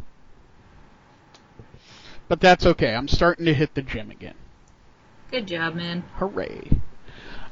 But 2.29 2.41
that's 2.41 2.67
okay. 2.67 2.95
I'm 2.95 3.09
starting 3.09 3.47
to 3.47 3.55
hit 3.55 3.75
the 3.75 3.83
gym 3.83 4.11
again. 4.11 4.35
Good 5.31 5.47
job, 5.47 5.75
man. 5.75 6.05
Hooray. 6.17 6.81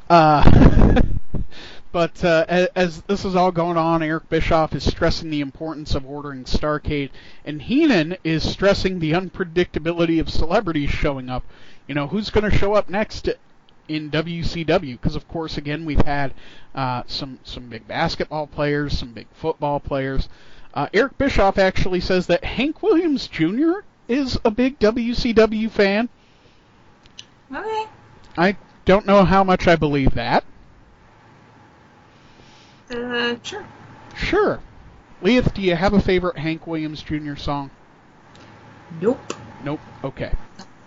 Uh, 0.08 1.00
but 1.92 2.24
uh, 2.24 2.44
as, 2.48 2.68
as 2.74 3.02
this 3.02 3.24
is 3.24 3.36
all 3.36 3.52
going 3.52 3.76
on, 3.76 4.02
Eric 4.02 4.28
Bischoff 4.28 4.74
is 4.74 4.84
stressing 4.84 5.30
the 5.30 5.40
importance 5.40 5.94
of 5.94 6.04
ordering 6.04 6.44
Starcade, 6.44 7.10
and 7.44 7.62
Heenan 7.62 8.16
is 8.24 8.48
stressing 8.48 8.98
the 8.98 9.12
unpredictability 9.12 10.20
of 10.20 10.30
celebrities 10.30 10.90
showing 10.90 11.28
up. 11.28 11.44
You 11.86 11.94
know, 11.94 12.08
who's 12.08 12.30
going 12.30 12.50
to 12.50 12.56
show 12.56 12.74
up 12.74 12.88
next 12.88 13.28
in 13.88 14.10
WCW? 14.10 15.00
Because 15.00 15.16
of 15.16 15.28
course, 15.28 15.56
again, 15.56 15.84
we've 15.84 16.04
had 16.04 16.34
uh, 16.74 17.02
some 17.06 17.38
some 17.44 17.68
big 17.68 17.86
basketball 17.86 18.46
players, 18.46 18.98
some 18.98 19.12
big 19.12 19.26
football 19.32 19.78
players. 19.80 20.28
Uh, 20.74 20.88
Eric 20.92 21.16
Bischoff 21.16 21.56
actually 21.56 22.00
says 22.00 22.26
that 22.26 22.44
Hank 22.44 22.82
Williams 22.82 23.28
Jr. 23.28 23.84
is 24.08 24.38
a 24.44 24.50
big 24.50 24.78
WCW 24.80 25.70
fan. 25.70 26.08
Okay. 27.54 27.84
I 28.36 28.56
don't 28.84 29.06
know 29.06 29.24
how 29.24 29.44
much 29.44 29.68
I 29.68 29.76
believe 29.76 30.14
that. 30.14 30.44
Uh, 32.90 33.36
sure. 33.42 33.64
Sure. 34.16 34.60
Liath, 35.22 35.54
do 35.54 35.62
you 35.62 35.76
have 35.76 35.92
a 35.92 36.00
favorite 36.00 36.36
Hank 36.36 36.66
Williams 36.66 37.02
Jr. 37.02 37.36
song? 37.36 37.70
Nope. 39.00 39.32
Nope. 39.62 39.80
Okay. 40.02 40.32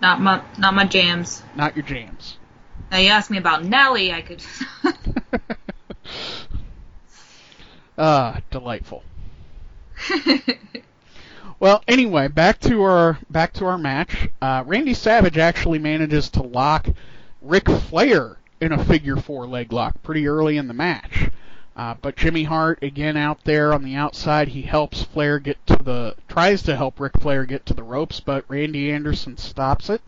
Not 0.00 0.20
my 0.20 0.42
not 0.58 0.74
my 0.74 0.84
jams. 0.84 1.42
Not 1.56 1.74
your 1.74 1.84
jams. 1.84 2.36
Now 2.90 2.98
you 2.98 3.08
asked 3.08 3.30
me 3.30 3.38
about 3.38 3.64
Nelly, 3.64 4.12
I 4.12 4.20
could. 4.20 4.42
Ah, 8.00 8.40
delightful. 8.52 9.02
Well, 11.60 11.82
anyway, 11.88 12.28
back 12.28 12.60
to 12.60 12.82
our 12.82 13.18
back 13.28 13.52
to 13.54 13.64
our 13.66 13.78
match. 13.78 14.28
Uh, 14.40 14.62
Randy 14.64 14.94
Savage 14.94 15.38
actually 15.38 15.80
manages 15.80 16.30
to 16.30 16.42
lock 16.42 16.86
Ric 17.42 17.68
Flair 17.68 18.36
in 18.60 18.70
a 18.70 18.84
figure 18.84 19.16
four 19.16 19.44
leg 19.44 19.72
lock 19.72 20.00
pretty 20.04 20.28
early 20.28 20.56
in 20.56 20.68
the 20.68 20.74
match. 20.74 21.30
Uh, 21.76 21.94
but 22.00 22.16
Jimmy 22.16 22.44
Hart 22.44 22.80
again 22.80 23.16
out 23.16 23.42
there 23.42 23.74
on 23.74 23.82
the 23.82 23.96
outside, 23.96 24.48
he 24.48 24.62
helps 24.62 25.02
Flair 25.02 25.40
get 25.40 25.64
to 25.66 25.76
the 25.82 26.14
tries 26.28 26.62
to 26.62 26.76
help 26.76 27.00
Ric 27.00 27.20
Flair 27.20 27.44
get 27.44 27.66
to 27.66 27.74
the 27.74 27.82
ropes, 27.82 28.20
but 28.20 28.44
Randy 28.46 28.92
Anderson 28.92 29.36
stops 29.36 29.90
it. 29.90 30.02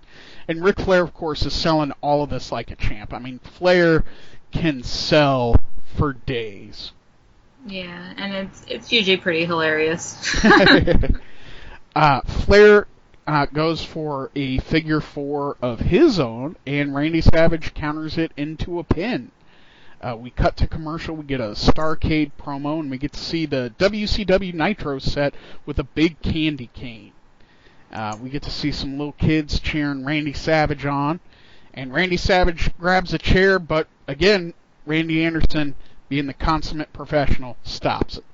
And 0.46 0.62
Ric 0.62 0.78
Flair, 0.78 1.02
of 1.02 1.14
course, 1.14 1.44
is 1.44 1.52
selling 1.52 1.92
all 2.00 2.22
of 2.22 2.30
this 2.30 2.52
like 2.52 2.70
a 2.70 2.76
champ. 2.76 3.12
I 3.12 3.18
mean, 3.18 3.40
Flair 3.40 4.04
can 4.52 4.84
sell 4.84 5.56
for 5.96 6.12
days. 6.12 6.92
Yeah, 7.66 8.14
and 8.16 8.34
it's 8.34 8.64
it's 8.68 8.92
usually 8.92 9.16
pretty 9.16 9.44
hilarious. 9.44 10.44
uh, 11.96 12.20
Flair 12.22 12.86
uh, 13.26 13.46
goes 13.46 13.84
for 13.84 14.30
a 14.34 14.58
figure 14.58 15.00
four 15.00 15.56
of 15.60 15.80
his 15.80 16.18
own, 16.18 16.56
and 16.66 16.94
Randy 16.94 17.20
Savage 17.20 17.74
counters 17.74 18.18
it 18.18 18.32
into 18.36 18.78
a 18.78 18.84
pin. 18.84 19.30
Uh, 20.00 20.16
we 20.18 20.30
cut 20.30 20.56
to 20.56 20.66
commercial. 20.66 21.14
We 21.14 21.24
get 21.24 21.40
a 21.40 21.50
Starcade 21.50 22.32
promo, 22.40 22.80
and 22.80 22.90
we 22.90 22.96
get 22.96 23.12
to 23.12 23.20
see 23.20 23.44
the 23.44 23.74
WCW 23.78 24.54
Nitro 24.54 24.98
set 24.98 25.34
with 25.66 25.78
a 25.78 25.84
big 25.84 26.22
candy 26.22 26.70
cane. 26.72 27.12
Uh, 27.92 28.16
we 28.20 28.30
get 28.30 28.42
to 28.42 28.50
see 28.50 28.72
some 28.72 28.96
little 28.96 29.12
kids 29.12 29.60
cheering 29.60 30.04
Randy 30.04 30.32
Savage 30.32 30.86
on, 30.86 31.20
and 31.74 31.92
Randy 31.92 32.16
Savage 32.16 32.70
grabs 32.78 33.12
a 33.12 33.18
chair, 33.18 33.58
but 33.58 33.88
again, 34.06 34.54
Randy 34.86 35.22
Anderson, 35.22 35.74
being 36.10 36.26
the 36.26 36.34
consummate 36.34 36.92
professional, 36.92 37.56
stops 37.62 38.18
it. 38.18 38.24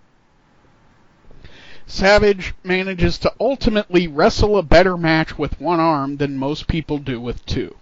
Savage 1.87 2.55
manages 2.65 3.17
to 3.19 3.33
ultimately 3.39 4.09
wrestle 4.09 4.57
a 4.59 4.63
better 4.63 4.97
match 4.97 5.39
with 5.39 5.61
one 5.61 5.79
arm 5.79 6.17
than 6.17 6.37
most 6.37 6.67
people 6.67 6.99
do 6.99 7.21
with 7.21 7.47
two. 7.47 7.77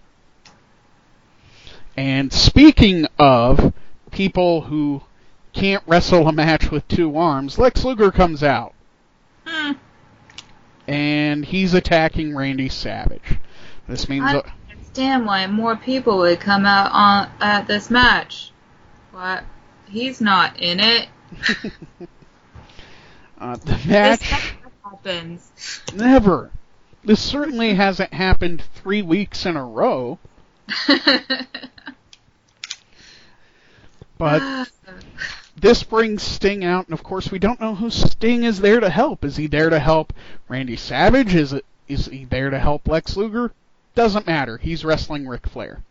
And 1.97 2.31
speaking 2.31 3.07
of 3.17 3.73
people 4.11 4.61
who 4.63 5.01
can't 5.53 5.81
wrestle 5.87 6.27
a 6.27 6.33
match 6.33 6.69
with 6.69 6.87
two 6.87 7.17
arms, 7.17 7.57
Lex 7.57 7.83
Luger 7.83 8.11
comes 8.11 8.43
out 8.43 8.73
Hmm. 9.47 9.73
and 10.87 11.45
he's 11.45 11.73
attacking 11.73 12.35
Randy 12.35 12.67
Savage. 12.67 13.37
This 13.87 14.09
means 14.09 14.25
I 14.25 14.33
don't 14.33 14.47
understand 14.69 15.25
why 15.25 15.47
more 15.47 15.75
people 15.77 16.17
would 16.17 16.39
come 16.39 16.65
out 16.65 16.91
on 16.91 17.29
at 17.39 17.67
this 17.67 17.89
match. 17.89 18.51
Why 19.11 19.43
he's 19.95 20.21
not 20.21 20.59
in 20.59 20.79
it. 20.79 21.07
uh, 23.39 23.55
the 23.57 23.79
This 23.85 23.85
match 23.85 24.21
never 24.21 24.71
happens. 24.83 25.51
never. 25.93 26.51
This 27.03 27.21
certainly 27.21 27.73
hasn't 27.75 28.13
happened 28.13 28.63
three 28.75 29.01
weeks 29.01 29.45
in 29.45 29.55
a 29.55 29.65
row, 29.65 30.17
but 34.17 34.69
this 35.55 35.83
brings 35.83 36.23
Sting 36.23 36.65
out, 36.65 36.87
and 36.87 36.93
of 36.93 37.03
course 37.03 37.31
we 37.31 37.39
don't 37.39 37.61
know 37.61 37.75
who 37.75 37.89
Sting 37.89 38.43
is 38.43 38.59
there 38.59 38.79
to 38.79 38.89
help. 38.89 39.23
Is 39.23 39.37
he 39.37 39.47
there 39.47 39.69
to 39.69 39.79
help 39.79 40.13
Randy 40.49 40.75
Savage? 40.75 41.35
Is 41.35 41.53
it 41.53 41.65
is 41.87 42.07
he 42.07 42.25
there 42.25 42.49
to 42.49 42.59
help 42.59 42.87
Lex 42.87 43.15
Luger? 43.15 43.51
Doesn't 43.93 44.27
matter. 44.27 44.57
He's 44.57 44.83
wrestling 44.83 45.27
Ric 45.27 45.47
Flair. 45.47 45.83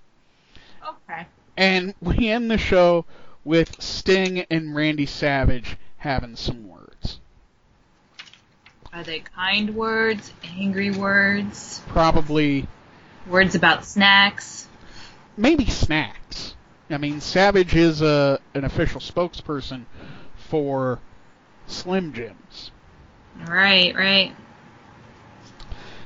okay. 0.87 1.27
And 1.57 1.95
we 2.01 2.29
end 2.29 2.51
the 2.51 2.59
show 2.59 3.05
with 3.45 3.81
Sting 3.81 4.41
and 4.51 4.75
Randy 4.75 5.07
Savage 5.07 5.77
having 5.99 6.37
some 6.37 6.69
words. 6.69 7.21
Are 8.93 9.03
they 9.03 9.21
kind 9.21 9.75
words, 9.75 10.33
angry 10.57 10.91
words, 10.91 11.83
Probably 11.89 12.67
words 13.27 13.55
about 13.55 13.85
snacks? 13.85 14.69
maybe 15.37 15.67
snacks. 15.67 16.55
I 16.91 16.99
mean, 16.99 17.21
Savage 17.21 17.75
is 17.75 18.03
a 18.03 18.39
an 18.55 18.65
official 18.65 19.01
spokesperson 19.01 19.85
for 20.37 21.01
Slim 21.67 22.13
Jims. 22.13 22.71
Right, 23.47 23.95
right. 23.97 24.37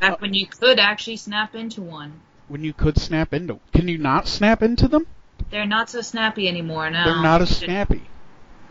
Back 0.01 0.13
uh, 0.13 0.17
when 0.21 0.33
you 0.33 0.47
could 0.47 0.79
actually 0.79 1.17
snap 1.17 1.55
into 1.55 1.83
one. 1.83 2.21
When 2.47 2.65
you 2.65 2.73
could 2.73 2.99
snap 2.99 3.35
into, 3.35 3.61
can 3.75 3.89
you 3.89 3.99
not 3.99 4.27
snap 4.29 4.63
into 4.63 4.89
them? 4.89 5.07
They're 5.51 5.67
not 5.67 5.91
so 5.91 6.01
snappy 6.01 6.49
anymore 6.49 6.91
now. 6.91 7.05
They're 7.05 7.23
not 7.23 7.43
as 7.43 7.57
snappy. 7.57 8.03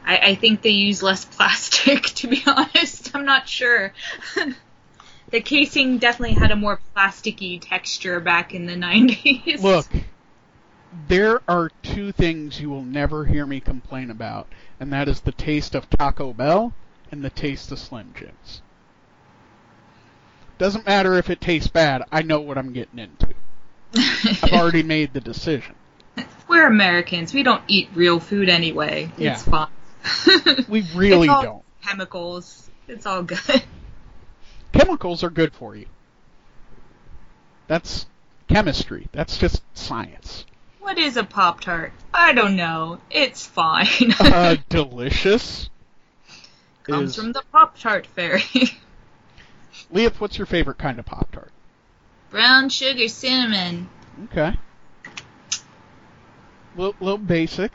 I, 0.05 0.17
I 0.17 0.35
think 0.35 0.61
they 0.61 0.69
use 0.69 1.03
less 1.03 1.25
plastic, 1.37 2.03
to 2.03 2.27
be 2.27 2.43
honest. 2.45 3.15
I'm 3.15 3.25
not 3.25 3.49
sure. 3.49 3.93
the 5.29 5.41
casing 5.41 5.97
definitely 5.97 6.35
had 6.35 6.51
a 6.51 6.55
more 6.55 6.79
plasticky 6.95 7.59
texture 7.61 8.19
back 8.19 8.53
in 8.53 8.65
the 8.65 8.75
90s. 8.75 9.61
Look, 9.61 9.87
there 11.07 11.41
are 11.47 11.71
two 11.83 12.11
things 12.11 12.61
you 12.61 12.69
will 12.69 12.83
never 12.83 13.25
hear 13.25 13.45
me 13.45 13.59
complain 13.59 14.09
about, 14.09 14.47
and 14.79 14.91
that 14.93 15.07
is 15.07 15.21
the 15.21 15.31
taste 15.31 15.75
of 15.75 15.89
Taco 15.89 16.33
Bell 16.33 16.73
and 17.11 17.23
the 17.23 17.29
taste 17.29 17.71
of 17.71 17.79
Slim 17.79 18.13
Jims. 18.15 18.61
Doesn't 20.57 20.85
matter 20.85 21.13
if 21.15 21.29
it 21.29 21.39
tastes 21.39 21.67
bad, 21.67 22.03
I 22.11 22.21
know 22.21 22.39
what 22.39 22.57
I'm 22.57 22.73
getting 22.73 22.99
into. 22.99 23.33
I've 23.95 24.53
already 24.53 24.83
made 24.83 25.13
the 25.13 25.21
decision. 25.21 25.75
We're 26.47 26.67
Americans. 26.67 27.33
We 27.33 27.43
don't 27.43 27.63
eat 27.67 27.89
real 27.93 28.19
food 28.19 28.49
anyway. 28.49 29.11
Yeah. 29.17 29.33
It's 29.33 29.43
fine. 29.43 29.67
We 30.69 30.85
really 30.95 31.27
don't. 31.27 31.63
Chemicals. 31.83 32.69
It's 32.87 33.05
all 33.05 33.23
good. 33.23 33.63
Chemicals 34.71 35.23
are 35.23 35.29
good 35.29 35.53
for 35.53 35.75
you. 35.75 35.87
That's 37.67 38.05
chemistry. 38.47 39.09
That's 39.11 39.37
just 39.37 39.61
science. 39.73 40.45
What 40.79 40.97
is 40.97 41.17
a 41.17 41.23
Pop 41.23 41.59
Tart? 41.59 41.91
I 42.13 42.31
don't 42.33 42.55
know. 42.55 42.99
It's 43.11 43.45
fine. 43.45 44.13
Uh, 44.19 44.55
delicious. 44.69 45.69
Comes 46.83 47.09
is- 47.11 47.15
from 47.17 47.33
the 47.33 47.43
Pop 47.51 47.77
Tart 47.77 48.05
fairy. 48.05 48.43
Liath, 49.93 50.19
what's 50.19 50.37
your 50.37 50.47
favorite 50.47 50.77
kind 50.77 50.99
of 50.99 51.05
Pop 51.05 51.31
Tart? 51.31 51.51
Brown 52.29 52.69
sugar 52.69 53.07
cinnamon. 53.09 53.89
Okay. 54.25 54.57
Little, 56.77 56.95
little 57.01 57.17
basic, 57.17 57.71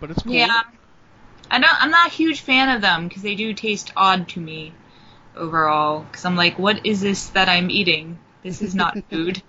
but 0.00 0.10
it's 0.10 0.22
cool. 0.22 0.32
Yeah. 0.32 0.62
I 1.50 1.58
don't. 1.58 1.82
I'm 1.82 1.90
not 1.90 2.06
a 2.08 2.14
huge 2.14 2.40
fan 2.40 2.74
of 2.74 2.80
them 2.80 3.08
because 3.08 3.22
they 3.22 3.34
do 3.34 3.52
taste 3.52 3.92
odd 3.96 4.28
to 4.28 4.40
me 4.40 4.72
overall. 5.36 6.00
Because 6.04 6.24
I'm 6.24 6.36
like, 6.36 6.58
what 6.58 6.86
is 6.86 7.00
this 7.02 7.28
that 7.30 7.48
I'm 7.48 7.68
eating? 7.70 8.18
This 8.42 8.62
is 8.62 8.74
not 8.74 8.96
food. 9.10 9.42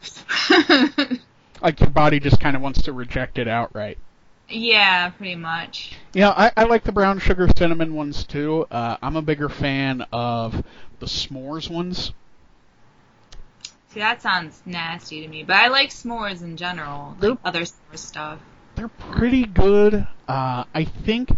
Like 1.61 1.79
your 1.79 1.89
body 1.91 2.19
just 2.19 2.41
kind 2.41 2.57
of 2.57 2.61
wants 2.61 2.81
to 2.81 2.91
reject 2.91 3.37
it 3.37 3.47
outright. 3.47 3.97
yeah, 4.49 5.11
pretty 5.11 5.35
much. 5.37 5.95
Yeah, 6.13 6.31
I, 6.31 6.51
I 6.57 6.63
like 6.65 6.83
the 6.83 6.91
brown 6.91 7.19
sugar 7.19 7.47
cinnamon 7.55 7.93
ones 7.95 8.25
too. 8.25 8.67
Uh, 8.69 8.97
I'm 9.01 9.15
a 9.15 9.21
bigger 9.21 9.47
fan 9.47 10.05
of 10.11 10.61
the 10.99 11.05
s'mores 11.05 11.69
ones. 11.69 12.11
See, 13.91 14.01
that 14.01 14.21
sounds 14.21 14.61
nasty 14.65 15.21
to 15.21 15.27
me, 15.29 15.43
but 15.43 15.55
I 15.55 15.69
like 15.69 15.91
s'mores 15.91 16.41
in 16.41 16.57
general, 16.57 17.15
They're- 17.21 17.29
like 17.29 17.39
other 17.45 17.61
s'more 17.61 17.97
stuff. 17.97 18.39
They're 18.75 18.87
pretty 18.87 19.45
good. 19.45 20.07
Uh, 20.27 20.63
I 20.73 20.83
think 20.83 21.29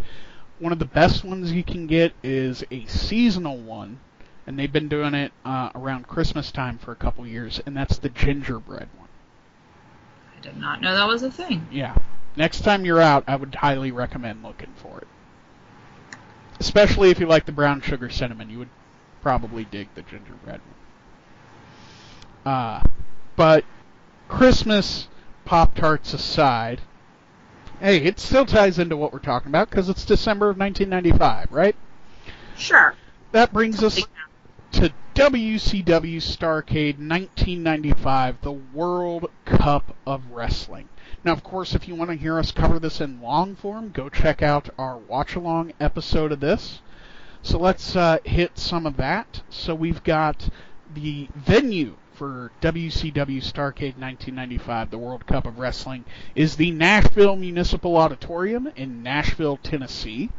one 0.60 0.72
of 0.72 0.80
the 0.80 0.86
best 0.86 1.24
ones 1.24 1.52
you 1.52 1.64
can 1.64 1.88
get 1.88 2.14
is 2.24 2.64
a 2.72 2.86
seasonal 2.86 3.57
one, 3.57 3.99
and 4.48 4.57
they've 4.57 4.72
been 4.72 4.88
doing 4.88 5.14
it 5.14 5.34
uh, 5.44 5.70
around 5.76 6.07
Christmas 6.07 6.52
time 6.52 6.78
for 6.78 6.91
a 6.91 6.95
couple 6.95 7.26
years, 7.28 7.62
and 7.66 7.76
that's 7.76 7.98
the 7.98 8.10
gingerbread 8.10 8.88
one. 8.98 9.10
I 10.38 10.41
did 10.41 10.57
not 10.57 10.82
know 10.82 10.95
that 10.95 11.07
was 11.07 11.24
a 11.24 11.32
thing. 11.32 11.68
Yeah, 11.72 11.98
next 12.36 12.62
time 12.62 12.86
you're 12.86 13.02
out, 13.02 13.24
I 13.28 13.36
would 13.36 13.56
highly 13.56 13.91
recommend 13.91 14.44
looking 14.44 14.74
for 14.76 14.99
it. 14.99 15.07
Especially 16.60 17.10
if 17.10 17.20
you 17.20 17.26
like 17.26 17.45
the 17.45 17.52
brown 17.52 17.82
sugar 17.82 18.10
cinnamon, 18.10 18.49
you 18.49 18.60
would 18.60 18.70
probably 19.22 19.66
dig 19.66 19.90
the 19.95 20.03
gingerbread 20.03 20.62
one. 22.45 22.53
Uh, 22.53 22.84
but 23.36 23.66
Christmas 24.30 25.07
Pop 25.44 25.76
Tarts 25.76 26.14
aside, 26.14 26.82
hey, 27.80 27.97
it 27.97 28.19
still 28.19 28.45
ties 28.45 28.80
into 28.80 28.97
what 28.97 29.14
we're 29.14 29.19
talking 29.19 29.49
about 29.49 29.69
because 29.69 29.89
it's 29.89 30.06
December 30.06 30.49
of 30.49 30.57
1995, 30.57 31.52
right? 31.52 31.76
Sure. 32.57 32.95
That 33.31 33.52
brings 33.52 33.84
us 33.84 34.02
to 34.73 34.93
WCW 35.14 36.18
Starcade 36.18 36.97
1995, 36.97 38.41
the 38.41 38.52
World 38.52 39.30
Cup 39.45 39.95
of 40.06 40.31
Wrestling. 40.31 40.89
Now, 41.23 41.34
of 41.34 41.43
course, 41.43 41.73
if 41.73 41.88
you 41.88 41.95
want 41.95 42.11
to 42.11 42.18
hear 42.18 42.38
us 42.38 42.52
cover 42.52 42.80
this 42.80 43.02
in 43.02 43.22
long 43.22 43.56
form, 43.56 43.89
go 43.89 44.10
check 44.10 44.41
out 44.41 44.69
our 44.77 44.97
watch 44.97 45.35
along 45.35 45.73
episode 45.80 46.31
of 46.31 46.39
this. 46.39 46.81
So 47.41 47.57
let's 47.57 47.95
uh, 47.95 48.18
hit 48.23 48.57
some 48.57 48.85
of 48.85 48.97
that. 48.97 49.41
So 49.49 49.73
we've 49.76 50.03
got 50.03 50.49
the 50.93 51.30
venue 51.35 51.95
for 52.15 52.51
WCW 52.61 53.43
Starcade 53.43 53.99
1995, 53.99 54.89
the 54.89 54.97
World 54.97 55.27
Cup 55.27 55.45
of 55.45 55.59
Wrestling, 55.59 56.05
is 56.33 56.55
the 56.55 56.71
Nashville 56.71 57.35
Municipal 57.35 57.97
Auditorium 57.97 58.69
in 58.77 59.03
Nashville, 59.03 59.57
Tennessee. 59.57 60.29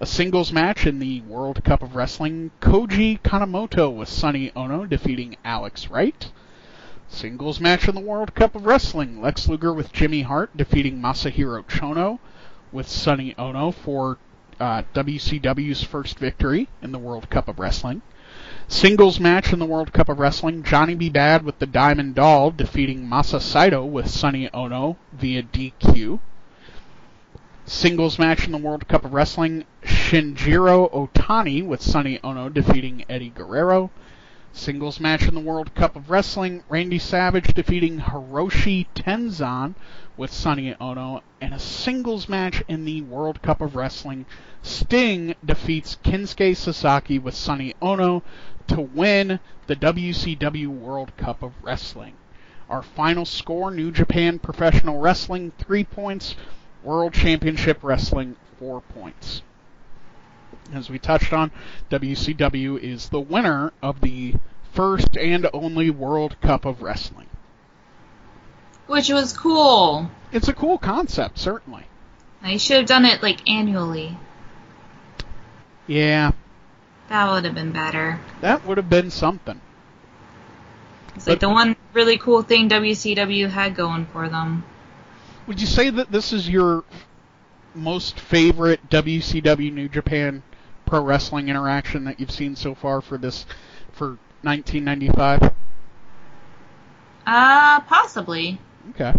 A 0.00 0.06
singles 0.06 0.52
match 0.52 0.84
in 0.84 0.98
the 0.98 1.20
World 1.20 1.62
Cup 1.62 1.80
of 1.80 1.94
Wrestling 1.94 2.50
Koji 2.60 3.20
Kanemoto 3.22 3.88
with 3.88 4.08
Sonny 4.08 4.50
Ono 4.56 4.84
defeating 4.84 5.36
Alex 5.44 5.88
Wright. 5.88 6.32
Singles 7.08 7.60
match 7.60 7.88
in 7.88 7.94
the 7.94 8.00
World 8.00 8.34
Cup 8.34 8.56
of 8.56 8.66
Wrestling 8.66 9.22
Lex 9.22 9.48
Luger 9.48 9.72
with 9.72 9.92
Jimmy 9.92 10.22
Hart 10.22 10.56
defeating 10.56 11.00
Masahiro 11.00 11.64
Chono 11.66 12.18
with 12.72 12.88
Sonny 12.88 13.34
Ono 13.38 13.70
for 13.70 14.18
uh, 14.58 14.82
WCW's 14.92 15.84
first 15.84 16.18
victory 16.18 16.68
in 16.82 16.90
the 16.90 16.98
World 16.98 17.30
Cup 17.30 17.46
of 17.46 17.58
Wrestling. 17.58 18.02
Singles 18.72 19.20
match 19.20 19.52
in 19.52 19.58
the 19.58 19.66
World 19.66 19.92
Cup 19.92 20.08
of 20.08 20.18
Wrestling 20.18 20.62
Johnny 20.62 20.94
B. 20.94 21.10
Bad 21.10 21.44
with 21.44 21.58
the 21.58 21.66
Diamond 21.66 22.14
Doll 22.14 22.50
defeating 22.50 23.06
Masa 23.06 23.38
Saito 23.38 23.84
with 23.84 24.08
Sonny 24.08 24.48
Ono 24.54 24.96
via 25.12 25.42
DQ. 25.42 26.18
Singles 27.66 28.18
match 28.18 28.46
in 28.46 28.50
the 28.50 28.56
World 28.56 28.88
Cup 28.88 29.04
of 29.04 29.12
Wrestling 29.12 29.66
Shinjiro 29.84 30.90
Otani 30.90 31.64
with 31.64 31.82
Sonny 31.82 32.18
Ono 32.24 32.48
defeating 32.48 33.04
Eddie 33.10 33.28
Guerrero. 33.28 33.90
Singles 34.54 35.00
match 35.00 35.28
in 35.28 35.34
the 35.34 35.40
World 35.40 35.74
Cup 35.74 35.94
of 35.94 36.10
Wrestling, 36.10 36.62
Randy 36.68 36.98
Savage 36.98 37.54
defeating 37.54 38.00
Hiroshi 38.00 38.86
Tenzan 38.94 39.74
with 40.16 40.30
Sonny 40.30 40.74
Ono, 40.78 41.22
and 41.40 41.54
a 41.54 41.58
singles 41.58 42.28
match 42.28 42.62
in 42.68 42.84
the 42.84 43.00
World 43.00 43.40
Cup 43.40 43.62
of 43.62 43.74
Wrestling, 43.74 44.26
Sting 44.62 45.34
defeats 45.42 45.96
Kensuke 46.04 46.54
Sasaki 46.54 47.18
with 47.18 47.34
Sonny 47.34 47.74
Ono 47.80 48.22
to 48.72 48.80
win 48.80 49.40
the 49.66 49.76
WCW 49.76 50.66
World 50.66 51.16
Cup 51.16 51.42
of 51.42 51.52
Wrestling. 51.62 52.14
Our 52.68 52.82
final 52.82 53.24
score, 53.24 53.70
New 53.70 53.90
Japan 53.90 54.38
Professional 54.38 54.98
Wrestling, 54.98 55.52
3 55.58 55.84
points, 55.84 56.36
World 56.82 57.12
Championship 57.12 57.78
Wrestling, 57.82 58.36
4 58.58 58.80
points 58.80 59.42
as 60.72 60.90
we 60.90 60.98
touched 60.98 61.32
on, 61.32 61.50
WCW 61.90 62.78
is 62.78 63.08
the 63.08 63.20
winner 63.20 63.72
of 63.82 64.00
the 64.00 64.34
first 64.72 65.16
and 65.16 65.48
only 65.52 65.90
World 65.90 66.40
Cup 66.40 66.64
of 66.64 66.82
Wrestling. 66.82 67.28
Which 68.86 69.10
was 69.10 69.32
cool. 69.32 70.10
It's 70.32 70.48
a 70.48 70.52
cool 70.52 70.78
concept, 70.78 71.38
certainly. 71.38 71.86
They 72.42 72.58
should 72.58 72.78
have 72.78 72.86
done 72.86 73.04
it 73.04 73.22
like 73.22 73.48
annually. 73.48 74.16
Yeah. 75.86 76.32
That 77.12 77.30
would 77.30 77.44
have 77.44 77.54
been 77.54 77.72
better. 77.72 78.18
That 78.40 78.64
would 78.64 78.78
have 78.78 78.88
been 78.88 79.10
something. 79.10 79.60
It's 81.14 81.26
like 81.26 81.40
the 81.40 81.50
one 81.50 81.76
really 81.92 82.16
cool 82.16 82.40
thing 82.40 82.70
WCW 82.70 83.50
had 83.50 83.74
going 83.74 84.06
for 84.06 84.30
them. 84.30 84.64
Would 85.46 85.60
you 85.60 85.66
say 85.66 85.90
that 85.90 86.10
this 86.10 86.32
is 86.32 86.48
your 86.48 86.84
most 87.74 88.18
favorite 88.18 88.88
WCW 88.88 89.70
New 89.70 89.90
Japan 89.90 90.42
Pro 90.86 91.04
Wrestling 91.04 91.50
interaction 91.50 92.04
that 92.04 92.18
you've 92.18 92.30
seen 92.30 92.56
so 92.56 92.74
far 92.74 93.02
for 93.02 93.18
this 93.18 93.44
for 93.92 94.16
1995? 94.40 95.52
Uh, 97.26 97.80
possibly. 97.80 98.58
Okay. 98.88 99.12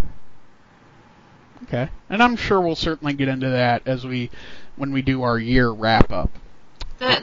Okay. 1.66 1.90
And 2.10 2.24
I'm 2.24 2.38
sure 2.38 2.60
we'll 2.60 2.76
certainly 2.76 3.14
get 3.14 3.28
into 3.28 3.52
that 3.52 3.84
as 3.86 4.04
we 4.04 4.32
when 4.78 4.92
we 4.92 5.04
do 5.04 5.22
our 5.22 5.38
year 5.38 5.70
wrap 5.70 6.12
up. 6.12 6.32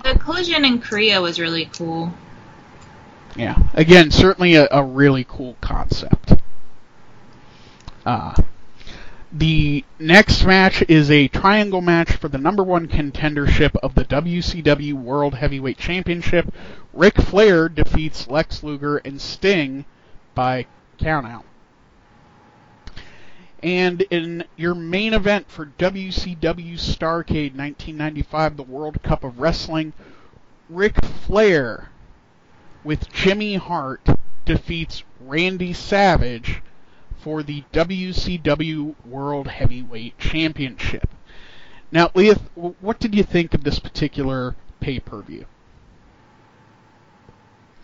The 0.02 0.18
collision 0.18 0.64
in 0.64 0.80
Korea 0.80 1.20
was 1.20 1.40
really 1.40 1.66
cool. 1.66 2.12
Yeah. 3.36 3.56
Again, 3.74 4.10
certainly 4.10 4.54
a, 4.54 4.68
a 4.70 4.82
really 4.82 5.24
cool 5.28 5.56
concept. 5.60 6.34
Uh, 8.04 8.34
the 9.32 9.84
next 9.98 10.44
match 10.44 10.82
is 10.88 11.10
a 11.10 11.28
triangle 11.28 11.80
match 11.80 12.12
for 12.12 12.28
the 12.28 12.38
number 12.38 12.64
one 12.64 12.88
contendership 12.88 13.76
of 13.82 13.94
the 13.94 14.04
WCW 14.04 14.94
World 14.94 15.34
Heavyweight 15.34 15.78
Championship. 15.78 16.52
Ric 16.92 17.16
Flair 17.16 17.68
defeats 17.68 18.28
Lex 18.28 18.64
Luger 18.64 18.96
and 18.98 19.20
Sting 19.20 19.84
by 20.34 20.66
countout. 20.98 21.44
And 23.62 24.02
in 24.02 24.44
your 24.56 24.74
main 24.74 25.12
event 25.12 25.50
for 25.50 25.66
WCW 25.78 26.74
Starcade 26.74 27.54
1995, 27.54 28.56
the 28.56 28.62
World 28.62 29.02
Cup 29.02 29.22
of 29.22 29.38
Wrestling, 29.38 29.92
Ric 30.70 31.04
Flair 31.04 31.90
with 32.82 33.12
Jimmy 33.12 33.56
Hart 33.56 34.06
defeats 34.46 35.02
Randy 35.20 35.72
Savage 35.72 36.62
for 37.18 37.42
the 37.42 37.64
WCW 37.72 38.94
World 39.04 39.48
Heavyweight 39.48 40.18
Championship. 40.18 41.08
Now, 41.92 42.08
Liath, 42.08 42.40
what 42.54 42.98
did 42.98 43.14
you 43.14 43.22
think 43.22 43.52
of 43.52 43.64
this 43.64 43.78
particular 43.78 44.54
pay 44.80 45.00
per 45.00 45.20
view? 45.20 45.44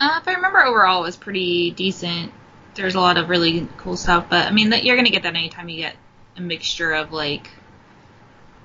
Uh, 0.00 0.18
if 0.20 0.28
I 0.28 0.34
remember, 0.34 0.62
overall, 0.64 1.02
it 1.02 1.06
was 1.06 1.16
pretty 1.16 1.70
decent. 1.72 2.32
There's 2.76 2.94
a 2.94 3.00
lot 3.00 3.18
of 3.18 3.28
really 3.28 3.68
cool 3.78 3.96
stuff, 3.96 4.26
but 4.30 4.46
I 4.46 4.50
mean, 4.50 4.70
that 4.70 4.84
you're 4.84 4.96
gonna 4.96 5.10
get 5.10 5.24
that 5.24 5.34
anytime 5.34 5.68
you 5.68 5.78
get 5.78 5.96
a 6.36 6.40
mixture 6.40 6.92
of 6.92 7.12
like, 7.12 7.48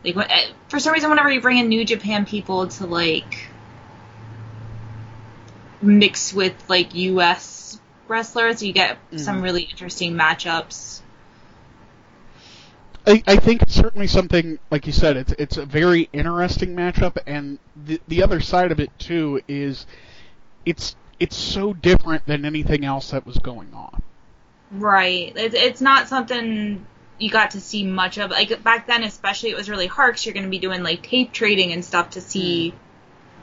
like 0.03 0.15
what, 0.15 0.29
eh, 0.29 0.51
for 0.67 0.79
some 0.79 0.93
reason, 0.93 1.09
whenever 1.09 1.31
you 1.31 1.41
bring 1.41 1.57
in 1.57 1.69
New 1.69 1.85
Japan 1.85 2.25
people 2.25 2.67
to 2.67 2.85
like 2.85 3.47
mix 5.81 6.33
with 6.33 6.53
like 6.69 6.93
U.S. 6.93 7.79
wrestlers, 8.07 8.61
you 8.61 8.73
get 8.73 8.97
mm-hmm. 8.97 9.17
some 9.17 9.41
really 9.41 9.63
interesting 9.63 10.13
matchups. 10.13 11.01
I, 13.05 13.23
I 13.25 13.35
think 13.37 13.63
it's 13.63 13.73
certainly 13.73 14.07
something, 14.07 14.59
like 14.69 14.85
you 14.85 14.93
said, 14.93 15.17
it's 15.17 15.33
it's 15.39 15.57
a 15.57 15.65
very 15.65 16.07
interesting 16.13 16.75
matchup, 16.75 17.17
and 17.25 17.57
the 17.75 17.99
the 18.07 18.21
other 18.21 18.39
side 18.39 18.71
of 18.71 18.79
it 18.79 18.91
too 18.99 19.41
is 19.47 19.87
it's 20.65 20.95
it's 21.21 21.37
so 21.37 21.71
different 21.71 22.25
than 22.25 22.45
anything 22.45 22.83
else 22.83 23.11
that 23.11 23.27
was 23.27 23.37
going 23.37 23.71
on. 23.75 24.01
Right. 24.71 25.31
It's, 25.35 25.53
it's 25.53 25.79
not 25.79 26.07
something 26.07 26.83
you 27.19 27.29
got 27.29 27.51
to 27.51 27.61
see 27.61 27.85
much 27.85 28.17
of. 28.17 28.31
Like 28.31 28.63
back 28.63 28.87
then, 28.87 29.03
especially, 29.03 29.51
it 29.51 29.55
was 29.55 29.69
really 29.69 29.85
hard 29.85 30.13
because 30.13 30.25
you're 30.25 30.33
going 30.33 30.47
to 30.47 30.49
be 30.49 30.57
doing 30.57 30.81
like 30.81 31.03
tape 31.03 31.31
trading 31.31 31.73
and 31.73 31.85
stuff 31.85 32.11
to 32.11 32.21
see 32.21 32.71
mm. 32.71 32.75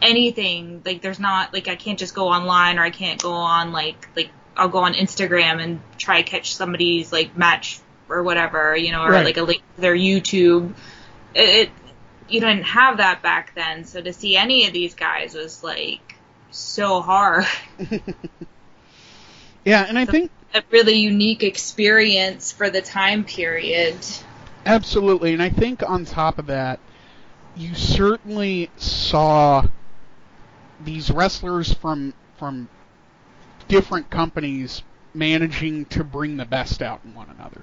anything. 0.02 0.82
Like 0.84 1.02
there's 1.02 1.20
not 1.20 1.54
like 1.54 1.68
I 1.68 1.76
can't 1.76 2.00
just 2.00 2.16
go 2.16 2.28
online 2.28 2.80
or 2.80 2.82
I 2.82 2.90
can't 2.90 3.22
go 3.22 3.30
on 3.30 3.70
like 3.70 4.08
like 4.16 4.30
I'll 4.56 4.68
go 4.68 4.78
on 4.78 4.94
Instagram 4.94 5.62
and 5.62 5.80
try 5.98 6.22
catch 6.22 6.56
somebody's 6.56 7.12
like 7.12 7.36
match 7.36 7.78
or 8.08 8.24
whatever, 8.24 8.76
you 8.76 8.90
know, 8.90 9.02
or 9.04 9.12
right. 9.12 9.24
like 9.24 9.36
a 9.36 9.42
link 9.42 9.62
to 9.76 9.80
their 9.80 9.94
YouTube. 9.94 10.74
It, 11.32 11.48
it 11.48 11.70
you 12.28 12.40
didn't 12.40 12.64
have 12.64 12.96
that 12.96 13.22
back 13.22 13.54
then, 13.54 13.84
so 13.84 14.02
to 14.02 14.12
see 14.12 14.36
any 14.36 14.66
of 14.66 14.72
these 14.72 14.96
guys 14.96 15.34
was 15.34 15.62
like 15.62 16.17
so 16.50 17.00
hard. 17.00 17.46
yeah, 19.64 19.84
and 19.88 19.98
I 19.98 20.04
think 20.04 20.30
a 20.54 20.62
really 20.70 20.94
unique 20.94 21.42
experience 21.42 22.52
for 22.52 22.70
the 22.70 22.80
time 22.80 23.24
period. 23.24 23.96
Absolutely, 24.64 25.32
and 25.32 25.42
I 25.42 25.50
think 25.50 25.88
on 25.88 26.04
top 26.04 26.38
of 26.38 26.46
that, 26.46 26.80
you 27.56 27.74
certainly 27.74 28.70
saw 28.76 29.66
these 30.84 31.10
wrestlers 31.10 31.72
from 31.74 32.14
from 32.38 32.68
different 33.66 34.10
companies 34.10 34.82
managing 35.12 35.84
to 35.86 36.04
bring 36.04 36.36
the 36.36 36.44
best 36.44 36.80
out 36.80 37.00
in 37.04 37.14
one 37.14 37.28
another. 37.30 37.62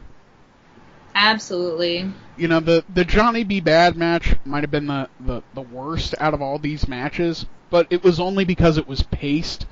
Absolutely. 1.15 2.11
You 2.35 2.49
know, 2.49 2.59
the 2.59 2.83
the 2.93 3.05
Johnny 3.05 3.45
B. 3.45 3.61
Bad 3.61 3.95
match 3.95 4.35
might 4.43 4.63
have 4.63 4.71
been 4.71 4.87
the, 4.87 5.09
the, 5.21 5.41
the 5.53 5.61
worst 5.61 6.13
out 6.19 6.33
of 6.33 6.41
all 6.41 6.59
these 6.59 6.89
matches, 6.89 7.45
but 7.69 7.87
it 7.89 8.03
was 8.03 8.19
only 8.19 8.43
because 8.43 8.77
it 8.77 8.85
was 8.87 9.01
paced. 9.03 9.65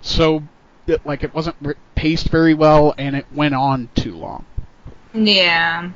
So, 0.00 0.44
it, 0.86 1.04
like, 1.04 1.24
it 1.24 1.34
wasn't 1.34 1.56
paced 1.94 2.30
very 2.30 2.54
well, 2.54 2.94
and 2.96 3.14
it 3.14 3.26
went 3.32 3.54
on 3.54 3.90
too 3.94 4.16
long. 4.16 4.46
Yeah. 5.12 5.90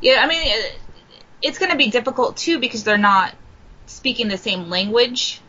Yeah, 0.00 0.20
I 0.22 0.26
mean, 0.26 0.40
it, 0.42 0.78
it's 1.42 1.58
going 1.58 1.72
to 1.72 1.76
be 1.76 1.90
difficult, 1.90 2.36
too, 2.36 2.58
because 2.58 2.84
they're 2.84 2.96
not 2.96 3.34
speaking 3.86 4.28
the 4.28 4.38
same 4.38 4.70
language. 4.70 5.40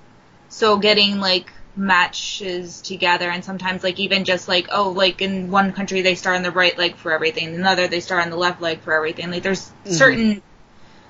So, 0.49 0.77
getting, 0.77 1.19
like, 1.19 1.51
matches 1.77 2.81
together 2.81 3.29
and 3.29 3.43
sometimes 3.43 3.83
like 3.83 3.99
even 3.99 4.23
just 4.23 4.47
like 4.47 4.67
oh 4.71 4.91
like 4.91 5.21
in 5.21 5.51
one 5.51 5.73
country 5.73 6.01
they 6.01 6.15
start 6.15 6.37
on 6.37 6.43
the 6.43 6.51
right 6.51 6.77
leg 6.77 6.95
for 6.95 7.11
everything 7.11 7.49
in 7.49 7.55
another 7.55 7.87
they 7.87 7.99
start 7.99 8.23
on 8.23 8.29
the 8.29 8.37
left 8.37 8.61
leg 8.61 8.79
for 8.79 8.93
everything. 8.93 9.29
Like 9.29 9.43
there's 9.43 9.69
mm-hmm. 9.69 9.91
certain 9.91 10.41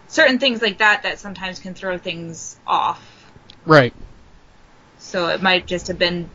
certain 0.08 0.40
things 0.40 0.62
like 0.62 0.80
that 0.80 1.04
that 1.04 1.20
sometimes 1.20 1.60
can 1.60 1.74
throw 1.74 1.98
things 1.98 2.58
off. 2.66 3.32
Right. 3.66 3.94
So 4.98 5.28
it 5.28 5.42
might 5.42 5.68
just 5.68 5.88
have 5.88 6.00
been 6.00 6.30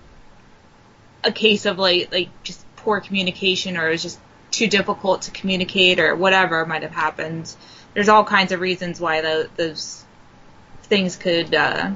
a 1.24 1.32
case 1.32 1.66
of 1.66 1.78
like 1.78 2.12
like 2.12 2.28
just 2.44 2.65
poor 2.77 3.01
communication 3.01 3.77
or 3.77 3.89
it 3.89 3.93
was 3.93 4.02
just 4.02 4.20
too 4.52 4.69
difficult 4.69 5.23
to 5.23 5.31
communicate 5.32 5.98
or 5.98 6.15
whatever 6.15 6.65
might 6.66 6.82
have 6.82 6.93
happened. 6.93 7.52
There's 7.94 8.09
all 8.09 8.24
kinds 8.24 8.52
of 8.52 8.61
reasons 8.61 9.01
why 9.01 9.20
the, 9.20 9.51
those 9.57 10.05
things 10.85 11.16
could 11.16 11.52
uh, 11.52 11.93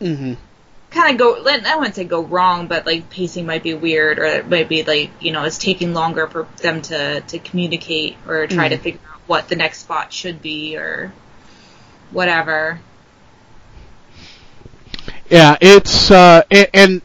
mm-hmm 0.00 0.34
kind 0.90 1.12
of 1.12 1.18
go 1.18 1.46
I 1.46 1.76
wouldn't 1.76 1.94
say 1.94 2.04
go 2.04 2.22
wrong, 2.22 2.66
but 2.66 2.86
like 2.86 3.10
pacing 3.10 3.46
might 3.46 3.62
be 3.62 3.74
weird 3.74 4.18
or 4.18 4.24
it 4.24 4.48
might 4.48 4.68
be 4.68 4.82
like, 4.82 5.10
you 5.20 5.32
know, 5.32 5.44
it's 5.44 5.58
taking 5.58 5.94
longer 5.94 6.26
for 6.26 6.46
them 6.58 6.82
to 6.82 7.20
to 7.20 7.38
communicate 7.38 8.16
or 8.26 8.46
try 8.46 8.66
mm. 8.66 8.70
to 8.70 8.78
figure 8.78 9.00
out 9.12 9.20
what 9.26 9.48
the 9.48 9.56
next 9.56 9.80
spot 9.80 10.12
should 10.12 10.42
be 10.42 10.76
or 10.76 11.12
whatever. 12.10 12.80
Yeah, 15.28 15.56
it's 15.60 16.10
uh 16.10 16.42
and 16.74 17.02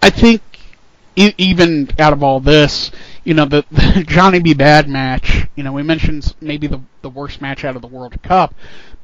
I 0.00 0.10
think 0.10 0.42
even 1.16 1.90
out 1.98 2.12
of 2.12 2.22
all 2.22 2.40
this, 2.40 2.90
you 3.24 3.34
know, 3.34 3.44
the, 3.44 3.64
the 3.70 4.04
Johnny 4.06 4.40
B. 4.40 4.54
Bad 4.54 4.88
match, 4.88 5.46
you 5.56 5.62
know, 5.62 5.72
we 5.72 5.82
mentioned 5.82 6.34
maybe 6.40 6.66
the 6.66 6.80
the 7.02 7.10
worst 7.10 7.40
match 7.40 7.64
out 7.64 7.76
of 7.76 7.82
the 7.82 7.88
World 7.88 8.22
Cup, 8.22 8.54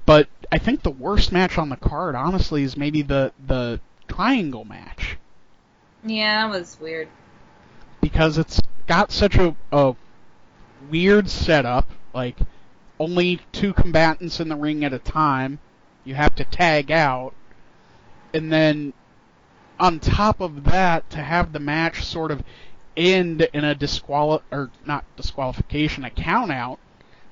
but 0.07 0.29
I 0.53 0.59
think 0.59 0.83
the 0.83 0.91
worst 0.91 1.33
match 1.33 1.59
on 1.59 1.69
the 1.69 1.77
card, 1.77 2.15
honestly, 2.15 2.63
is 2.63 2.77
maybe 2.77 3.03
the 3.03 3.33
the 3.47 3.81
triangle 4.11 4.65
match. 4.65 5.17
Yeah, 6.05 6.49
that 6.49 6.59
was 6.59 6.79
weird. 6.81 7.09
Because 8.01 8.39
it's 8.39 8.61
got 8.87 9.13
such 9.13 9.37
a, 9.37 9.55
a 9.73 9.95
weird 10.91 11.29
setup, 11.29 11.91
like 12.15 12.37
only 12.99 13.41
two 13.53 13.73
combatants 13.73 14.41
in 14.41 14.49
the 14.49 14.57
ring 14.57 14.85
at 14.85 14.93
a 14.93 14.99
time. 14.99 15.59
You 16.05 16.15
have 16.15 16.35
to 16.37 16.45
tag 16.45 16.91
out. 16.91 17.35
And 18.33 18.53
then 18.53 18.93
on 19.79 20.01
top 20.01 20.41
of 20.41 20.65
that, 20.65 21.09
to 21.11 21.19
have 21.19 21.53
the 21.53 21.59
match 21.59 22.05
sort 22.05 22.31
of 22.31 22.43
end 22.97 23.43
in 23.53 23.65
a 23.65 23.75
disqual 23.75 24.43
or 24.51 24.71
not 24.87 25.05
disqualification, 25.17 26.05
a 26.05 26.11
count 26.11 26.51
out, 26.51 26.79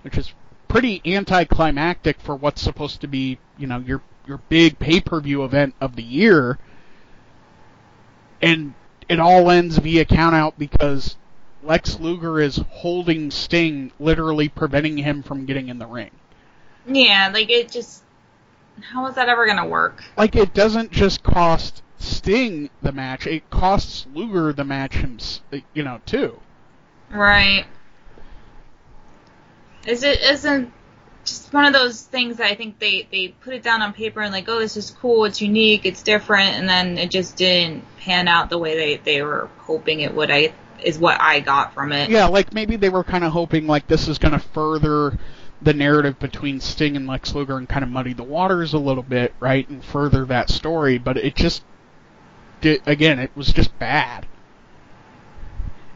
which 0.03 0.17
is 0.17 0.33
pretty 0.69 1.01
anticlimactic 1.05 2.21
for 2.21 2.37
what's 2.37 2.63
supposed 2.63 3.01
to 3.01 3.07
be, 3.09 3.39
you 3.57 3.67
know, 3.67 3.79
your 3.79 4.03
your 4.27 4.39
big 4.51 4.79
pay-per-view 4.79 5.43
event 5.43 5.75
of 5.81 5.97
the 5.97 6.03
year 6.03 6.59
and 8.41 8.75
it 9.09 9.19
all 9.19 9.51
ends 9.51 9.79
via 9.79 10.05
countout 10.05 10.55
because 10.59 11.17
Lex 11.63 11.99
Luger 11.99 12.41
is 12.41 12.61
holding 12.71 13.31
Sting, 13.31 13.93
literally 13.99 14.49
preventing 14.49 14.99
him 14.99 15.23
from 15.23 15.47
getting 15.47 15.69
in 15.69 15.79
the 15.79 15.87
ring. 15.87 16.11
Yeah, 16.87 17.31
like 17.33 17.51
it 17.51 17.71
just. 17.71 18.03
How 18.93 19.07
is 19.09 19.17
that 19.17 19.29
ever 19.29 19.47
gonna 19.47 19.67
work? 19.67 20.05
Like 20.17 20.37
it 20.37 20.55
doesn't 20.55 20.93
just 20.93 21.23
cost 21.23 21.83
Sting 21.99 22.71
the 22.81 22.93
match; 22.93 23.27
it 23.27 23.51
costs 23.51 24.07
Luger 24.15 24.53
the 24.53 24.65
match, 24.65 25.05
you 25.75 25.83
know, 25.83 26.01
too. 26.07 26.39
Right. 27.11 27.67
Is 29.87 30.03
it 30.03 30.21
isn't 30.21 30.73
just 31.29 31.53
one 31.53 31.65
of 31.65 31.73
those 31.73 32.03
things 32.03 32.37
that 32.39 32.47
I 32.47 32.55
think 32.55 32.79
they 32.79 33.07
they 33.11 33.29
put 33.29 33.55
it 33.55 33.63
down 33.63 33.83
on 33.83 33.93
paper 33.93 34.21
and 34.21 34.33
like, 34.33 34.49
oh, 34.49 34.59
this 34.59 34.77
is 34.77 34.91
cool, 34.91 35.25
it's 35.25 35.41
unique, 35.41 35.87
it's 35.87 36.03
different, 36.03 36.51
and 36.57 36.69
then 36.69 36.99
it 36.99 37.11
just 37.11 37.37
didn't 37.37 37.85
pan 37.99 38.29
out 38.29 38.51
the 38.51 38.59
way 38.59 38.77
they 38.77 38.97
they 38.97 39.23
were 39.23 39.49
hoping 39.59 40.01
it 40.01 40.15
would. 40.15 40.31
I 40.31 40.53
is 40.83 40.99
what 40.99 41.21
I 41.21 41.41
got 41.41 41.75
from 41.75 41.93
it. 41.93 42.11
Yeah, 42.11 42.27
like 42.27 42.53
maybe 42.53 42.77
they 42.77 42.89
were 42.89 43.05
kind 43.05 43.25
of 43.25 43.33
hoping 43.33 43.67
like 43.67 43.87
this 43.87 44.09
is 44.09 44.19
going 44.19 44.33
to 44.33 44.39
further 44.39 45.19
the 45.61 45.75
narrative 45.75 46.19
between 46.19 46.61
Sting 46.61 46.97
and 46.97 47.07
Lex 47.07 47.35
Luger 47.35 47.57
and 47.57 47.69
kind 47.69 47.83
of 47.83 47.91
muddy 47.91 48.13
the 48.13 48.23
waters 48.23 48.75
a 48.75 48.79
little 48.79 49.03
bit, 49.03 49.35
right, 49.41 49.69
and 49.69 49.85
further 49.85 50.25
that 50.27 50.51
story. 50.51 50.99
But 50.99 51.17
it 51.17 51.35
just, 51.35 51.65
did, 52.61 52.81
again, 52.87 53.19
it 53.19 53.33
was 53.35 53.53
just 53.53 53.77
bad. 53.79 54.27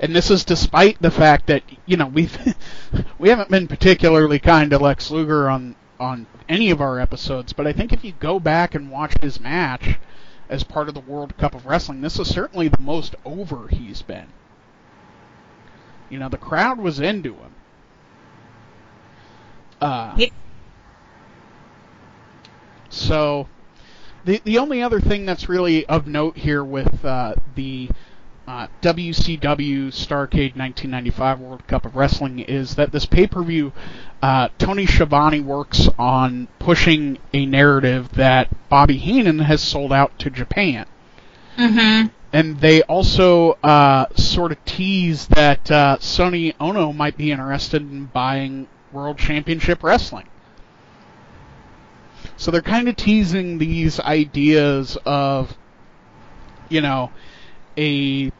And 0.02 0.16
this 0.16 0.32
is 0.32 0.44
despite 0.44 1.00
the 1.00 1.12
fact 1.12 1.46
that 1.46 1.62
you 1.86 1.96
know 1.96 2.08
we've 2.08 2.36
we 3.18 3.28
haven't 3.28 3.50
been 3.50 3.68
particularly 3.68 4.40
kind 4.40 4.68
to 4.70 4.78
Lex 4.78 5.12
Luger 5.12 5.48
on 5.48 5.76
on 6.00 6.26
any 6.48 6.70
of 6.70 6.80
our 6.80 6.98
episodes, 6.98 7.52
but 7.52 7.68
I 7.68 7.72
think 7.72 7.92
if 7.92 8.02
you 8.02 8.12
go 8.18 8.40
back 8.40 8.74
and 8.74 8.90
watch 8.90 9.14
his 9.22 9.38
match 9.38 10.00
as 10.48 10.64
part 10.64 10.88
of 10.88 10.94
the 10.94 11.00
World 11.00 11.38
Cup 11.38 11.54
of 11.54 11.66
Wrestling, 11.66 12.00
this 12.00 12.18
is 12.18 12.28
certainly 12.28 12.66
the 12.66 12.80
most 12.80 13.14
over 13.24 13.68
he's 13.68 14.02
been. 14.02 14.26
You 16.10 16.18
know, 16.18 16.28
the 16.28 16.36
crowd 16.36 16.78
was 16.78 16.98
into 16.98 17.34
him. 17.34 17.54
Uh, 19.80 20.16
so, 22.88 23.48
the 24.24 24.40
the 24.44 24.58
only 24.58 24.82
other 24.82 25.00
thing 25.00 25.26
that's 25.26 25.48
really 25.48 25.86
of 25.86 26.08
note 26.08 26.36
here 26.36 26.64
with 26.64 27.04
uh, 27.04 27.36
the 27.54 27.88
uh, 28.46 28.66
WCW 28.80 29.88
Starcade 29.88 30.56
1995 30.56 31.40
World 31.40 31.66
Cup 31.66 31.84
of 31.86 31.94
Wrestling 31.94 32.40
is 32.40 32.74
that 32.74 32.92
this 32.92 33.06
pay 33.06 33.26
per 33.26 33.42
view, 33.42 33.72
uh, 34.20 34.48
Tony 34.58 34.86
Schiavone 34.86 35.40
works 35.40 35.88
on 35.98 36.48
pushing 36.58 37.18
a 37.32 37.46
narrative 37.46 38.12
that 38.12 38.48
Bobby 38.68 38.96
Heenan 38.96 39.40
has 39.40 39.62
sold 39.62 39.92
out 39.92 40.18
to 40.18 40.30
Japan. 40.30 40.86
Mm-hmm. 41.58 42.08
and 42.32 42.60
they 42.60 42.80
also 42.84 43.52
uh, 43.62 44.06
sort 44.16 44.52
of 44.52 44.64
tease 44.64 45.26
that 45.28 45.70
uh, 45.70 45.98
Sonny 46.00 46.54
Ono 46.58 46.90
might 46.94 47.18
be 47.18 47.30
interested 47.30 47.82
in 47.82 48.06
buying 48.06 48.68
World 48.90 49.18
Championship 49.18 49.82
Wrestling. 49.82 50.26
So 52.38 52.50
they're 52.50 52.62
kind 52.62 52.88
of 52.88 52.96
teasing 52.96 53.58
these 53.58 54.00
ideas 54.00 54.96
of, 55.04 55.56
you 56.70 56.80
know, 56.80 57.10
a 57.76 58.32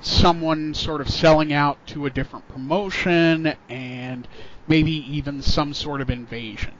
someone 0.00 0.74
sort 0.74 1.00
of 1.00 1.08
selling 1.08 1.52
out 1.52 1.84
to 1.88 2.06
a 2.06 2.10
different 2.10 2.46
promotion 2.48 3.54
and 3.68 4.28
maybe 4.68 4.92
even 4.92 5.42
some 5.42 5.74
sort 5.74 6.00
of 6.00 6.08
invasion 6.08 6.72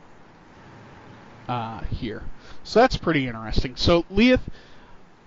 uh, 1.48 1.80
here. 1.84 2.22
So 2.62 2.80
that's 2.80 2.96
pretty 2.96 3.26
interesting. 3.26 3.76
So, 3.76 4.04
Liath, 4.04 4.42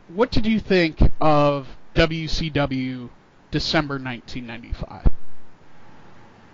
what 0.08 0.32
did 0.32 0.46
you 0.46 0.60
think 0.60 1.00
of 1.20 1.68
WCW 1.96 3.10
December 3.50 3.96
1995? 3.96 5.12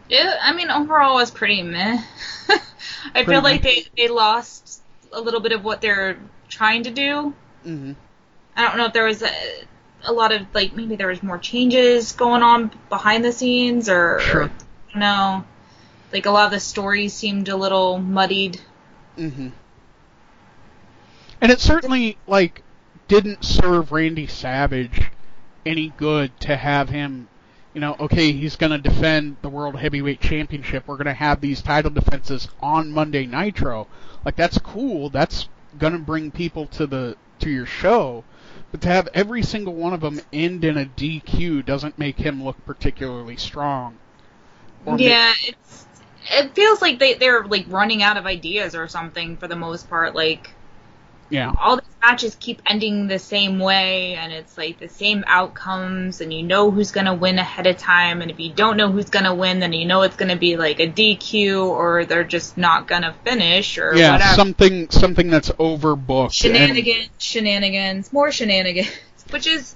Yeah, 0.10 0.38
I 0.42 0.54
mean, 0.54 0.70
overall, 0.72 1.18
it 1.18 1.22
was 1.22 1.32
pretty 1.32 1.62
meh. 1.62 2.02
I 2.50 2.60
Pretty 3.12 3.30
feel 3.30 3.42
like 3.42 3.62
they, 3.62 3.86
they 3.98 4.08
lost 4.08 4.82
a 5.12 5.20
little 5.20 5.42
bit 5.42 5.52
of 5.52 5.64
what 5.64 5.82
they're 5.82 6.18
trying 6.50 6.84
to 6.84 6.92
do. 6.92 7.34
Mm-hmm. 7.66 7.94
I 8.56 8.68
don't 8.68 8.78
know 8.78 8.86
if 8.86 8.94
there 8.94 9.04
was 9.04 9.22
a, 9.22 9.30
a 10.08 10.14
lot 10.14 10.32
of, 10.32 10.42
like, 10.54 10.76
maybe 10.76 10.96
there 10.96 11.08
was 11.08 11.22
more 11.22 11.38
changes 11.38 12.14
going 12.14 12.42
on 12.42 12.72
behind 12.90 13.24
the 13.24 13.32
scenes, 13.32 13.90
or, 13.90 14.20
Sure. 14.20 14.44
or 14.44 14.46
I 14.46 14.92
don't 14.94 15.00
know. 15.00 15.46
Like, 16.12 16.26
a 16.26 16.32
lot 16.32 16.46
of 16.46 16.52
the 16.52 16.60
stories 16.60 17.14
seemed 17.14 17.50
a 17.50 17.56
little 17.56 18.00
muddied. 18.00 18.60
Mm-hmm. 19.18 19.50
And 21.42 21.52
it 21.52 21.60
certainly 21.60 22.18
like 22.28 22.64
didn't 23.08 23.44
serve 23.44 23.92
Randy 23.92 24.28
Savage 24.28 25.12
any 25.66 25.90
good 25.98 26.40
to 26.42 26.56
have 26.56 26.90
him, 26.90 27.28
you 27.74 27.82
know, 27.82 27.96
okay, 28.00 28.32
he's 28.32 28.56
going 28.56 28.72
to 28.72 28.78
defend 28.78 29.38
the 29.42 29.50
World 29.50 29.76
Heavyweight 29.78 30.22
Championship. 30.22 30.88
We're 30.88 30.96
going 30.96 31.06
to 31.06 31.14
have 31.14 31.42
these 31.42 31.62
title 31.62 31.92
defenses 31.92 32.48
on 32.62 32.92
Monday 32.92 33.26
Nitro. 33.26 33.88
Like 34.26 34.36
that's 34.36 34.58
cool. 34.58 35.10
That's 35.10 35.48
going 35.78 35.94
to 35.94 36.00
bring 36.00 36.32
people 36.32 36.66
to 36.68 36.88
the 36.88 37.18
to 37.40 37.50
your 37.50 37.66
show. 37.66 38.24
But 38.72 38.82
to 38.82 38.90
have 38.90 39.10
every 39.14 39.44
single 39.44 39.74
one 39.74 39.94
of 39.94 40.02
them 40.02 40.20
end 40.34 40.64
in 40.66 40.78
a 40.78 40.86
DQ 40.86 41.66
doesn't 41.66 41.98
make 41.98 42.18
him 42.18 42.44
look 42.44 42.64
particularly 42.66 43.38
strong. 43.38 43.98
Yeah, 44.86 45.34
it's 45.46 45.86
it 46.32 46.54
feels 46.56 46.82
like 46.82 47.00
they 47.00 47.14
they're 47.14 47.46
like 47.46 47.66
running 47.70 48.04
out 48.04 48.18
of 48.18 48.26
ideas 48.26 48.76
or 48.76 48.88
something 48.88 49.38
for 49.38 49.48
the 49.48 49.56
most 49.56 49.90
part. 49.90 50.16
Like 50.16 50.54
yeah. 51.30 51.54
all 51.62 51.78
these 51.78 51.86
matches 52.02 52.38
keep 52.40 52.62
ending 52.70 53.08
the 53.08 53.20
same 53.20 53.60
way, 53.60 54.16
and 54.16 54.32
it's 54.32 54.58
like 54.58 54.80
the 54.80 54.88
same 54.88 55.24
outcomes, 55.28 56.22
and 56.22 56.34
you 56.34 56.44
know 56.44 56.72
who's 56.72 56.92
gonna 56.92 57.14
win 57.14 57.38
ahead 57.40 57.68
of 57.68 57.78
time, 57.78 58.22
and 58.22 58.32
if 58.32 58.40
you 58.40 58.54
don't 58.54 58.78
know 58.78 58.92
who's 58.92 59.10
gonna 59.10 59.36
win, 59.36 59.60
then 59.60 59.74
you 59.74 59.86
know 59.86 60.02
it's 60.04 60.16
gonna 60.16 60.36
be 60.36 60.58
like 60.58 60.80
a 60.80 60.88
DQ 60.88 61.66
or 61.66 62.06
they're 62.06 62.24
just 62.24 62.58
not 62.58 62.88
gonna 62.88 63.16
finish 63.24 63.78
or 63.78 63.96
Yeah, 63.96 64.14
whatever. 64.14 64.36
something 64.36 64.90
something 64.90 65.30
that's 65.30 65.50
overbooked. 65.52 66.26
and- 66.26 66.34
shenanigans, 66.34 67.10
shenanigans, 67.18 68.14
more 68.14 68.32
shenanigans, 68.32 68.90
which 69.30 69.48
is 69.48 69.76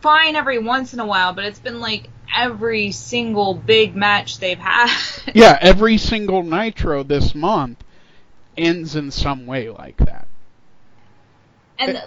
fine 0.00 0.36
every 0.36 0.58
once 0.58 0.92
in 0.92 1.00
a 1.00 1.06
while, 1.06 1.32
but 1.32 1.44
it's 1.44 1.58
been 1.58 1.80
like 1.80 2.08
every 2.36 2.92
single 2.92 3.54
big 3.54 3.96
match 3.96 4.38
they've 4.38 4.58
had. 4.58 4.94
yeah, 5.34 5.58
every 5.60 5.96
single 5.96 6.42
Nitro 6.42 7.02
this 7.02 7.34
month 7.34 7.82
ends 8.56 8.96
in 8.96 9.10
some 9.10 9.46
way 9.46 9.68
like 9.70 9.96
that. 9.98 10.25
And 11.78 12.00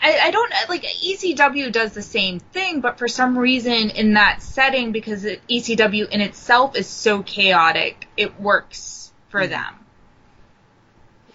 I, 0.00 0.18
I 0.18 0.30
don't 0.30 0.52
like 0.68 0.82
ECW 0.84 1.72
does 1.72 1.92
the 1.92 2.02
same 2.02 2.38
thing, 2.38 2.80
but 2.80 2.98
for 2.98 3.08
some 3.08 3.36
reason 3.36 3.90
in 3.90 4.14
that 4.14 4.42
setting, 4.42 4.92
because 4.92 5.24
it, 5.24 5.40
ECW 5.48 6.08
in 6.08 6.20
itself 6.20 6.76
is 6.76 6.86
so 6.86 7.22
chaotic, 7.22 8.06
it 8.16 8.40
works 8.40 9.12
for 9.28 9.42
Mhm. 9.42 9.50
them. 9.50 9.74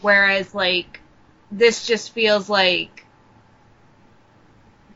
Whereas 0.02 0.54
like 0.56 1.02
this 1.52 1.86
just 1.86 2.14
feels 2.14 2.50
like 2.50 3.06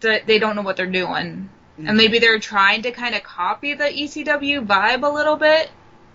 th- 0.02 0.24
they 0.26 0.40
don't 0.40 0.56
know 0.56 0.62
what 0.62 0.78
they're 0.78 0.86
doing, 0.86 1.50
Mhm. 1.80 1.88
and 1.90 1.98
maybe 1.98 2.20
they're 2.20 2.40
trying 2.40 2.82
to 2.84 2.92
kind 2.92 3.16
of 3.16 3.24
copy 3.24 3.74
the 3.74 3.86
ECW 3.90 4.62
vibe 4.66 5.04
a 5.04 5.10
little 5.10 5.36
bit 5.36 5.70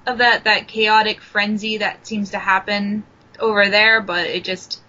of 0.07 0.19
that 0.19 0.45
that 0.45 0.69
chaotic 0.69 1.21
frenzy 1.21 1.79
that 1.79 2.07
seems 2.07 2.31
to 2.31 2.39
happen 2.39 3.05
over 3.39 3.69
there, 3.69 4.01
but 4.01 4.27
it 4.27 4.45
just 4.45 4.82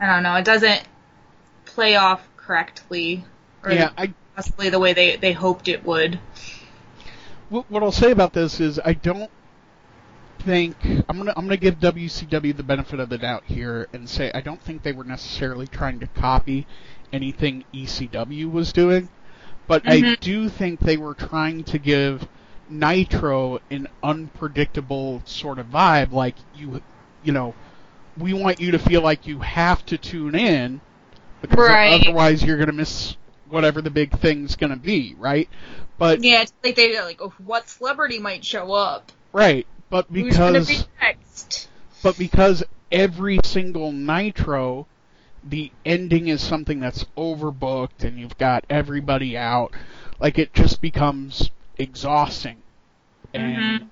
I 0.00 0.06
don't 0.06 0.22
know, 0.22 0.36
it 0.36 0.44
doesn't 0.44 0.84
play 1.66 1.96
off 1.96 2.28
correctly 2.36 3.24
or 3.64 3.72
Yeah, 3.72 3.90
I 3.96 4.14
possibly 4.34 4.68
the 4.70 4.78
way 4.78 4.92
they 4.92 5.16
they 5.16 5.32
hoped 5.32 5.68
it 5.68 5.84
would. 5.84 6.20
what 7.48 7.68
what 7.70 7.82
I'll 7.82 7.92
say 7.92 8.10
about 8.12 8.32
this 8.32 8.60
is 8.60 8.78
I 8.84 8.92
don't 8.94 9.30
think 10.38 10.76
I'm 11.08 11.16
gonna 11.18 11.32
I'm 11.36 11.44
gonna 11.46 11.56
give 11.56 11.78
WCW 11.80 12.52
the 12.52 12.62
benefit 12.62 13.00
of 13.00 13.08
the 13.08 13.18
doubt 13.18 13.44
here 13.46 13.88
and 13.92 14.08
say 14.08 14.30
I 14.34 14.40
don't 14.40 14.62
think 14.62 14.82
they 14.82 14.92
were 14.92 15.04
necessarily 15.04 15.66
trying 15.66 15.98
to 16.00 16.06
copy 16.08 16.66
anything 17.12 17.64
ECW 17.72 18.50
was 18.50 18.72
doing, 18.72 19.10
but 19.66 19.82
I 19.86 20.02
Mhm. 20.02 20.16
do 20.20 20.48
think 20.48 20.80
they 20.80 20.96
were 20.96 21.14
trying 21.14 21.64
to 21.64 21.78
give 21.78 22.28
Nitro 22.68 23.60
an 23.70 23.88
unpredictable 24.02 25.22
sort 25.24 25.58
of 25.58 25.66
vibe, 25.68 26.12
like 26.12 26.36
you 26.52 26.82
you 27.22 27.32
know 27.32 27.56
we 28.16 28.32
want 28.32 28.60
you 28.60 28.72
to 28.72 28.78
feel 28.78 29.02
like 29.02 29.26
you 29.26 29.40
have 29.40 29.84
to 29.86 29.98
tune 29.98 30.34
in 30.34 30.80
because 31.40 31.58
Right. 31.58 32.06
otherwise 32.06 32.42
you're 32.42 32.58
gonna 32.58 32.72
miss 32.72 33.16
whatever 33.48 33.80
the 33.82 33.90
big 33.90 34.18
thing's 34.18 34.56
gonna 34.56 34.76
be, 34.76 35.14
right? 35.18 35.48
But 35.98 36.20
Yeah, 36.22 36.42
it's 36.42 36.52
like 36.64 36.76
they're 36.76 37.04
like 37.04 37.20
oh, 37.20 37.32
what 37.38 37.68
celebrity 37.68 38.18
might 38.18 38.44
show 38.44 38.72
up? 38.72 39.12
Right, 39.32 39.66
but 39.90 40.12
because 40.12 40.66
be 40.66 40.78
next? 41.00 41.68
but 42.02 42.16
because 42.18 42.62
every 42.90 43.38
single 43.44 43.92
Nitro, 43.92 44.86
the 45.42 45.72
ending 45.84 46.28
is 46.28 46.42
something 46.42 46.80
that's 46.80 47.04
overbooked 47.16 48.02
and 48.04 48.18
you've 48.18 48.38
got 48.38 48.64
everybody 48.70 49.36
out, 49.36 49.74
like 50.18 50.38
it 50.38 50.52
just 50.54 50.80
becomes 50.80 51.50
exhausting. 51.78 52.62
And 53.34 53.80
Mhm. 53.80 53.90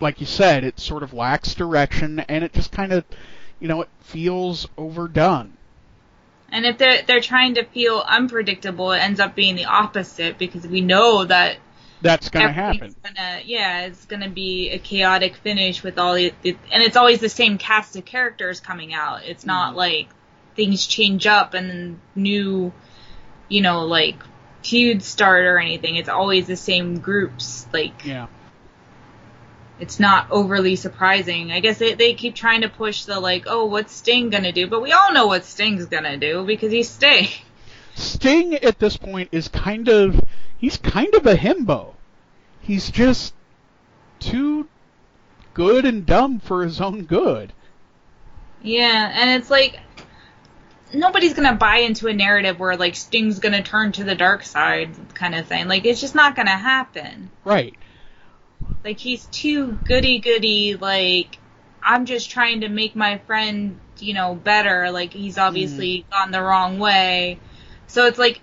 Like 0.00 0.20
you 0.20 0.26
said, 0.26 0.64
it 0.64 0.78
sort 0.80 1.02
of 1.02 1.12
lacks 1.12 1.54
direction 1.54 2.20
and 2.20 2.44
it 2.44 2.52
just 2.52 2.72
kind 2.72 2.92
of, 2.92 3.04
you 3.60 3.68
know, 3.68 3.82
it 3.82 3.88
feels 4.00 4.68
overdone. 4.76 5.56
And 6.50 6.64
if 6.64 6.78
they're 6.78 7.02
they're 7.02 7.20
trying 7.20 7.54
to 7.54 7.64
feel 7.64 8.04
unpredictable, 8.06 8.92
it 8.92 8.98
ends 8.98 9.20
up 9.20 9.34
being 9.34 9.56
the 9.56 9.66
opposite 9.66 10.38
because 10.38 10.66
we 10.66 10.80
know 10.80 11.24
that 11.24 11.58
That's 12.00 12.30
going 12.30 12.44
to 12.44 12.52
happen. 12.52 12.94
Gonna, 13.02 13.40
yeah, 13.44 13.86
it's 13.86 14.04
gonna 14.06 14.28
be 14.28 14.70
a 14.70 14.78
chaotic 14.78 15.36
finish 15.36 15.82
with 15.82 15.98
all 15.98 16.14
the, 16.14 16.34
the 16.42 16.58
and 16.72 16.82
it's 16.82 16.96
always 16.96 17.20
the 17.20 17.28
same 17.28 17.56
cast 17.58 17.96
of 17.96 18.04
characters 18.04 18.60
coming 18.60 18.92
out. 18.94 19.24
It's 19.24 19.46
not 19.46 19.74
Mhm. 19.74 19.76
like 19.76 20.08
things 20.56 20.86
change 20.86 21.26
up 21.26 21.54
and 21.54 22.00
new, 22.14 22.74
you 23.48 23.60
know, 23.62 23.86
like 23.86 24.22
feuds 24.64 25.06
start 25.06 25.44
or 25.46 25.58
anything. 25.58 25.96
It's 25.96 26.08
always 26.08 26.46
the 26.46 26.56
same 26.56 27.00
groups. 27.00 27.68
Like 27.72 28.02
Yeah. 28.02 28.28
It's 29.78 30.00
not 30.00 30.30
overly 30.30 30.76
surprising. 30.76 31.52
I 31.52 31.60
guess 31.60 31.78
they 31.78 31.94
they 31.94 32.14
keep 32.14 32.34
trying 32.34 32.62
to 32.62 32.68
push 32.68 33.04
the 33.04 33.20
like, 33.20 33.44
oh, 33.46 33.66
what's 33.66 33.94
Sting 33.94 34.30
gonna 34.30 34.52
do? 34.52 34.66
But 34.66 34.82
we 34.82 34.92
all 34.92 35.12
know 35.12 35.26
what 35.26 35.44
Sting's 35.44 35.86
gonna 35.86 36.16
do 36.16 36.44
because 36.44 36.72
he's 36.72 36.88
Sting. 36.88 37.28
Sting 37.94 38.54
at 38.54 38.78
this 38.78 38.96
point 38.96 39.30
is 39.32 39.48
kind 39.48 39.88
of 39.88 40.24
he's 40.58 40.76
kind 40.76 41.14
of 41.14 41.26
a 41.26 41.34
himbo. 41.34 41.94
He's 42.60 42.90
just 42.90 43.34
too 44.18 44.68
good 45.54 45.84
and 45.84 46.04
dumb 46.04 46.40
for 46.40 46.64
his 46.64 46.80
own 46.80 47.04
good. 47.04 47.52
Yeah, 48.62 49.12
and 49.14 49.40
it's 49.40 49.50
like 49.50 49.78
nobody's 50.92 51.34
gonna 51.34 51.54
buy 51.54 51.78
into 51.78 52.08
a 52.08 52.14
narrative 52.14 52.58
where 52.58 52.76
like 52.76 52.96
Sting's 52.96 53.38
gonna 53.38 53.62
turn 53.62 53.92
to 53.92 54.04
the 54.04 54.14
dark 54.14 54.42
side 54.42 54.90
kind 55.14 55.34
of 55.34 55.46
thing. 55.46 55.68
Like 55.68 55.84
it's 55.84 56.00
just 56.00 56.14
not 56.14 56.34
gonna 56.34 56.56
happen. 56.56 57.30
Right. 57.44 57.74
Like 58.84 58.98
he's 58.98 59.26
too 59.26 59.72
goody 59.72 60.18
goody. 60.18 60.76
Like 60.76 61.38
I'm 61.82 62.06
just 62.06 62.30
trying 62.30 62.62
to 62.62 62.68
make 62.68 62.96
my 62.96 63.18
friend, 63.18 63.78
you 63.98 64.14
know, 64.14 64.34
better. 64.34 64.90
Like 64.90 65.12
he's 65.12 65.38
obviously 65.38 66.04
mm. 66.06 66.10
gone 66.10 66.30
the 66.30 66.42
wrong 66.42 66.78
way. 66.78 67.38
So 67.86 68.06
it's 68.06 68.18
like 68.18 68.40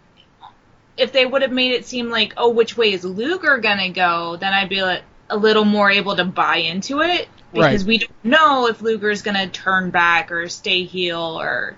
if 0.98 1.12
they 1.12 1.26
would 1.26 1.42
have 1.42 1.52
made 1.52 1.72
it 1.72 1.86
seem 1.86 2.10
like, 2.10 2.34
oh, 2.38 2.50
which 2.50 2.78
way 2.78 2.94
is 2.94 3.04
Luger 3.04 3.58
gonna 3.58 3.90
go? 3.90 4.38
Then 4.38 4.54
I'd 4.54 4.70
be 4.70 4.82
like 4.82 5.04
a 5.30 5.38
little 5.38 5.66
more 5.66 5.90
able 5.90 6.16
to 6.16 6.26
buy 6.26 6.58
into 6.58 7.02
it 7.02 7.28
because 7.52 7.84
Right. 7.84 7.88
we 7.88 7.98
don't 8.00 8.26
know 8.26 8.68
if 8.68 8.82
Luger's 8.82 9.22
gonna 9.22 9.48
turn 9.48 9.90
back 9.90 10.32
or 10.32 10.48
stay 10.50 10.84
heel 10.84 11.40
or. 11.40 11.78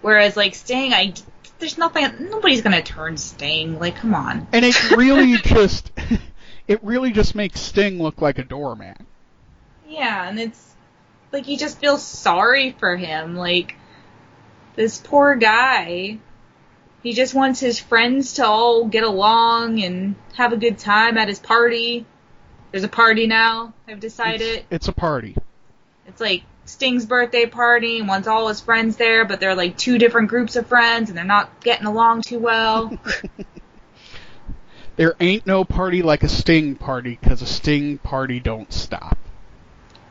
Whereas 0.00 0.36
like 0.36 0.54
Sting, 0.54 0.92
I 0.92 1.12
there's 1.58 1.76
nothing. 1.76 2.28
Nobody's 2.30 2.62
gonna 2.62 2.82
turn 2.82 3.16
Sting. 3.16 3.78
Like 3.78 3.96
come 3.96 4.14
on. 4.14 4.46
And 4.52 4.64
it 4.64 4.90
really 4.92 5.36
just 5.44 5.90
it 6.68 6.84
really 6.84 7.10
just 7.10 7.34
makes 7.34 7.60
Sting 7.60 8.00
look 8.00 8.20
like 8.20 8.38
a 8.38 8.44
doormat. 8.44 9.00
Yeah, 9.88 10.28
and 10.28 10.38
it's 10.38 10.74
like 11.32 11.48
you 11.48 11.56
just 11.56 11.78
feel 11.78 11.96
sorry 11.96 12.72
for 12.78 12.96
him. 12.96 13.34
Like 13.34 13.74
this 14.76 14.98
poor 14.98 15.34
guy. 15.34 16.18
He 17.02 17.14
just 17.14 17.32
wants 17.32 17.60
his 17.60 17.78
friends 17.78 18.34
to 18.34 18.46
all 18.46 18.86
get 18.86 19.04
along 19.04 19.82
and 19.82 20.14
have 20.34 20.52
a 20.52 20.56
good 20.56 20.78
time 20.78 21.16
at 21.16 21.28
his 21.28 21.38
party. 21.38 22.04
There's 22.70 22.84
a 22.84 22.88
party 22.88 23.26
now, 23.26 23.72
I've 23.86 24.00
decided. 24.00 24.58
It's, 24.58 24.66
it's 24.70 24.88
a 24.88 24.92
party. 24.92 25.36
It's 26.06 26.20
like 26.20 26.42
Sting's 26.64 27.06
birthday 27.06 27.46
party 27.46 28.00
and 28.00 28.08
wants 28.08 28.28
all 28.28 28.48
his 28.48 28.60
friends 28.60 28.96
there, 28.96 29.24
but 29.24 29.40
they're 29.40 29.54
like 29.54 29.78
two 29.78 29.96
different 29.96 30.28
groups 30.28 30.56
of 30.56 30.66
friends 30.66 31.08
and 31.08 31.16
they're 31.16 31.24
not 31.24 31.60
getting 31.60 31.86
along 31.86 32.22
too 32.22 32.40
well. 32.40 32.98
There 34.98 35.14
ain't 35.20 35.46
no 35.46 35.64
party 35.64 36.02
like 36.02 36.22
a 36.24 36.28
Sting 36.28 36.74
party, 36.74 37.18
'cause 37.22 37.40
a 37.40 37.46
Sting 37.46 37.98
party 37.98 38.40
don't 38.40 38.70
stop. 38.72 39.16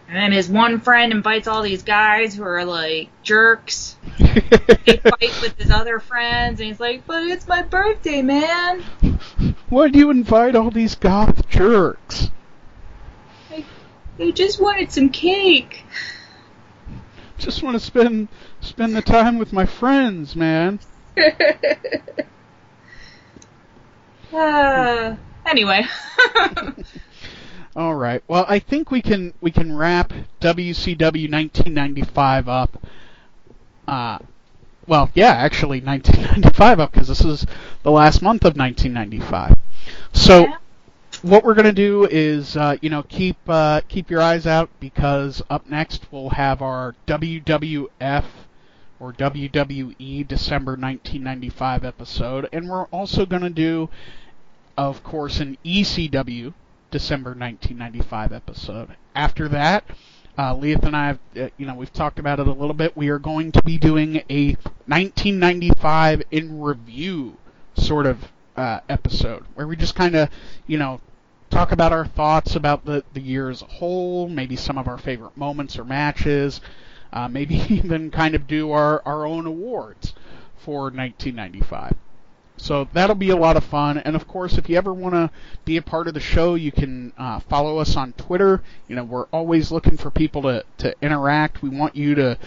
and 0.07 0.15
then 0.15 0.31
his 0.31 0.47
one 0.49 0.80
friend 0.80 1.11
invites 1.11 1.49
all 1.49 1.61
these 1.61 1.84
guys 1.84 2.34
who 2.34 2.43
are 2.43 2.64
like 2.64 3.09
jerks. 3.22 3.97
They 4.18 4.95
fight 4.97 5.41
with 5.41 5.55
his 5.57 5.69
other 5.69 5.99
friends 5.99 6.61
and 6.61 6.68
he's 6.69 6.80
like, 6.80 7.05
But 7.05 7.23
it's 7.23 7.45
my 7.47 7.61
birthday, 7.61 8.22
man. 8.22 8.81
Why 9.68 9.89
do 9.89 9.99
you 9.99 10.09
invite 10.09 10.55
all 10.55 10.72
these 10.72 10.95
goth 10.95 11.49
jerks? 11.49 12.31
They 14.18 14.31
just 14.31 14.61
wanted 14.61 14.89
some 14.93 15.09
cake. 15.09 15.84
Just 17.38 17.61
want 17.61 17.76
to 17.76 17.80
spend 17.81 18.30
spend 18.61 18.95
the 18.95 19.01
time 19.01 19.38
with 19.38 19.51
my 19.51 19.65
friends, 19.65 20.34
man. 20.35 20.80
uh, 24.33 25.15
anyway. 25.45 25.85
All 27.75 27.95
right. 27.95 28.23
Well, 28.27 28.45
I 28.47 28.59
think 28.59 28.89
we 28.89 29.01
can 29.01 29.33
we 29.39 29.51
can 29.51 29.75
wrap 29.75 30.11
WCW 30.41 31.31
1995 31.31 32.49
up. 32.49 32.83
Uh, 33.87 34.19
well, 34.87 35.09
yeah, 35.13 35.31
actually 35.31 35.79
1995 35.81 36.79
up 36.79 36.91
because 36.91 37.07
this 37.07 37.23
is 37.23 37.45
the 37.83 37.91
last 37.91 38.21
month 38.21 38.43
of 38.45 38.57
1995. 38.57 39.55
So 40.13 40.41
Yeah. 40.41 40.57
what 41.21 41.43
we're 41.43 41.53
gonna 41.53 41.71
do 41.71 42.07
is, 42.09 42.57
uh, 42.57 42.77
you 42.81 42.89
know, 42.89 43.03
keep 43.03 43.37
uh, 43.47 43.81
keep 43.87 44.09
your 44.09 44.21
eyes 44.21 44.47
out 44.47 44.69
because 44.79 45.43
up 45.49 45.69
next 45.69 46.07
we'll 46.11 46.29
have 46.31 46.61
our 46.61 46.95
WWF 47.05 48.23
or 48.99 49.13
WWE 49.13 50.27
December 50.27 50.71
1995 50.71 51.85
episode, 51.85 52.49
and 52.51 52.69
we're 52.69 52.85
also 52.85 53.25
gonna 53.25 53.49
do, 53.49 53.89
of 54.77 55.03
course, 55.03 55.39
an 55.39 55.57
ECW 55.63 56.53
December 56.91 57.31
1995 57.31 58.31
episode. 58.31 58.89
After 59.15 59.47
that, 59.49 59.83
uh, 60.37 60.53
Liath 60.53 60.83
and 60.83 60.95
I 60.95 61.07
have, 61.07 61.19
uh, 61.35 61.49
you 61.57 61.65
know, 61.65 61.73
we've 61.73 61.91
talked 61.91 62.19
about 62.19 62.39
it 62.39 62.47
a 62.47 62.51
little 62.51 62.75
bit. 62.75 62.95
We 62.95 63.09
are 63.09 63.19
going 63.19 63.51
to 63.53 63.63
be 63.63 63.77
doing 63.77 64.17
a 64.29 64.55
1995 64.85 66.23
in 66.31 66.61
review 66.61 67.37
sort 67.75 68.05
of 68.05 68.31
uh, 68.55 68.81
episode 68.87 69.45
where 69.55 69.67
we 69.67 69.75
just 69.75 69.95
kind 69.95 70.15
of, 70.15 70.29
you 70.67 70.77
know, 70.77 71.01
talk 71.49 71.71
about 71.71 71.91
our 71.91 72.05
thoughts 72.05 72.55
about 72.55 72.85
the, 72.85 73.03
the 73.13 73.21
year 73.21 73.49
as 73.49 73.61
a 73.61 73.65
whole, 73.65 74.29
maybe 74.29 74.55
some 74.55 74.77
of 74.77 74.87
our 74.87 74.97
favorite 74.97 75.35
moments 75.35 75.77
or 75.77 75.83
matches, 75.83 76.61
uh, 77.13 77.27
maybe 77.27 77.55
even 77.69 78.11
kind 78.11 78.35
of 78.35 78.47
do 78.47 78.71
our, 78.71 79.01
our 79.05 79.25
own 79.25 79.45
awards 79.45 80.13
for 80.57 80.84
1995. 80.84 81.95
So 82.57 82.88
that'll 82.91 83.15
be 83.15 83.29
a 83.29 83.35
lot 83.35 83.55
of 83.55 83.63
fun. 83.63 83.99
And 83.99 84.15
of 84.15 84.27
course, 84.27 84.57
if 84.57 84.67
you 84.67 84.77
ever 84.77 84.93
want 84.93 85.13
to 85.13 85.29
be 85.63 85.77
a 85.77 85.81
part 85.81 86.07
of 86.07 86.15
the 86.15 86.19
show, 86.19 86.55
you 86.55 86.71
can 86.71 87.13
uh, 87.17 87.39
follow 87.41 87.77
us 87.77 87.95
on 87.95 88.13
Twitter. 88.13 88.63
You 88.88 88.95
know, 88.95 89.03
we're 89.03 89.25
always 89.25 89.71
looking 89.71 89.95
for 89.95 90.09
people 90.09 90.41
to, 90.41 90.65
to 90.79 90.95
interact. 91.01 91.61
We 91.61 91.69
want 91.69 91.95
you 91.95 92.15
to 92.15 92.38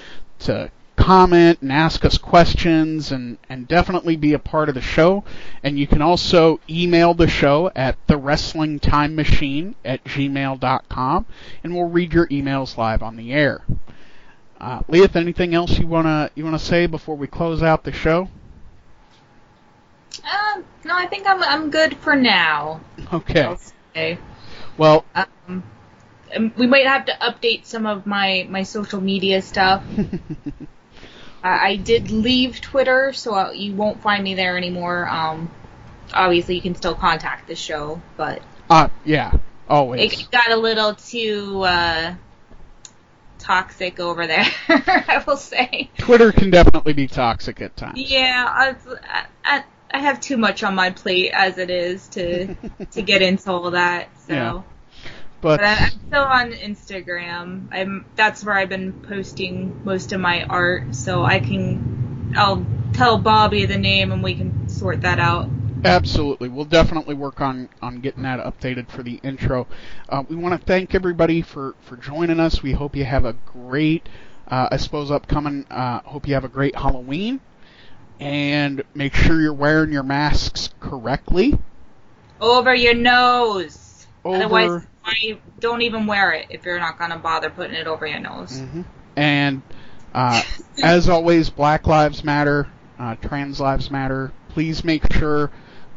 to 0.41 0.71
comment 0.97 1.61
and 1.63 1.73
ask 1.73 2.05
us 2.05 2.19
questions 2.19 3.11
and, 3.11 3.39
and 3.49 3.67
definitely 3.67 4.17
be 4.17 4.35
a 4.35 4.39
part 4.39 4.69
of 4.69 4.75
the 4.75 4.81
show. 4.83 5.25
And 5.63 5.79
you 5.79 5.87
can 5.87 6.03
also 6.03 6.61
email 6.69 7.15
the 7.15 7.29
show 7.29 7.71
at 7.75 7.97
the 8.07 8.17
wrestling 8.17 8.79
time 8.79 9.15
machine 9.15 9.77
at 9.85 10.05
gmail.com 10.05 11.27
and 11.65 11.75
we'll 11.75 11.89
read 11.89 12.13
your 12.13 12.27
emails 12.29 12.77
live 12.77 13.03
on 13.03 13.17
the 13.17 13.33
air. 13.33 13.63
Uh, 14.61 14.81
Liath, 14.83 15.17
anything 15.17 15.55
else 15.55 15.79
you 15.79 15.87
wanna 15.87 16.31
you 16.35 16.45
wanna 16.45 16.59
say 16.59 16.87
before 16.87 17.17
we 17.17 17.27
close 17.27 17.63
out 17.63 17.83
the 17.85 17.93
show? 17.93 18.29
Um, 20.23 20.65
no, 20.85 20.95
I 20.95 21.07
think 21.07 21.27
I'm 21.27 21.43
I'm 21.43 21.71
good 21.71 21.97
for 21.97 22.15
now. 22.15 22.81
Okay. 23.13 24.19
Well, 24.77 25.05
Um, 25.15 25.63
um, 26.37 26.53
we 26.57 26.67
might 26.67 26.87
have 26.87 27.07
to 27.07 27.13
update 27.13 27.65
some 27.65 27.87
of 27.87 28.07
my 28.07 28.47
my 28.51 28.63
social 28.63 29.01
media 29.01 29.41
stuff. 29.41 29.83
I, 31.43 31.69
I 31.69 31.77
did 31.77 32.11
leave 32.11 32.61
Twitter, 32.61 33.13
so 33.15 33.35
uh, 33.35 33.51
you 33.53 33.75
won't 33.75 34.03
find 34.03 34.23
me 34.23 34.35
there 34.35 34.57
anymore. 34.59 35.09
Um, 35.09 35.51
obviously, 36.13 36.57
you 36.57 36.61
can 36.61 36.75
still 36.75 36.95
contact 36.95 37.49
the 37.49 37.57
show, 37.57 38.01
but 38.17 38.43
uh, 38.69 38.89
yeah, 39.05 39.39
always. 39.69 40.13
it 40.13 40.31
got 40.31 40.51
a 40.51 40.57
little 40.57 40.95
too 40.95 41.63
uh, 41.63 42.15
toxic 43.41 43.99
over 43.99 44.27
there. 44.27 44.47
I 44.69 45.23
will 45.27 45.37
say. 45.37 45.91
Twitter 45.99 46.31
can 46.31 46.51
definitely 46.51 46.93
be 46.93 47.07
toxic 47.09 47.61
at 47.61 47.77
times. 47.77 47.99
Yeah, 47.99 48.47
I, 48.49 48.77
I, 49.45 49.65
I 49.93 49.99
have 49.99 50.21
too 50.21 50.37
much 50.37 50.63
on 50.63 50.75
my 50.75 50.91
plate 50.91 51.33
as 51.35 51.59
it 51.59 51.71
is 51.71 52.07
to 52.09 52.55
to 52.93 53.03
get 53.03 53.23
into 53.23 53.51
all 53.51 53.71
that. 53.73 54.09
So. 54.27 54.33
Yeah. 54.35 54.63
But 55.41 55.59
But 55.61 55.65
I- 55.65 55.85
I'm 55.87 55.91
still 56.07 56.23
on 56.23 56.53
Instagram. 56.53 57.69
I'm 57.73 58.05
that's 58.15 58.45
where 58.45 58.57
I've 58.57 58.69
been 58.69 58.93
posting 58.93 59.83
most 59.85 60.13
of 60.13 60.21
my 60.21 60.45
art, 60.45 60.95
so 60.95 61.25
I 61.25 61.41
can 61.41 62.35
I'll 62.37 62.65
tell 62.93 63.19
Bobby 63.19 63.65
the 63.67 63.79
name 63.79 64.13
and 64.13 64.23
we 64.23 64.35
can 64.35 64.69
sort 64.69 65.01
that 65.03 65.19
out. 65.19 65.49
Absolutely, 65.85 66.49
we'll 66.49 66.65
definitely 66.65 67.15
work 67.15 67.41
on 67.41 67.69
on 67.83 68.01
getting 68.01 68.23
that 68.23 68.41
updated 68.41 68.89
for 68.91 69.03
the 69.03 69.21
intro. 69.23 69.67
Uh, 70.09 70.25
we 70.29 70.37
want 70.37 70.59
to 70.59 70.67
thank 70.67 70.95
everybody 70.95 71.43
for 71.43 71.75
for 71.83 71.97
joining 71.97 72.41
us. 72.41 72.63
We 72.63 72.73
hope 72.73 72.97
you 72.97 73.05
have 73.05 73.25
a 73.25 73.33
great, 73.33 74.09
uh, 74.49 74.69
I 74.71 74.77
suppose, 74.77 75.11
upcoming. 75.11 75.67
Uh, 75.71 76.01
hope 76.01 76.27
you 76.29 76.35
have 76.35 76.45
a 76.45 76.49
great 76.49 76.77
Halloween, 76.77 77.41
and 78.19 78.83
make 78.95 79.15
sure 79.15 79.41
you're 79.41 79.53
wearing 79.53 79.93
your 79.93 80.03
masks 80.03 80.71
correctly. 80.81 81.59
Over 82.41 82.75
your 82.75 82.95
nose. 82.95 84.07
Over. 84.25 84.37
Otherwise, 84.37 84.87
why 85.03 85.39
don't 85.61 85.83
even 85.83 86.07
wear 86.07 86.33
it 86.33 86.47
if 86.51 86.65
you're 86.65 86.79
not 86.79 86.99
gonna 86.99 87.19
bother 87.19 87.51
putting 87.51 87.75
it 87.75 87.87
over 87.87 88.07
your 88.07 88.21
nose. 88.21 88.61
Mhm. 88.61 88.85
And 89.17 89.63
uh, 90.15 90.43
as 90.83 91.09
always, 91.09 91.51
Black 91.51 91.87
Lives 91.87 92.25
Matter, 92.25 92.69
uh, 92.99 93.15
Trans 93.17 93.61
Lives 93.61 93.91
Matter. 93.91 94.33
Please 94.51 94.85
make 94.85 95.13
sure 95.13 95.51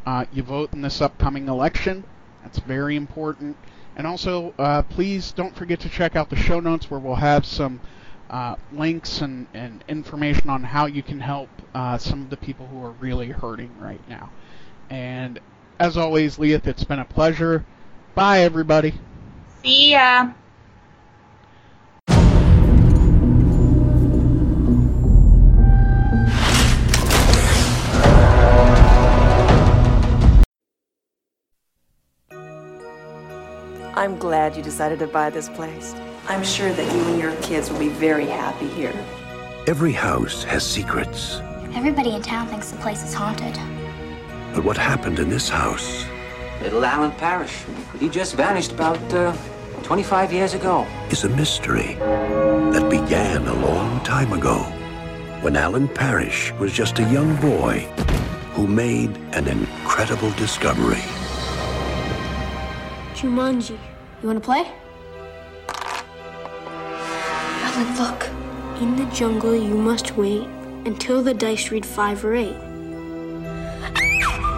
uh, 0.06 0.26
you 0.32 0.42
vote 0.42 0.72
in 0.72 0.82
this 0.82 1.00
upcoming 1.00 1.48
election. 1.48 2.04
That's 2.42 2.58
very 2.58 2.96
important. 2.96 3.56
And 3.96 4.06
also, 4.06 4.54
uh, 4.58 4.82
please 4.82 5.32
don't 5.32 5.54
forget 5.54 5.80
to 5.80 5.88
check 5.88 6.16
out 6.16 6.30
the 6.30 6.36
show 6.36 6.60
notes 6.60 6.90
where 6.90 7.00
we'll 7.00 7.14
have 7.16 7.46
some 7.46 7.80
uh, 8.28 8.56
links 8.72 9.20
and, 9.20 9.46
and 9.54 9.84
information 9.88 10.50
on 10.50 10.64
how 10.64 10.86
you 10.86 11.02
can 11.02 11.20
help 11.20 11.48
uh, 11.74 11.96
some 11.98 12.22
of 12.22 12.30
the 12.30 12.36
people 12.36 12.66
who 12.66 12.82
are 12.82 12.90
really 12.92 13.28
hurting 13.28 13.70
right 13.80 14.00
now. 14.08 14.30
And 14.90 15.38
as 15.78 15.96
always, 15.96 16.36
Liath, 16.38 16.66
it's 16.66 16.84
been 16.84 16.98
a 16.98 17.04
pleasure. 17.04 17.64
Bye, 18.14 18.40
everybody. 18.40 18.94
See 19.62 19.92
ya. 19.92 20.32
I'm 33.96 34.18
glad 34.18 34.56
you 34.56 34.62
decided 34.62 34.98
to 34.98 35.06
buy 35.06 35.30
this 35.30 35.48
place. 35.48 35.94
I'm 36.26 36.42
sure 36.42 36.72
that 36.72 36.94
you 36.96 37.02
and 37.04 37.16
your 37.16 37.32
kids 37.42 37.70
will 37.70 37.78
be 37.78 37.90
very 37.90 38.26
happy 38.26 38.66
here. 38.66 38.92
Every 39.68 39.92
house 39.92 40.42
has 40.42 40.66
secrets. 40.66 41.40
Everybody 41.74 42.16
in 42.16 42.20
town 42.20 42.48
thinks 42.48 42.72
the 42.72 42.78
place 42.78 43.04
is 43.04 43.14
haunted. 43.14 43.54
But 44.52 44.64
what 44.64 44.76
happened 44.76 45.20
in 45.20 45.28
this 45.28 45.48
house 45.48 46.06
Little 46.60 46.84
Alan 46.84 47.12
Parrish. 47.12 47.62
He 48.00 48.08
just 48.08 48.34
vanished 48.34 48.72
about 48.72 48.98
uh, 49.14 49.36
25 49.84 50.32
years 50.32 50.54
ago. 50.54 50.84
is 51.10 51.22
a 51.22 51.28
mystery 51.28 51.94
that 51.94 52.90
began 52.90 53.46
a 53.46 53.54
long 53.54 54.02
time 54.02 54.32
ago 54.32 54.58
when 55.42 55.54
Alan 55.54 55.86
Parrish 55.86 56.52
was 56.54 56.72
just 56.72 56.98
a 56.98 57.12
young 57.12 57.36
boy 57.36 57.78
who 58.54 58.66
made 58.66 59.16
an 59.34 59.46
incredible 59.46 60.32
discovery. 60.32 61.02
Jumanji. 63.24 63.78
You 64.20 64.28
wanna 64.28 64.40
play? 64.40 64.70
Alan, 67.66 67.96
look. 67.96 68.28
In 68.82 68.96
the 68.96 69.06
jungle, 69.14 69.54
you 69.54 69.74
must 69.74 70.14
wait 70.14 70.46
until 70.84 71.22
the 71.22 71.32
dice 71.32 71.70
read 71.70 71.86
five 71.86 72.22
or 72.22 72.34
eight. 72.34 72.56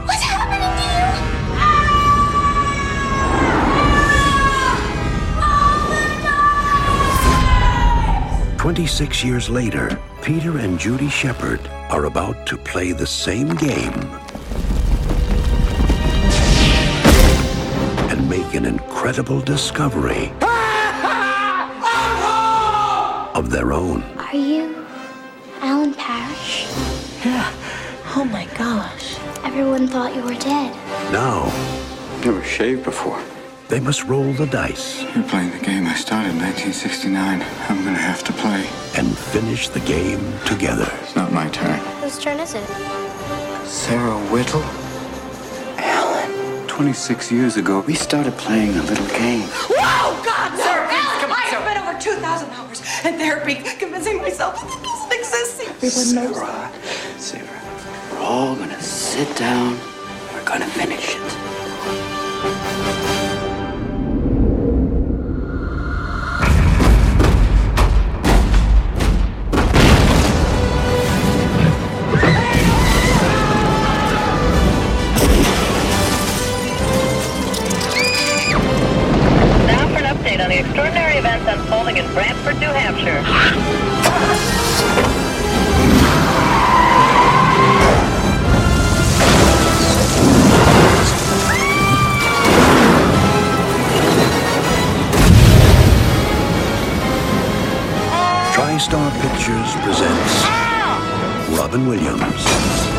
What's 0.05 0.23
happening 0.23 0.59
to 0.59 0.83
you? 8.59 8.59
26 8.59 9.23
years 9.23 9.49
later, 9.49 9.97
Peter 10.23 10.59
and 10.59 10.77
Judy 10.77 11.09
Shepherd 11.09 11.61
are 11.89 12.07
about 12.07 12.49
to 12.49 12.57
play 12.57 12.91
the 12.91 13.07
same 13.07 13.55
game 13.55 14.26
an 18.57 18.65
incredible 18.65 19.41
discovery 19.41 20.33
of 23.35 23.51
their 23.51 23.73
own. 23.73 24.03
Are 24.19 24.35
you 24.37 24.85
Alan 25.61 25.93
Parrish? 25.95 26.67
Yeah. 27.25 27.53
Oh 28.17 28.25
my 28.25 28.47
gosh. 28.57 29.19
Everyone 29.45 29.87
thought 29.89 30.15
you 30.15 30.23
were 30.23 30.35
dead. 30.35 30.75
Now, 31.13 31.53
Never 32.25 32.43
shaved 32.43 32.83
before. 32.85 33.21
they 33.69 33.79
must 33.79 34.03
roll 34.05 34.33
the 34.33 34.47
dice 34.47 35.03
You're 35.15 35.23
playing 35.25 35.51
the 35.51 35.65
game 35.65 35.87
I 35.87 35.95
started 35.95 36.31
in 36.31 36.39
1969. 36.41 37.43
I'm 37.69 37.85
gonna 37.85 37.99
have 37.99 38.25
to 38.25 38.33
play. 38.33 38.67
and 38.97 39.17
finish 39.17 39.69
the 39.69 39.81
game 39.81 40.33
together. 40.47 40.91
It's 41.03 41.15
not 41.15 41.31
my 41.33 41.49
turn. 41.51 41.79
Whose 42.01 42.19
turn 42.19 42.41
is 42.41 42.55
it? 42.55 42.67
Sarah 43.67 44.19
Whittle? 44.33 44.65
Alan. 46.77 46.85
26 46.85 47.33
years 47.33 47.57
ago, 47.57 47.81
we 47.81 47.95
started 47.95 48.33
playing 48.37 48.77
a 48.77 48.83
little 48.83 49.07
game. 49.09 49.49
Whoa, 49.71 50.23
God, 50.25 50.57
sir! 50.59 50.87
Come 51.21 51.31
on, 51.31 51.37
I 51.37 51.47
have 51.49 51.63
spent 51.63 51.79
over 51.81 51.99
2,000 51.99 52.51
hours 52.51 52.81
in 53.05 53.19
therapy 53.19 53.55
convincing 53.79 54.19
myself 54.19 54.61
that 54.61 54.71
it 54.71 54.83
doesn't 54.85 55.13
exist. 55.19 55.61
Everyone 55.83 56.33
knows. 56.33 56.37
Sarah, 56.37 57.49
Sarah, 57.49 58.13
we're 58.13 58.21
all 58.21 58.55
gonna 58.57 58.81
sit 58.81 59.35
down. 59.37 59.79
We're 60.33 60.45
gonna 60.45 60.67
finish 60.67 61.17
it. 61.17 61.66
The 80.57 80.63
extraordinary 80.63 81.19
events 81.19 81.47
unfolding 81.49 81.99
in 81.99 82.07
Brantford, 82.15 82.59
New 82.59 82.69
Hampshire. 82.69 83.23
TriStar 98.55 99.11
Pictures 99.21 99.75
presents 99.85 100.43
ah! 100.45 101.57
Robin 101.59 101.87
Williams. 101.87 102.96